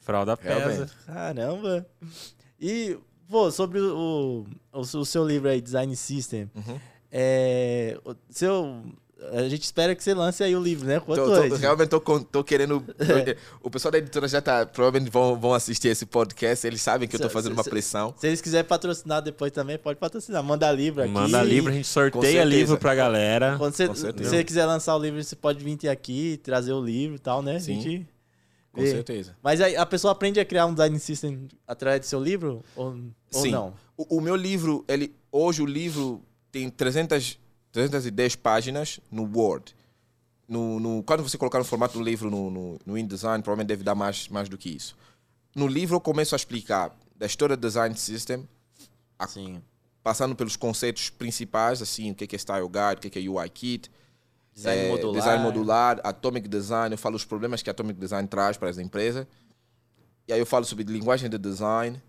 Fralda 0.00 0.36
pesa. 0.36 0.88
Caramba. 1.06 1.86
E, 2.60 2.96
pô, 3.28 3.50
sobre 3.50 3.80
o, 3.80 4.44
o, 4.72 4.78
o 4.80 5.04
seu 5.04 5.26
livro 5.26 5.48
aí, 5.48 5.60
Design 5.62 5.96
System, 5.96 6.50
Uhum. 6.54 6.78
é, 7.10 7.96
o 8.04 8.14
seu, 8.30 8.82
a 9.32 9.48
gente 9.48 9.62
espera 9.62 9.94
que 9.94 10.04
você 10.04 10.12
lance 10.12 10.44
aí 10.44 10.54
o 10.54 10.62
livro, 10.62 10.86
né? 10.86 11.00
Quanto 11.00 11.20
Tô, 11.22 11.26
tô, 11.26 11.32
antes. 11.34 11.58
realmente 11.58 11.88
tô, 11.88 12.00
tô 12.00 12.44
querendo. 12.44 12.84
O 13.62 13.70
pessoal 13.70 13.90
da 13.92 13.98
editora 13.98 14.28
já 14.28 14.40
tá. 14.42 14.66
Provavelmente 14.66 15.10
vão, 15.10 15.34
vão 15.40 15.54
assistir 15.54 15.88
esse 15.88 16.04
podcast. 16.04 16.66
Eles 16.66 16.80
sabem 16.82 17.08
que 17.08 17.16
eu 17.16 17.20
tô 17.20 17.28
Se- 17.28 17.32
fazendo 17.32 17.52
se- 17.52 17.56
uma 17.58 17.64
se- 17.64 17.70
pressão. 17.70 18.14
Se 18.18 18.26
eles 18.26 18.40
quiserem 18.40 18.68
patrocinar 18.68 19.22
depois 19.22 19.50
também, 19.52 19.78
pode 19.78 19.98
patrocinar. 19.98 20.42
Manda 20.42 20.70
livro 20.70 21.02
aqui. 21.02 21.10
Manda 21.12 21.42
livro, 21.42 21.70
a 21.72 21.74
gente 21.74 21.88
sorteia 21.88 22.44
livro 22.44 22.76
pra 22.78 22.94
galera. 22.94 23.56
Quando 23.58 23.74
você, 23.74 23.86
se 23.94 24.12
você 24.12 24.44
quiser 24.44 24.66
lançar 24.66 24.94
o 24.94 24.98
livro, 24.98 25.22
você 25.22 25.34
pode 25.34 25.64
vir 25.64 25.76
ter 25.76 25.88
aqui, 25.88 26.38
trazer 26.42 26.72
o 26.72 26.84
livro 26.84 27.16
e 27.16 27.18
tal, 27.18 27.40
né? 27.42 27.58
Sim. 27.58 27.72
A 27.78 27.80
gente 27.82 28.08
Com 28.72 28.80
vê. 28.82 28.90
certeza. 28.90 29.34
Mas 29.42 29.60
aí 29.62 29.76
a 29.76 29.86
pessoa 29.86 30.12
aprende 30.12 30.38
a 30.38 30.44
criar 30.44 30.66
um 30.66 30.72
design 30.74 30.98
system 30.98 31.48
através 31.66 32.00
do 32.00 32.06
seu 32.06 32.22
livro? 32.22 32.62
Ou, 32.76 32.88
ou 33.32 33.42
Sim. 33.42 33.50
não? 33.50 33.72
O, 33.96 34.18
o 34.18 34.20
meu 34.20 34.36
livro, 34.36 34.84
ele, 34.86 35.14
hoje 35.32 35.62
o 35.62 35.66
livro 35.66 36.22
tem 36.52 36.68
300, 36.68 37.38
310 37.80 38.36
páginas 38.36 38.98
no 39.10 39.24
Word. 39.38 39.76
No, 40.48 40.80
no- 40.80 41.02
quando 41.02 41.22
você 41.22 41.36
colocar 41.36 41.58
no 41.58 41.64
formato 41.64 41.98
do 41.98 42.02
livro 42.02 42.30
no, 42.30 42.50
no, 42.50 42.78
no 42.86 42.96
InDesign, 42.96 43.42
provavelmente 43.42 43.68
deve 43.68 43.84
dar 43.84 43.94
mais, 43.94 44.28
mais 44.28 44.48
do 44.48 44.56
que 44.56 44.70
isso. 44.74 44.96
No 45.54 45.66
livro 45.66 45.96
eu 45.96 46.00
começo 46.00 46.34
a 46.34 46.36
explicar 46.36 46.96
da 47.14 47.26
história 47.26 47.54
do 47.56 47.60
Design 47.60 47.94
System, 47.94 48.48
A- 49.18 49.28
passando 50.02 50.34
pelos 50.34 50.56
conceitos 50.56 51.10
principais, 51.10 51.82
assim, 51.82 52.12
o 52.12 52.14
que 52.14 52.24
é 52.24 52.28
é 52.34 52.38
Style 52.38 52.66
Guide, 52.66 52.96
o 52.96 53.00
que 53.00 53.08
é 53.08 53.10
que 53.10 53.18
é 53.18 53.28
UI 53.28 53.48
Kit, 53.50 53.90
Design 54.54 54.82
é, 54.82 54.88
modular. 54.88 55.14
design 55.14 55.42
modular, 55.42 56.00
Atomic 56.02 56.48
Design, 56.48 56.94
eu 56.94 56.98
falo 56.98 57.16
os 57.16 57.24
problemas 57.26 57.60
que 57.62 57.68
Atomic 57.68 58.00
Design 58.00 58.26
traz 58.26 58.56
para 58.56 58.70
as 58.70 58.78
empresas. 58.78 59.26
E 60.26 60.32
aí 60.32 60.38
eu 60.38 60.46
falo 60.46 60.64
sobre 60.64 60.84
linguagem 60.84 61.28
de 61.28 61.36
design, 61.36 62.00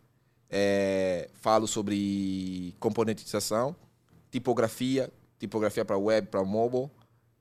é, 0.49 1.29
falo 1.41 1.67
sobre 1.67 2.73
componentização, 2.79 3.75
tipografia, 4.31 5.11
tipografia 5.39 5.85
para 5.85 5.97
web, 5.97 6.27
para 6.27 6.43
mobile. 6.43 6.89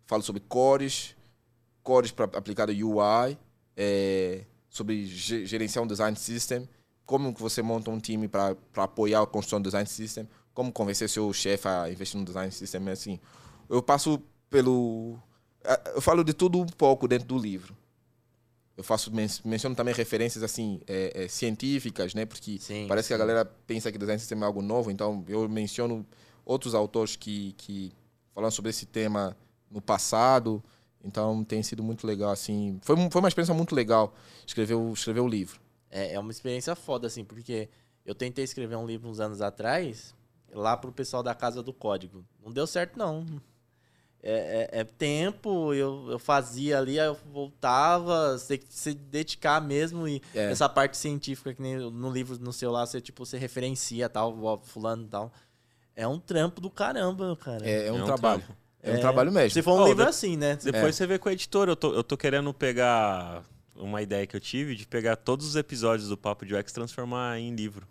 Falo 0.06 0.22
sobre 0.22 0.40
cores, 0.40 1.16
cores 1.82 2.10
para 2.10 2.24
aplicado 2.38 2.72
UI, 2.72 3.38
é, 3.76 4.44
sobre 4.68 5.04
gerenciar 5.06 5.84
um 5.84 5.86
design 5.86 6.16
system, 6.16 6.68
como 7.04 7.34
que 7.34 7.40
você 7.40 7.62
monta 7.62 7.90
um 7.90 7.98
time 7.98 8.28
para 8.28 8.56
apoiar 8.76 9.22
a 9.22 9.26
construção 9.26 9.60
do 9.60 9.64
design 9.64 9.86
system, 9.88 10.28
como 10.54 10.72
convencer 10.72 11.08
seu 11.08 11.32
chefe 11.32 11.66
a 11.66 11.90
investir 11.90 12.18
no 12.18 12.24
design 12.24 12.52
system, 12.52 12.88
assim. 12.88 13.18
Eu 13.68 13.82
passo 13.82 14.22
pelo 14.48 15.18
eu 15.94 16.00
falo 16.00 16.22
de 16.22 16.32
tudo 16.32 16.60
um 16.60 16.66
pouco 16.66 17.08
dentro 17.08 17.26
do 17.26 17.38
livro. 17.38 17.76
Eu 18.76 18.84
faço 18.84 19.10
menciono 19.44 19.74
também 19.74 19.94
referências 19.94 20.44
assim 20.44 20.80
é, 20.86 21.24
é, 21.24 21.28
científicas, 21.28 22.12
né? 22.14 22.26
Porque 22.26 22.58
sim, 22.60 22.86
parece 22.86 23.08
sim. 23.08 23.10
que 23.10 23.14
a 23.14 23.18
galera 23.18 23.44
pensa 23.44 23.90
que 23.90 23.96
design 23.96 24.18
system 24.18 24.40
é 24.40 24.44
algo 24.44 24.60
novo, 24.60 24.90
então 24.90 25.24
eu 25.28 25.48
menciono 25.48 26.06
outros 26.46 26.74
autores 26.74 27.16
que 27.16 27.52
que 27.58 27.92
falam 28.34 28.50
sobre 28.50 28.70
esse 28.70 28.86
tema 28.86 29.36
no 29.70 29.82
passado. 29.82 30.62
Então 31.04 31.44
tem 31.44 31.62
sido 31.62 31.82
muito 31.82 32.06
legal 32.06 32.30
assim. 32.30 32.78
Foi, 32.82 32.96
foi 33.10 33.20
uma 33.20 33.28
experiência 33.28 33.54
muito 33.54 33.74
legal 33.74 34.14
escrever 34.46 34.74
o, 34.74 34.92
escrever 34.94 35.20
o 35.20 35.28
livro. 35.28 35.60
É, 35.90 36.14
é 36.14 36.18
uma 36.18 36.30
experiência 36.30 36.74
foda 36.74 37.06
assim, 37.06 37.24
porque 37.24 37.68
eu 38.04 38.14
tentei 38.14 38.44
escrever 38.44 38.76
um 38.76 38.86
livro 38.86 39.10
uns 39.10 39.20
anos 39.20 39.42
atrás 39.42 40.14
lá 40.52 40.76
pro 40.76 40.90
pessoal 40.92 41.22
da 41.22 41.34
Casa 41.34 41.62
do 41.62 41.74
Código. 41.74 42.24
Não 42.42 42.50
deu 42.50 42.66
certo 42.66 42.96
não 42.96 43.26
é, 44.28 44.68
é, 44.72 44.80
é, 44.80 44.84
tempo, 44.84 45.72
eu, 45.72 46.10
eu 46.10 46.18
fazia 46.18 46.78
ali, 46.78 46.96
eu 46.96 47.16
voltava, 47.32 48.36
você 48.36 48.60
se 48.68 48.92
dedicar 48.92 49.60
mesmo 49.60 50.08
e 50.08 50.20
é. 50.34 50.50
essa 50.50 50.68
parte 50.68 50.96
científica 50.96 51.54
que 51.54 51.62
nem 51.62 51.76
no 51.76 52.10
livro 52.10 52.36
no 52.40 52.52
seu 52.52 52.72
lá, 52.72 52.84
você 52.84 53.00
tipo, 53.00 53.24
você 53.24 53.38
referencia 53.38 54.08
tal, 54.08 54.60
fulano 54.64 55.04
e 55.04 55.08
tal. 55.08 55.32
É 55.96 56.06
um 56.06 56.20
trampo 56.20 56.60
do 56.60 56.70
caramba, 56.70 57.34
cara. 57.36 57.66
É, 57.66 57.86
é 57.86 57.92
um, 57.92 57.98
é 57.98 58.02
um 58.02 58.04
trabalho. 58.04 58.42
Trampo. 58.42 58.66
É, 58.82 58.92
um 58.92 59.00
trabalho 59.00 59.32
mesmo. 59.32 59.50
Se 59.50 59.62
for 59.62 59.72
um 59.72 59.82
oh, 59.82 59.88
livro 59.88 60.04
de... 60.04 60.10
assim, 60.10 60.36
né? 60.36 60.56
Depois 60.62 60.94
você 60.94 61.06
vê 61.06 61.18
com 61.18 61.28
o 61.28 61.32
editor, 61.32 61.68
eu 61.68 61.74
tô, 61.74 61.92
eu 61.92 62.04
tô 62.04 62.16
querendo 62.16 62.52
pegar 62.54 63.42
uma 63.74 64.00
ideia 64.02 64.26
que 64.26 64.36
eu 64.36 64.40
tive 64.40 64.76
de 64.76 64.86
pegar 64.86 65.16
todos 65.16 65.46
os 65.46 65.56
episódios 65.56 66.08
do 66.08 66.16
Papo 66.16 66.44
de 66.44 66.54
UX 66.54 66.70
e 66.70 66.74
transformar 66.74 67.38
em 67.40 67.54
livro. 67.54 67.86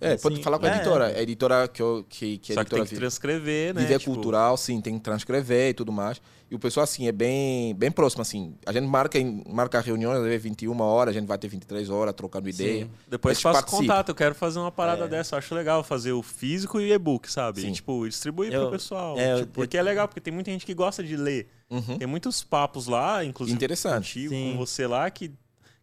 É, 0.00 0.12
assim, 0.12 0.22
pode 0.22 0.42
falar 0.42 0.58
com 0.58 0.66
a 0.66 0.70
é. 0.70 0.76
editora. 0.76 1.10
É. 1.10 1.18
A 1.18 1.22
editora 1.22 1.68
que, 1.68 1.82
eu, 1.82 2.04
que, 2.08 2.38
que 2.38 2.54
Só 2.54 2.64
que 2.64 2.70
tem 2.70 2.84
que 2.84 2.96
transcrever, 2.96 3.74
né? 3.74 3.82
Viver 3.82 3.98
tipo... 3.98 4.14
cultural, 4.14 4.56
sim, 4.56 4.80
tem 4.80 4.94
que 4.94 5.00
transcrever 5.00 5.70
e 5.70 5.74
tudo 5.74 5.92
mais. 5.92 6.20
E 6.50 6.54
o 6.54 6.58
pessoal, 6.58 6.82
assim, 6.82 7.06
é 7.06 7.12
bem, 7.12 7.74
bem 7.76 7.92
próximo, 7.92 8.22
assim. 8.22 8.56
A 8.66 8.72
gente 8.72 8.86
marca, 8.86 9.18
marca 9.48 9.80
reuniões, 9.80 10.18
às 10.18 10.24
vezes 10.24 10.42
21 10.42 10.80
horas, 10.80 11.14
a 11.14 11.18
gente 11.18 11.28
vai 11.28 11.38
ter 11.38 11.46
23 11.46 11.88
horas 11.90 12.12
trocando 12.12 12.48
ideia. 12.48 12.86
Sim. 12.86 12.90
Depois 13.08 13.40
faço 13.40 13.64
contato, 13.66 14.08
eu 14.08 14.14
quero 14.16 14.34
fazer 14.34 14.58
uma 14.58 14.72
parada 14.72 15.04
é. 15.04 15.08
dessa. 15.08 15.36
Eu 15.36 15.38
acho 15.38 15.54
legal 15.54 15.84
fazer 15.84 16.10
o 16.10 16.22
físico 16.22 16.80
e 16.80 16.92
e-book, 16.92 17.30
sabe? 17.30 17.64
E, 17.64 17.70
tipo, 17.70 18.08
distribuir 18.08 18.52
eu, 18.52 18.62
pro 18.62 18.70
pessoal. 18.72 19.16
É, 19.16 19.36
tipo, 19.36 19.52
porque 19.52 19.78
é 19.78 19.82
legal, 19.82 20.08
porque 20.08 20.20
tem 20.20 20.34
muita 20.34 20.50
gente 20.50 20.66
que 20.66 20.74
gosta 20.74 21.04
de 21.04 21.16
ler. 21.16 21.48
Uhum. 21.70 21.98
Tem 21.98 22.08
muitos 22.08 22.42
papos 22.42 22.88
lá, 22.88 23.24
inclusive 23.24 23.56
Interessante. 23.56 24.24
contigo, 24.24 24.34
com 24.34 24.56
você 24.58 24.88
lá, 24.88 25.08
que, 25.08 25.28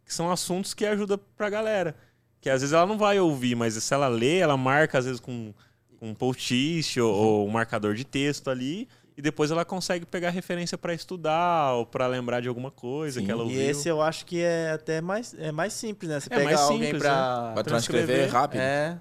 que 0.04 0.12
são 0.12 0.30
assuntos 0.30 0.74
que 0.74 0.84
ajudam 0.84 1.18
pra 1.34 1.48
galera. 1.48 1.96
Que 2.40 2.50
às 2.50 2.60
vezes 2.60 2.72
ela 2.72 2.86
não 2.86 2.96
vai 2.96 3.18
ouvir, 3.18 3.54
mas 3.54 3.74
se 3.74 3.94
ela 3.94 4.08
lê, 4.08 4.38
ela 4.38 4.56
marca 4.56 4.98
às 4.98 5.04
vezes 5.04 5.20
com, 5.20 5.52
com 5.98 6.10
um 6.10 6.14
post-it 6.14 7.00
ou, 7.00 7.12
ou, 7.12 7.48
um 7.48 7.50
marcador 7.50 7.94
de 7.94 8.04
texto 8.04 8.48
ali. 8.48 8.88
E 9.16 9.22
depois 9.22 9.50
ela 9.50 9.64
consegue 9.64 10.06
pegar 10.06 10.30
referência 10.30 10.78
para 10.78 10.94
estudar 10.94 11.72
ou 11.72 11.84
para 11.84 12.06
lembrar 12.06 12.40
de 12.40 12.46
alguma 12.46 12.70
coisa 12.70 13.18
Sim. 13.18 13.26
que 13.26 13.32
ela 13.32 13.42
ouviu. 13.42 13.60
E 13.60 13.64
esse 13.64 13.88
eu 13.88 14.00
acho 14.00 14.24
que 14.24 14.40
é 14.40 14.70
até 14.70 15.00
mais, 15.00 15.34
é 15.36 15.50
mais 15.50 15.72
simples, 15.72 16.08
né? 16.08 16.20
Você 16.20 16.28
é 16.32 16.36
pegar 16.36 16.44
mais 16.44 16.60
alguém 16.60 16.96
para 16.96 17.52
né? 17.56 17.62
transcrever 17.64 18.20
é 18.20 18.26
rápido. 18.26 18.60
É, 18.60 18.98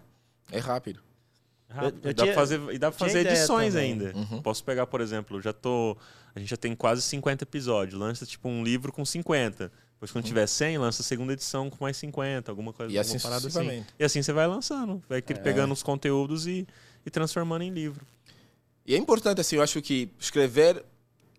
é 0.51 0.57
rápido. 0.57 1.03
rápido. 1.69 1.99
Eu, 2.03 2.09
eu 2.09 2.13
dá 2.15 2.23
tinha, 2.23 2.33
fazer, 2.33 2.59
e 2.71 2.79
dá 2.79 2.89
pra 2.89 2.97
fazer 2.97 3.27
edições 3.27 3.75
ainda. 3.75 4.11
Uhum. 4.15 4.41
Posso 4.41 4.63
pegar, 4.63 4.87
por 4.87 5.01
exemplo, 5.01 5.39
já 5.39 5.53
tô. 5.53 5.95
A 6.33 6.39
gente 6.39 6.49
já 6.49 6.57
tem 6.57 6.75
quase 6.75 7.03
50 7.03 7.43
episódios. 7.43 7.99
Lança 7.99 8.25
tipo 8.25 8.49
um 8.49 8.63
livro 8.63 8.91
com 8.91 9.05
50. 9.05 9.71
Depois, 9.97 10.11
quando 10.11 10.25
tiver 10.25 10.45
100, 10.45 10.77
lança 10.77 11.01
a 11.01 11.05
segunda 11.05 11.33
edição 11.33 11.71
com 11.71 11.83
mais 11.83 11.97
50, 11.97 12.51
alguma 12.51 12.71
coisa 12.71 12.93
e 12.93 12.99
assim 12.99 13.19
parada 13.19 13.47
assim. 13.47 13.83
E 13.97 14.03
assim 14.03 14.21
você 14.21 14.31
vai 14.31 14.45
lançando, 14.45 15.01
vai 15.09 15.17
é. 15.17 15.21
pegando 15.21 15.73
os 15.73 15.81
conteúdos 15.81 16.45
e, 16.45 16.67
e 17.03 17.09
transformando 17.09 17.63
em 17.63 17.71
livro. 17.71 18.05
E 18.85 18.93
é 18.93 18.97
importante, 18.97 19.41
assim, 19.41 19.55
eu 19.55 19.63
acho 19.63 19.81
que 19.81 20.11
escrever, 20.19 20.85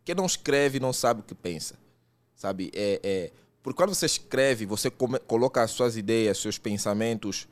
quem 0.05 0.13
não 0.13 0.27
escreve 0.27 0.81
não 0.81 0.93
sabe 0.93 1.21
o 1.21 1.23
que 1.23 1.37
pensa, 1.37 1.77
sabe? 2.35 2.73
É, 2.75 3.01
é, 3.05 3.33
porque 3.63 3.77
quando 3.77 3.95
você 3.95 4.07
escreve, 4.07 4.67
você 4.67 4.91
come, 4.91 5.21
coloca 5.21 5.63
as 5.63 5.71
suas 5.71 5.97
ideias, 5.97 6.39
seus 6.39 6.59
pensamentos 6.59 7.47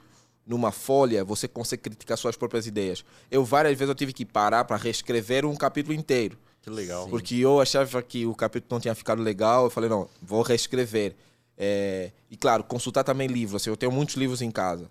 numa 0.44 0.72
folha, 0.72 1.24
você 1.24 1.46
consegue 1.46 1.82
criticar 1.82 2.18
suas 2.18 2.36
próprias 2.36 2.66
ideias. 2.66 3.04
Eu 3.30 3.44
várias 3.44 3.78
vezes 3.78 3.90
eu 3.90 3.94
tive 3.94 4.12
que 4.12 4.24
parar 4.24 4.64
para 4.64 4.76
reescrever 4.76 5.46
um 5.46 5.54
capítulo 5.54 5.94
inteiro 5.94 6.36
que 6.66 6.70
legal. 6.70 7.06
Porque 7.08 7.36
eu 7.36 7.60
achava 7.60 8.02
que 8.02 8.26
o 8.26 8.34
capítulo 8.34 8.70
não 8.72 8.80
tinha 8.80 8.94
ficado 8.94 9.22
legal, 9.22 9.64
eu 9.64 9.70
falei, 9.70 9.88
não, 9.88 10.08
vou 10.20 10.42
reescrever. 10.42 11.14
É, 11.56 12.10
e 12.28 12.36
claro, 12.36 12.64
consultar 12.64 13.04
também 13.04 13.28
livros, 13.28 13.62
assim, 13.62 13.70
eu 13.70 13.76
tenho 13.76 13.92
muitos 13.92 14.16
livros 14.16 14.42
em 14.42 14.50
casa. 14.50 14.90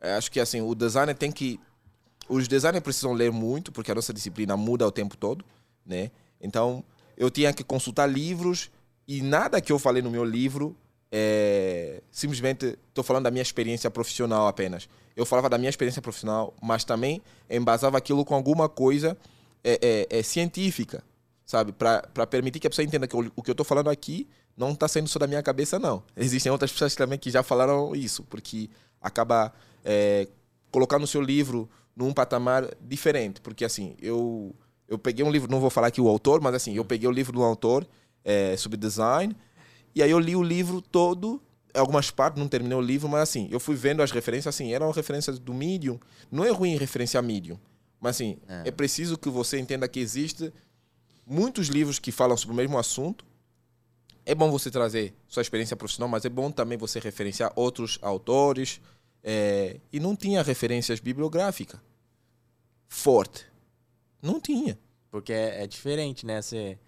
É, 0.00 0.14
acho 0.14 0.30
que 0.30 0.38
assim, 0.38 0.60
o 0.60 0.72
designer 0.72 1.16
tem 1.16 1.32
que... 1.32 1.58
Os 2.28 2.46
designers 2.46 2.82
precisam 2.82 3.12
ler 3.12 3.32
muito, 3.32 3.72
porque 3.72 3.90
a 3.90 3.94
nossa 3.94 4.12
disciplina 4.12 4.56
muda 4.56 4.86
o 4.86 4.92
tempo 4.92 5.16
todo, 5.16 5.44
né? 5.84 6.12
Então, 6.40 6.84
eu 7.16 7.28
tinha 7.28 7.52
que 7.52 7.64
consultar 7.64 8.06
livros 8.06 8.70
e 9.06 9.20
nada 9.20 9.60
que 9.60 9.72
eu 9.72 9.80
falei 9.80 10.02
no 10.02 10.10
meu 10.10 10.24
livro 10.24 10.76
é, 11.10 12.02
simplesmente 12.10 12.78
estou 12.88 13.02
falando 13.02 13.24
da 13.24 13.32
minha 13.32 13.42
experiência 13.42 13.90
profissional 13.90 14.46
apenas. 14.46 14.88
Eu 15.16 15.26
falava 15.26 15.48
da 15.48 15.58
minha 15.58 15.70
experiência 15.70 16.00
profissional, 16.00 16.54
mas 16.62 16.84
também 16.84 17.20
embasava 17.50 17.98
aquilo 17.98 18.24
com 18.24 18.34
alguma 18.34 18.68
coisa 18.68 19.16
é, 19.64 20.06
é, 20.10 20.18
é 20.18 20.22
científica 20.22 21.02
sabe? 21.46 21.72
Para 21.72 22.26
permitir 22.26 22.58
que 22.58 22.66
a 22.66 22.70
pessoa 22.70 22.84
entenda 22.84 23.06
que 23.06 23.16
o, 23.16 23.32
o 23.36 23.42
que 23.42 23.48
eu 23.48 23.52
estou 23.52 23.64
falando 23.64 23.88
aqui 23.88 24.28
não 24.56 24.72
está 24.72 24.88
saindo 24.88 25.08
só 25.08 25.18
da 25.18 25.26
minha 25.26 25.42
cabeça, 25.42 25.78
não. 25.78 26.02
Existem 26.16 26.50
outras 26.50 26.72
pessoas 26.72 26.94
também 26.94 27.18
que 27.18 27.30
já 27.30 27.42
falaram 27.42 27.94
isso, 27.94 28.24
porque 28.24 28.68
acaba 29.00 29.52
é, 29.84 30.26
colocando 30.72 31.04
o 31.04 31.06
seu 31.06 31.22
livro 31.22 31.70
num 31.94 32.12
patamar 32.12 32.68
diferente. 32.80 33.40
Porque, 33.40 33.64
assim, 33.64 33.94
eu, 34.00 34.54
eu 34.88 34.98
peguei 34.98 35.24
um 35.24 35.30
livro, 35.30 35.50
não 35.50 35.60
vou 35.60 35.70
falar 35.70 35.88
aqui 35.88 36.00
o 36.00 36.08
autor, 36.08 36.40
mas, 36.40 36.54
assim, 36.54 36.74
eu 36.74 36.84
peguei 36.84 37.08
o 37.08 37.12
livro 37.12 37.32
do 37.32 37.42
autor 37.42 37.86
é, 38.24 38.56
sobre 38.56 38.76
design, 38.76 39.36
e 39.94 40.02
aí 40.02 40.10
eu 40.10 40.18
li 40.18 40.34
o 40.34 40.42
livro 40.42 40.82
todo, 40.82 41.40
algumas 41.72 42.10
partes, 42.10 42.40
não 42.40 42.48
terminei 42.48 42.76
o 42.76 42.80
livro, 42.80 43.08
mas, 43.08 43.22
assim, 43.22 43.48
eu 43.52 43.60
fui 43.60 43.76
vendo 43.76 44.02
as 44.02 44.10
referências, 44.10 44.54
assim, 44.54 44.72
eram 44.72 44.90
referências 44.90 45.38
do 45.38 45.54
Medium. 45.54 46.00
Não 46.30 46.44
é 46.44 46.50
ruim 46.50 46.76
referenciar 46.76 47.22
Medium, 47.22 47.58
mas, 48.00 48.16
assim, 48.16 48.38
é, 48.48 48.68
é 48.68 48.70
preciso 48.70 49.16
que 49.16 49.28
você 49.28 49.58
entenda 49.58 49.86
que 49.86 50.00
existe 50.00 50.52
muitos 51.26 51.66
livros 51.66 51.98
que 51.98 52.12
falam 52.12 52.36
sobre 52.36 52.54
o 52.54 52.56
mesmo 52.56 52.78
assunto. 52.78 53.24
É 54.24 54.34
bom 54.34 54.50
você 54.50 54.70
trazer 54.70 55.14
sua 55.26 55.40
experiência 55.40 55.76
profissional, 55.76 56.08
mas 56.08 56.24
é 56.24 56.28
bom 56.28 56.50
também 56.50 56.78
você 56.78 56.98
referenciar 57.00 57.52
outros 57.56 57.98
autores. 58.00 58.80
É, 59.22 59.80
e 59.92 59.98
não 59.98 60.14
tinha 60.14 60.42
referências 60.42 61.00
bibliográficas 61.00 61.80
forte. 62.88 63.44
Não 64.22 64.40
tinha. 64.40 64.78
Porque 65.10 65.32
é, 65.32 65.62
é 65.62 65.66
diferente, 65.66 66.24
né? 66.24 66.40
Você, 66.40 66.78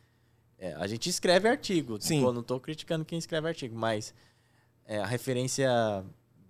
é, 0.58 0.74
a 0.74 0.86
gente 0.86 1.08
escreve 1.08 1.48
artigo. 1.48 2.00
Sim. 2.00 2.18
Tipo, 2.18 2.32
não 2.32 2.40
estou 2.40 2.60
criticando 2.60 3.04
quem 3.04 3.18
escreve 3.18 3.48
artigo, 3.48 3.76
mas 3.76 4.14
é, 4.84 4.98
a 4.98 5.06
referência 5.06 5.70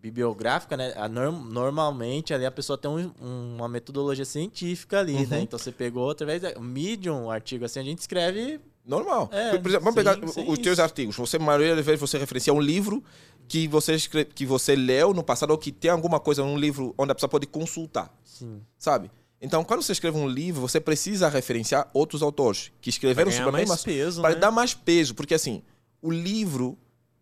bibliográfica, 0.00 0.76
né? 0.76 0.92
A 0.96 1.08
norm, 1.08 1.48
normalmente 1.50 2.32
ali 2.32 2.46
a 2.46 2.50
pessoa 2.50 2.78
tem 2.78 2.90
um, 2.90 3.12
uma 3.20 3.68
metodologia 3.68 4.24
científica 4.24 5.00
ali, 5.00 5.12
né? 5.12 5.20
uhum. 5.20 5.28
né? 5.28 5.40
Então 5.40 5.58
você 5.58 5.72
pegou 5.72 6.10
através 6.10 6.40
da 6.40 6.58
Medium, 6.58 7.24
um 7.24 7.30
artigo 7.30 7.64
assim, 7.64 7.80
a 7.80 7.82
gente 7.82 7.98
escreve 7.98 8.60
normal. 8.84 9.28
É, 9.32 9.50
exemplo, 9.50 9.72
vamos 9.72 9.88
sim, 9.88 9.94
pegar 9.94 10.14
sim, 10.28 10.44
os 10.48 10.58
teus 10.58 10.78
artigos. 10.78 11.16
Você 11.16 11.38
maioria 11.38 11.74
das 11.74 11.84
vezes 11.84 12.00
você 12.00 12.16
referencia 12.16 12.52
um 12.54 12.60
livro 12.60 13.02
que 13.48 13.66
você 13.66 13.94
escreve, 13.94 14.30
que 14.32 14.46
você 14.46 14.76
leu 14.76 15.12
no 15.12 15.22
passado 15.22 15.50
ou 15.50 15.58
que 15.58 15.72
tem 15.72 15.90
alguma 15.90 16.20
coisa 16.20 16.42
num 16.42 16.56
livro 16.56 16.94
onde 16.96 17.10
a 17.10 17.14
pessoa 17.14 17.28
pode 17.28 17.46
consultar. 17.46 18.14
Sim. 18.24 18.60
Sabe? 18.78 19.10
Então, 19.40 19.62
quando 19.62 19.82
você 19.82 19.92
escreve 19.92 20.18
um 20.18 20.28
livro, 20.28 20.60
você 20.60 20.80
precisa 20.80 21.28
referenciar 21.28 21.88
outros 21.94 22.22
autores 22.22 22.72
que 22.80 22.90
escreveram 22.90 23.30
sobre 23.30 23.48
a 23.48 23.52
mesma 23.52 23.76
peso, 23.76 24.20
para 24.20 24.34
né? 24.34 24.40
dar 24.40 24.50
mais 24.50 24.74
peso, 24.74 25.14
porque 25.14 25.34
assim, 25.34 25.62
o 26.02 26.10
livro 26.10 26.76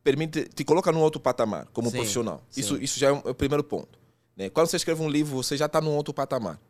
permite, 0.07 0.45
te 0.45 0.65
coloca 0.65 0.93
num 0.93 1.01
outro 1.01 1.21
patamar 1.21 1.67
como 1.73 1.91
sim, 1.91 1.97
profissional. 1.97 2.41
Sim. 2.49 2.61
Isso, 2.61 2.77
isso 2.81 3.01
já 3.01 3.09
é, 3.09 3.11
é 3.11 3.31
o 3.31 3.35
primeiro 3.35 3.65
ponto. 3.65 3.99
Né? 4.37 4.49
Quando 4.49 4.69
você 4.69 4.77
escreve 4.77 5.03
um 5.03 5.09
livro, 5.09 5.35
você 5.35 5.57
já 5.57 5.67
está 5.67 5.81
num 5.81 5.97
outro 5.97 6.15
patamar. 6.15 6.61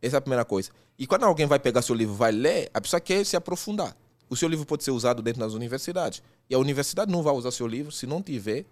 Essa 0.00 0.16
é 0.16 0.18
a 0.18 0.20
primeira 0.20 0.44
coisa. 0.44 0.70
E 0.98 1.06
quando 1.06 1.22
alguém 1.22 1.46
vai 1.46 1.60
pegar 1.60 1.80
seu 1.80 1.94
livro, 1.94 2.12
vai 2.12 2.32
ler, 2.32 2.68
a 2.74 2.80
pessoa 2.80 3.00
quer 3.00 3.24
se 3.24 3.36
aprofundar. 3.36 3.96
O 4.28 4.34
seu 4.34 4.48
livro 4.48 4.66
pode 4.66 4.82
ser 4.82 4.90
usado 4.90 5.22
dentro 5.22 5.38
das 5.38 5.52
universidades. 5.52 6.24
E 6.50 6.54
a 6.56 6.58
universidade 6.58 7.12
não 7.12 7.22
vai 7.22 7.32
usar 7.32 7.52
seu 7.52 7.68
livro 7.68 7.92
se 7.92 8.04
não 8.04 8.20
tiver 8.20 8.64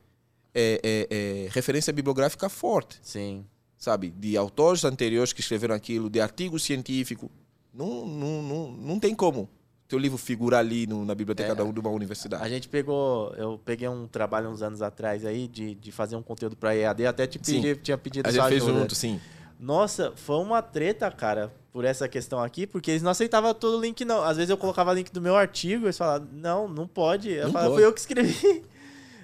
é, 0.52 0.80
é, 0.82 1.06
é, 1.08 1.48
referência 1.52 1.92
bibliográfica 1.92 2.48
forte. 2.48 2.98
Sim. 3.02 3.46
Sabe? 3.78 4.10
De 4.10 4.36
autores 4.36 4.84
anteriores 4.84 5.32
que 5.32 5.40
escreveram 5.40 5.76
aquilo, 5.76 6.10
de 6.10 6.20
artigos 6.20 6.64
científicos. 6.64 7.30
Não, 7.72 8.04
não, 8.04 8.42
não, 8.42 8.72
não 8.72 8.98
tem 8.98 9.14
como 9.14 9.48
teu 9.90 9.98
livro 9.98 10.16
figura 10.16 10.56
ali 10.58 10.86
no, 10.86 11.04
na 11.04 11.16
biblioteca 11.16 11.50
é, 11.50 11.54
da, 11.54 11.64
de 11.64 11.80
uma 11.80 11.90
universidade. 11.90 12.42
A 12.44 12.48
gente 12.48 12.68
pegou, 12.68 13.34
eu 13.36 13.60
peguei 13.64 13.88
um 13.88 14.06
trabalho 14.06 14.48
uns 14.48 14.62
anos 14.62 14.80
atrás 14.80 15.26
aí 15.26 15.48
de, 15.48 15.74
de 15.74 15.90
fazer 15.90 16.14
um 16.14 16.22
conteúdo 16.22 16.54
para 16.54 16.76
EAD, 16.76 17.06
até 17.06 17.26
te 17.26 17.40
pedi, 17.40 17.74
tinha 17.74 17.98
pedido 17.98 18.28
A 18.28 18.30
gente 18.30 18.48
fez 18.48 18.64
junto, 18.64 18.94
sim. 18.94 19.20
Nossa, 19.58 20.12
foi 20.14 20.36
uma 20.36 20.62
treta, 20.62 21.10
cara, 21.10 21.52
por 21.72 21.84
essa 21.84 22.08
questão 22.08 22.40
aqui, 22.40 22.68
porque 22.68 22.92
eles 22.92 23.02
não 23.02 23.10
aceitavam 23.10 23.52
todo 23.52 23.78
o 23.78 23.80
link, 23.80 24.04
não. 24.04 24.22
Às 24.22 24.36
vezes 24.36 24.48
eu 24.48 24.56
colocava 24.56 24.94
link 24.94 25.10
do 25.10 25.20
meu 25.20 25.36
artigo, 25.36 25.86
eles 25.86 25.98
falavam, 25.98 26.28
não, 26.32 26.68
não 26.68 26.86
pode. 26.86 27.30
Eu 27.30 27.46
Não 27.46 27.52
falava, 27.52 27.70
pode. 27.70 27.82
fui 27.82 27.86
eu 27.88 27.92
que 27.92 28.00
escrevi. 28.00 28.62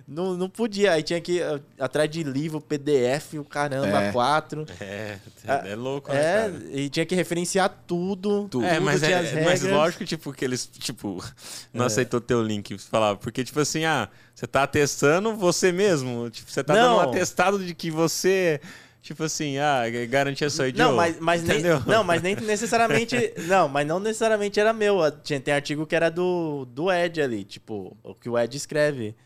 Não, 0.07 0.35
não 0.37 0.49
podia. 0.49 0.93
Aí 0.93 1.03
tinha 1.03 1.21
que 1.21 1.33
ir 1.39 1.43
uh, 1.43 1.61
atrás 1.81 2.09
de 2.09 2.23
livro, 2.23 2.61
PDF, 2.61 3.35
o 3.41 3.45
caramba, 3.45 4.03
É. 4.05 4.13
quatro. 4.13 4.65
É, 4.81 5.17
Ah, 5.49 5.63
é 5.67 5.75
louco, 5.75 6.13
né, 6.13 6.19
É, 6.21 6.43
cara? 6.43 6.63
e 6.71 6.89
tinha 6.89 7.05
que 7.05 7.15
referenciar 7.15 7.69
tudo. 7.87 8.47
Tudo. 8.49 8.65
É, 8.65 8.79
mas, 8.79 9.01
tinha 9.01 9.17
é, 9.17 9.39
as 9.39 9.45
mas 9.45 9.63
lógico, 9.63 10.05
tipo, 10.05 10.33
que 10.33 10.45
eles, 10.45 10.65
tipo, 10.67 11.23
não 11.75 11.85
É. 11.85 11.87
aceitou 11.89 12.21
teu 12.21 12.41
link, 12.43 12.79
falava, 12.79 13.19
porque, 13.19 13.43
tipo 13.43 13.59
assim, 13.59 13.85
ah, 13.85 14.09
você 14.35 14.47
tá 14.47 14.63
atestando 14.63 15.35
você 15.35 15.73
mesmo, 15.73 16.31
tipo, 16.31 16.51
você 16.51 16.63
tá 16.63 16.75
Não. 16.75 16.83
dando 16.83 16.97
um 16.99 17.11
atestado 17.11 17.59
de 17.65 17.75
que 17.75 17.91
você, 17.91 18.61
tipo 19.03 19.25
assim, 19.25 19.59
ah, 19.59 19.83
garantia 20.09 20.49
sua 20.51 20.69
idioma. 20.69 20.91
Não, 20.91 20.97
mas, 20.97 21.17
mas 21.19 21.43
nem, 21.43 21.63
não, 21.85 22.05
mas 22.05 22.23
nem 22.23 22.37
necessariamente. 22.37 23.17
não, 23.49 23.69
mas 23.69 23.85
não 23.85 23.99
necessariamente 23.99 24.61
era 24.61 24.73
meu. 24.73 24.99
Tinha, 25.25 25.41
tem 25.41 25.53
artigo 25.53 25.85
que 25.85 25.97
era 25.97 26.11
do, 26.11 26.65
do 26.71 26.93
Ed 26.93 27.21
ali, 27.21 27.43
tipo, 27.43 27.97
o 28.05 28.15
que 28.15 28.29
o 28.29 28.39
Ed 28.39 28.57
escreve. 28.57 29.17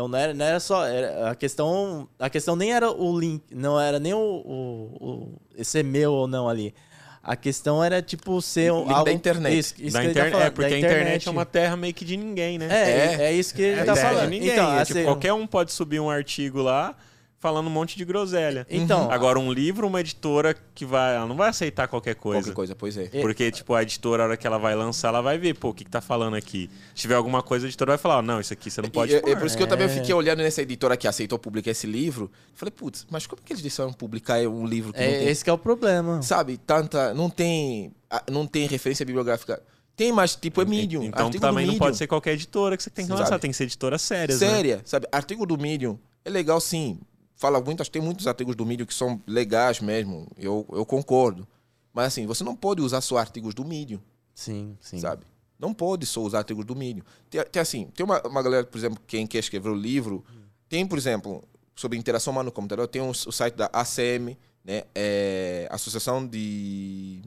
Então 0.00 0.08
não 0.08 0.18
era, 0.18 0.32
não 0.32 0.44
era 0.46 0.60
só. 0.60 0.86
Era, 0.86 1.30
a, 1.30 1.34
questão, 1.34 2.08
a 2.18 2.30
questão 2.30 2.56
nem 2.56 2.72
era 2.72 2.90
o 2.90 3.18
link, 3.18 3.42
não 3.54 3.78
era 3.78 3.98
nem 3.98 4.14
o, 4.14 4.18
o, 4.18 5.38
o 5.58 5.64
ser 5.64 5.84
meu 5.84 6.12
ou 6.12 6.26
não 6.26 6.48
ali. 6.48 6.74
A 7.22 7.36
questão 7.36 7.84
era, 7.84 8.00
tipo, 8.00 8.40
ser 8.40 8.72
um, 8.72 8.78
Link 8.78 8.88
da 8.88 8.96
algo. 8.96 9.10
internet. 9.10 9.58
Isso, 9.58 9.74
isso 9.78 9.92
da 9.92 10.02
tá 10.02 10.08
internet, 10.08 10.42
é, 10.42 10.50
porque 10.50 10.70
da 10.70 10.76
a 10.76 10.78
internet 10.78 11.28
é 11.28 11.30
uma 11.30 11.44
terra 11.44 11.76
meio 11.76 11.92
que 11.92 12.02
de 12.02 12.16
ninguém, 12.16 12.56
né? 12.56 12.66
É, 12.70 12.90
é, 12.90 13.22
É. 13.26 13.32
isso 13.34 13.54
que 13.54 13.60
ele 13.60 13.80
É 13.80 13.84
tá 13.84 13.94
falando. 13.94 14.24
de 14.24 14.30
ninguém. 14.30 14.52
Então, 14.52 14.72
é, 14.72 14.80
assim, 14.80 14.94
tipo, 14.94 15.04
qualquer 15.04 15.34
um 15.34 15.46
pode 15.46 15.70
subir 15.70 16.00
um 16.00 16.08
artigo 16.08 16.62
lá 16.62 16.96
falando 17.40 17.66
um 17.66 17.70
monte 17.70 17.96
de 17.96 18.04
groselha. 18.04 18.66
Então, 18.70 19.10
Agora, 19.10 19.38
um 19.38 19.50
livro, 19.50 19.86
uma 19.86 20.00
editora 20.00 20.54
que 20.74 20.84
vai. 20.84 21.16
Ela 21.16 21.26
não 21.26 21.34
vai 21.34 21.48
aceitar 21.48 21.88
qualquer 21.88 22.14
coisa. 22.14 22.42
Qualquer 22.42 22.54
coisa, 22.54 22.74
pois 22.76 22.96
é. 22.98 23.04
É. 23.12 23.20
Porque, 23.22 23.50
tipo, 23.50 23.74
a 23.74 23.82
editora, 23.82 24.22
a 24.22 24.26
hora 24.26 24.36
que 24.36 24.46
ela 24.46 24.58
vai 24.58 24.74
lançar, 24.76 25.08
ela 25.08 25.22
vai 25.22 25.38
ver, 25.38 25.54
pô, 25.54 25.70
o 25.70 25.74
que, 25.74 25.82
que 25.84 25.90
tá 25.90 26.02
falando 26.02 26.34
aqui. 26.36 26.70
Se 26.94 27.02
tiver 27.02 27.14
alguma 27.14 27.42
coisa, 27.42 27.66
a 27.66 27.68
editora 27.68 27.92
vai 27.92 27.98
falar, 27.98 28.18
"Ó, 28.18 28.22
não, 28.22 28.38
isso 28.40 28.52
aqui 28.52 28.70
você 28.70 28.82
não 28.82 28.90
pode 28.90 29.12
E 29.12 29.16
é, 29.16 29.30
é 29.30 29.36
por 29.36 29.46
isso 29.46 29.56
que 29.56 29.62
eu 29.62 29.66
também 29.66 29.86
É. 29.86 29.88
fiquei 29.88 30.14
olhando 30.14 30.40
nessa 30.42 30.60
editora 30.60 30.96
que 30.96 31.08
aceitou 31.08 31.38
publicar 31.38 31.70
esse 31.70 31.86
livro. 31.86 32.30
Falei, 32.54 32.70
putz, 32.70 33.06
mas 33.10 33.26
como 33.26 33.40
que 33.42 33.52
eles 33.54 33.62
decidiram 33.62 33.92
publicar 33.92 34.38
um 34.46 34.66
livro 34.66 34.92
que 34.92 35.00
não 35.00 35.06
é, 35.06 35.18
tem, 35.20 35.28
esse 35.28 35.42
que 35.42 35.48
é 35.48 35.52
o 35.52 35.58
problema. 35.58 36.20
sabe, 36.22 36.58
tanta, 36.58 37.14
não 37.14 37.30
tem, 37.30 37.90
não 38.30 38.46
tem 38.46 38.66
referência 38.66 39.04
bibliográfica. 39.06 39.62
Tem, 39.96 40.12
mas 40.12 40.34
tipo 40.36 40.60
é 40.60 40.64
Medium. 40.66 41.02
Então 41.04 41.26
artigo 41.26 41.40
também 41.42 41.66
não 41.66 41.76
pode 41.78 41.96
ser 41.96 42.06
qualquer 42.06 42.32
editora 42.32 42.76
que 42.76 42.82
você 42.82 42.90
tem 42.90 43.04
que 43.04 43.08
Sabe? 43.08 43.20
lançar, 43.22 43.38
tem 43.38 43.50
que 43.50 43.56
ser 43.56 43.64
editoras 43.64 44.00
sérias, 44.02 44.40
né? 44.40 44.46
Séria, 44.46 44.80
sabe? 44.84 45.06
Artigo 45.10 45.44
do 45.46 45.58
Medium 45.58 45.98
é 46.24 46.30
legal 46.30 46.60
sim. 46.60 46.98
Fala 47.40 47.58
muitas, 47.58 47.88
tem 47.88 48.02
muitos 48.02 48.26
artigos 48.26 48.54
do 48.54 48.66
Medium 48.66 48.84
que 48.84 48.92
são 48.92 49.18
legais 49.26 49.80
mesmo. 49.80 50.28
Eu, 50.36 50.66
eu 50.72 50.84
concordo. 50.84 51.48
Mas 51.90 52.08
assim, 52.08 52.26
você 52.26 52.44
não 52.44 52.54
pode 52.54 52.82
usar 52.82 53.00
só 53.00 53.16
artigos 53.16 53.54
do 53.54 53.64
Medium, 53.64 53.98
Sim, 54.34 54.76
sim. 54.78 54.98
sabe? 55.00 55.24
Não 55.58 55.72
pode 55.72 56.04
só 56.04 56.20
usar 56.20 56.38
artigos 56.40 56.66
do 56.66 56.76
Medium. 56.76 57.02
Tem, 57.30 57.42
tem 57.44 57.62
assim, 57.62 57.86
tem 57.94 58.04
uma, 58.04 58.20
uma 58.28 58.42
galera, 58.42 58.66
por 58.66 58.76
exemplo, 58.76 59.00
quem 59.06 59.26
quer 59.26 59.38
escrever 59.38 59.70
o 59.70 59.74
livro, 59.74 60.22
tem, 60.68 60.86
por 60.86 60.98
exemplo, 60.98 61.42
sobre 61.74 61.96
interação 61.96 62.30
humana 62.30 62.44
no 62.48 62.52
computador, 62.52 62.86
tem 62.86 63.00
um- 63.00 63.08
o 63.08 63.32
site 63.32 63.54
da 63.54 63.70
ACM, 63.72 64.36
né? 64.62 64.82
É, 64.94 65.66
Associação 65.70 66.26
de 66.26 67.22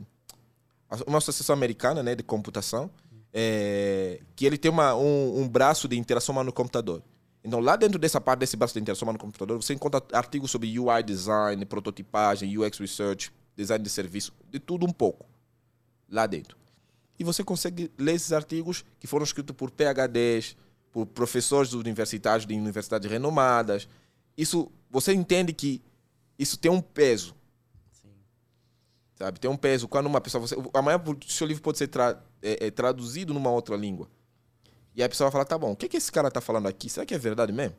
uma 1.08 1.18
associação 1.18 1.56
americana, 1.56 2.04
né, 2.04 2.14
de 2.14 2.22
computação, 2.22 2.88
é, 3.34 4.20
que 4.36 4.46
ele 4.46 4.60
tem 4.60 4.70
uma, 4.70 4.94
um, 4.96 5.40
um 5.42 5.50
braço 5.50 5.88
de 5.88 5.98
interação 5.98 6.34
humana 6.34 6.46
no 6.46 6.54
computador. 6.54 7.02
Então, 7.44 7.60
lá 7.60 7.76
dentro 7.76 8.00
dessa 8.00 8.22
parte 8.22 8.40
desse 8.40 8.56
braço 8.56 8.74
de 8.74 8.80
interação 8.80 9.12
no 9.12 9.20
computador, 9.20 9.62
você 9.62 9.74
encontra 9.74 10.02
artigos 10.14 10.50
sobre 10.50 10.80
UI 10.80 11.04
design, 11.04 11.66
prototipagem, 11.66 12.58
UX 12.58 12.78
research, 12.78 13.34
design 13.56 13.84
de 13.84 13.90
serviço, 13.90 14.34
de 14.50 14.60
tudo 14.60 14.86
um 14.86 14.94
pouco 14.94 15.26
lá 16.10 16.26
dentro. 16.26 16.58
E 17.20 17.24
você 17.24 17.44
consegue 17.44 17.92
ler 17.98 18.16
esses 18.16 18.32
artigos 18.32 18.86
que 19.00 19.08
foram 19.08 19.24
escritos 19.24 19.56
por 19.56 19.70
PhDs, 19.72 20.56
por 20.92 21.06
professores 21.06 21.74
universitários 21.74 22.46
de 22.46 22.54
universidades 22.54 23.10
renomadas. 23.10 23.88
Isso, 24.38 24.72
você 24.90 25.14
entende 25.14 25.52
que 25.52 25.82
isso 26.40 26.58
tem 26.58 26.72
um 26.72 26.82
peso, 26.82 27.36
Sim. 27.92 28.10
sabe? 29.16 29.40
Tem 29.40 29.50
um 29.50 29.58
peso. 29.58 29.88
Quando 29.88 30.08
uma 30.08 30.22
pessoa, 30.22 30.42
você, 30.42 30.56
amanhã 30.74 31.02
o 31.06 31.32
seu 31.32 31.46
livro 31.46 31.62
pode 31.62 31.78
ser 31.78 31.88
tra, 31.88 32.24
é, 32.42 32.68
é, 32.68 32.72
traduzido 32.72 33.34
numa 33.34 33.52
outra 33.52 33.76
língua. 33.76 34.08
E 34.96 35.02
aí 35.02 35.06
a 35.06 35.10
pessoa 35.10 35.28
vai 35.28 35.32
falar, 35.32 35.46
tá 35.46 35.58
bom, 35.58 35.72
o 35.72 35.76
que, 35.76 35.88
que 35.90 35.98
esse 35.98 36.12
cara 36.12 36.30
tá 36.30 36.40
falando 36.42 36.68
aqui? 36.68 36.90
Será 36.90 37.06
que 37.06 37.14
é 37.14 37.18
verdade 37.18 37.52
mesmo? 37.52 37.76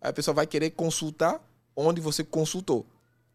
Aí 0.00 0.10
a 0.10 0.12
pessoa 0.12 0.34
vai 0.34 0.46
querer 0.46 0.70
consultar 0.70 1.40
onde 1.76 2.00
você 2.00 2.22
consultou, 2.24 2.86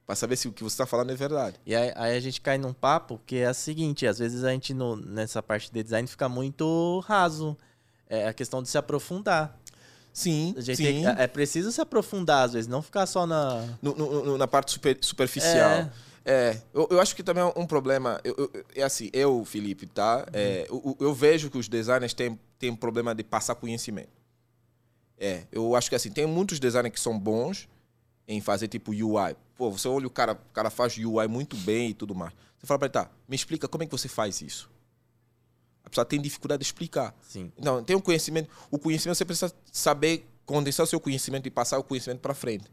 para 0.06 0.16
saber 0.16 0.36
se 0.36 0.48
o 0.48 0.52
que 0.54 0.64
você 0.64 0.74
está 0.74 0.86
falando 0.86 1.12
é 1.12 1.16
verdade. 1.16 1.58
E 1.66 1.76
aí, 1.76 1.92
aí 1.96 2.16
a 2.16 2.20
gente 2.20 2.40
cai 2.42 2.58
num 2.58 2.74
papo 2.74 3.20
que 3.26 3.38
é 3.38 3.50
o 3.50 3.54
seguinte, 3.54 4.08
às 4.08 4.20
vezes 4.20 4.44
a 4.44 4.52
gente 4.52 4.74
no- 4.74 4.96
nessa 4.96 5.42
parte 5.44 5.72
de 5.72 5.84
design 5.84 6.08
fica 6.08 6.28
muito 6.30 7.00
raso. 7.06 7.58
É 8.10 8.28
a 8.28 8.34
questão 8.34 8.64
de 8.64 8.70
se 8.70 8.78
aprofundar. 8.78 9.60
Sim, 10.14 10.56
A 10.58 10.62
gente 10.62 10.78
sim. 10.78 11.02
que- 11.02 11.06
é 11.22 11.28
preciso 11.28 11.72
se 11.72 11.80
aprofundar, 11.82 12.46
às 12.46 12.54
vezes, 12.54 12.68
não 12.68 12.82
ficar 12.82 13.06
só 13.06 13.28
na. 13.28 13.64
No- 13.82 13.94
no- 13.96 14.38
na 14.38 14.48
parte 14.48 14.72
super- 14.72 14.98
superficial. 15.02 15.70
É. 15.72 15.92
É, 16.30 16.62
eu, 16.74 16.88
eu 16.92 17.00
acho 17.00 17.16
que 17.16 17.24
também 17.24 17.44
é 17.44 17.54
um 17.60 17.66
problema. 17.68 18.20
Eu, 18.24 18.36
eu- 18.38 18.66
é 18.76 18.84
assim, 18.84 19.10
eu, 19.14 19.46
Felipe, 19.46 19.86
tá? 19.88 20.26
É, 20.34 20.68
Uhum. 20.72 20.96
eu, 21.00 21.08
eu 21.08 21.14
vejo 21.14 21.50
que 21.50 21.58
os 21.58 21.68
designers 21.70 22.14
têm, 22.14 22.38
têm 22.60 22.70
um 22.70 22.76
problema 22.76 23.14
de 23.16 23.24
passar 23.24 23.56
conhecimento. 23.56 24.10
É, 25.18 25.44
eu 25.52 25.76
acho 25.76 25.90
que 25.90 25.96
assim, 25.96 26.12
tem 26.12 26.26
muitos 26.26 26.60
designers 26.60 26.94
que 26.94 27.00
são 27.00 27.18
bons 27.18 27.68
em 28.28 28.40
fazer 28.42 28.68
tipo 28.68 28.92
UI. 28.92 29.36
Pô, 29.56 29.72
você 29.72 29.88
olha 29.88 30.06
o 30.08 30.10
cara, 30.10 30.34
o 30.34 30.54
cara 30.54 30.70
faz 30.70 30.96
UI 30.98 31.28
muito 31.28 31.56
bem 31.58 31.90
e 31.90 31.94
tudo 31.94 32.14
mais. 32.14 32.34
Você 32.60 32.68
fala 32.68 32.78
pra 32.80 32.86
ele, 32.88 32.94
tá, 32.94 33.10
me 33.28 33.36
explica 33.36 33.68
como 33.68 33.84
é 33.84 33.88
que 33.88 33.92
você 33.92 34.08
faz 34.08 34.42
isso. 34.42 34.70
A 35.84 35.90
pessoa 35.90 36.06
tem 36.06 36.20
dificuldade 36.22 36.60
de 36.60 36.66
explicar. 36.66 37.16
Sim. 37.22 37.52
Então, 37.58 37.82
tem 37.84 37.96
um 37.96 38.02
conhecimento. 38.02 38.50
O 38.70 38.78
conhecimento 38.78 39.18
você 39.18 39.24
precisa 39.26 39.54
saber 39.72 40.28
condensar 40.46 40.84
o 40.84 40.88
seu 40.88 41.00
conhecimento 41.00 41.48
e 41.48 41.50
passar 41.50 41.80
o 41.80 41.84
conhecimento 41.84 42.20
para 42.20 42.34
frente. 42.34 42.66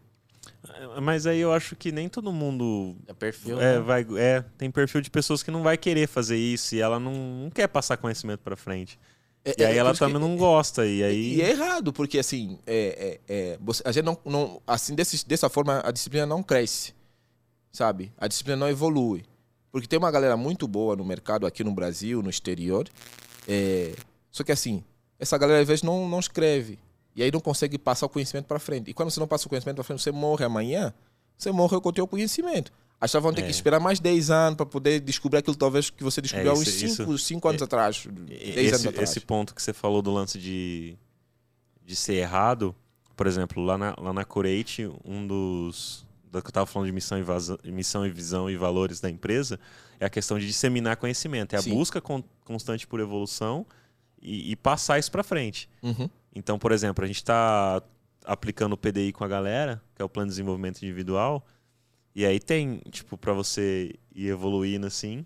Mas 1.02 1.27
aí 1.27 1.39
eu 1.39 1.52
acho 1.52 1.74
que 1.77 1.90
nem 1.90 2.09
todo 2.09 2.32
mundo 2.32 2.97
É 3.06 3.15
perfil. 3.15 3.61
é, 3.61 3.74
né? 3.74 3.81
vai, 3.81 4.06
é, 4.19 4.43
tem 4.59 4.70
perfil 4.70 5.01
de 5.01 5.11
pessoas 5.11 5.43
que 5.43 5.51
não 5.51 5.62
vai 5.62 5.77
querer 5.78 6.06
fazer 6.06 6.36
isso 6.36 6.74
e 6.74 6.81
ela 6.81 6.98
não, 7.01 7.12
não 7.44 7.51
quer 7.51 7.66
passar 7.69 7.97
conhecimento 7.97 8.40
pra 8.40 8.56
frente. 8.56 8.98
É- 9.45 9.55
E 9.59 9.65
aí 9.65 9.75
é 9.75 9.77
ela 9.77 9.95
também 9.95 10.19
não 10.21 10.37
gosta. 10.37 10.87
E 10.87 11.03
aí. 11.03 11.35
E 11.35 11.43
é 11.43 11.51
errado, 11.51 11.93
porque 11.93 12.19
assim, 12.19 12.59
é, 12.66 13.21
é, 13.29 13.35
é, 13.35 13.59
você- 13.61 13.83
a 13.85 13.93
gente 13.93 14.05
não, 14.05 14.19
não 14.25 14.62
assim 14.66 14.95
desse, 14.95 15.27
dessa 15.27 15.49
forma 15.49 15.83
a 15.85 15.91
disciplina 15.91 16.25
não 16.27 16.43
cresce, 16.43 16.95
sabe? 17.73 18.12
A 18.19 18.27
disciplina 18.27 18.57
não 18.57 18.69
evolui, 18.69 19.25
porque 19.71 19.87
tem 19.87 19.99
uma 19.99 20.11
galera 20.11 20.37
muito 20.37 20.66
boa 20.66 20.97
no 20.97 21.05
mercado 21.05 21.47
aqui 21.47 21.62
no 21.62 21.73
Brasil, 21.73 22.23
no 22.23 22.31
exterior, 22.31 22.89
é, 23.47 23.95
só 24.31 24.43
que 24.43 24.53
assim, 24.53 24.83
essa 25.19 25.37
galera 25.37 25.61
às 25.61 25.69
vezes 25.69 25.83
não, 25.83 26.09
não 26.09 26.19
escreve 26.21 26.79
e 27.15 27.23
aí 27.23 27.31
não 27.31 27.41
consegue 27.41 27.77
passar 27.79 28.07
o 28.07 28.09
conhecimento 28.09 28.47
para 28.47 28.59
frente. 28.59 28.91
E 28.91 28.95
quando 28.95 29.11
você 29.11 29.21
não 29.21 29.29
passa 29.29 29.47
o 29.47 29.49
conhecimento 29.49 29.77
para 29.77 29.85
frente, 29.85 30.03
você 30.03 30.11
morre 30.11 30.45
amanhã, 30.45 30.93
você 31.37 31.53
morre 31.53 31.79
com 31.81 31.89
o 31.89 31.93
teu 31.93 32.07
conhecimento. 32.07 32.73
As 33.01 33.11
pessoas 33.11 33.23
vão 33.25 33.35
ter 33.35 33.43
É. 33.43 33.45
que 33.45 33.51
esperar 33.51 33.79
mais 33.81 34.01
10 34.01 34.31
anos 34.31 34.57
para 34.57 34.65
poder 34.65 35.01
descobrir 35.01 35.39
aquilo 35.39 35.57
talvez 35.57 35.91
que 35.91 36.03
você 36.03 36.23
descobriu 36.23 36.51
há 36.53 36.55
uns 36.55 36.62
isso- 36.62 36.85
isso- 36.87 36.97
5 37.05 37.19
cinco 37.19 37.49
anos 37.49 37.61
é- 37.61 37.65
atrás, 37.65 38.07
10 38.07 38.57
anos 38.57 38.73
esse, 38.81 38.89
atrás. 38.89 39.11
esse 39.11 39.21
ponto 39.21 39.55
que 39.55 39.62
você 39.62 39.73
falou 39.73 40.01
do 40.01 40.11
lance 40.12 40.39
de, 40.39 40.97
de 41.85 41.95
ser 41.97 42.15
errado, 42.15 42.75
por 43.16 43.27
exemplo, 43.27 43.62
lá 43.62 43.77
na, 43.77 43.95
lá 43.99 44.12
na 44.12 44.25
Corate, 44.25 44.91
um 45.05 45.27
dos. 45.27 46.05
Da 46.31 46.41
que 46.41 46.47
eu 46.49 46.51
estava 46.51 46.66
falando 46.66 46.87
de 46.87 46.93
missão 46.93 47.16
e, 47.19 47.23
vaza- 47.23 47.59
missão 47.65 48.05
e 48.05 48.11
visão 48.11 48.51
e 48.51 48.57
valores 48.57 48.99
da 49.01 49.09
empresa, 49.09 49.61
é 50.01 50.05
a 50.07 50.11
questão 50.11 50.37
de 50.37 50.47
disseminar 50.47 50.97
conhecimento. 50.97 51.55
É 51.55 51.59
a 51.59 51.62
Sim. 51.62 51.75
busca 51.75 52.01
con- 52.01 52.25
constante 52.45 52.89
por 52.89 52.99
evolução 52.99 53.65
e, 54.21 54.51
e 54.51 54.57
passar 54.57 54.99
isso 54.99 55.12
para 55.12 55.23
frente. 55.23 55.69
Uhum. 55.81 56.09
Então, 56.35 56.59
por 56.59 56.73
exemplo, 56.73 57.05
a 57.05 57.07
gente 57.07 57.19
está 57.19 57.81
aplicando 58.25 58.73
o 58.73 58.77
PDI 58.77 59.12
com 59.12 59.23
a 59.23 59.29
galera, 59.29 59.81
que 59.95 60.03
é 60.03 60.05
o 60.05 60.09
Plano 60.09 60.27
de 60.29 60.33
Desenvolvimento 60.33 60.79
Individual, 60.83 61.47
e 62.15 62.24
aí 62.24 62.39
tem, 62.39 62.81
tipo, 62.91 63.16
para 63.19 63.32
você 63.32 63.95
ir 64.15 64.28
evoluindo 64.28 64.86
assim, 64.86 65.24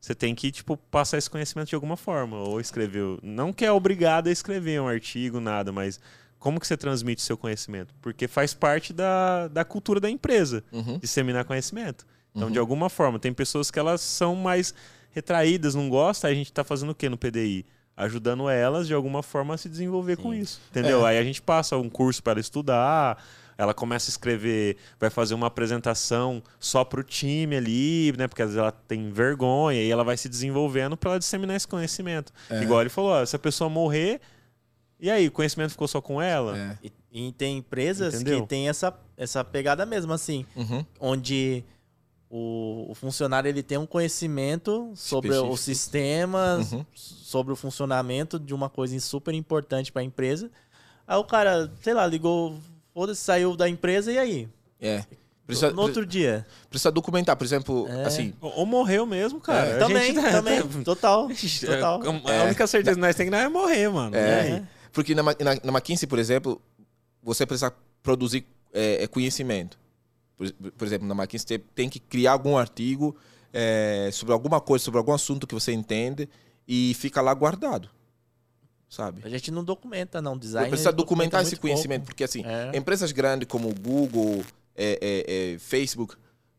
você 0.00 0.14
tem 0.14 0.34
que, 0.34 0.50
tipo, 0.52 0.76
passar 0.76 1.18
esse 1.18 1.28
conhecimento 1.30 1.68
de 1.68 1.74
alguma 1.74 1.96
forma, 1.96 2.36
ou 2.38 2.60
escrever, 2.60 3.18
não 3.22 3.52
que 3.52 3.64
é 3.64 3.72
obrigado 3.72 4.28
a 4.28 4.30
escrever 4.32 4.80
um 4.80 4.86
artigo, 4.88 5.40
nada, 5.40 5.72
mas 5.72 5.98
como 6.38 6.60
que 6.60 6.66
você 6.66 6.76
transmite 6.76 7.22
o 7.22 7.24
seu 7.24 7.36
conhecimento? 7.36 7.94
Porque 8.00 8.28
faz 8.28 8.54
parte 8.54 8.92
da, 8.92 9.48
da 9.48 9.64
cultura 9.64 9.98
da 9.98 10.08
empresa, 10.10 10.62
Uhum. 10.70 10.98
disseminar 10.98 11.44
conhecimento. 11.44 12.06
Então, 12.34 12.48
Uhum. 12.48 12.52
de 12.52 12.58
alguma 12.58 12.88
forma, 12.90 13.18
tem 13.18 13.32
pessoas 13.32 13.70
que 13.70 13.78
elas 13.78 14.00
são 14.00 14.36
mais 14.36 14.74
retraídas, 15.10 15.74
não 15.74 15.88
gostam, 15.88 16.28
aí 16.28 16.34
a 16.34 16.38
gente 16.38 16.52
tá 16.52 16.62
fazendo 16.62 16.90
o 16.90 16.94
que 16.94 17.08
no 17.08 17.16
PDI? 17.16 17.64
Ajudando 17.96 18.48
elas, 18.50 18.86
de 18.86 18.92
alguma 18.92 19.22
forma, 19.22 19.54
a 19.54 19.56
se 19.56 19.70
desenvolver 19.70 20.18
com 20.18 20.30
Sim. 20.32 20.40
isso. 20.40 20.60
Entendeu? 20.70 21.06
É. 21.06 21.10
Aí 21.10 21.18
a 21.18 21.24
gente 21.24 21.40
passa 21.40 21.78
um 21.78 21.88
curso 21.88 22.22
para 22.22 22.38
estudar, 22.38 23.16
ela 23.58 23.72
começa 23.72 24.08
a 24.08 24.12
escrever, 24.12 24.76
vai 24.98 25.10
fazer 25.10 25.34
uma 25.34 25.46
apresentação 25.46 26.42
só 26.60 26.84
pro 26.84 27.02
time 27.02 27.56
ali, 27.56 28.12
né? 28.16 28.28
Porque 28.28 28.42
às 28.42 28.48
vezes 28.48 28.60
ela 28.60 28.72
tem 28.72 29.10
vergonha 29.10 29.82
e 29.82 29.90
ela 29.90 30.04
vai 30.04 30.16
se 30.16 30.28
desenvolvendo 30.28 30.96
para 30.96 31.12
ela 31.12 31.18
disseminar 31.18 31.56
esse 31.56 31.66
conhecimento. 31.66 32.32
É. 32.50 32.62
Igual 32.62 32.80
ele 32.82 32.90
falou, 32.90 33.12
ó, 33.12 33.24
se 33.24 33.34
a 33.34 33.38
pessoa 33.38 33.70
morrer, 33.70 34.20
e 34.98 35.10
aí, 35.10 35.28
o 35.28 35.30
conhecimento 35.30 35.70
ficou 35.70 35.86
só 35.86 36.00
com 36.00 36.20
ela? 36.20 36.56
É. 36.56 36.78
E, 36.82 37.28
e 37.28 37.32
tem 37.32 37.58
empresas 37.58 38.14
Entendeu? 38.14 38.42
que 38.42 38.48
tem 38.48 38.68
essa, 38.68 38.98
essa 39.16 39.44
pegada 39.44 39.84
mesmo, 39.84 40.12
assim, 40.12 40.46
Uhum. 40.56 40.84
onde 40.98 41.62
o, 42.30 42.86
o, 42.90 42.94
funcionário 42.94 43.48
ele 43.48 43.62
tem 43.62 43.76
um 43.76 43.86
conhecimento 43.86 44.90
sobre 44.94 45.28
Específico. 45.30 45.54
os 45.54 45.60
sistemas, 45.60 46.72
uhum. 46.72 46.86
sobre 46.94 47.52
o 47.52 47.56
funcionamento 47.56 48.38
de 48.38 48.54
uma 48.54 48.70
coisa 48.70 48.98
super 48.98 49.34
importante 49.34 49.92
para 49.92 50.00
a 50.00 50.04
empresa. 50.04 50.50
Aí 51.06 51.16
o 51.18 51.24
cara, 51.24 51.70
sei 51.82 51.92
lá, 51.92 52.06
ligou, 52.06 52.58
foda-se, 52.96 53.20
saiu 53.20 53.54
da 53.54 53.68
empresa 53.68 54.10
e 54.10 54.18
aí? 54.18 54.48
É. 54.80 55.04
Precisa, 55.46 55.70
no 55.70 55.82
outro 55.82 56.06
dia. 56.06 56.46
Precisa 56.70 56.90
documentar, 56.90 57.36
por 57.36 57.44
exemplo, 57.44 57.86
é. 57.90 58.06
assim. 58.06 58.32
Ou 58.40 58.64
morreu 58.64 59.04
mesmo, 59.04 59.38
cara. 59.38 59.66
É. 59.66 59.78
Também, 59.78 60.14
gente, 60.14 60.30
também. 60.30 60.62
Total. 60.82 61.28
total. 61.28 62.00
A 62.24 62.44
única 62.44 62.66
certeza 62.66 62.94
que 62.94 63.00
nós 63.00 63.14
temos 63.14 63.34
é 63.34 63.48
morrer, 63.50 63.90
mano. 63.90 64.16
É. 64.16 64.66
Porque 64.94 65.14
na, 65.14 65.22
na, 65.22 65.34
na 65.62 65.72
McKinsey, 65.72 66.08
por 66.08 66.18
exemplo, 66.18 66.58
você 67.22 67.44
precisa 67.44 67.70
produzir 68.02 68.46
é, 68.72 69.04
é, 69.04 69.06
conhecimento. 69.06 69.78
Por, 70.34 70.50
por, 70.52 70.86
exemplo, 70.86 71.06
na 71.06 71.14
McKinsey 71.14 71.46
você 71.46 71.58
tem 71.74 71.90
que 71.90 72.00
criar 72.00 72.32
algum 72.32 72.56
artigo 72.56 73.14
é, 73.52 74.08
sobre 74.10 74.32
alguma 74.32 74.58
coisa, 74.58 74.82
sobre 74.82 74.96
algum 74.96 75.12
assunto 75.12 75.46
que 75.46 75.54
você 75.54 75.70
entende 75.70 76.26
e 76.66 76.94
fica 76.94 77.20
lá 77.20 77.34
guardado. 77.34 77.90
Sabe? 78.88 79.22
A 79.24 79.28
gente 79.28 79.50
não 79.50 79.64
documenta, 79.64 80.22
não. 80.22 80.38
Design. 80.38 80.68
Precisa 80.68 80.92
documentar 80.92 81.42
esse 81.42 81.56
conhecimento, 81.56 82.02
pouco. 82.02 82.12
porque 82.12 82.24
assim, 82.24 82.44
é. 82.44 82.76
empresas 82.76 83.12
grandes 83.12 83.48
como 83.48 83.74
Google, 83.74 84.44
é, 84.76 85.54
é, 85.54 85.58
Facebook, 85.58 86.16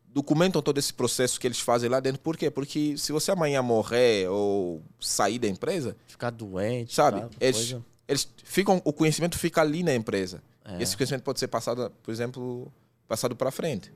documentam 0.08 0.60
todo 0.60 0.78
esse 0.78 0.92
processo 0.92 1.38
que 1.40 1.46
eles 1.46 1.60
fazem 1.60 1.88
lá 1.88 2.00
dentro. 2.00 2.20
Por 2.20 2.36
quê? 2.36 2.50
Porque 2.50 2.96
se 2.98 3.12
você 3.12 3.30
amanhã 3.30 3.62
morrer 3.62 4.28
ou 4.28 4.82
sair 5.00 5.38
da 5.38 5.48
empresa. 5.48 5.96
Ficar 6.06 6.30
doente. 6.30 6.94
Sabe? 6.94 7.20
Tá, 7.20 7.28
eles, 7.40 7.76
eles 8.06 8.28
ficam, 8.44 8.80
o 8.84 8.92
conhecimento 8.92 9.38
fica 9.38 9.60
ali 9.60 9.82
na 9.82 9.94
empresa. 9.94 10.42
É. 10.64 10.82
Esse 10.82 10.96
conhecimento 10.96 11.22
pode 11.22 11.38
ser 11.38 11.48
passado, 11.48 11.90
por 12.02 12.10
exemplo, 12.10 12.70
passado 13.06 13.34
para 13.34 13.50
frente. 13.50 13.92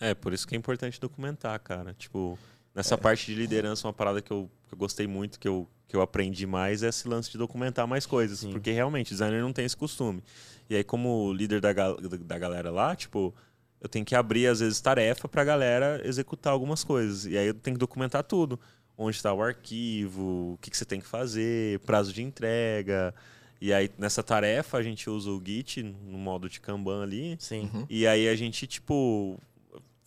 É, 0.00 0.14
por 0.14 0.32
isso 0.32 0.46
que 0.46 0.54
é 0.54 0.58
importante 0.58 1.00
documentar, 1.00 1.58
cara. 1.60 1.92
Tipo, 1.94 2.38
nessa 2.74 2.94
é. 2.94 2.98
parte 2.98 3.26
de 3.26 3.34
liderança, 3.34 3.86
uma 3.86 3.92
parada 3.92 4.20
que 4.20 4.30
eu, 4.30 4.50
que 4.66 4.74
eu 4.74 4.78
gostei 4.78 5.06
muito, 5.06 5.38
que 5.38 5.48
eu, 5.48 5.68
que 5.86 5.96
eu 5.96 6.00
aprendi 6.00 6.46
mais, 6.46 6.82
é 6.82 6.88
esse 6.88 7.08
lance 7.08 7.30
de 7.30 7.38
documentar 7.38 7.86
mais 7.86 8.06
coisas. 8.06 8.40
Sim. 8.40 8.50
Porque 8.50 8.70
realmente, 8.70 9.10
designer 9.10 9.42
não 9.42 9.52
tem 9.52 9.64
esse 9.64 9.76
costume. 9.76 10.22
E 10.68 10.76
aí, 10.76 10.84
como 10.84 11.32
líder 11.32 11.60
da, 11.60 11.72
da 11.72 12.38
galera 12.38 12.70
lá, 12.70 12.94
tipo, 12.94 13.34
eu 13.80 13.88
tenho 13.88 14.04
que 14.04 14.14
abrir, 14.14 14.46
às 14.46 14.60
vezes, 14.60 14.80
tarefa 14.80 15.28
pra 15.28 15.44
galera 15.44 16.00
executar 16.04 16.52
algumas 16.52 16.84
coisas. 16.84 17.24
E 17.24 17.38
aí 17.38 17.46
eu 17.46 17.54
tenho 17.54 17.76
que 17.76 17.80
documentar 17.80 18.22
tudo. 18.22 18.58
Onde 18.96 19.16
está 19.16 19.32
o 19.32 19.40
arquivo, 19.40 20.54
o 20.54 20.58
que, 20.60 20.70
que 20.70 20.76
você 20.76 20.84
tem 20.84 21.00
que 21.00 21.06
fazer, 21.06 21.78
prazo 21.80 22.12
de 22.12 22.20
entrega. 22.20 23.14
E 23.60 23.72
aí, 23.72 23.88
nessa 23.96 24.22
tarefa, 24.22 24.76
a 24.76 24.82
gente 24.82 25.08
usa 25.08 25.30
o 25.30 25.42
Git 25.44 25.82
no 25.82 26.18
modo 26.18 26.48
de 26.48 26.60
Kanban 26.60 27.02
ali. 27.02 27.36
Sim. 27.38 27.70
Uhum. 27.72 27.86
E 27.88 28.06
aí 28.06 28.28
a 28.28 28.34
gente, 28.34 28.66
tipo, 28.66 29.38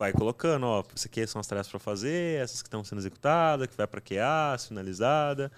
vai 0.02 0.12
colocando, 0.12 0.66
ó, 0.66 0.84
isso 0.96 1.06
aqui 1.06 1.28
são 1.28 1.40
as 1.40 1.46
tarefas 1.46 1.70
para 1.70 1.80
fazer, 1.80 2.42
essas 2.42 2.60
que 2.60 2.68
estão 2.68 2.84
sendo 2.84 2.98
executadas, 2.98 3.68
que 3.68 3.78
vai 3.78 3.86
para 3.86 4.02
QA, 4.02 4.58
finalizada 4.58 5.52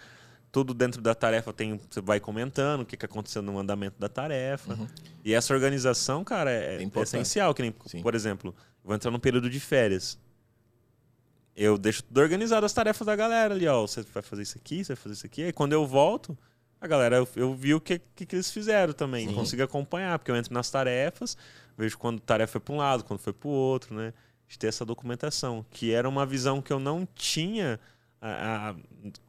tudo 0.53 0.71
dentro 0.71 1.01
da 1.01 1.15
tarefa 1.15 1.51
tem 1.51 1.81
você 1.89 1.99
vai 1.99 2.19
comentando 2.19 2.81
o 2.81 2.85
que, 2.85 2.95
que 2.95 3.05
aconteceu 3.05 3.41
no 3.41 3.57
andamento 3.57 3.99
da 3.99 4.07
tarefa. 4.07 4.75
Uhum. 4.75 4.87
E 5.25 5.33
essa 5.33 5.51
organização, 5.51 6.23
cara, 6.23 6.51
é, 6.51 6.75
é, 6.75 6.83
é 6.83 7.01
essencial. 7.01 7.55
Que 7.55 7.63
nem, 7.63 7.71
por 7.71 8.13
exemplo, 8.13 8.55
vou 8.83 8.93
entrar 8.93 9.09
num 9.09 9.17
período 9.17 9.49
de 9.49 9.59
férias. 9.59 10.15
Eu 11.55 11.75
deixo 11.75 12.03
tudo 12.03 12.19
organizado 12.19 12.67
as 12.67 12.71
tarefas 12.71 13.07
da 13.07 13.15
galera 13.15 13.55
ali, 13.55 13.67
ó. 13.67 13.81
Você 13.81 14.03
vai 14.03 14.21
fazer 14.21 14.43
isso 14.43 14.55
aqui, 14.55 14.85
você 14.85 14.93
vai 14.93 15.01
fazer 15.01 15.15
isso 15.15 15.25
aqui. 15.25 15.41
Aí 15.41 15.51
quando 15.51 15.73
eu 15.73 15.87
volto, 15.87 16.37
a 16.79 16.85
galera, 16.85 17.15
eu, 17.15 17.27
eu 17.35 17.55
vi 17.55 17.73
o 17.73 17.81
que, 17.81 17.99
que, 18.15 18.23
que, 18.23 18.35
eles 18.35 18.51
fizeram 18.51 18.93
também. 18.93 19.27
Sim. 19.27 19.33
Consigo 19.33 19.63
acompanhar, 19.63 20.19
porque 20.19 20.29
eu 20.29 20.35
entro 20.35 20.53
nas 20.53 20.69
tarefas, 20.69 21.35
vejo 21.75 21.97
quando 21.97 22.19
a 22.19 22.25
tarefa 22.25 22.51
foi 22.51 22.61
para 22.61 22.73
um 22.75 22.77
lado, 22.77 23.03
quando 23.03 23.19
foi 23.19 23.33
para 23.33 23.47
o 23.47 23.51
outro, 23.51 23.95
né? 23.95 24.13
De 24.53 24.59
ter 24.59 24.67
essa 24.67 24.85
documentação. 24.85 25.65
Que 25.71 25.91
era 25.91 26.07
uma 26.07 26.27
visão 26.27 26.61
que 26.61 26.71
eu 26.71 26.79
não 26.79 27.07
tinha 27.15 27.79
a, 28.21 28.69
a, 28.69 28.75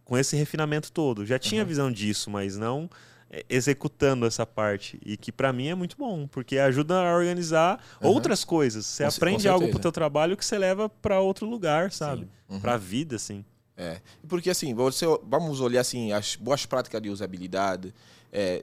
com 0.04 0.18
esse 0.18 0.36
refinamento 0.36 0.92
todo. 0.92 1.24
Já 1.24 1.38
tinha 1.38 1.62
uhum. 1.62 1.68
visão 1.68 1.90
disso, 1.90 2.30
mas 2.30 2.58
não 2.58 2.90
é, 3.30 3.42
executando 3.48 4.26
essa 4.26 4.44
parte 4.44 5.00
e 5.02 5.16
que 5.16 5.32
para 5.32 5.50
mim 5.50 5.68
é 5.68 5.74
muito 5.74 5.96
bom 5.96 6.26
porque 6.26 6.58
ajuda 6.58 7.00
a 7.00 7.16
organizar 7.16 7.82
uhum. 8.02 8.10
outras 8.10 8.44
coisas 8.44 8.84
você 8.84 9.02
com, 9.02 9.08
aprende 9.08 9.48
com 9.48 9.54
algo 9.54 9.70
pro 9.70 9.78
teu 9.78 9.90
trabalho 9.90 10.36
que 10.36 10.44
você 10.44 10.58
leva 10.58 10.90
para 10.90 11.18
outro 11.20 11.46
lugar 11.46 11.90
sabe 11.90 12.28
uhum. 12.48 12.60
para 12.60 12.74
a 12.74 12.76
vida 12.76 13.16
assim 13.16 13.42
é 13.78 14.00
porque 14.28 14.50
assim 14.50 14.74
você 14.74 15.06
vamos 15.24 15.60
olhar 15.60 15.80
assim 15.80 16.12
as 16.12 16.36
boas 16.36 16.66
práticas 16.66 17.00
de 17.00 17.08
usabilidade 17.08 17.94
é, 18.30 18.62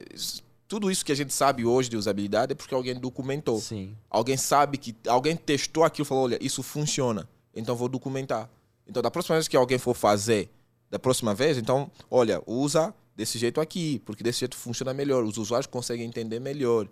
tudo 0.72 0.90
isso 0.90 1.04
que 1.04 1.12
a 1.12 1.14
gente 1.14 1.34
sabe 1.34 1.64
hoje 1.64 1.90
de 1.90 1.96
usabilidade 1.96 2.52
é 2.52 2.54
porque 2.54 2.74
alguém 2.74 2.94
documentou 2.98 3.60
Sim. 3.60 3.94
alguém 4.08 4.36
sabe 4.36 4.78
que 4.78 4.96
alguém 5.06 5.36
testou 5.36 5.84
aquilo 5.84 6.06
e 6.06 6.08
falou 6.08 6.24
olha 6.24 6.38
isso 6.40 6.62
funciona 6.62 7.28
então 7.54 7.76
vou 7.76 7.88
documentar 7.88 8.48
então, 8.86 9.02
da 9.02 9.10
próxima 9.10 9.36
vez 9.36 9.48
que 9.48 9.56
alguém 9.56 9.78
for 9.78 9.94
fazer, 9.94 10.50
da 10.90 10.98
próxima 10.98 11.34
vez, 11.34 11.56
então, 11.56 11.90
olha, 12.10 12.42
usa 12.46 12.94
desse 13.16 13.38
jeito 13.38 13.60
aqui, 13.60 14.00
porque 14.04 14.22
desse 14.22 14.40
jeito 14.40 14.56
funciona 14.56 14.92
melhor, 14.92 15.24
os 15.24 15.38
usuários 15.38 15.66
conseguem 15.66 16.06
entender 16.06 16.40
melhor, 16.40 16.88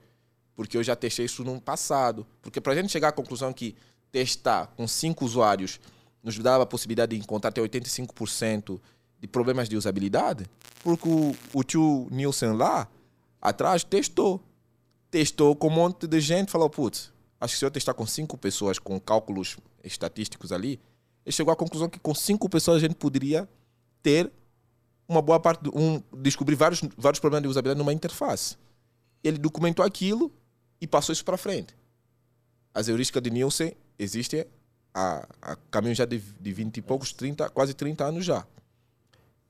porque 0.54 0.76
eu 0.76 0.82
já 0.82 0.94
testei 0.94 1.26
isso 1.26 1.44
no 1.44 1.60
passado. 1.60 2.26
Porque 2.40 2.60
para 2.60 2.72
a 2.72 2.76
gente 2.76 2.90
chegar 2.90 3.08
à 3.08 3.12
conclusão 3.12 3.52
que 3.52 3.74
testar 4.10 4.68
com 4.76 4.86
cinco 4.86 5.24
usuários 5.24 5.80
nos 6.22 6.38
dava 6.38 6.64
a 6.64 6.66
possibilidade 6.66 7.16
de 7.16 7.22
encontrar 7.22 7.48
até 7.48 7.60
85% 7.60 8.80
de 9.18 9.26
problemas 9.26 9.68
de 9.68 9.76
usabilidade, 9.76 10.46
porque 10.82 11.08
o, 11.08 11.36
o 11.52 11.62
tio 11.62 12.08
Nielsen 12.10 12.52
lá 12.52 12.88
atrás 13.40 13.84
testou. 13.84 14.42
Testou 15.10 15.56
com 15.56 15.68
um 15.68 15.70
monte 15.70 16.06
de 16.06 16.20
gente, 16.20 16.52
falou, 16.52 16.70
putz, 16.70 17.12
acho 17.40 17.54
que 17.54 17.58
se 17.58 17.64
eu 17.64 17.70
testar 17.70 17.94
com 17.94 18.06
cinco 18.06 18.38
pessoas 18.38 18.78
com 18.78 18.98
cálculos 19.00 19.56
estatísticos 19.82 20.52
ali, 20.52 20.80
ele 21.24 21.32
chegou 21.32 21.52
à 21.52 21.56
conclusão 21.56 21.88
que 21.88 21.98
com 21.98 22.14
cinco 22.14 22.48
pessoas 22.48 22.76
a 22.76 22.80
gente 22.80 22.94
poderia 22.94 23.48
ter 24.02 24.30
uma 25.08 25.20
boa 25.20 25.40
parte, 25.40 25.62
de, 25.62 25.70
um, 25.74 26.00
descobrir 26.18 26.54
vários, 26.54 26.80
vários 26.96 27.18
problemas 27.18 27.42
de 27.42 27.48
usabilidade 27.48 27.78
numa 27.78 27.92
interface. 27.92 28.56
Ele 29.22 29.36
documentou 29.38 29.84
aquilo 29.84 30.32
e 30.80 30.86
passou 30.86 31.12
isso 31.12 31.24
para 31.24 31.36
frente. 31.36 31.76
As 32.72 32.86
heurísticas 32.86 33.22
de 33.22 33.30
Nielsen 33.30 33.72
existem 33.98 34.46
a, 34.94 35.26
a 35.42 35.56
caminho 35.70 35.94
já 35.94 36.04
de, 36.04 36.18
de 36.18 36.52
20 36.52 36.76
e 36.76 36.82
poucos, 36.82 37.12
30, 37.12 37.50
quase 37.50 37.74
30 37.74 38.04
anos 38.04 38.24
já. 38.24 38.46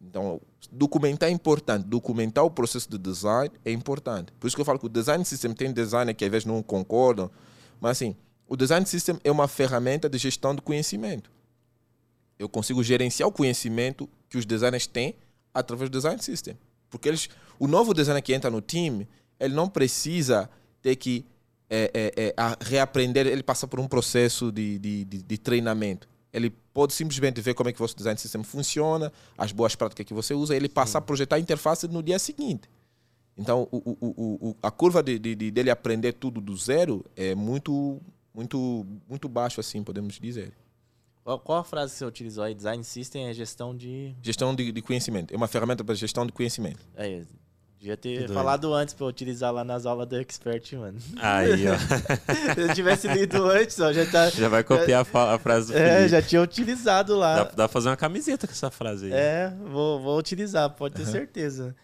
Então, 0.01 0.41
documentar 0.73 1.29
é 1.29 1.33
importante. 1.33 1.87
Documentar 1.87 2.45
o 2.45 2.51
processo 2.51 2.91
de 2.91 2.99
design 2.99 3.51
é 3.65 3.71
importante. 3.71 4.33
Por 4.39 4.47
isso 4.47 4.57
que 4.57 4.63
eu 4.63 4.67
falo 4.67 4.79
que 4.79 4.87
o 4.87 4.89
design 4.89 5.25
system 5.25 5.53
tem 5.53 5.73
designer 5.73 6.15
que 6.15 6.25
às 6.25 6.31
vezes 6.31 6.47
não 6.47 6.63
concordam, 6.63 7.31
mas 7.81 7.93
assim, 7.93 8.17
o 8.49 8.57
design 8.57 8.87
system 8.87 9.19
é 9.23 9.31
uma 9.31 9.47
ferramenta 9.47 10.09
de 10.09 10.19
gestão 10.19 10.55
de 10.55 10.63
conhecimento 10.63 11.31
eu 12.41 12.49
consigo 12.49 12.83
gerenciar 12.83 13.29
o 13.29 13.33
conhecimento 13.33 14.09
que 14.27 14.39
os 14.39 14.47
designers 14.47 14.87
têm 14.87 15.15
através 15.53 15.91
do 15.91 15.99
design 15.99 16.21
system. 16.23 16.59
Porque 16.89 17.07
eles, 17.07 17.29
o 17.59 17.69
novo 17.69 17.93
designer 17.93 18.23
que 18.23 18.33
entra 18.33 18.51
no 18.51 18.63
time, 18.63 19.07
ele 19.39 19.53
não 19.53 19.69
precisa 19.69 20.49
ter 20.81 20.97
que 20.97 21.27
é, 21.69 21.91
é, 21.93 22.29
é, 22.29 22.35
reaprender, 22.63 23.27
ele 23.27 23.43
passa 23.43 23.69
por 23.69 23.79
um 23.79 23.87
processo 23.87 24.51
de, 24.51 24.79
de, 24.79 25.05
de, 25.05 25.23
de, 25.23 25.39
treinamento. 25.39 26.09
Ele 26.33 26.51
pode 26.73 26.93
simplesmente 26.93 27.41
ver 27.41 27.55
como 27.55 27.69
é 27.69 27.73
que 27.73 27.79
o 27.79 27.85
vosso 27.85 27.97
design 27.97 28.19
system 28.19 28.43
funciona, 28.43 29.13
as 29.37 29.53
boas 29.53 29.75
práticas 29.75 30.07
que 30.07 30.15
você 30.15 30.35
usa, 30.35 30.55
ele 30.55 30.69
passa 30.69 30.93
Sim. 30.93 30.99
a 30.99 31.01
projetar 31.01 31.37
a 31.37 31.41
interface 31.41 31.89
no 31.89 32.03
dia 32.03 32.19
seguinte. 32.19 32.69
Então, 33.37 33.67
o, 33.71 33.97
o, 34.01 34.51
o, 34.51 34.57
a 34.63 34.71
curva 34.71 35.03
de, 35.03 35.19
de, 35.19 35.51
dele 35.51 35.71
aprender 35.71 36.13
tudo 36.13 36.41
do 36.41 36.55
zero 36.57 37.05
é 37.17 37.35
muito, 37.35 38.01
muito, 38.35 38.87
muito 39.09 39.29
baixo, 39.29 39.61
assim, 39.61 39.83
podemos 39.83 40.19
dizer. 40.21 40.53
Qual, 41.25 41.39
qual, 41.39 41.59
a 41.59 41.65
frase 41.65 41.93
que 41.93 41.99
você 41.99 42.05
utilizou 42.05 42.45
aí? 42.45 42.55
Design 42.55 42.83
System 42.83 43.29
é 43.29 43.33
gestão 43.33 43.77
de. 43.77 44.15
Gestão 44.23 44.55
de, 44.55 44.73
de 44.73 44.83
conhecimento. 44.83 45.33
É 45.33 45.37
uma 45.37 45.47
ferramenta 45.47 45.85
para 45.85 45.95
gestão 45.95 46.27
de 46.27 46.33
conhecimento. 46.33 46.81
É, 46.97 47.23
devia 47.81 47.97
ter 47.97 48.29
falado 48.29 48.75
antes 48.75 48.93
para 48.93 49.07
utilizar 49.07 49.51
lá 49.51 49.65
nas 49.65 49.87
aulas 49.87 50.07
do 50.07 50.17
Expert, 50.17 50.77
mano. 50.77 50.99
Aí, 51.17 51.65
ó. 51.67 51.79
Se 52.55 52.61
eu 52.61 52.75
tivesse 52.75 53.09
lido 53.09 53.43
antes, 53.47 53.81
ó, 53.81 53.91
já 53.91 54.05
tá. 54.05 54.29
Já 54.29 54.49
vai 54.51 54.63
copiar 54.63 55.07
já, 55.11 55.35
a 55.35 55.39
frase 55.39 55.73
do 55.73 55.79
É, 55.79 55.97
Felipe. 55.97 56.09
já 56.11 56.23
tinha 56.23 56.43
utilizado 56.43 57.17
lá. 57.17 57.37
Dá, 57.37 57.45
dá 57.45 57.55
pra 57.55 57.69
fazer 57.69 57.89
uma 57.89 57.97
camiseta 57.97 58.47
com 58.47 58.53
essa 58.53 58.71
frase 58.71 59.07
aí. 59.07 59.13
É, 59.13 59.55
vou, 59.65 59.99
vou 59.99 60.19
utilizar, 60.19 60.69
pode 60.71 60.95
ter 60.95 61.03
uhum. 61.03 61.11
certeza. 61.11 61.75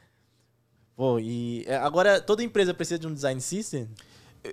Bom, 0.94 1.18
e 1.18 1.64
é, 1.66 1.77
agora 1.77 2.20
toda 2.20 2.43
empresa 2.43 2.74
precisa 2.74 2.98
de 2.98 3.06
um 3.06 3.14
design 3.14 3.40
system? 3.40 3.89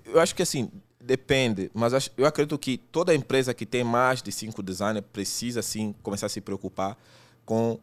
Eu 0.06 0.22
acho 0.22 0.34
que 0.34 0.42
assim, 0.42 0.72
Depende, 1.06 1.70
mas 1.74 2.10
eu 2.16 2.26
acredito 2.26 2.58
que 2.58 2.78
toda 2.78 3.14
empresa 3.14 3.54
que 3.54 3.66
tem 3.66 3.84
mais 3.84 4.22
de 4.22 4.32
cinco 4.32 4.64
designers 4.64 5.06
precisa 5.12 5.62
sim 5.62 5.94
começar 6.02 6.28
a 6.28 6.30
se 6.30 6.40
preocupar 6.40 6.98
com 7.46 7.78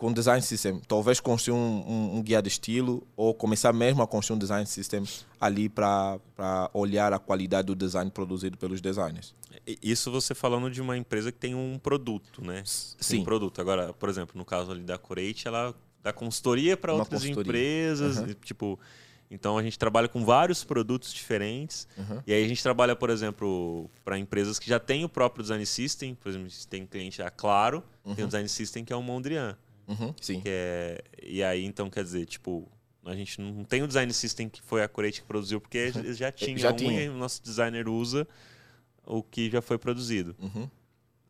com 0.00 0.10
design 0.10 0.40
system. 0.40 0.80
Talvez 0.88 1.20
construir 1.20 1.54
um, 1.54 1.84
um, 1.86 2.16
um, 2.16 2.22
guia 2.22 2.40
de 2.40 2.48
estilo 2.48 3.06
ou 3.14 3.34
começar 3.34 3.70
mesmo 3.70 4.02
a 4.02 4.06
construir 4.06 4.36
um 4.36 4.38
design 4.38 4.66
system 4.66 5.04
ali 5.38 5.68
para 5.68 6.18
olhar 6.72 7.12
a 7.12 7.18
qualidade 7.18 7.66
do 7.66 7.76
design 7.76 8.10
produzido 8.10 8.56
pelos 8.56 8.80
designers. 8.80 9.34
Isso 9.82 10.10
você 10.10 10.34
falando 10.34 10.70
de 10.70 10.80
uma 10.80 10.96
empresa 10.96 11.30
que 11.30 11.38
tem 11.38 11.54
um 11.54 11.78
produto, 11.78 12.42
né? 12.42 12.62
Sim. 12.64 13.20
Um 13.20 13.24
produto. 13.24 13.60
Agora, 13.60 13.92
por 13.92 14.08
exemplo, 14.08 14.38
no 14.38 14.44
caso 14.44 14.72
ali 14.72 14.82
da 14.82 14.96
Corate, 14.96 15.46
ela 15.46 15.74
dá 16.02 16.14
consultoria 16.14 16.78
para 16.78 16.94
outras 16.94 17.20
consultoria. 17.20 17.50
empresas, 17.50 18.16
uhum. 18.16 18.34
tipo 18.42 18.80
Então 19.30 19.58
a 19.58 19.62
gente 19.62 19.78
trabalha 19.78 20.08
com 20.08 20.24
vários 20.24 20.64
produtos 20.64 21.12
diferentes. 21.12 21.86
Uhum. 21.98 22.22
E 22.26 22.32
aí 22.32 22.42
a 22.42 22.48
gente 22.48 22.62
trabalha, 22.62 22.96
por 22.96 23.10
exemplo, 23.10 23.90
para 24.02 24.18
empresas 24.18 24.58
que 24.58 24.66
já 24.66 24.80
têm 24.80 25.04
o 25.04 25.10
próprio 25.10 25.42
design 25.42 25.66
system. 25.66 26.14
Por 26.14 26.30
exemplo, 26.30 26.46
a 26.46 26.48
gente 26.48 26.66
tem 26.66 26.86
cliente 26.86 27.20
a 27.20 27.28
Claro, 27.28 27.84
tem 28.16 28.24
o 28.24 28.28
design 28.28 28.48
system 28.48 28.82
que 28.82 28.94
é 28.94 28.96
o 28.96 29.02
Mondrian. 29.02 29.58
Uhum, 29.90 30.14
sim. 30.20 30.40
Que 30.40 30.48
é... 30.48 31.04
E 31.22 31.42
aí, 31.42 31.64
então, 31.64 31.90
quer 31.90 32.04
dizer, 32.04 32.24
tipo, 32.26 32.66
a 33.04 33.14
gente 33.14 33.40
não 33.40 33.64
tem 33.64 33.82
o 33.82 33.86
design 33.88 34.12
system 34.12 34.48
que 34.48 34.62
foi 34.62 34.82
a 34.82 34.88
Corate 34.88 35.20
que 35.20 35.26
produziu, 35.26 35.60
porque 35.60 35.78
eles 35.78 36.16
já 36.16 36.30
tinha 36.32 36.56
Já 36.58 36.70
um 36.72 36.76
tinha. 36.76 37.02
e 37.02 37.08
o 37.08 37.14
nosso 37.14 37.42
designer 37.42 37.88
usa 37.88 38.26
o 39.06 39.22
que 39.22 39.50
já 39.50 39.60
foi 39.60 39.78
produzido. 39.78 40.34
Uhum. 40.38 40.68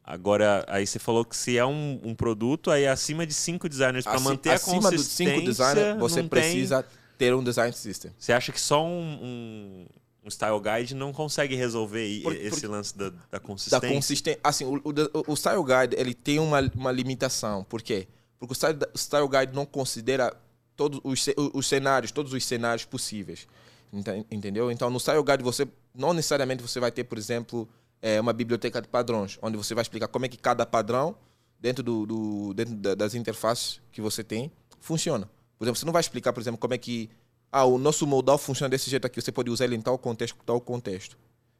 Agora, 0.02 0.64
aí 0.68 0.86
você 0.86 0.98
falou 0.98 1.24
que 1.24 1.36
se 1.36 1.56
é 1.56 1.64
um, 1.64 2.00
um 2.02 2.14
produto, 2.14 2.70
aí 2.70 2.82
é 2.84 2.88
acima 2.88 3.26
de 3.26 3.32
cinco 3.34 3.68
designers 3.68 4.04
para 4.04 4.14
Acima- 4.14 4.30
manter 4.30 4.50
a 4.50 4.54
acima 4.54 4.82
consistência. 4.90 5.34
cinco 5.34 5.46
designers, 5.46 5.98
você 5.98 6.22
precisa 6.22 6.84
ter 7.16 7.34
um 7.34 7.44
design 7.44 7.72
system. 7.72 8.10
Tem... 8.10 8.20
Você 8.20 8.32
acha 8.32 8.50
que 8.50 8.60
só 8.60 8.84
um, 8.84 9.18
um, 9.22 9.86
um 10.24 10.28
style 10.30 10.58
guide 10.60 10.94
não 10.96 11.12
consegue 11.12 11.54
resolver 11.54 12.22
Por- 12.22 12.34
esse 12.34 12.62
por- 12.62 12.70
lance 12.70 12.96
da, 12.96 13.10
da 13.10 13.16
da 13.32 13.38
consistência? 13.40 13.88
consistência. 13.88 14.40
Assim, 14.42 14.64
o, 14.64 14.76
o, 14.78 15.32
o 15.32 15.36
Style 15.36 15.62
Guide 15.62 15.94
ele 15.96 16.14
tem 16.14 16.40
uma, 16.40 16.60
uma 16.74 16.90
limitação. 16.90 17.62
Por 17.62 17.80
quê? 17.80 18.08
Porque 18.40 18.52
o 18.54 18.98
Style, 18.98 19.28
Guide 19.28 19.54
não 19.54 19.64
considera 19.66 20.34
todos 20.74 20.98
os, 21.04 21.24
os 21.54 21.66
cenários, 21.68 22.10
todos 22.10 22.32
os 22.32 22.44
cenários 22.44 22.84
possíveis. 22.86 23.46
Enten- 23.92 24.24
Entendeu? 24.30 24.72
Então, 24.72 24.88
no 24.90 24.98
Style 24.98 25.22
Guide, 25.22 25.42
você 25.44 25.68
não 25.94 26.12
necessariamente 26.14 26.62
você 26.62 26.80
vai 26.80 26.90
ter, 26.90 27.04
por 27.04 27.18
exemplo, 27.18 27.68
é, 28.00 28.20
uma 28.20 28.32
biblioteca 28.32 28.80
de 28.80 28.88
padrões, 28.88 29.38
onde 29.42 29.56
você 29.58 29.74
vai 29.74 29.82
explicar 29.82 30.08
como 30.08 30.24
é 30.24 30.28
que 30.28 30.38
cada 30.38 30.64
padrão, 30.64 31.14
dentro, 31.60 31.82
do, 31.82 32.06
do- 32.06 32.54
dentro 32.54 32.74
da- 32.76 32.94
das 32.94 33.14
interfaces 33.14 33.80
que 33.92 34.00
você 34.00 34.24
tem, 34.24 34.50
funciona. 34.80 35.28
Por 35.58 35.64
exemplo, 35.64 35.78
você 35.78 35.84
não 35.84 35.92
vai 35.92 36.00
explicar, 36.00 36.32
por 36.32 36.40
exemplo, 36.40 36.58
como 36.58 36.72
é 36.72 36.78
que 36.78 37.10
ah, 37.52 37.64
o 37.66 37.76
nosso 37.76 38.06
modal 38.06 38.38
funciona 38.38 38.70
desse 38.70 38.88
jeito 38.88 39.04
aqui, 39.06 39.20
você 39.20 39.30
pode 39.32 39.50
usar 39.50 39.64
ele 39.66 39.76
em 39.76 39.80
tal 39.82 39.98
contexto, 39.98 40.36
tal 40.46 40.58
contexto. 40.60 41.18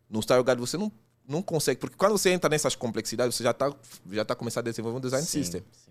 No 0.08 0.22
Style 0.22 0.42
Guide 0.42 0.60
você 0.60 0.78
não, 0.78 0.90
não 1.28 1.42
consegue, 1.42 1.78
porque 1.80 1.96
quando 1.96 2.12
você 2.12 2.30
entra 2.30 2.48
nessas 2.48 2.74
complexidades, 2.74 3.34
você 3.34 3.42
já 3.44 3.50
está 3.50 3.74
já 4.10 4.24
tá 4.24 4.34
começando 4.34 4.68
a 4.68 4.70
desenvolver 4.70 4.96
um 4.96 5.00
design 5.00 5.26
Sim, 5.26 5.42
system. 5.42 5.62
sim. 5.72 5.90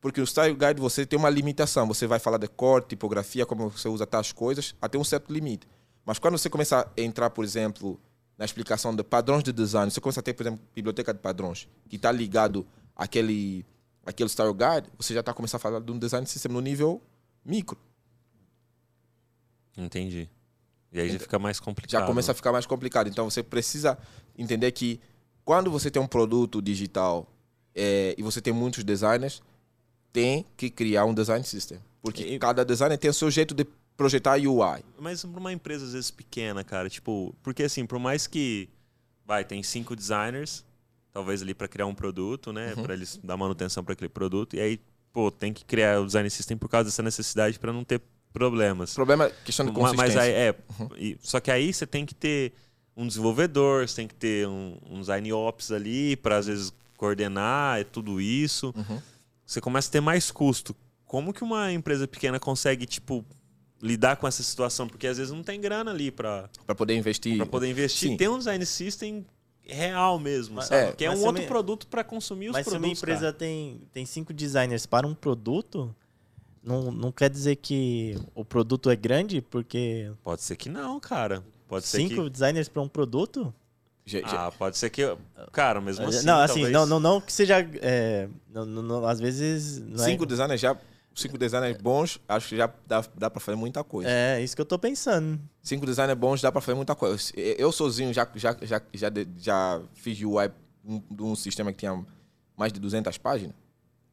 Porque 0.00 0.20
o 0.20 0.26
Style 0.26 0.54
Guide 0.54 0.80
você 0.80 1.04
tem 1.04 1.18
uma 1.18 1.28
limitação, 1.28 1.86
você 1.86 2.06
vai 2.06 2.18
falar 2.18 2.38
de 2.38 2.48
cor, 2.48 2.82
tipografia, 2.82 3.44
como 3.44 3.68
você 3.68 3.88
usa 3.88 4.06
tais 4.06 4.32
coisas, 4.32 4.74
até 4.80 4.96
um 4.96 5.04
certo 5.04 5.32
limite. 5.32 5.68
Mas 6.04 6.18
quando 6.18 6.38
você 6.38 6.48
começa 6.48 6.80
a 6.80 7.00
entrar, 7.00 7.28
por 7.30 7.44
exemplo, 7.44 8.00
na 8.38 8.44
explicação 8.44 8.96
de 8.96 9.04
padrões 9.04 9.44
de 9.44 9.52
design, 9.52 9.90
você 9.90 10.00
começa 10.00 10.20
a 10.20 10.22
ter, 10.22 10.32
por 10.32 10.44
exemplo, 10.44 10.60
biblioteca 10.74 11.12
de 11.12 11.20
padrões, 11.20 11.68
que 11.88 11.96
está 11.96 12.10
ligado 12.10 12.66
àquele, 12.96 13.66
àquele 14.04 14.30
Style 14.30 14.54
Guide, 14.54 14.90
você 14.96 15.12
já 15.12 15.20
está 15.20 15.34
começando 15.34 15.56
a 15.56 15.60
falar 15.60 15.80
de 15.80 15.92
um 15.92 15.98
design 15.98 16.26
system 16.26 16.50
no 16.50 16.60
nível 16.60 17.02
micro. 17.44 17.78
Entendi. 19.76 20.28
E 20.92 21.00
aí 21.00 21.10
já 21.10 21.18
fica 21.18 21.38
mais 21.38 21.60
complicado. 21.60 22.00
já 22.00 22.06
começa 22.06 22.32
a 22.32 22.34
ficar 22.34 22.52
mais 22.52 22.66
complicado. 22.66 23.08
Então 23.08 23.28
você 23.28 23.42
precisa 23.42 23.98
entender 24.36 24.72
que 24.72 25.00
quando 25.44 25.70
você 25.70 25.90
tem 25.90 26.02
um 26.02 26.06
produto 26.06 26.60
digital 26.60 27.30
eh, 27.74 28.14
e 28.18 28.22
você 28.22 28.40
tem 28.40 28.52
muitos 28.52 28.82
designers, 28.82 29.42
tem 30.12 30.44
que 30.56 30.70
criar 30.70 31.04
um 31.04 31.14
design 31.14 31.44
system. 31.44 31.78
Porque 32.02 32.22
E- 32.24 32.38
cada 32.38 32.64
designer 32.64 32.98
tem 32.98 33.10
o 33.10 33.14
seu 33.14 33.30
jeito 33.30 33.54
de 33.54 33.64
projetar 33.96 34.38
UI. 34.38 34.82
Mas 34.98 35.24
para 35.24 35.38
uma 35.40 35.52
empresa 35.52 35.84
às 35.84 35.92
vezes 35.92 36.10
pequena, 36.10 36.64
cara, 36.64 36.88
tipo, 36.88 37.34
porque 37.42 37.62
assim, 37.64 37.84
por 37.86 37.98
mais 37.98 38.26
que 38.26 38.68
vai, 39.26 39.44
tem 39.44 39.62
cinco 39.62 39.94
designers, 39.94 40.64
talvez 41.12 41.42
ali 41.42 41.54
para 41.54 41.68
criar 41.68 41.86
um 41.86 41.94
produto, 41.94 42.52
né, 42.52 42.72
Uhum. 42.76 42.82
Pra 42.82 42.94
eles 42.94 43.20
dar 43.22 43.36
manutenção 43.36 43.84
para 43.84 43.92
aquele 43.92 44.08
produto, 44.08 44.56
e 44.56 44.60
aí, 44.60 44.80
pô, 45.12 45.30
tem 45.30 45.52
que 45.52 45.64
criar 45.64 46.00
o 46.00 46.06
design 46.06 46.28
system 46.30 46.56
por 46.56 46.68
causa 46.68 46.88
dessa 46.88 47.02
necessidade 47.02 47.58
para 47.58 47.72
não 47.72 47.84
ter 47.84 48.00
problemas. 48.32 48.94
Problema 48.94 49.26
é 49.26 49.30
questão 49.44 49.66
de 49.66 49.72
consistência. 49.72 50.06
Mas 50.14 50.16
aí, 50.16 50.32
é, 50.32 50.54
e- 50.96 51.18
só 51.20 51.38
que 51.40 51.50
aí 51.50 51.72
você 51.72 51.86
tem 51.86 52.06
que 52.06 52.14
ter 52.14 52.52
um 52.96 53.06
desenvolvedor, 53.06 53.86
você 53.86 53.96
tem 53.96 54.08
que 54.08 54.14
ter 54.14 54.46
um, 54.48 54.78
um 54.88 55.00
design 55.00 55.32
ops 55.32 55.70
ali 55.72 56.16
para 56.16 56.36
às 56.38 56.46
vezes 56.46 56.72
coordenar 56.96 57.80
e 57.80 57.84
tudo 57.84 58.20
isso. 58.20 58.72
Uhum. 58.76 59.02
Você 59.50 59.60
começa 59.60 59.88
a 59.88 59.90
ter 59.90 60.00
mais 60.00 60.30
custo. 60.30 60.76
Como 61.04 61.32
que 61.32 61.42
uma 61.42 61.72
empresa 61.72 62.06
pequena 62.06 62.38
consegue, 62.38 62.86
tipo, 62.86 63.24
lidar 63.82 64.14
com 64.14 64.28
essa 64.28 64.44
situação? 64.44 64.86
Porque 64.86 65.08
às 65.08 65.16
vezes 65.18 65.32
não 65.32 65.42
tem 65.42 65.60
grana 65.60 65.90
ali 65.90 66.12
para 66.12 66.48
Para 66.64 66.72
poder 66.76 66.94
investir. 66.94 67.36
para 67.36 67.46
poder 67.46 67.68
investir. 67.68 68.10
Sim. 68.10 68.16
Tem 68.16 68.28
um 68.28 68.38
design 68.38 68.64
system 68.64 69.26
real 69.64 70.20
mesmo, 70.20 70.54
Mas- 70.54 70.66
sabe? 70.66 70.90
é, 70.90 70.92
que 70.92 71.04
é 71.04 71.08
mas 71.08 71.18
um 71.18 71.24
outro 71.26 71.42
uma- 71.42 71.48
produto 71.48 71.88
para 71.88 72.04
consumir 72.04 72.50
os 72.50 72.52
Mas 72.52 72.64
se 72.64 72.70
uma 72.72 72.78
produtos. 72.78 73.02
empresa 73.02 73.20
cara. 73.22 73.32
tem, 73.32 73.80
tem 73.92 74.06
cinco 74.06 74.32
designers 74.32 74.86
para 74.86 75.04
um 75.04 75.16
produto, 75.16 75.92
não, 76.62 76.92
não 76.92 77.10
quer 77.10 77.28
dizer 77.28 77.56
que 77.56 78.16
o 78.36 78.44
produto 78.44 78.88
é 78.88 78.94
grande, 78.94 79.40
porque 79.40 80.12
Pode 80.22 80.42
ser 80.42 80.54
que 80.54 80.68
não, 80.68 81.00
cara. 81.00 81.42
Pode 81.66 81.86
ser 81.88 81.96
cinco 81.96 82.22
que. 82.22 82.30
designers 82.30 82.68
para 82.68 82.82
um 82.82 82.88
produto? 82.88 83.52
Já- 84.10 84.20
já- 84.28 84.46
Ah, 84.46 84.52
pode 84.52 84.76
ser 84.76 84.90
que. 84.90 85.02
Cara, 85.52 85.80
mesmo 85.80 86.06
assim. 86.06 86.26
não, 86.26 86.38
assim, 86.40 86.54
talvez- 86.54 86.72
não, 86.72 86.86
não, 86.86 87.00
não 87.00 87.20
que 87.20 87.32
seja. 87.32 87.58
é, 87.80 88.28
não, 88.48 88.64
não- 88.66 88.82
não- 88.82 89.06
às 89.06 89.20
vezes. 89.20 89.78
Não 89.80 89.98
cinco 90.04 90.24
é, 90.24 90.26
designers 90.26 90.60
já. 90.60 90.76
Cinco 91.14 91.36
designers 91.36 91.76
bons, 91.76 92.20
acho 92.28 92.48
que 92.50 92.56
já 92.56 92.70
dá, 92.86 93.04
dá 93.16 93.28
para 93.28 93.40
fazer 93.40 93.56
muita 93.56 93.82
coisa. 93.84 94.08
é 94.08 94.40
isso 94.42 94.54
que 94.54 94.62
eu 94.62 94.66
tô 94.66 94.78
pensando. 94.78 95.40
Cinco 95.62 95.84
designers 95.84 96.18
bons 96.18 96.40
dá 96.40 96.50
para 96.52 96.60
fazer 96.60 96.76
muita 96.76 96.94
coisa. 96.94 97.20
Eu 97.36 97.54
eu 97.58 97.72
sozinho 97.72 98.12
já, 98.14 98.26
já, 98.36 98.56
já, 98.62 98.80
já, 98.94 99.10
já 99.38 99.80
fiz 99.94 100.18
UI 100.22 100.50
de 101.10 101.22
um 101.22 101.34
sistema 101.34 101.72
que 101.72 101.78
tinha 101.78 102.04
mais 102.56 102.72
de 102.72 102.78
200 102.80 103.18
páginas. 103.18 103.54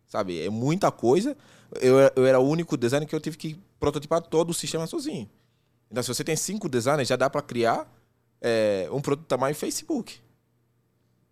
Sabe? 0.07 0.41
É 0.41 0.49
muita 0.49 0.91
coisa. 0.91 1.35
Eu, 1.81 1.99
era- 1.99 2.13
eu 2.15 2.25
era 2.25 2.39
o 2.39 2.47
único 2.47 2.75
designer 2.77 3.05
que 3.07 3.15
eu 3.15 3.19
tive 3.21 3.37
que 3.37 3.59
prototipar 3.79 4.21
todo 4.21 4.49
o 4.49 4.53
sistema 4.53 4.87
sozinho. 4.87 5.29
Então, 5.91 6.01
se 6.03 6.13
você 6.13 6.23
tem 6.23 6.35
cinco 6.35 6.67
designers, 6.67 7.07
já 7.07 7.15
dá 7.15 7.29
para 7.29 7.41
criar 7.41 7.87
é, 8.41 8.87
um 8.91 9.01
produto 9.01 9.25
tamanho 9.27 9.55
Facebook. 9.55 10.19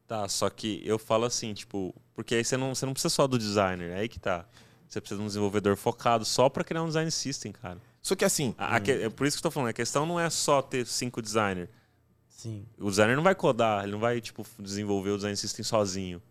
Tá, 0.07 0.27
só 0.27 0.49
que 0.49 0.81
eu 0.85 0.99
falo 0.99 1.25
assim, 1.25 1.53
tipo, 1.53 1.93
porque 2.13 2.35
aí 2.35 2.43
você 2.45 2.55
não, 2.57 2.75
você 2.75 2.85
não 2.85 2.93
precisa 2.93 3.09
só 3.13 3.25
do 3.25 3.37
designer, 3.39 3.91
é 3.91 3.99
aí 3.99 4.07
que 4.07 4.19
tá. 4.19 4.45
Você 4.87 5.01
precisa 5.01 5.17
de 5.17 5.23
um 5.23 5.27
desenvolvedor 5.27 5.75
focado 5.75 6.23
só 6.23 6.47
para 6.47 6.63
criar 6.63 6.83
um 6.83 6.87
design 6.87 7.09
system, 7.09 7.51
cara. 7.51 7.79
Só 8.03 8.15
que 8.15 8.23
assim, 8.23 8.53
A- 8.57 8.75
a 8.75 8.79
que- 8.79 8.91
é 8.91 9.09
por 9.09 9.25
isso 9.25 9.35
que 9.35 9.39
eu 9.39 9.49
tô 9.49 9.51
falando, 9.51 9.69
a 9.69 9.73
questão 9.73 10.05
não 10.05 10.19
é 10.19 10.29
só 10.29 10.61
ter 10.61 10.85
cinco 10.85 11.21
designers. 11.23 11.69
Sim. 12.29 12.65
O 12.77 12.89
designer 12.91 13.15
não 13.15 13.23
vai 13.23 13.33
codar, 13.33 13.81
ele 13.83 13.93
não 13.93 13.99
vai, 13.99 14.21
tipo, 14.21 14.45
desenvolver 14.59 15.09
o 15.09 15.15
design 15.15 15.35
system 15.35 15.63
sozinho. 15.63 16.21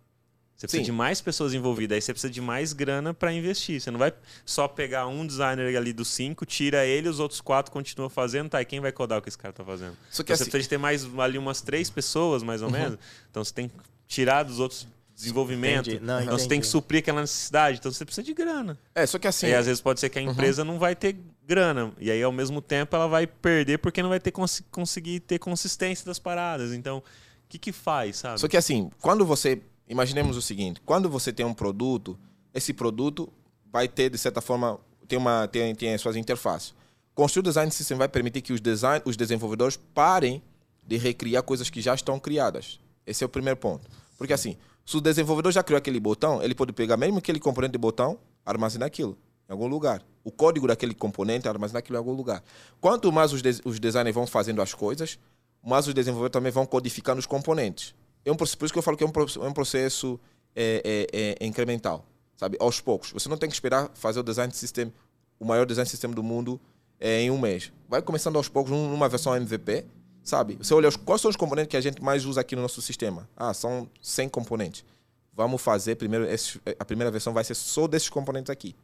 Você 0.64 0.68
precisa 0.68 0.82
Sim. 0.82 0.92
de 0.92 0.92
mais 0.92 1.20
pessoas 1.20 1.54
envolvidas, 1.54 1.96
aí 1.96 2.00
você 2.00 2.12
precisa 2.12 2.32
de 2.32 2.40
mais 2.40 2.72
grana 2.72 3.12
para 3.12 3.32
investir. 3.32 3.80
Você 3.80 3.90
não 3.90 3.98
vai 3.98 4.12
só 4.46 4.66
pegar 4.66 5.06
um 5.06 5.26
designer 5.26 5.76
ali 5.76 5.92
dos 5.92 6.08
cinco, 6.08 6.46
tira 6.46 6.84
ele, 6.86 7.08
os 7.08 7.20
outros 7.20 7.40
quatro 7.40 7.70
continuam 7.70 8.08
fazendo, 8.08 8.48
tá? 8.48 8.60
E 8.60 8.64
quem 8.64 8.80
vai 8.80 8.92
codar 8.92 9.18
o 9.18 9.22
que 9.22 9.28
esse 9.28 9.38
cara 9.38 9.52
tá 9.52 9.64
fazendo? 9.64 9.96
só 10.10 10.22
que 10.22 10.32
Então, 10.32 10.36
você 10.36 10.42
assim, 10.42 10.50
precisa 10.50 10.62
de 10.62 10.68
ter 10.68 10.78
mais 10.78 11.06
ali 11.18 11.38
umas 11.38 11.60
três 11.60 11.90
pessoas, 11.90 12.42
mais 12.42 12.62
ou 12.62 12.70
menos. 12.70 12.98
Então 13.30 13.44
você 13.44 13.52
tem 13.52 13.68
que 13.68 13.74
tirar 14.06 14.42
dos 14.42 14.60
outros 14.60 14.86
desenvolvimento. 15.14 15.90
Entendi. 15.90 16.04
Não, 16.04 16.20
então 16.20 16.36
você 16.36 16.48
tem 16.48 16.60
que 16.60 16.66
suprir 16.66 16.98
aquela 16.98 17.20
necessidade. 17.20 17.78
Então 17.78 17.92
você 17.92 18.04
precisa 18.04 18.24
de 18.24 18.34
grana. 18.34 18.78
é, 18.94 19.06
só 19.06 19.18
que 19.18 19.28
assim, 19.28 19.46
E 19.46 19.54
às 19.54 19.66
vezes 19.66 19.80
pode 19.80 20.00
ser 20.00 20.08
que 20.08 20.18
a 20.18 20.22
empresa 20.22 20.64
não 20.64 20.78
vai 20.78 20.94
ter 20.96 21.16
grana. 21.46 21.92
E 22.00 22.10
aí, 22.10 22.22
ao 22.22 22.32
mesmo 22.32 22.60
tempo, 22.60 22.96
ela 22.96 23.06
vai 23.06 23.26
perder 23.26 23.78
porque 23.78 24.02
não 24.02 24.08
vai 24.08 24.20
ter 24.20 24.32
cons 24.32 24.62
conseguir 24.70 25.20
ter 25.20 25.38
consistência 25.38 26.04
das 26.04 26.18
paradas. 26.18 26.72
Então, 26.72 26.98
o 26.98 27.02
que 27.48 27.58
que 27.58 27.72
faz, 27.72 28.16
sabe? 28.16 28.40
Só 28.40 28.48
que 28.48 28.56
assim, 28.56 28.90
quando 29.00 29.24
você. 29.24 29.60
Imaginemos 29.88 30.36
o 30.36 30.42
seguinte: 30.42 30.80
quando 30.84 31.08
você 31.08 31.32
tem 31.32 31.44
um 31.44 31.54
produto, 31.54 32.18
esse 32.52 32.72
produto 32.72 33.32
vai 33.72 33.88
ter, 33.88 34.10
de 34.10 34.18
certa 34.18 34.40
forma, 34.40 34.78
tem, 35.06 35.18
uma, 35.18 35.46
tem, 35.48 35.74
tem 35.74 35.94
as 35.94 36.00
suas 36.00 36.16
interfaces. 36.16 36.74
Construir 37.14 37.40
o 37.40 37.44
design 37.44 37.70
system 37.70 37.96
vai 37.96 38.08
permitir 38.08 38.40
que 38.42 38.52
os, 38.52 38.60
design, 38.60 39.02
os 39.04 39.16
desenvolvedores 39.16 39.76
parem 39.76 40.42
de 40.86 40.96
recriar 40.96 41.42
coisas 41.42 41.70
que 41.70 41.80
já 41.80 41.94
estão 41.94 42.18
criadas. 42.18 42.80
Esse 43.06 43.22
é 43.22 43.26
o 43.26 43.28
primeiro 43.28 43.56
ponto. 43.58 43.88
Porque 44.16 44.32
assim, 44.32 44.56
se 44.84 44.96
o 44.96 45.00
desenvolvedor 45.00 45.52
já 45.52 45.62
criou 45.62 45.78
aquele 45.78 46.00
botão, 46.00 46.42
ele 46.42 46.54
pode 46.54 46.72
pegar 46.72 46.96
mesmo 46.96 47.18
aquele 47.18 47.38
componente 47.38 47.72
de 47.72 47.78
botão, 47.78 48.18
armazenar 48.44 48.86
aquilo 48.86 49.16
em 49.48 49.52
algum 49.52 49.66
lugar. 49.66 50.02
O 50.22 50.30
código 50.30 50.66
daquele 50.66 50.94
componente, 50.94 51.48
armazenar 51.48 51.80
aquilo 51.80 51.96
em 51.96 51.98
algum 51.98 52.12
lugar. 52.12 52.42
Quanto 52.80 53.12
mais 53.12 53.32
os, 53.32 53.42
des- 53.42 53.60
os 53.64 53.78
designers 53.78 54.14
vão 54.14 54.26
fazendo 54.26 54.60
as 54.62 54.72
coisas, 54.72 55.18
mais 55.62 55.86
os 55.86 55.94
desenvolvedores 55.94 56.32
também 56.32 56.50
vão 56.52 56.64
codificando 56.66 57.18
os 57.18 57.26
componentes. 57.26 57.94
É 58.24 58.32
um, 58.32 58.36
por 58.36 58.44
isso 58.44 58.56
que 58.72 58.78
eu 58.78 58.82
falo 58.82 58.96
que 58.96 59.04
é 59.04 59.06
um, 59.06 59.12
é 59.44 59.48
um 59.48 59.52
processo 59.52 60.18
é, 60.56 61.06
é, 61.12 61.36
é 61.42 61.46
incremental, 61.46 62.04
sabe? 62.36 62.56
Aos 62.60 62.80
poucos. 62.80 63.12
Você 63.12 63.28
não 63.28 63.36
tem 63.36 63.48
que 63.48 63.54
esperar 63.54 63.90
fazer 63.94 64.20
o 64.20 64.22
design 64.22 64.52
system, 64.54 64.92
o 65.38 65.44
maior 65.44 65.66
design 65.66 65.88
system 65.88 66.10
do 66.10 66.22
mundo, 66.22 66.60
é, 66.98 67.20
em 67.20 67.30
um 67.30 67.38
mês. 67.38 67.72
Vai 67.88 68.00
começando 68.00 68.36
aos 68.36 68.48
poucos, 68.48 68.70
num- 68.72 68.88
numa 68.88 69.08
versão 69.08 69.34
MVP, 69.36 69.84
sabe? 70.22 70.56
Você 70.56 70.72
olha 70.72 70.90
quais 70.92 71.20
são 71.20 71.28
os 71.30 71.36
componentes 71.36 71.70
que 71.70 71.76
a 71.76 71.80
gente 71.80 72.02
mais 72.02 72.24
usa 72.24 72.40
aqui 72.40 72.56
no 72.56 72.62
nosso 72.62 72.80
sistema. 72.80 73.28
Ah, 73.36 73.52
são 73.52 73.88
100 74.00 74.28
componentes. 74.28 74.84
Vamos 75.32 75.60
fazer 75.60 75.96
primeiro, 75.96 76.24
esses- 76.26 76.58
a 76.78 76.84
primeira 76.84 77.10
versão 77.10 77.32
vai 77.32 77.42
ser 77.44 77.54
só 77.54 77.86
desses 77.86 78.08
componentes 78.08 78.48
aqui. 78.50 78.74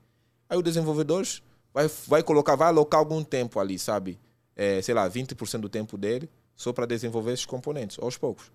Aí 0.49 0.59
o 0.59 0.63
desenvolvedor 0.63 1.25
vai, 1.73 1.89
vai 2.09 2.23
colocar, 2.23 2.57
vai 2.57 2.69
alocar 2.69 2.99
algum 2.99 3.23
tempo 3.23 3.61
ali, 3.61 3.79
sabe? 3.79 4.19
É, 4.57 4.83
sei 4.83 4.93
lá, 4.95 5.09
20% 5.09 5.63
do 5.63 5.69
tempo 5.69 5.97
dele 5.97 6.29
só 6.57 6.73
para 6.73 6.85
desenvolver 6.85 7.33
esses 7.33 7.47
componentes, 7.47 7.97
aos 8.01 8.19
poucos. 8.19 8.51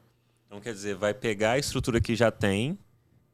Então, 0.48 0.60
quer 0.60 0.74
dizer, 0.74 0.96
vai 0.96 1.14
pegar 1.14 1.52
a 1.52 1.58
estrutura 1.58 2.00
que 2.00 2.16
já 2.16 2.32
tem 2.32 2.78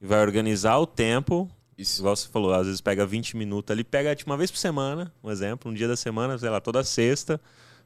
e 0.02 0.06
vai 0.06 0.22
organizar 0.22 0.78
o 0.80 0.88
tempo 0.88 1.50
Isso. 1.78 2.02
Igual 2.02 2.16
você 2.16 2.28
falou, 2.28 2.54
às 2.54 2.66
vezes 2.66 2.82
pega 2.82 3.06
20 3.06 3.38
minutos 3.38 3.72
ali, 3.72 3.84
pega 3.84 4.16
tipo, 4.16 4.30
uma 4.30 4.38
vez 4.38 4.52
por 4.52 4.58
semana, 4.58 5.14
um 5.24 5.30
exemplo, 5.30 5.72
um 5.72 5.74
dia 5.74 5.88
da 5.88 5.96
semana, 5.96 6.38
sei 6.38 6.50
lá, 6.50 6.60
toda 6.60 6.84
sexta, 6.84 7.40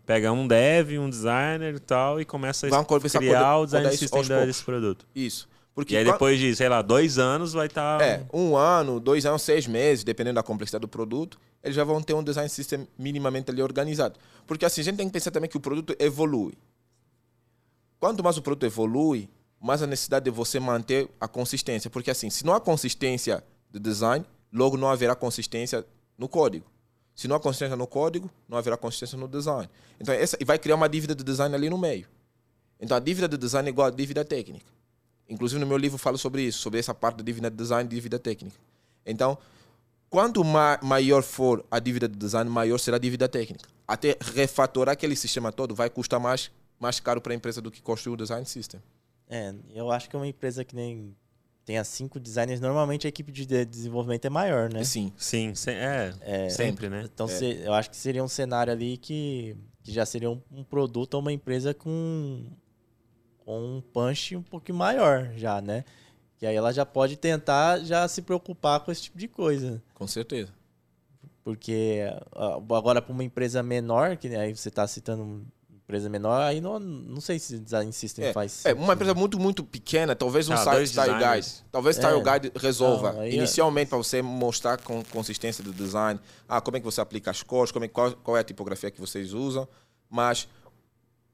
pega 0.05 0.31
um 0.31 0.47
dev, 0.47 0.99
um 0.99 1.09
designer 1.09 1.75
e 1.75 1.79
tal, 1.79 2.21
e 2.21 2.25
começa 2.25 2.67
a 2.67 3.19
criar 3.19 3.57
o 3.57 3.65
design 3.65 3.97
system 3.97 4.23
desse 4.23 4.63
produto. 4.63 5.05
Isso. 5.15 5.47
Porque 5.73 5.93
e 5.93 5.97
aí 5.97 6.05
depois 6.05 6.39
de, 6.39 6.55
sei 6.55 6.69
lá, 6.69 6.81
dois 6.81 7.17
anos 7.17 7.51
vai 7.51 7.67
estar... 7.67 7.97
Tá... 7.97 8.05
É, 8.05 8.25
um 8.33 8.55
ano, 8.55 8.97
dois 8.97 9.25
anos, 9.25 9.41
seis 9.41 9.67
meses, 9.67 10.05
dependendo 10.05 10.35
da 10.35 10.43
complexidade 10.43 10.81
do 10.83 10.87
produto, 10.87 11.37
eles 11.61 11.75
já 11.75 11.83
vão 11.83 12.01
ter 12.01 12.13
um 12.13 12.23
design 12.23 12.49
system 12.49 12.87
minimamente 12.97 13.51
ali 13.51 13.61
organizado. 13.61 14.17
Porque 14.47 14.63
assim, 14.63 14.79
a 14.79 14.83
gente 14.85 14.95
tem 14.95 15.07
que 15.07 15.11
pensar 15.11 15.31
também 15.31 15.49
que 15.49 15.57
o 15.57 15.59
produto 15.59 15.93
evolui. 15.99 16.53
Quanto 18.05 18.23
mais 18.23 18.37
o 18.37 18.41
produto 18.43 18.67
evolui, 18.67 19.27
mais 19.59 19.81
a 19.81 19.87
necessidade 19.87 20.25
de 20.25 20.29
você 20.29 20.59
manter 20.59 21.09
a 21.19 21.27
consistência. 21.27 21.89
Porque 21.89 22.11
assim, 22.11 22.29
se 22.29 22.45
não 22.45 22.53
há 22.53 22.61
consistência 22.61 23.43
de 23.71 23.79
design, 23.79 24.23
logo 24.53 24.77
não 24.77 24.91
haverá 24.91 25.15
consistência 25.15 25.83
no 26.15 26.29
código. 26.29 26.67
Se 27.15 27.27
não 27.27 27.35
há 27.35 27.39
consistência 27.39 27.75
no 27.75 27.87
código, 27.87 28.29
não 28.47 28.59
haverá 28.59 28.77
consistência 28.77 29.17
no 29.17 29.27
design. 29.27 29.67
Então, 29.99 30.13
essa, 30.13 30.37
e 30.39 30.45
vai 30.45 30.59
criar 30.59 30.75
uma 30.75 30.87
dívida 30.87 31.15
de 31.15 31.23
design 31.23 31.55
ali 31.55 31.67
no 31.67 31.79
meio. 31.79 32.07
Então, 32.79 32.95
a 32.95 32.99
dívida 32.99 33.27
de 33.27 33.37
design 33.37 33.67
é 33.67 33.71
igual 33.71 33.87
à 33.87 33.89
dívida 33.89 34.23
técnica. 34.23 34.67
Inclusive, 35.27 35.59
no 35.59 35.65
meu 35.65 35.75
livro, 35.75 35.97
falo 35.97 36.19
sobre 36.19 36.43
isso, 36.43 36.59
sobre 36.59 36.77
essa 36.77 36.93
parte 36.93 37.17
da 37.17 37.23
dívida 37.23 37.49
de 37.49 37.57
design 37.57 37.89
e 37.89 37.95
dívida 37.95 38.19
técnica. 38.19 38.55
Então, 39.03 39.35
quanto 40.11 40.43
ma 40.43 40.77
maior 40.83 41.23
for 41.23 41.65
a 41.71 41.79
dívida 41.79 42.07
de 42.07 42.15
design, 42.15 42.51
maior 42.51 42.77
será 42.77 42.97
a 42.97 42.99
dívida 42.99 43.27
técnica. 43.27 43.67
Até 43.87 44.15
refatorar 44.21 44.93
aquele 44.93 45.15
sistema 45.15 45.51
todo 45.51 45.73
vai 45.73 45.89
custar 45.89 46.19
mais, 46.19 46.51
mais 46.79 46.99
caro 46.99 47.21
para 47.21 47.33
a 47.33 47.35
empresa 47.35 47.61
do 47.61 47.71
que 47.71 47.81
construir 47.81 48.13
o 48.13 48.17
design 48.17 48.45
system. 48.45 48.81
É, 49.27 49.53
eu 49.73 49.91
acho 49.91 50.09
que 50.09 50.15
uma 50.15 50.27
empresa 50.27 50.63
que 50.63 50.75
nem 50.75 51.15
tenha 51.65 51.83
cinco 51.83 52.19
designers, 52.19 52.61
normalmente 52.61 53.07
a 53.07 53.09
equipe 53.09 53.31
de 53.31 53.65
desenvolvimento 53.65 54.25
é 54.25 54.29
maior, 54.29 54.71
né? 54.71 54.83
Sim, 54.83 55.11
sim, 55.17 55.53
é, 55.67 56.13
é 56.21 56.49
sempre, 56.49 56.89
né? 56.89 57.09
Então 57.11 57.27
é. 57.27 57.67
eu 57.67 57.73
acho 57.73 57.89
que 57.89 57.97
seria 57.97 58.23
um 58.23 58.27
cenário 58.27 58.71
ali 58.71 58.97
que, 58.97 59.57
que 59.81 59.91
já 59.91 60.05
seria 60.05 60.29
um, 60.29 60.39
um 60.51 60.63
produto 60.63 61.15
ou 61.15 61.21
uma 61.21 61.33
empresa 61.33 61.73
com, 61.73 62.45
com 63.39 63.77
um 63.77 63.81
punch 63.81 64.35
um 64.35 64.43
pouquinho 64.43 64.77
maior 64.77 65.31
já, 65.35 65.59
né? 65.59 65.83
Que 66.37 66.45
aí 66.45 66.55
ela 66.55 66.71
já 66.71 66.85
pode 66.85 67.17
tentar 67.17 67.79
já 67.79 68.07
se 68.07 68.21
preocupar 68.21 68.81
com 68.81 68.91
esse 68.91 69.03
tipo 69.03 69.17
de 69.17 69.27
coisa. 69.27 69.81
Com 69.95 70.05
certeza. 70.05 70.53
Porque 71.43 72.01
agora 72.69 73.01
para 73.01 73.13
uma 73.13 73.23
empresa 73.23 73.63
menor, 73.63 74.17
que 74.17 74.27
aí 74.35 74.55
você 74.55 74.69
está 74.69 74.85
citando 74.87 75.45
empresa 75.85 76.09
menor, 76.09 76.41
aí 76.41 76.59
não, 76.59 76.79
não 76.79 77.21
sei 77.21 77.37
se 77.37 77.59
design 77.59 77.93
system 77.93 78.25
é, 78.25 78.33
faz. 78.33 78.65
É, 78.65 78.73
uma 78.73 78.93
empresa 78.93 79.13
muito, 79.13 79.39
muito 79.39 79.63
pequena, 79.63 80.15
talvez 80.15 80.49
um 80.49 80.53
ah, 80.53 80.57
style, 80.57 80.87
style 80.87 81.13
guide. 81.13 81.63
Talvez 81.71 81.95
style 81.95 82.19
é. 82.19 82.23
guide 82.23 82.51
resolva. 82.55 83.13
Não, 83.13 83.21
é- 83.21 83.29
inicialmente, 83.29 83.87
é... 83.87 83.89
para 83.89 83.97
você 83.99 84.21
mostrar 84.21 84.77
com 84.81 85.03
consistência 85.05 85.63
do 85.63 85.71
design, 85.71 86.19
ah, 86.49 86.59
como 86.59 86.77
é 86.77 86.79
que 86.79 86.85
você 86.85 86.99
aplica 86.99 87.29
as 87.29 87.43
cores, 87.43 87.71
como 87.71 87.85
é, 87.85 87.87
qual, 87.87 88.11
qual 88.13 88.35
é 88.35 88.39
a 88.39 88.43
tipografia 88.43 88.89
que 88.89 88.99
vocês 88.99 89.31
usam. 89.31 89.67
Mas, 90.09 90.47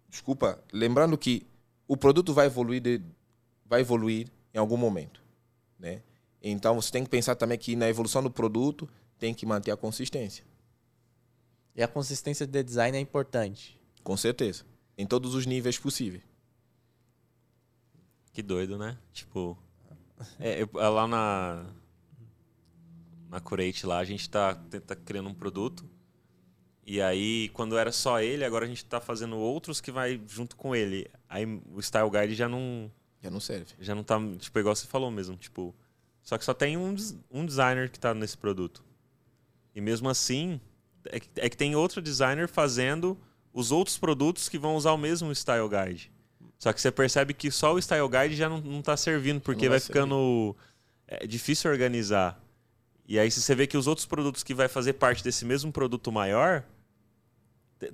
desculpa, 0.09 0.61
lembrando 0.73 1.17
que 1.17 1.47
o 1.87 1.95
produto 1.95 2.33
vai 2.33 2.47
evoluir, 2.47 2.81
de, 2.81 3.01
vai 3.65 3.79
evoluir 3.79 4.27
em 4.53 4.57
algum 4.57 4.75
momento. 4.75 5.21
Né? 5.79 6.01
Então, 6.43 6.75
você 6.79 6.91
tem 6.91 7.05
que 7.05 7.09
pensar 7.09 7.35
também 7.35 7.57
que 7.57 7.73
na 7.77 7.87
evolução 7.87 8.21
do 8.21 8.29
produto 8.29 8.87
tem 9.17 9.33
que 9.33 9.45
manter 9.45 9.71
a 9.71 9.77
consistência. 9.77 10.43
E 11.73 11.81
a 11.81 11.87
consistência 11.87 12.45
de 12.45 12.61
design 12.61 12.97
é 12.97 12.99
importante. 12.99 13.79
Com 14.03 14.17
certeza. 14.17 14.65
Em 14.97 15.05
todos 15.05 15.35
os 15.35 15.45
níveis 15.45 15.77
possíveis. 15.77 16.23
Que 18.33 18.41
doido, 18.41 18.77
né? 18.77 18.97
Tipo, 19.11 19.57
é, 20.39 20.61
é 20.61 20.87
lá 20.87 21.07
na 21.07 21.65
na 23.29 23.39
Curate 23.39 23.85
lá, 23.85 23.99
a 23.99 24.03
gente 24.03 24.29
tá, 24.29 24.55
tá 24.55 24.93
criando 24.93 25.29
um 25.29 25.33
produto. 25.33 25.89
E 26.85 27.01
aí, 27.01 27.49
quando 27.53 27.77
era 27.77 27.91
só 27.91 28.19
ele, 28.19 28.43
agora 28.43 28.65
a 28.65 28.67
gente 28.67 28.83
tá 28.83 28.99
fazendo 28.99 29.37
outros 29.37 29.79
que 29.79 29.91
vai 29.91 30.19
junto 30.27 30.57
com 30.57 30.75
ele. 30.75 31.09
Aí 31.29 31.45
o 31.71 31.81
Style 31.81 32.09
Guide 32.09 32.35
já 32.35 32.49
não 32.49 32.91
já 33.21 33.29
não 33.29 33.39
serve. 33.39 33.73
Já 33.79 33.95
não 33.95 34.03
tá, 34.03 34.19
tipo, 34.39 34.59
igual 34.59 34.75
você 34.75 34.87
falou 34.87 35.11
mesmo, 35.11 35.37
tipo, 35.37 35.73
só 36.23 36.37
que 36.37 36.43
só 36.43 36.53
tem 36.53 36.75
um, 36.75 36.95
um 37.29 37.45
designer 37.45 37.89
que 37.89 37.99
tá 37.99 38.13
nesse 38.13 38.37
produto. 38.37 38.83
E 39.75 39.79
mesmo 39.79 40.09
assim, 40.09 40.59
é 41.05 41.19
que, 41.19 41.29
é 41.35 41.49
que 41.49 41.55
tem 41.55 41.75
outro 41.75 42.01
designer 42.01 42.47
fazendo 42.47 43.17
os 43.53 43.71
outros 43.71 43.97
produtos 43.97 44.47
que 44.49 44.57
vão 44.57 44.75
usar 44.75 44.91
o 44.93 44.97
mesmo 44.97 45.33
Style 45.33 45.67
Guide. 45.67 46.11
Só 46.57 46.71
que 46.71 46.79
você 46.79 46.91
percebe 46.91 47.33
que 47.33 47.49
só 47.49 47.73
o 47.73 47.81
Style 47.81 48.07
Guide 48.07 48.35
já 48.35 48.47
não 48.47 48.79
está 48.79 48.95
servindo, 48.95 49.41
porque 49.41 49.67
vai, 49.67 49.79
vai 49.79 49.79
ficando 49.79 50.55
é, 51.07 51.25
difícil 51.25 51.71
organizar. 51.71 52.39
E 53.07 53.19
aí, 53.19 53.29
se 53.29 53.41
você 53.41 53.55
vê 53.55 53.67
que 53.67 53.77
os 53.77 53.87
outros 53.87 54.05
produtos 54.05 54.43
que 54.43 54.53
vai 54.53 54.67
fazer 54.67 54.93
parte 54.93 55.23
desse 55.23 55.43
mesmo 55.43 55.71
produto 55.71 56.11
maior, 56.11 56.63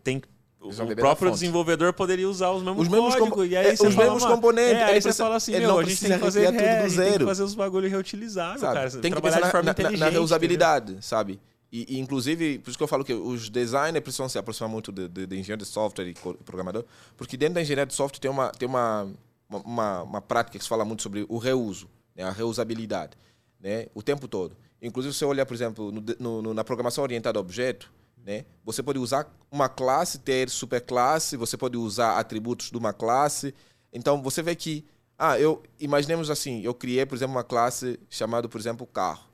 tem 0.04 0.22
o 0.60 0.96
próprio 0.96 1.32
desenvolvedor 1.32 1.94
poderia 1.94 2.28
usar 2.28 2.52
os 2.52 2.64
mesmos, 2.64 2.82
os 2.82 2.90
mesmos. 2.90 3.50
E 3.50 3.56
aí 3.56 3.68
é, 3.68 3.74
os 3.74 3.96
mesmos 3.96 4.26
componentes. 4.26 4.82
É, 4.82 4.84
aí 4.84 5.02
você 5.02 5.14
fala 5.14 5.36
assim, 5.36 5.52
meu, 5.58 5.80
a 5.80 5.84
gente 5.84 6.02
tem 6.02 6.12
que 6.12 6.20
fazer 6.20 6.46
tudo 6.48 6.84
do 6.84 6.90
zero. 6.90 7.10
Tem 7.10 7.20
que 7.20 7.26
fazer 7.26 7.44
os 7.44 7.56
bagulhos 7.56 7.92
reutilizáveis, 7.92 8.62
cara. 8.62 8.92
Tem 8.92 9.12
que 9.12 9.22
pensar 9.22 9.40
na, 9.40 9.74
na, 9.74 9.98
na, 9.98 10.10
reusabilidade, 10.10 10.86
entendeu? 10.86 11.02
sabe? 11.02 11.40
E, 11.72 11.96
e, 11.96 12.00
inclusive, 12.00 12.60
por 12.60 12.70
isso 12.70 12.78
que 12.78 12.84
eu 12.84 12.88
falo 12.88 13.04
que 13.04 13.14
os 13.14 13.50
designers 13.50 14.02
precisam 14.02 14.30
se 14.30 14.38
aproximar 14.38 14.70
muito 14.70 14.92
de, 14.92 15.08
de, 15.08 15.26
de 15.28 15.36
engenheiro 15.38 15.62
de 15.62 15.68
software 15.68 16.08
e 16.08 16.14
programador, 16.14 16.86
porque 17.18 17.36
dentro 17.36 17.56
da 17.56 17.62
engenharia 17.62 17.86
de 17.86 17.94
software 17.94 18.20
tem 18.20 18.32
uma, 18.32 18.50
tem 18.52 18.68
uma, 18.68 19.12
uma, 19.50 20.04
uma 20.04 20.22
prática 20.22 20.58
que 20.58 20.64
se 20.64 20.70
fala 20.70 20.86
muito 20.86 21.04
sobre 21.04 21.26
o 21.28 21.38
reuso, 21.38 21.90
né? 22.16 22.24
a 22.24 22.32
reusabilidade, 22.32 23.18
né? 23.60 23.88
o 23.94 24.02
tempo 24.02 24.28
todo. 24.28 24.56
Inclusive, 24.82 25.14
se 25.14 25.20
você 25.20 25.26
olhar, 25.26 25.46
por 25.46 25.54
exemplo, 25.56 25.92
no, 25.92 26.42
no, 26.42 26.54
na 26.54 26.64
programação 26.64 27.04
orientada 27.04 27.38
a 27.38 27.42
objeto, 27.42 27.92
né? 28.24 28.46
você 28.64 28.82
pode 28.82 29.00
usar 29.00 29.30
uma 29.52 29.68
classe, 29.68 30.20
ter 30.20 30.50
superclasse, 30.50 31.36
você 31.36 31.58
pode 31.58 31.76
usar 31.76 32.18
atributos 32.18 32.72
de 32.72 32.78
uma 32.78 32.94
classe. 32.94 33.54
Então, 33.92 34.22
você 34.22 34.42
vê 34.42 34.56
que, 34.56 34.86
ah, 35.18 35.38
eu 35.38 35.62
imaginemos 35.80 36.30
assim, 36.30 36.62
eu 36.62 36.74
criei, 36.74 37.06
por 37.06 37.16
exemplo, 37.16 37.36
uma 37.36 37.44
classe 37.44 38.00
chamada, 38.10 38.48
por 38.48 38.60
exemplo, 38.60 38.88
carro 38.88 39.27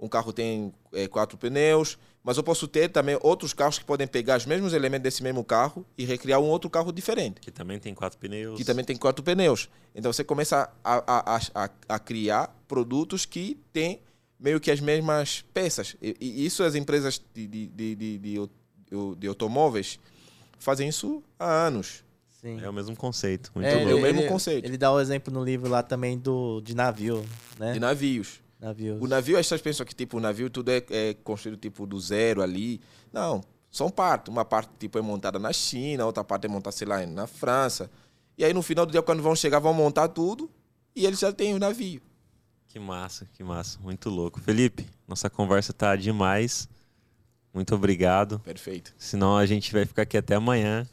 um 0.00 0.08
carro 0.08 0.32
tem 0.32 0.72
é, 0.92 1.06
quatro 1.06 1.36
pneus, 1.36 1.98
mas 2.22 2.36
eu 2.36 2.42
posso 2.42 2.66
ter 2.66 2.88
também 2.88 3.18
outros 3.20 3.52
carros 3.52 3.78
que 3.78 3.84
podem 3.84 4.06
pegar 4.06 4.38
os 4.38 4.46
mesmos 4.46 4.72
elementos 4.72 5.02
desse 5.02 5.22
mesmo 5.22 5.44
carro 5.44 5.86
e 5.96 6.04
recriar 6.04 6.40
um 6.40 6.46
outro 6.46 6.68
carro 6.70 6.92
diferente. 6.92 7.40
Que 7.40 7.50
também 7.50 7.78
tem 7.78 7.94
quatro 7.94 8.18
pneus. 8.18 8.56
Que 8.56 8.64
também 8.64 8.84
tem 8.84 8.96
quatro 8.96 9.22
pneus. 9.22 9.68
Então 9.94 10.12
você 10.12 10.24
começa 10.24 10.70
a, 10.82 11.36
a, 11.36 11.40
a, 11.54 11.70
a 11.88 11.98
criar 11.98 12.54
produtos 12.66 13.26
que 13.26 13.58
têm 13.72 14.00
meio 14.38 14.58
que 14.58 14.70
as 14.70 14.80
mesmas 14.80 15.44
peças. 15.52 15.96
E, 16.00 16.16
e 16.20 16.46
isso 16.46 16.62
as 16.62 16.74
empresas 16.74 17.22
de, 17.34 17.46
de, 17.46 17.66
de, 17.68 17.94
de, 17.94 18.18
de, 18.18 18.38
de 19.18 19.26
automóveis 19.26 19.98
fazem 20.58 20.88
isso 20.88 21.22
há 21.38 21.66
anos. 21.66 22.04
Sim. 22.40 22.58
É 22.62 22.68
o 22.68 22.72
mesmo 22.72 22.96
conceito. 22.96 23.50
Muito 23.54 23.66
é, 23.66 23.84
bom. 23.84 23.90
É 23.90 23.94
o 23.94 24.00
mesmo 24.00 24.26
conceito. 24.26 24.64
Ele 24.64 24.78
dá 24.78 24.90
o 24.90 24.98
exemplo 24.98 25.32
no 25.32 25.44
livro 25.44 25.68
lá 25.68 25.82
também 25.82 26.18
do, 26.18 26.62
de 26.62 26.74
navio, 26.74 27.24
né? 27.58 27.72
De 27.72 27.80
navios. 27.80 28.40
Navios. 28.60 29.00
O 29.00 29.06
navio, 29.06 29.38
as 29.38 29.46
pessoas 29.46 29.60
pensam 29.62 29.86
que 29.86 29.94
tipo, 29.94 30.18
o 30.18 30.20
navio 30.20 30.50
tudo 30.50 30.70
é, 30.70 30.84
é 30.90 31.14
construído 31.14 31.58
tipo 31.58 31.86
do 31.86 31.98
zero 31.98 32.42
ali. 32.42 32.80
Não, 33.10 33.42
são 33.70 33.88
partes. 33.90 34.30
Uma 34.30 34.44
parte 34.44 34.70
tipo 34.78 34.98
é 34.98 35.00
montada 35.00 35.38
na 35.38 35.52
China, 35.52 36.04
outra 36.04 36.22
parte 36.22 36.44
é 36.44 36.48
montada, 36.48 36.76
sei 36.76 36.86
lá, 36.86 37.04
na 37.06 37.26
França. 37.26 37.90
E 38.36 38.44
aí 38.44 38.52
no 38.52 38.62
final 38.62 38.84
do 38.84 38.92
dia, 38.92 39.00
quando 39.00 39.22
vão 39.22 39.34
chegar, 39.34 39.58
vão 39.60 39.72
montar 39.72 40.08
tudo 40.08 40.50
e 40.94 41.06
eles 41.06 41.18
já 41.18 41.32
têm 41.32 41.54
o 41.54 41.58
navio. 41.58 42.02
Que 42.66 42.78
massa, 42.78 43.26
que 43.32 43.42
massa. 43.42 43.78
Muito 43.80 44.10
louco. 44.10 44.40
Felipe, 44.40 44.86
nossa 45.08 45.30
conversa 45.30 45.72
tá 45.72 45.96
demais. 45.96 46.68
Muito 47.52 47.74
obrigado. 47.74 48.38
Perfeito. 48.40 48.94
Senão 48.96 49.36
a 49.36 49.46
gente 49.46 49.72
vai 49.72 49.84
ficar 49.84 50.02
aqui 50.02 50.16
até 50.16 50.36
amanhã. 50.36 50.86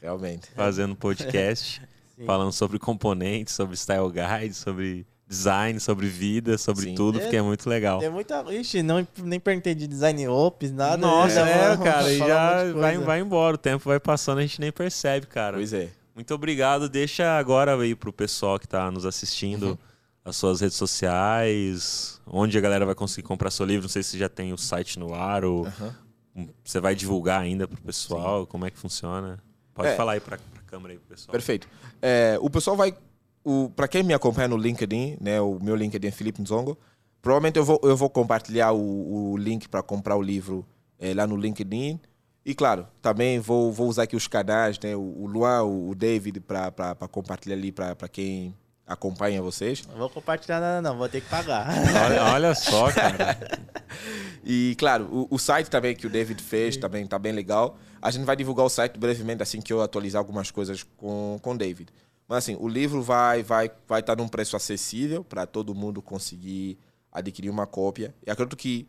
Realmente. 0.00 0.50
Fazendo 0.52 0.96
podcast, 0.96 1.80
falando 2.26 2.52
sobre 2.52 2.78
componentes, 2.78 3.54
sobre 3.54 3.76
style 3.76 4.10
guide, 4.10 4.54
sobre 4.54 5.06
design, 5.30 5.78
sobre 5.78 6.08
vida, 6.08 6.58
sobre 6.58 6.86
Sim. 6.86 6.94
tudo, 6.96 7.18
é, 7.18 7.22
porque 7.22 7.36
é 7.36 7.42
muito 7.42 7.70
legal. 7.70 8.02
É 8.02 8.10
muita. 8.10 8.44
Ixi, 8.52 8.82
não, 8.82 9.06
nem 9.22 9.38
perguntei 9.38 9.76
de 9.76 9.86
design 9.86 10.26
ops, 10.26 10.72
nada. 10.72 10.96
Nossa, 10.96 11.48
é, 11.48 11.72
é 11.72 11.76
cara, 11.76 12.12
e 12.12 12.18
já 12.18 12.72
vai, 12.72 12.98
vai 12.98 13.20
embora, 13.20 13.54
o 13.54 13.58
tempo 13.58 13.88
vai 13.88 14.00
passando, 14.00 14.38
a 14.38 14.42
gente 14.42 14.60
nem 14.60 14.72
percebe, 14.72 15.28
cara. 15.28 15.56
Pois 15.56 15.72
é. 15.72 15.88
Muito 16.16 16.34
obrigado. 16.34 16.88
Deixa 16.88 17.38
agora 17.38 17.80
aí 17.80 17.94
pro 17.94 18.12
pessoal 18.12 18.58
que 18.58 18.66
está 18.66 18.90
nos 18.90 19.06
assistindo 19.06 19.68
uhum. 19.68 19.78
as 20.24 20.34
suas 20.34 20.60
redes 20.60 20.76
sociais, 20.76 22.20
onde 22.26 22.58
a 22.58 22.60
galera 22.60 22.84
vai 22.84 22.96
conseguir 22.96 23.26
comprar 23.26 23.52
seu 23.52 23.64
livro. 23.64 23.82
Não 23.82 23.88
sei 23.88 24.02
se 24.02 24.18
já 24.18 24.28
tem 24.28 24.52
o 24.52 24.58
site 24.58 24.98
no 24.98 25.14
ar 25.14 25.44
ou 25.44 25.68
uhum. 26.34 26.48
você 26.64 26.80
vai 26.80 26.96
divulgar 26.96 27.40
ainda 27.40 27.68
pro 27.68 27.80
pessoal, 27.80 28.40
Sim. 28.40 28.46
como 28.46 28.66
é 28.66 28.70
que 28.70 28.78
funciona. 28.78 29.38
Pode 29.72 29.90
é. 29.90 29.96
falar 29.96 30.12
aí 30.12 30.20
para 30.20 30.36
a 30.36 30.62
câmera 30.66 30.92
aí 30.92 30.98
pro 30.98 31.08
pessoal. 31.08 31.30
Perfeito. 31.30 31.68
É, 32.02 32.36
o 32.40 32.50
pessoal 32.50 32.76
vai 32.76 32.92
para 33.74 33.88
quem 33.88 34.02
me 34.02 34.14
acompanha 34.14 34.48
no 34.48 34.56
LinkedIn, 34.56 35.16
né, 35.20 35.40
o 35.40 35.58
meu 35.60 35.74
LinkedIn 35.74 36.08
é 36.08 36.10
Felipe 36.10 36.42
Nzongo, 36.42 36.78
provavelmente 37.22 37.56
eu 37.58 37.64
vou, 37.64 37.80
eu 37.82 37.96
vou 37.96 38.10
compartilhar 38.10 38.72
o, 38.72 39.32
o 39.32 39.36
link 39.36 39.68
para 39.68 39.82
comprar 39.82 40.16
o 40.16 40.22
livro 40.22 40.66
é, 40.98 41.14
lá 41.14 41.26
no 41.26 41.36
LinkedIn. 41.36 42.00
E 42.44 42.54
claro, 42.54 42.86
também 43.02 43.38
vou, 43.38 43.72
vou 43.72 43.88
usar 43.88 44.04
aqui 44.04 44.16
os 44.16 44.26
canais, 44.26 44.78
né, 44.78 44.96
o, 44.96 45.00
o 45.00 45.26
Luan, 45.26 45.62
o, 45.62 45.94
David, 45.94 46.40
para 46.40 46.94
compartilhar 47.10 47.56
ali 47.56 47.70
para 47.70 48.08
quem 48.10 48.54
acompanha 48.86 49.40
vocês. 49.40 49.86
Não 49.86 49.96
vou 49.96 50.10
compartilhar 50.10 50.60
nada, 50.60 50.82
não, 50.82 50.98
vou 50.98 51.08
ter 51.08 51.20
que 51.20 51.28
pagar. 51.28 51.68
Olha, 52.04 52.24
olha 52.32 52.54
só, 52.54 52.90
cara. 52.92 53.38
E 54.42 54.74
claro, 54.78 55.04
o, 55.12 55.34
o, 55.34 55.38
site 55.38 55.68
também 55.68 55.94
que 55.94 56.06
o 56.06 56.10
David 56.10 56.42
fez 56.42 56.74
Sim. 56.74 56.80
também 56.80 57.06
tá 57.06 57.18
bem 57.18 57.32
legal. 57.32 57.76
A 58.00 58.10
gente 58.10 58.24
vai 58.24 58.34
divulgar 58.34 58.64
o 58.64 58.70
site 58.70 58.98
brevemente 58.98 59.42
assim 59.42 59.60
que 59.60 59.70
eu 59.70 59.82
atualizar 59.82 60.18
algumas 60.18 60.50
coisas 60.50 60.82
com 60.96 61.38
com 61.42 61.52
o 61.52 61.58
David. 61.58 61.92
Mas 62.30 62.44
assim, 62.44 62.56
o 62.60 62.68
livro 62.68 63.02
vai 63.02 63.42
vai 63.42 63.68
vai 63.88 63.98
estar 63.98 64.14
tá 64.14 64.22
num 64.22 64.28
preço 64.28 64.54
acessível 64.54 65.24
para 65.24 65.46
todo 65.46 65.74
mundo 65.74 66.00
conseguir 66.00 66.78
adquirir 67.10 67.50
uma 67.50 67.66
cópia. 67.66 68.14
E 68.24 68.30
acredito 68.30 68.56
que 68.56 68.86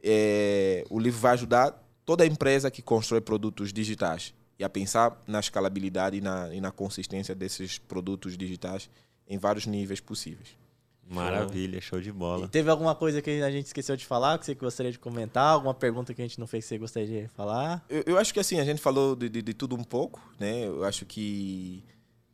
é, 0.00 0.84
o 0.88 1.00
livro 1.00 1.18
vai 1.18 1.32
ajudar 1.32 1.82
toda 2.04 2.24
empresa 2.24 2.70
que 2.70 2.80
constrói 2.80 3.20
produtos 3.20 3.72
digitais 3.72 4.32
e 4.56 4.62
a 4.62 4.68
pensar 4.68 5.20
na 5.26 5.40
escalabilidade 5.40 6.18
e 6.18 6.20
na, 6.20 6.54
e 6.54 6.60
na 6.60 6.70
consistência 6.70 7.34
desses 7.34 7.76
produtos 7.76 8.38
digitais 8.38 8.88
em 9.28 9.36
vários 9.36 9.66
níveis 9.66 9.98
possíveis. 9.98 10.56
Maravilha, 11.08 11.80
show 11.80 12.00
de 12.00 12.12
bola. 12.12 12.46
E 12.46 12.48
teve 12.48 12.70
alguma 12.70 12.94
coisa 12.94 13.20
que 13.20 13.42
a 13.42 13.50
gente 13.50 13.66
esqueceu 13.66 13.96
de 13.96 14.06
falar, 14.06 14.38
que 14.38 14.46
você 14.46 14.54
gostaria 14.54 14.92
de 14.92 14.98
comentar? 14.98 15.54
Alguma 15.54 15.74
pergunta 15.74 16.14
que 16.14 16.22
a 16.22 16.24
gente 16.24 16.38
não 16.38 16.46
fez 16.46 16.64
que 16.64 16.68
você 16.68 16.78
gostaria 16.78 17.22
de 17.22 17.28
falar? 17.28 17.84
Eu, 17.88 18.04
eu 18.06 18.18
acho 18.18 18.32
que 18.32 18.38
assim, 18.38 18.60
a 18.60 18.64
gente 18.64 18.80
falou 18.80 19.16
de, 19.16 19.28
de, 19.28 19.42
de, 19.42 19.54
tudo 19.54 19.74
um 19.74 19.84
pouco, 19.84 20.20
né? 20.38 20.66
Eu 20.66 20.84
acho 20.84 21.04
que 21.04 21.84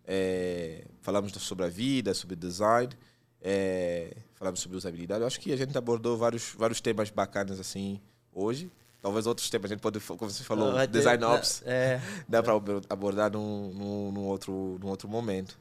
é, 0.07 0.85
falamos 1.01 1.33
sobre 1.33 1.65
a 1.65 1.69
vida, 1.69 2.15
sobre 2.15 2.37
design, 2.37 2.93
é, 3.41 4.17
falamos 4.35 4.61
sobre 4.61 4.77
usabilidade. 4.77 5.21
Eu 5.21 5.27
acho 5.27 5.41
que 5.41 5.53
a 5.53 5.57
gente 5.57 5.77
abordou 5.77 6.17
vários, 6.17 6.55
vários 6.57 6.81
temas 6.81 7.11
bacanas 7.11 7.59
assim 7.61 8.01
hoje. 8.33 8.71
Talvez 9.01 9.27
outros 9.27 9.51
temas 9.51 9.71
a 9.71 9.75
gente 9.75 9.83
pode, 9.83 9.99
como 10.01 10.31
você 10.31 10.45
falou, 10.45 10.75
ter, 10.75 10.87
design 10.87 11.25
ops, 11.25 11.63
é, 11.67 12.01
dá 12.29 12.41
para 12.41 12.55
abordar 12.89 13.33
num, 13.33 13.73
num, 13.73 14.13
num, 14.13 14.25
outro, 14.27 14.79
num 14.81 14.89
outro 14.89 15.09
momento. 15.09 15.59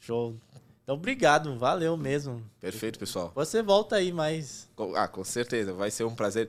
Show. 0.00 0.34
Então, 0.82 0.96
obrigado, 0.96 1.56
valeu 1.56 1.96
mesmo. 1.96 2.42
Perfeito, 2.60 2.98
pessoal. 2.98 3.30
Você 3.36 3.62
volta 3.62 3.96
aí 3.96 4.12
mais. 4.12 4.68
Ah, 4.96 5.06
com 5.06 5.22
certeza, 5.22 5.72
vai 5.72 5.92
ser 5.92 6.02
um 6.02 6.14
prazer. 6.14 6.48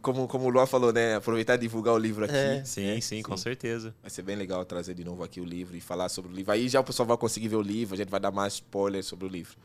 Como, 0.00 0.28
como 0.28 0.46
o 0.46 0.48
Luan 0.48 0.66
falou, 0.66 0.92
né? 0.92 1.16
Aproveitar 1.16 1.56
e 1.56 1.58
divulgar 1.58 1.94
o 1.94 1.98
livro 1.98 2.24
aqui. 2.24 2.34
É. 2.34 2.64
Sim, 2.64 2.94
sim, 2.94 3.00
sim, 3.00 3.22
com 3.22 3.36
certeza. 3.36 3.94
Vai 4.00 4.10
ser 4.10 4.22
bem 4.22 4.36
legal 4.36 4.64
trazer 4.64 4.94
de 4.94 5.04
novo 5.04 5.22
aqui 5.22 5.40
o 5.40 5.44
livro 5.44 5.76
e 5.76 5.80
falar 5.80 6.08
sobre 6.08 6.32
o 6.32 6.34
livro. 6.34 6.52
Aí 6.52 6.68
já 6.68 6.80
o 6.80 6.84
pessoal 6.84 7.06
vai 7.06 7.16
conseguir 7.16 7.48
ver 7.48 7.56
o 7.56 7.62
livro, 7.62 7.94
a 7.94 7.96
gente 7.96 8.08
vai 8.08 8.20
dar 8.20 8.30
mais 8.30 8.54
spoilers 8.54 9.06
sobre 9.06 9.26
o 9.26 9.28
livro. 9.28 9.56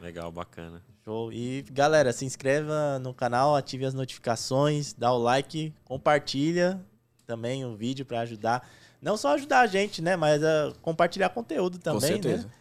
Legal, 0.00 0.30
bacana. 0.30 0.82
Show. 1.04 1.32
E 1.32 1.62
galera, 1.72 2.12
se 2.12 2.24
inscreva 2.24 2.98
no 3.00 3.12
canal, 3.12 3.56
ative 3.56 3.84
as 3.84 3.94
notificações, 3.94 4.92
dá 4.92 5.12
o 5.12 5.18
like, 5.18 5.74
compartilha 5.84 6.80
também 7.26 7.64
o 7.64 7.74
vídeo 7.76 8.06
para 8.06 8.20
ajudar. 8.20 8.66
Não 9.02 9.16
só 9.16 9.34
ajudar 9.34 9.60
a 9.60 9.66
gente, 9.66 10.00
né? 10.00 10.16
Mas 10.16 10.42
a 10.44 10.72
compartilhar 10.80 11.28
conteúdo 11.30 11.78
também, 11.78 12.00
Com 12.00 12.06
né? 12.06 12.12
certeza. 12.12 12.46
né? 12.46 12.52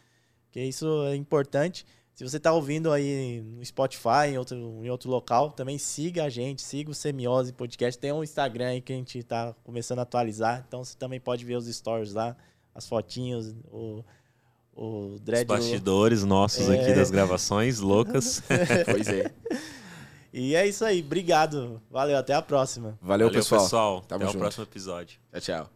Que 0.52 0.62
isso 0.64 1.04
é 1.06 1.16
importante. 1.16 1.86
Se 2.16 2.24
você 2.24 2.38
está 2.38 2.54
ouvindo 2.54 2.94
aí 2.94 3.42
no 3.42 3.64
Spotify, 3.66 4.30
em 4.30 4.38
outro, 4.38 4.56
em 4.56 4.90
outro 4.90 5.10
local, 5.10 5.52
também 5.52 5.78
siga 5.78 6.24
a 6.24 6.30
gente, 6.30 6.62
siga 6.62 6.90
o 6.90 6.94
Semiose 6.94 7.52
Podcast. 7.52 8.00
Tem 8.00 8.14
um 8.14 8.24
Instagram 8.24 8.68
aí 8.68 8.82
que 8.82 8.94
a 8.94 8.96
gente 8.96 9.20
está 9.20 9.54
começando 9.66 10.00
a 10.00 10.04
atualizar, 10.04 10.64
então 10.66 10.82
você 10.82 10.98
também 10.98 11.20
pode 11.20 11.44
ver 11.44 11.58
os 11.58 11.68
stories 11.68 12.14
lá, 12.14 12.34
as 12.74 12.88
fotinhos, 12.88 13.54
o, 13.70 14.02
o 14.74 15.18
dread. 15.20 15.42
Os 15.42 15.58
bastidores 15.58 16.24
nossos 16.24 16.70
é... 16.70 16.80
aqui 16.80 16.94
das 16.94 17.12
gravações 17.12 17.82
loucas. 17.82 18.42
pois 18.90 19.10
é. 19.10 19.30
E 20.32 20.56
é 20.56 20.66
isso 20.66 20.86
aí, 20.86 21.02
obrigado. 21.02 21.82
Valeu, 21.92 22.18
até 22.18 22.34
a 22.34 22.42
próxima. 22.42 22.98
Valeu, 23.02 23.28
Valeu 23.28 23.32
pessoal. 23.32 23.62
pessoal. 23.62 24.02
Tamo 24.08 24.24
até 24.24 24.26
junto. 24.28 24.38
o 24.38 24.40
próximo 24.40 24.64
episódio. 24.64 25.20
Tchau, 25.34 25.42
tchau. 25.42 25.75